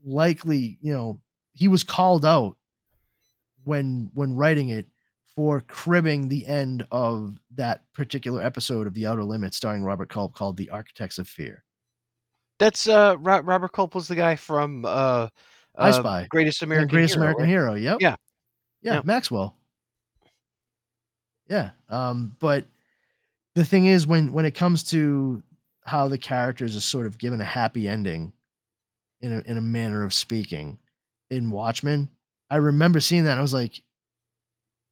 likely 0.04 0.78
you 0.80 0.92
know 0.92 1.20
he 1.52 1.68
was 1.68 1.84
called 1.84 2.24
out 2.24 2.56
when 3.62 4.10
when 4.14 4.34
writing 4.34 4.70
it 4.70 4.86
for 5.36 5.60
cribbing 5.62 6.28
the 6.28 6.46
end 6.46 6.86
of 6.92 7.38
that 7.54 7.82
particular 7.92 8.42
episode 8.42 8.86
of 8.86 8.94
the 8.94 9.06
outer 9.06 9.24
limits 9.24 9.56
starring 9.56 9.82
robert 9.82 10.08
culp 10.08 10.34
called 10.34 10.56
the 10.56 10.70
architects 10.70 11.18
of 11.18 11.28
fear 11.28 11.64
That's 12.58 12.88
uh 12.88 13.16
Ro- 13.18 13.40
Robert 13.40 13.72
Culp 13.72 13.94
was 13.94 14.06
the 14.08 14.14
guy 14.14 14.36
from 14.36 14.84
uh, 14.84 15.28
I 15.76 15.88
uh 15.88 15.92
Spy. 15.92 16.26
Greatest 16.30 16.62
Yeah, 16.62 16.66
American 16.66 16.88
greatest 16.88 17.14
Hero, 17.14 17.22
american 17.24 17.44
right? 17.44 17.50
hero 17.50 17.74
yep 17.74 17.98
Yeah. 18.00 18.16
yeah 18.82 18.94
Yep. 18.94 19.04
maxwell 19.06 19.56
yeah 21.48 21.70
um 21.88 22.36
but 22.40 22.64
the 23.54 23.64
thing 23.64 23.86
is 23.86 24.06
when 24.06 24.32
when 24.32 24.44
it 24.46 24.54
comes 24.54 24.82
to 24.90 25.42
how 25.84 26.08
the 26.08 26.18
characters 26.18 26.76
are 26.76 26.80
sort 26.80 27.06
of 27.06 27.18
given 27.18 27.40
a 27.40 27.44
happy 27.44 27.88
ending 27.88 28.32
in 29.20 29.32
a, 29.32 29.40
in 29.50 29.58
a 29.58 29.60
manner 29.60 30.02
of 30.04 30.14
speaking 30.14 30.78
in 31.30 31.50
watchmen 31.50 32.08
i 32.50 32.56
remember 32.56 33.00
seeing 33.00 33.24
that 33.24 33.32
and 33.32 33.38
i 33.38 33.42
was 33.42 33.52
like 33.54 33.82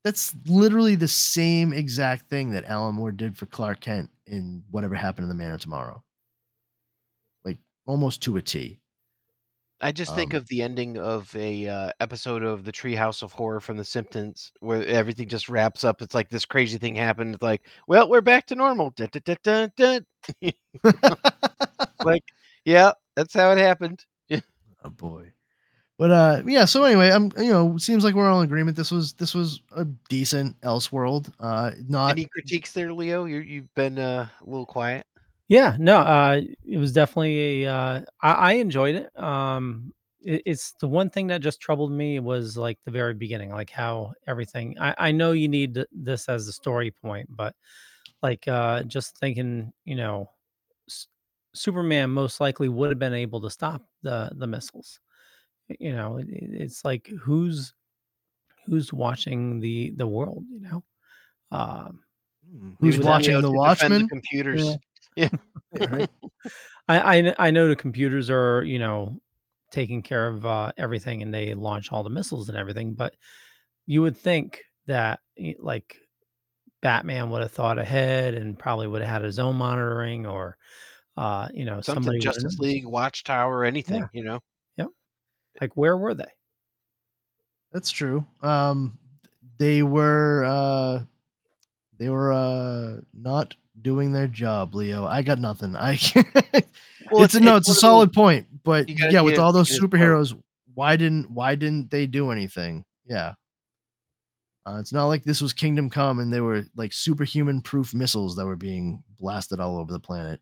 that's 0.05 0.35
literally 0.47 0.95
the 0.95 1.09
same 1.09 1.73
exact 1.73 2.29
thing 2.29 2.51
that 2.51 2.65
alan 2.65 2.95
moore 2.95 3.12
did 3.12 3.37
for 3.37 3.47
clark 3.47 3.81
kent 3.81 4.11
in 4.27 4.62
whatever 4.70 4.95
happened 4.95 5.24
in 5.24 5.29
the 5.29 5.35
man 5.35 5.53
of 5.53 5.61
tomorrow 5.61 6.03
like 7.45 7.59
almost 7.87 8.23
to 8.23 8.37
a 8.37 8.43
t 8.43 8.79
I 9.83 9.91
just 9.91 10.15
think 10.15 10.33
Um, 10.33 10.39
of 10.39 10.47
the 10.47 10.62
ending 10.62 10.97
of 10.97 11.35
a 11.35 11.66
uh, 11.66 11.91
episode 11.99 12.45
of 12.45 12.65
the 12.65 12.70
Treehouse 12.70 13.23
of 13.24 13.33
Horror 13.33 13.59
from 13.59 13.77
The 13.77 13.85
Simpsons, 13.85 14.53
where 14.61 14.87
everything 14.87 15.29
just 15.29 15.49
wraps 15.49 15.83
up. 15.83 16.01
It's 16.01 16.15
like 16.15 16.29
this 16.29 16.45
crazy 16.45 16.79
thing 16.79 16.95
happened. 16.95 17.35
It's 17.35 17.43
like, 17.43 17.62
well, 17.89 18.09
we're 18.09 18.20
back 18.20 18.47
to 18.47 18.55
normal. 18.55 18.91
Dun, 18.91 19.09
dun, 19.43 19.73
dun. 19.77 20.07
like, 22.05 22.23
yeah, 22.65 22.93
that's 23.16 23.35
how 23.35 23.51
it 23.51 23.59
happened. 23.59 24.05
oh 24.31 24.91
boy. 24.91 25.33
But 26.03 26.11
uh 26.11 26.43
yeah, 26.45 26.65
so 26.65 26.83
anyway, 26.83 27.11
I'm 27.11 27.31
you 27.39 27.53
know, 27.53 27.79
seems 27.79 28.03
like 28.03 28.16
we're 28.16 28.29
all 28.29 28.41
in 28.41 28.45
agreement. 28.45 28.77
This 28.77 28.91
was 28.91 29.12
this 29.12 29.37
was 29.37 29.61
a 29.77 29.85
decent 29.85 30.61
Elseworld. 30.62 31.33
Uh 31.39 31.70
not 31.87 32.11
Any 32.11 32.24
critiques 32.24 32.73
there, 32.73 32.93
Leo? 32.93 33.24
You 33.27 33.39
you've 33.39 33.73
been 33.77 34.01
uh, 34.01 34.27
a 34.41 34.45
little 34.45 34.66
quiet. 34.66 35.07
Yeah, 35.47 35.77
no, 35.79 35.99
uh, 35.99 36.41
it 36.66 36.79
was 36.79 36.93
definitely 36.93 37.62
a. 37.65 37.73
Uh, 37.73 38.01
I, 38.20 38.33
I 38.33 38.53
enjoyed 38.55 38.97
it. 38.97 39.16
Um, 39.16 39.95
it, 40.20 40.43
it's 40.45 40.73
the 40.81 40.89
one 40.89 41.09
thing 41.09 41.29
that 41.29 41.41
just 41.41 41.61
troubled 41.61 41.93
me 41.93 42.19
was 42.19 42.57
like 42.57 42.81
the 42.85 42.91
very 42.91 43.15
beginning, 43.15 43.51
like 43.51 43.70
how 43.70 44.12
everything. 44.27 44.74
I, 44.81 44.97
I 44.99 45.12
know 45.12 45.31
you 45.31 45.47
need 45.47 45.85
this 45.93 46.29
as 46.29 46.49
a 46.49 46.53
story 46.53 46.91
point, 46.91 47.29
but 47.31 47.55
like 48.24 48.49
uh, 48.49 48.83
just 48.83 49.19
thinking, 49.19 49.73
you 49.85 49.95
know, 49.95 50.29
S- 50.89 51.07
Superman 51.55 52.11
most 52.11 52.41
likely 52.41 52.69
would 52.69 52.91
have 52.91 52.99
been 52.99 53.15
able 53.15 53.41
to 53.43 53.51
stop 53.51 53.83
the 54.03 54.33
the 54.35 54.49
missiles. 54.49 54.99
You 55.81 55.93
know, 55.93 56.19
it, 56.19 56.28
it- 56.28 56.61
it's 56.62 56.85
like 56.85 57.09
who's 57.20 57.74
who's 58.66 58.93
watching 58.93 59.61
the 59.61 59.93
the 59.97 60.07
world. 60.07 60.44
You 60.51 60.61
know, 60.61 60.85
um, 61.51 62.01
who's 62.81 62.97
Leave 62.99 63.05
watching 63.05 63.40
the 63.40 63.51
Watchmen? 63.53 64.09
computers. 64.09 64.77
Yeah. 65.16 65.28
Yeah. 65.81 65.86
right? 65.90 66.11
I, 66.89 67.19
I 67.19 67.35
I 67.39 67.51
know 67.51 67.66
the 67.69 67.77
computers 67.77 68.28
are 68.28 68.62
you 68.62 68.78
know 68.78 69.20
taking 69.70 70.03
care 70.03 70.28
of 70.28 70.44
uh, 70.44 70.70
everything 70.77 71.23
and 71.23 71.32
they 71.32 71.55
launch 71.55 71.90
all 71.93 72.03
the 72.03 72.11
missiles 72.11 72.51
and 72.51 72.59
everything, 72.59 72.93
but 72.93 73.15
you 73.86 74.03
would 74.03 74.16
think 74.16 74.61
that 74.86 75.20
like 75.59 75.97
Batman 76.82 77.31
would 77.31 77.40
have 77.40 77.53
thought 77.53 77.78
ahead 77.78 78.35
and 78.35 78.59
probably 78.59 78.86
would 78.86 79.01
have 79.01 79.11
had 79.11 79.23
his 79.23 79.39
own 79.39 79.57
monitoring 79.57 80.27
or 80.27 80.59
uh, 81.16 81.49
you 81.55 81.65
know 81.65 81.81
Something 81.81 82.03
somebody 82.05 82.19
Justice. 82.19 82.59
League, 82.59 82.85
Watchtower, 82.86 83.65
anything. 83.65 84.07
You 84.12 84.24
know. 84.24 84.40
Yep. 85.55 85.61
Like 85.61 85.77
where 85.77 85.97
were 85.97 86.15
they? 86.15 86.31
That's 87.73 87.91
true. 87.91 88.27
Um 88.43 88.99
they 89.59 89.83
were 89.83 90.45
uh 90.45 91.03
they 91.99 92.09
were 92.09 92.33
uh 92.33 93.01
not 93.15 93.55
doing 93.81 94.12
their 94.12 94.29
job, 94.29 94.74
Leo. 94.74 95.05
I 95.07 95.23
got 95.23 95.39
nothing. 95.39 95.74
I 95.77 95.99
Well, 97.11 97.24
it's, 97.24 97.35
it's- 97.35 97.35
a 97.35 97.41
no, 97.41 97.57
it's 97.57 97.69
it's 97.69 97.79
a 97.79 97.81
solid 97.81 98.11
those- 98.11 98.15
point. 98.15 98.47
But 98.65 98.89
yeah, 98.89 99.23
with 99.23 99.39
all 99.39 99.53
those 99.53 99.70
give 99.70 99.81
part. 99.81 99.91
superheroes, 99.93 100.41
why 100.74 100.97
didn't 100.97 101.31
why 101.31 101.55
didn't 101.57 101.91
they 101.91 102.07
do 102.07 102.31
anything? 102.31 102.85
Yeah. 103.07 103.35
Uh, 104.65 104.77
it's 104.79 104.93
not 104.93 105.07
like 105.07 105.24
this 105.24 105.41
was 105.41 105.53
Kingdom 105.53 105.91
Come 105.91 106.20
and 106.20 106.33
they 106.33 106.41
were 106.41 106.65
like 106.77 106.93
superhuman 106.93 107.61
proof 107.62 107.93
missiles 107.93 108.37
that 108.37 108.47
were 108.47 108.55
being 108.55 109.03
blasted 109.19 109.59
all 109.59 109.77
over 109.79 109.93
the 109.93 109.99
planet. 109.99 110.41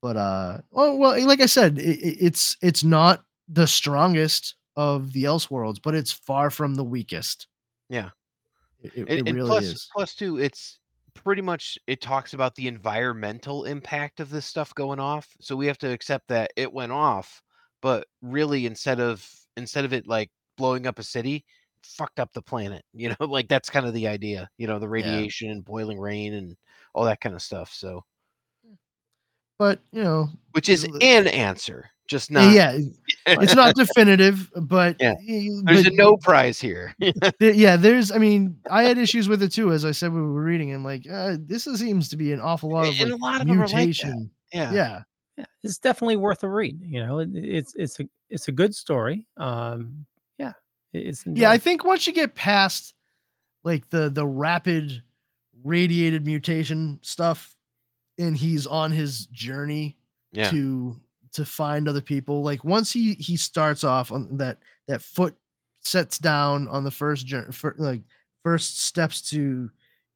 But 0.00 0.16
uh, 0.16 0.58
well, 0.70 0.96
well, 0.96 1.26
like 1.26 1.42
I 1.42 1.46
said, 1.46 1.78
i 1.78 1.82
i- 1.82 2.16
it's 2.20 2.56
it's 2.62 2.82
not 2.82 3.22
the 3.52 3.66
strongest 3.66 4.56
of 4.76 5.12
the 5.12 5.24
Elseworlds, 5.24 5.80
but 5.82 5.94
it's 5.94 6.12
far 6.12 6.50
from 6.50 6.74
the 6.74 6.84
weakest. 6.84 7.46
Yeah. 7.88 8.10
It, 8.80 8.92
it, 8.96 9.08
and, 9.08 9.28
it 9.28 9.34
really 9.34 9.48
plus, 9.48 9.64
is. 9.64 9.88
plus 9.94 10.14
too, 10.14 10.38
it's 10.38 10.78
pretty 11.14 11.42
much 11.42 11.78
it 11.86 12.00
talks 12.00 12.32
about 12.32 12.54
the 12.54 12.66
environmental 12.66 13.64
impact 13.64 14.20
of 14.20 14.30
this 14.30 14.46
stuff 14.46 14.74
going 14.74 14.98
off. 14.98 15.28
So 15.40 15.54
we 15.54 15.66
have 15.66 15.78
to 15.78 15.92
accept 15.92 16.28
that 16.28 16.50
it 16.56 16.72
went 16.72 16.92
off, 16.92 17.42
but 17.80 18.06
really 18.22 18.66
instead 18.66 18.98
of 18.98 19.28
instead 19.56 19.84
of 19.84 19.92
it 19.92 20.08
like 20.08 20.30
blowing 20.56 20.86
up 20.86 20.98
a 20.98 21.02
city, 21.02 21.44
fucked 21.82 22.18
up 22.18 22.32
the 22.32 22.42
planet. 22.42 22.84
You 22.94 23.10
know, 23.10 23.26
like 23.26 23.48
that's 23.48 23.70
kind 23.70 23.86
of 23.86 23.94
the 23.94 24.08
idea. 24.08 24.48
You 24.56 24.66
know, 24.66 24.78
the 24.78 24.88
radiation 24.88 25.50
and 25.50 25.64
boiling 25.64 26.00
rain 26.00 26.34
and 26.34 26.56
all 26.94 27.04
that 27.04 27.20
kind 27.20 27.34
of 27.34 27.42
stuff. 27.42 27.72
So, 27.72 28.04
hmm. 28.66 28.74
But 29.58 29.80
you 29.92 30.02
know, 30.02 30.30
which 30.52 30.68
is 30.68 30.84
an 30.84 31.26
answer, 31.28 31.90
just 32.12 32.30
not. 32.30 32.52
yeah, 32.52 32.78
it's 33.26 33.54
not 33.56 33.74
definitive, 33.74 34.48
but 34.54 34.96
Yeah. 35.00 35.14
There's 35.26 35.84
but 35.84 35.92
a 35.92 35.96
no 35.96 36.16
prize 36.16 36.60
here. 36.60 36.94
Yeah, 37.40 37.76
there's. 37.76 38.12
I 38.12 38.18
mean, 38.18 38.56
I 38.70 38.84
had 38.84 38.98
issues 38.98 39.28
with 39.28 39.42
it 39.42 39.50
too, 39.50 39.72
as 39.72 39.84
I 39.84 39.90
said 39.90 40.12
when 40.12 40.22
we 40.22 40.28
were 40.32 40.42
reading. 40.44 40.72
I'm 40.72 40.84
like, 40.84 41.04
uh, 41.10 41.36
this 41.40 41.64
seems 41.64 42.08
to 42.10 42.16
be 42.16 42.32
an 42.32 42.40
awful 42.40 42.70
lot 42.70 42.86
of 42.86 42.94
And 43.00 43.10
like, 43.10 43.20
a 43.20 43.22
lot 43.24 43.40
of 43.40 43.48
'em 43.48 43.60
are 43.60 43.66
like 43.66 43.74
mutation. 43.74 44.30
yeah. 44.52 44.72
yeah, 44.72 45.02
Yeah, 45.38 45.44
it's 45.64 45.78
definitely 45.78 46.16
worth 46.16 46.44
a 46.44 46.48
read. 46.48 46.80
You 46.84 47.04
know, 47.04 47.18
it, 47.18 47.30
it's 47.34 47.74
it's 47.74 47.98
a 47.98 48.04
it's 48.30 48.46
a 48.48 48.52
good 48.52 48.74
story. 48.74 49.26
Um, 49.36 50.06
yeah, 50.38 50.52
it- 50.92 51.06
it's 51.08 51.24
yeah. 51.26 51.50
I 51.50 51.58
think 51.58 51.84
once 51.84 52.06
you 52.06 52.12
get 52.12 52.34
past 52.36 52.94
like 53.64 53.88
the 53.90 54.08
the 54.10 54.26
rapid 54.26 55.02
radiated 55.64 56.24
mutation 56.26 56.98
stuff, 57.02 57.56
and 58.18 58.36
he's 58.36 58.66
on 58.66 58.90
his 58.92 59.26
journey 59.26 59.96
Yeah. 60.32 60.50
to 60.50 61.00
to 61.32 61.44
find 61.44 61.88
other 61.88 62.00
people. 62.00 62.42
Like 62.42 62.64
once 62.64 62.92
he 62.92 63.14
he 63.14 63.36
starts 63.36 63.84
off 63.84 64.12
on 64.12 64.36
that 64.36 64.58
that 64.88 65.02
foot 65.02 65.34
sets 65.80 66.18
down 66.18 66.68
on 66.68 66.84
the 66.84 66.90
first 66.90 67.26
journey, 67.26 67.48
like 67.78 68.02
first 68.42 68.80
steps 68.82 69.20
to 69.30 69.70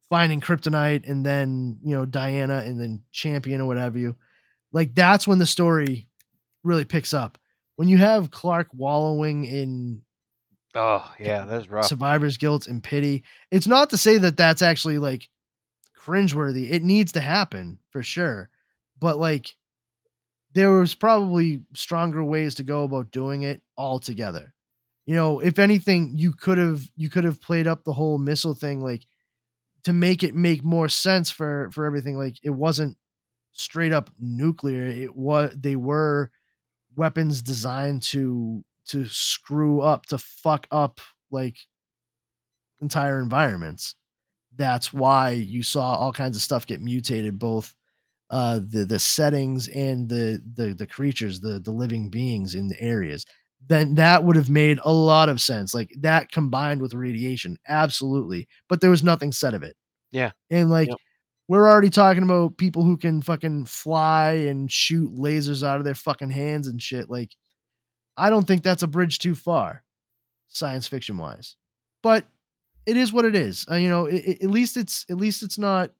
finding 0.09 0.41
kryptonite, 0.41 1.09
and 1.09 1.25
then 1.25 1.77
you 1.83 1.95
know 1.95 2.05
Diana, 2.05 2.63
and 2.65 2.79
then 2.79 3.01
champion 3.11 3.61
or 3.61 3.65
whatever 3.65 3.97
you. 3.97 4.15
Like 4.71 4.93
that's 4.95 5.27
when 5.27 5.39
the 5.39 5.45
story 5.45 6.07
really 6.63 6.85
picks 6.85 7.13
up. 7.13 7.37
When 7.77 7.87
you 7.87 7.97
have 7.97 8.31
Clark 8.31 8.67
wallowing 8.73 9.45
in 9.45 10.01
Oh 10.75 11.11
yeah, 11.19 11.45
that's 11.45 11.69
rough. 11.69 11.85
survivor's 11.85 12.37
guilt 12.37 12.67
and 12.67 12.83
pity, 12.83 13.23
it's 13.51 13.67
not 13.67 13.89
to 13.89 13.97
say 13.97 14.17
that 14.19 14.37
that's 14.37 14.61
actually 14.61 14.99
like 14.99 15.27
cringeworthy. 15.99 16.71
It 16.71 16.83
needs 16.83 17.11
to 17.13 17.21
happen 17.21 17.79
for 17.89 18.03
sure, 18.03 18.49
but 18.99 19.17
like 19.17 19.55
there 20.57 20.71
was 20.71 20.95
probably 20.95 21.61
stronger 21.75 22.23
ways 22.23 22.55
to 22.55 22.63
go 22.63 22.83
about 22.83 23.11
doing 23.11 23.43
it 23.43 23.61
altogether. 23.77 24.55
You 25.05 25.13
know, 25.13 25.39
if 25.39 25.59
anything, 25.59 26.13
you 26.15 26.33
could 26.33 26.57
have 26.57 26.81
you 26.95 27.11
could 27.11 27.25
have 27.25 27.39
played 27.39 27.67
up 27.67 27.83
the 27.83 27.93
whole 27.93 28.17
missile 28.17 28.55
thing 28.55 28.81
like 28.81 29.05
to 29.83 29.93
make 29.93 30.23
it 30.23 30.33
make 30.33 30.63
more 30.63 30.89
sense 30.89 31.29
for 31.29 31.69
for 31.71 31.85
everything. 31.85 32.17
Like 32.17 32.37
it 32.41 32.49
wasn't 32.49 32.97
straight 33.53 33.93
up 33.93 34.09
nuclear. 34.19 34.87
It 34.87 35.15
was 35.15 35.53
they 35.55 35.75
were 35.75 36.31
weapons 36.95 37.43
designed 37.43 38.01
to 38.13 38.65
to 38.87 39.05
screw 39.05 39.81
up 39.81 40.07
to 40.07 40.17
fuck 40.17 40.65
up 40.71 40.99
like 41.29 41.57
entire 42.81 43.21
environments. 43.21 43.93
That's 44.55 44.91
why 44.91 45.33
you 45.33 45.61
saw 45.61 45.93
all 45.97 46.11
kinds 46.11 46.35
of 46.35 46.41
stuff 46.41 46.65
get 46.65 46.81
mutated, 46.81 47.37
both 47.37 47.75
uh 48.29 48.59
the 48.67 48.85
the 48.85 48.99
settings 48.99 49.67
and 49.69 50.09
the 50.09 50.41
the 50.55 50.73
the 50.73 50.87
creatures, 50.87 51.39
the 51.39 51.59
the 51.59 51.71
living 51.71 52.09
beings 52.09 52.55
in 52.55 52.67
the 52.67 52.81
areas. 52.81 53.25
Then 53.67 53.95
that 53.95 54.23
would 54.23 54.35
have 54.35 54.49
made 54.49 54.79
a 54.85 54.91
lot 54.93 55.29
of 55.29 55.41
sense. 55.41 55.73
Like 55.73 55.91
that 55.99 56.31
combined 56.31 56.81
with 56.81 56.93
radiation, 56.93 57.57
absolutely. 57.67 58.47
But 58.69 58.81
there 58.81 58.89
was 58.91 59.03
nothing 59.03 59.31
said 59.31 59.53
of 59.53 59.63
it. 59.63 59.75
Yeah. 60.11 60.31
And 60.51 60.69
like 60.69 60.89
Yep. 60.89 60.97
we're 61.49 61.69
already 61.69 61.89
talking 61.89 62.23
about 62.23 62.57
people 62.57 62.83
who 62.83 62.97
can 62.97 63.21
fucking 63.21 63.65
fly 63.65 64.31
and 64.33 64.71
shoot 64.71 65.11
lasers 65.15 65.65
out 65.65 65.79
of 65.79 65.85
their 65.85 65.95
fucking 65.95 66.29
hands 66.31 66.67
and 66.67 66.81
shit. 66.81 67.09
Like, 67.09 67.35
I 68.17 68.29
don't 68.29 68.45
think 68.47 68.63
that's 68.63 68.83
a 68.83 68.87
bridge 68.87 69.19
too 69.19 69.35
far, 69.35 69.83
science 70.49 70.87
fiction 70.87 71.17
wise. 71.17 71.55
But 72.03 72.25
it 72.85 72.97
is 72.97 73.13
what 73.13 73.25
it 73.25 73.35
is. 73.35 73.65
Uh, 73.71 73.75
you 73.75 73.89
know, 73.89 74.07
i 74.07 74.11
i- 74.11 74.37
at 74.43 74.49
least 74.51 74.77
it's 74.77 75.05
at 75.09 75.17
least 75.17 75.43
it's 75.43 75.57
not, 75.57 75.91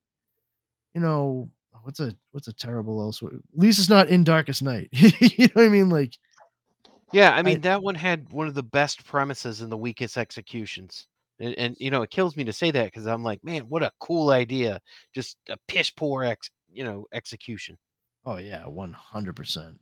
you 0.94 1.02
know, 1.02 1.50
what's 1.88 2.02
a 2.02 2.14
what's 2.34 2.50
a 2.50 2.54
terrible 2.54 3.02
else? 3.02 3.24
At 3.24 3.32
least 3.56 3.80
it's 3.80 3.90
not 3.90 4.10
in 4.10 4.26
Darkest 4.26 4.62
Knight. 4.62 4.90
you 4.92 5.48
know 5.48 5.52
what 5.54 5.66
I 5.66 5.70
mean? 5.70 5.90
Like, 5.90 6.14
Yeah, 7.14 7.32
I 7.32 7.42
mean 7.42 7.62
that 7.62 7.82
one 7.82 7.96
had 7.96 8.30
one 8.32 8.48
of 8.48 8.54
the 8.54 8.62
best 8.62 9.06
premises 9.06 9.62
and 9.62 9.72
the 9.72 9.78
weakest 9.78 10.18
executions. 10.18 11.08
And, 11.40 11.54
and 11.58 11.78
you 11.80 11.90
know, 11.90 12.02
it 12.02 12.10
kills 12.10 12.36
me 12.36 12.44
to 12.44 12.52
say 12.52 12.72
that 12.72 12.86
because 12.86 13.08
I'm 13.08 13.24
like, 13.24 13.42
man, 13.44 13.62
what 13.70 13.84
a 13.84 13.92
cool 14.00 14.32
idea! 14.32 14.82
Just 15.16 15.38
a 15.50 15.58
piss 15.68 15.90
poor 15.90 16.26
ex, 16.26 16.50
you 16.72 16.84
know, 16.84 17.06
execution. 17.14 17.78
Oh 18.26 18.38
yeah, 18.38 18.68
one 18.68 18.92
hundred 18.92 19.38
percent. 19.38 19.80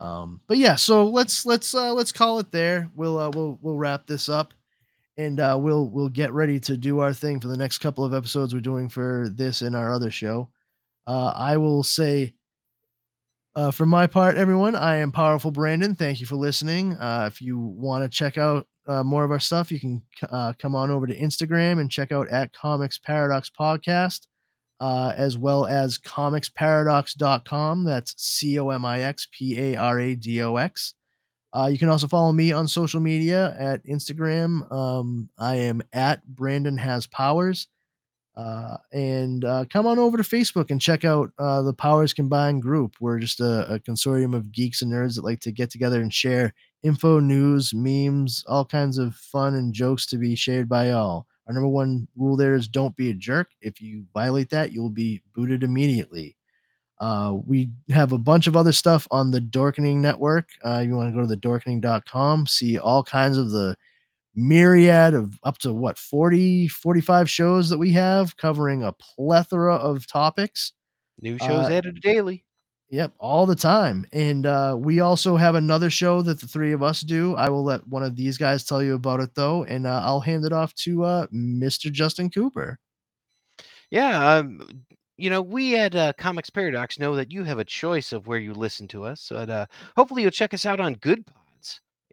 Um, 0.00 0.40
but 0.46 0.56
yeah, 0.56 0.76
so 0.76 1.06
let's 1.06 1.44
let's 1.44 1.74
uh 1.74 1.92
let's 1.92 2.12
call 2.12 2.38
it 2.38 2.50
there. 2.52 2.88
We'll 2.94 3.18
uh 3.18 3.30
we'll 3.34 3.58
we'll 3.60 3.76
wrap 3.76 4.06
this 4.06 4.30
up 4.30 4.54
and 5.18 5.40
uh 5.40 5.58
we'll 5.60 5.90
we'll 5.90 6.08
get 6.08 6.32
ready 6.32 6.58
to 6.60 6.76
do 6.78 7.00
our 7.00 7.12
thing 7.12 7.38
for 7.38 7.48
the 7.48 7.56
next 7.56 7.78
couple 7.78 8.04
of 8.04 8.14
episodes 8.14 8.54
we're 8.54 8.60
doing 8.60 8.88
for 8.88 9.28
this 9.34 9.60
and 9.60 9.76
our 9.76 9.92
other 9.92 10.10
show. 10.10 10.48
Uh 11.08 11.32
I 11.34 11.56
will 11.56 11.82
say 11.82 12.34
uh, 13.58 13.72
for 13.72 13.86
my 13.86 14.06
part, 14.06 14.36
everyone, 14.36 14.76
I 14.76 14.98
am 14.98 15.10
Powerful 15.10 15.50
Brandon. 15.50 15.96
Thank 15.96 16.20
you 16.20 16.26
for 16.26 16.36
listening. 16.36 16.92
Uh, 16.94 17.24
if 17.26 17.42
you 17.42 17.58
want 17.58 18.04
to 18.04 18.08
check 18.08 18.38
out 18.38 18.68
uh, 18.86 19.02
more 19.02 19.24
of 19.24 19.32
our 19.32 19.40
stuff, 19.40 19.72
you 19.72 19.80
can 19.80 20.00
uh, 20.30 20.52
come 20.60 20.76
on 20.76 20.92
over 20.92 21.08
to 21.08 21.18
Instagram 21.18 21.80
and 21.80 21.90
check 21.90 22.12
out 22.12 22.28
at 22.28 22.52
Comix 22.52 23.02
Paradox 23.02 23.50
Podcast, 23.50 24.28
uh, 24.78 25.12
as 25.16 25.36
well 25.36 25.66
as 25.66 25.98
comixparadox.com. 25.98 27.82
That's 27.82 28.14
C 28.22 28.60
O 28.60 28.70
M 28.70 28.84
I 28.84 29.00
X 29.00 29.26
P 29.32 29.58
A 29.58 29.76
R 29.76 29.98
A 29.98 30.14
D 30.14 30.40
O 30.42 30.54
X. 30.54 30.94
You 31.68 31.78
can 31.78 31.88
also 31.88 32.06
follow 32.06 32.30
me 32.30 32.52
on 32.52 32.68
social 32.68 33.00
media 33.00 33.56
at 33.58 33.84
Instagram. 33.86 34.70
Um, 34.70 35.30
I 35.36 35.56
am 35.56 35.82
at 35.92 36.24
Brandon 36.24 36.78
Has 36.78 37.08
Powers. 37.08 37.66
Uh, 38.38 38.76
and 38.92 39.44
uh, 39.44 39.64
come 39.68 39.84
on 39.84 39.98
over 39.98 40.16
to 40.16 40.22
Facebook 40.22 40.70
and 40.70 40.80
check 40.80 41.04
out 41.04 41.32
uh, 41.40 41.60
the 41.60 41.72
Powers 41.72 42.14
Combined 42.14 42.62
group. 42.62 42.94
We're 43.00 43.18
just 43.18 43.40
a, 43.40 43.74
a, 43.74 43.80
consortium 43.80 44.32
of 44.32 44.52
geeks 44.52 44.80
and 44.80 44.92
nerds 44.92 45.16
that 45.16 45.24
like 45.24 45.40
to 45.40 45.50
get 45.50 45.70
together 45.70 46.00
and 46.00 46.14
share 46.14 46.54
info, 46.84 47.18
news, 47.18 47.74
memes, 47.74 48.44
all 48.46 48.64
kinds 48.64 48.96
of 48.96 49.16
fun 49.16 49.56
and 49.56 49.74
jokes 49.74 50.06
to 50.06 50.18
be 50.18 50.36
shared 50.36 50.68
by 50.68 50.92
all. 50.92 51.26
Our 51.48 51.54
number 51.54 51.68
one 51.68 52.06
rule 52.16 52.36
there 52.36 52.54
is 52.54 52.68
don't 52.68 52.94
be 52.94 53.10
a 53.10 53.14
jerk. 53.14 53.50
If 53.60 53.80
you 53.80 54.04
violate 54.14 54.50
that, 54.50 54.70
you'll 54.70 54.88
be 54.88 55.20
booted 55.34 55.64
immediately. 55.64 56.36
Uh, 57.00 57.38
we 57.44 57.70
have 57.90 58.12
a 58.12 58.18
bunch 58.18 58.46
of 58.46 58.56
other 58.56 58.72
stuff 58.72 59.08
on 59.10 59.32
the 59.32 59.40
Dorkening 59.40 59.96
Network. 59.96 60.48
Uh, 60.64 60.84
you 60.86 60.94
want 60.94 61.08
to 61.08 61.14
go 61.14 61.22
to 61.22 61.26
the 61.26 61.36
dorkening.com, 61.36 62.46
see 62.46 62.78
all 62.78 63.02
kinds 63.02 63.36
of 63.36 63.50
the 63.50 63.76
myriad 64.38 65.14
of 65.14 65.38
up 65.42 65.58
to 65.58 65.74
what 65.74 65.98
40 65.98 66.68
45 66.68 67.28
shows 67.28 67.68
that 67.68 67.78
we 67.78 67.92
have 67.92 68.36
covering 68.36 68.84
a 68.84 68.92
plethora 68.92 69.74
of 69.74 70.06
topics. 70.06 70.72
New 71.20 71.36
shows 71.38 71.66
uh, 71.66 71.72
added 71.72 72.00
daily. 72.00 72.44
yep 72.88 73.12
all 73.18 73.46
the 73.46 73.56
time. 73.56 74.06
And 74.12 74.46
uh, 74.46 74.76
we 74.78 75.00
also 75.00 75.36
have 75.36 75.56
another 75.56 75.90
show 75.90 76.22
that 76.22 76.40
the 76.40 76.46
three 76.46 76.72
of 76.72 76.82
us 76.82 77.00
do. 77.00 77.34
I 77.34 77.48
will 77.48 77.64
let 77.64 77.86
one 77.88 78.04
of 78.04 78.14
these 78.14 78.38
guys 78.38 78.64
tell 78.64 78.82
you 78.82 78.94
about 78.94 79.20
it 79.20 79.34
though 79.34 79.64
and 79.64 79.86
uh, 79.86 80.00
i'll 80.04 80.20
hand 80.20 80.44
it 80.44 80.52
off 80.52 80.72
to 80.76 81.04
uh, 81.04 81.26
mr 81.34 81.90
justin 81.90 82.30
cooper. 82.30 82.78
Yeah 83.90 84.34
um, 84.34 84.84
you 85.18 85.30
know, 85.30 85.42
we 85.42 85.76
at 85.76 85.96
uh, 85.96 86.12
Comix 86.16 86.52
Paradox 86.52 86.98
know 86.98 87.16
that 87.16 87.32
you 87.32 87.42
have 87.42 87.58
a 87.58 87.64
choice 87.64 88.12
of 88.12 88.28
where 88.28 88.38
you 88.38 88.54
listen 88.54 88.86
to 88.88 89.04
us. 89.04 89.26
But 89.30 89.50
uh, 89.50 89.66
hopefully, 89.96 90.22
you'll 90.22 90.30
check 90.30 90.54
us 90.54 90.64
out 90.64 90.78
on 90.78 90.94
Good 90.94 91.24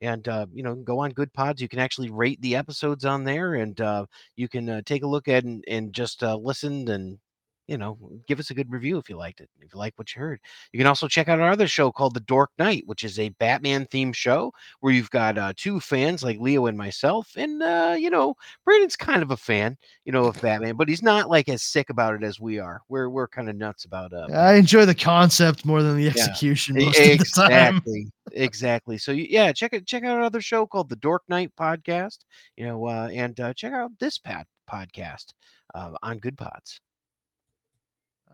and 0.01 0.27
uh, 0.27 0.45
you 0.53 0.63
know, 0.63 0.75
go 0.75 0.99
on 0.99 1.11
Good 1.11 1.33
Pods. 1.33 1.61
You 1.61 1.67
can 1.69 1.79
actually 1.79 2.09
rate 2.09 2.41
the 2.41 2.55
episodes 2.55 3.05
on 3.05 3.23
there, 3.23 3.55
and 3.55 3.79
uh, 3.81 4.05
you 4.35 4.47
can 4.49 4.69
uh, 4.69 4.81
take 4.85 5.03
a 5.03 5.07
look 5.07 5.27
at 5.27 5.43
and, 5.43 5.63
and 5.67 5.93
just 5.93 6.23
uh, 6.23 6.35
listen 6.37 6.89
and 6.89 7.19
you 7.67 7.77
know, 7.77 7.97
give 8.27 8.39
us 8.39 8.51
a 8.51 8.53
good 8.53 8.71
review 8.71 8.97
if 8.97 9.09
you 9.09 9.17
liked 9.17 9.41
it. 9.41 9.49
If 9.59 9.73
you 9.73 9.79
like 9.79 9.93
what 9.97 10.13
you 10.15 10.21
heard, 10.21 10.39
you 10.71 10.77
can 10.77 10.87
also 10.87 11.07
check 11.07 11.27
out 11.27 11.39
our 11.39 11.51
other 11.51 11.67
show 11.67 11.91
called 11.91 12.13
The 12.13 12.19
Dork 12.21 12.51
Knight, 12.59 12.83
which 12.85 13.03
is 13.03 13.17
a 13.19 13.29
Batman 13.29 13.85
themed 13.87 14.15
show 14.15 14.53
where 14.79 14.93
you've 14.93 15.09
got 15.09 15.37
uh, 15.37 15.53
two 15.55 15.79
fans 15.79 16.23
like 16.23 16.39
Leo 16.39 16.67
and 16.67 16.77
myself. 16.77 17.31
And, 17.35 17.61
uh, 17.63 17.95
you 17.97 18.09
know, 18.09 18.35
Brandon's 18.63 18.95
kind 18.95 19.23
of 19.23 19.31
a 19.31 19.37
fan, 19.37 19.77
you 20.05 20.11
know, 20.11 20.25
of 20.25 20.41
Batman, 20.41 20.75
but 20.75 20.87
he's 20.87 21.03
not 21.03 21.29
like 21.29 21.49
as 21.49 21.63
sick 21.63 21.89
about 21.89 22.15
it 22.15 22.23
as 22.23 22.39
we 22.39 22.59
are. 22.59 22.81
We're, 22.89 23.09
we're 23.09 23.27
kind 23.27 23.49
of 23.49 23.55
nuts 23.55 23.85
about 23.85 24.13
uh, 24.13 24.27
I 24.33 24.55
enjoy 24.55 24.85
the 24.85 24.95
concept 24.95 25.65
more 25.65 25.81
than 25.81 25.97
the 25.97 26.07
execution. 26.07 26.79
Yeah, 26.79 26.91
exactly. 26.99 28.11
exactly. 28.31 28.97
So, 28.97 29.11
yeah, 29.11 29.51
check 29.51 29.73
it. 29.73 29.87
Check 29.87 30.03
out 30.03 30.17
another 30.17 30.41
show 30.41 30.65
called 30.67 30.89
The 30.89 30.95
Dork 30.97 31.23
Knight 31.27 31.51
podcast, 31.59 32.19
you 32.57 32.65
know, 32.65 32.85
uh, 32.87 33.09
and 33.11 33.39
uh, 33.39 33.53
check 33.53 33.73
out 33.73 33.91
this 33.99 34.17
pat 34.17 34.47
podcast 34.69 35.33
uh, 35.73 35.91
on 36.03 36.19
Good 36.19 36.37
Pods. 36.37 36.81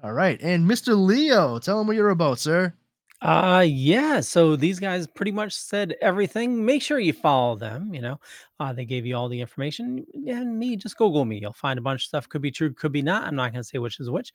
All 0.04 0.14
right. 0.14 0.40
And 0.42 0.70
Mr. 0.70 0.98
Leo, 0.98 1.60
tell 1.60 1.78
them 1.78 1.88
what 1.88 1.96
you're 1.96 2.10
about, 2.10 2.40
sir. 2.40 2.74
Uh 3.22 3.64
yeah, 3.68 4.20
so 4.20 4.56
these 4.56 4.80
guys 4.80 5.06
pretty 5.06 5.32
much 5.32 5.54
said 5.54 5.96
everything. 6.02 6.66
Make 6.66 6.82
sure 6.82 6.98
you 6.98 7.14
follow 7.14 7.56
them, 7.56 7.94
you 7.94 8.02
know. 8.02 8.20
Uh 8.60 8.74
they 8.74 8.84
gave 8.86 9.06
you 9.06 9.16
all 9.16 9.30
the 9.30 9.40
information. 9.40 10.06
And 10.28 10.58
me, 10.58 10.76
just 10.76 10.98
Google 10.98 11.24
me. 11.26 11.40
You'll 11.40 11.54
find 11.54 11.78
a 11.78 11.84
bunch 11.84 12.02
of 12.02 12.08
stuff. 12.08 12.28
Could 12.30 12.42
be 12.42 12.50
true, 12.52 12.74
could 12.74 12.92
be 12.92 13.04
not. 13.04 13.26
I'm 13.26 13.36
not 13.36 13.52
gonna 13.52 13.64
say 13.64 13.78
which 13.78 14.00
is 14.00 14.10
which. 14.10 14.34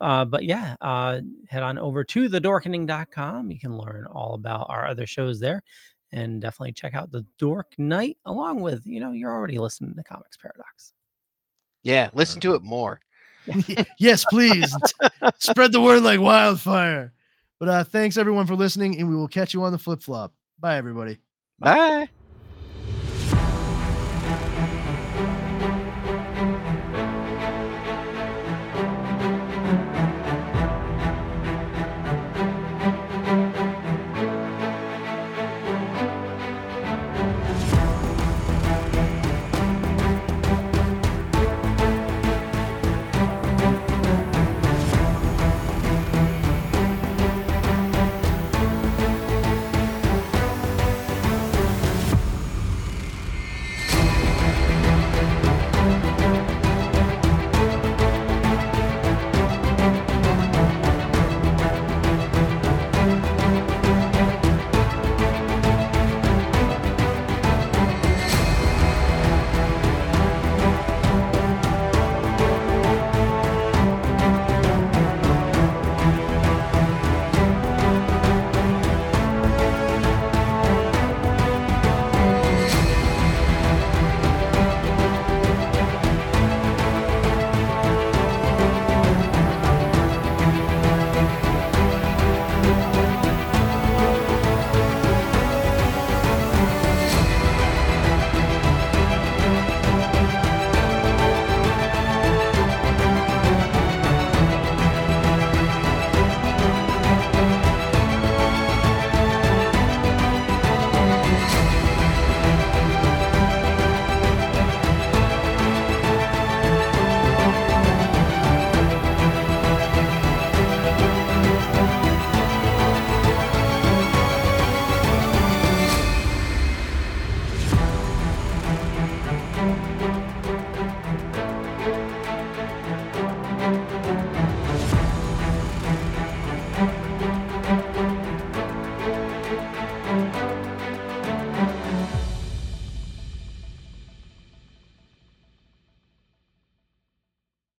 Uh, 0.00 0.24
but 0.24 0.44
yeah, 0.44 0.74
uh 0.80 1.20
head 1.48 1.62
on 1.62 1.78
over 1.78 2.02
to 2.02 2.28
thedorkening.com. 2.28 3.50
You 3.52 3.60
can 3.60 3.78
learn 3.78 4.06
all 4.06 4.34
about 4.34 4.66
our 4.68 4.86
other 4.86 5.06
shows 5.06 5.38
there 5.38 5.62
and 6.10 6.40
definitely 6.40 6.72
check 6.72 6.94
out 6.94 7.12
the 7.12 7.24
Dork 7.38 7.72
Knight 7.78 8.18
along 8.26 8.60
with, 8.60 8.84
you 8.86 8.98
know, 9.00 9.12
you're 9.12 9.32
already 9.32 9.58
listening 9.58 9.94
to 9.94 10.02
Comix 10.02 10.38
Paradox. 10.40 10.92
Yeah, 11.84 12.10
listen 12.14 12.40
to 12.40 12.54
it 12.54 12.62
more. 12.62 13.00
yes, 13.98 14.24
please. 14.24 14.74
Spread 15.38 15.72
the 15.72 15.80
word 15.80 16.02
like 16.02 16.20
wildfire. 16.20 17.12
But 17.58 17.68
uh, 17.68 17.84
thanks 17.84 18.16
everyone 18.16 18.46
for 18.46 18.56
listening, 18.56 18.98
and 18.98 19.08
we 19.08 19.16
will 19.16 19.28
catch 19.28 19.54
you 19.54 19.62
on 19.62 19.72
the 19.72 19.78
flip 19.78 20.02
flop. 20.02 20.32
Bye, 20.58 20.76
everybody. 20.76 21.18
Bye. 21.58 21.74
Bye. 21.74 22.08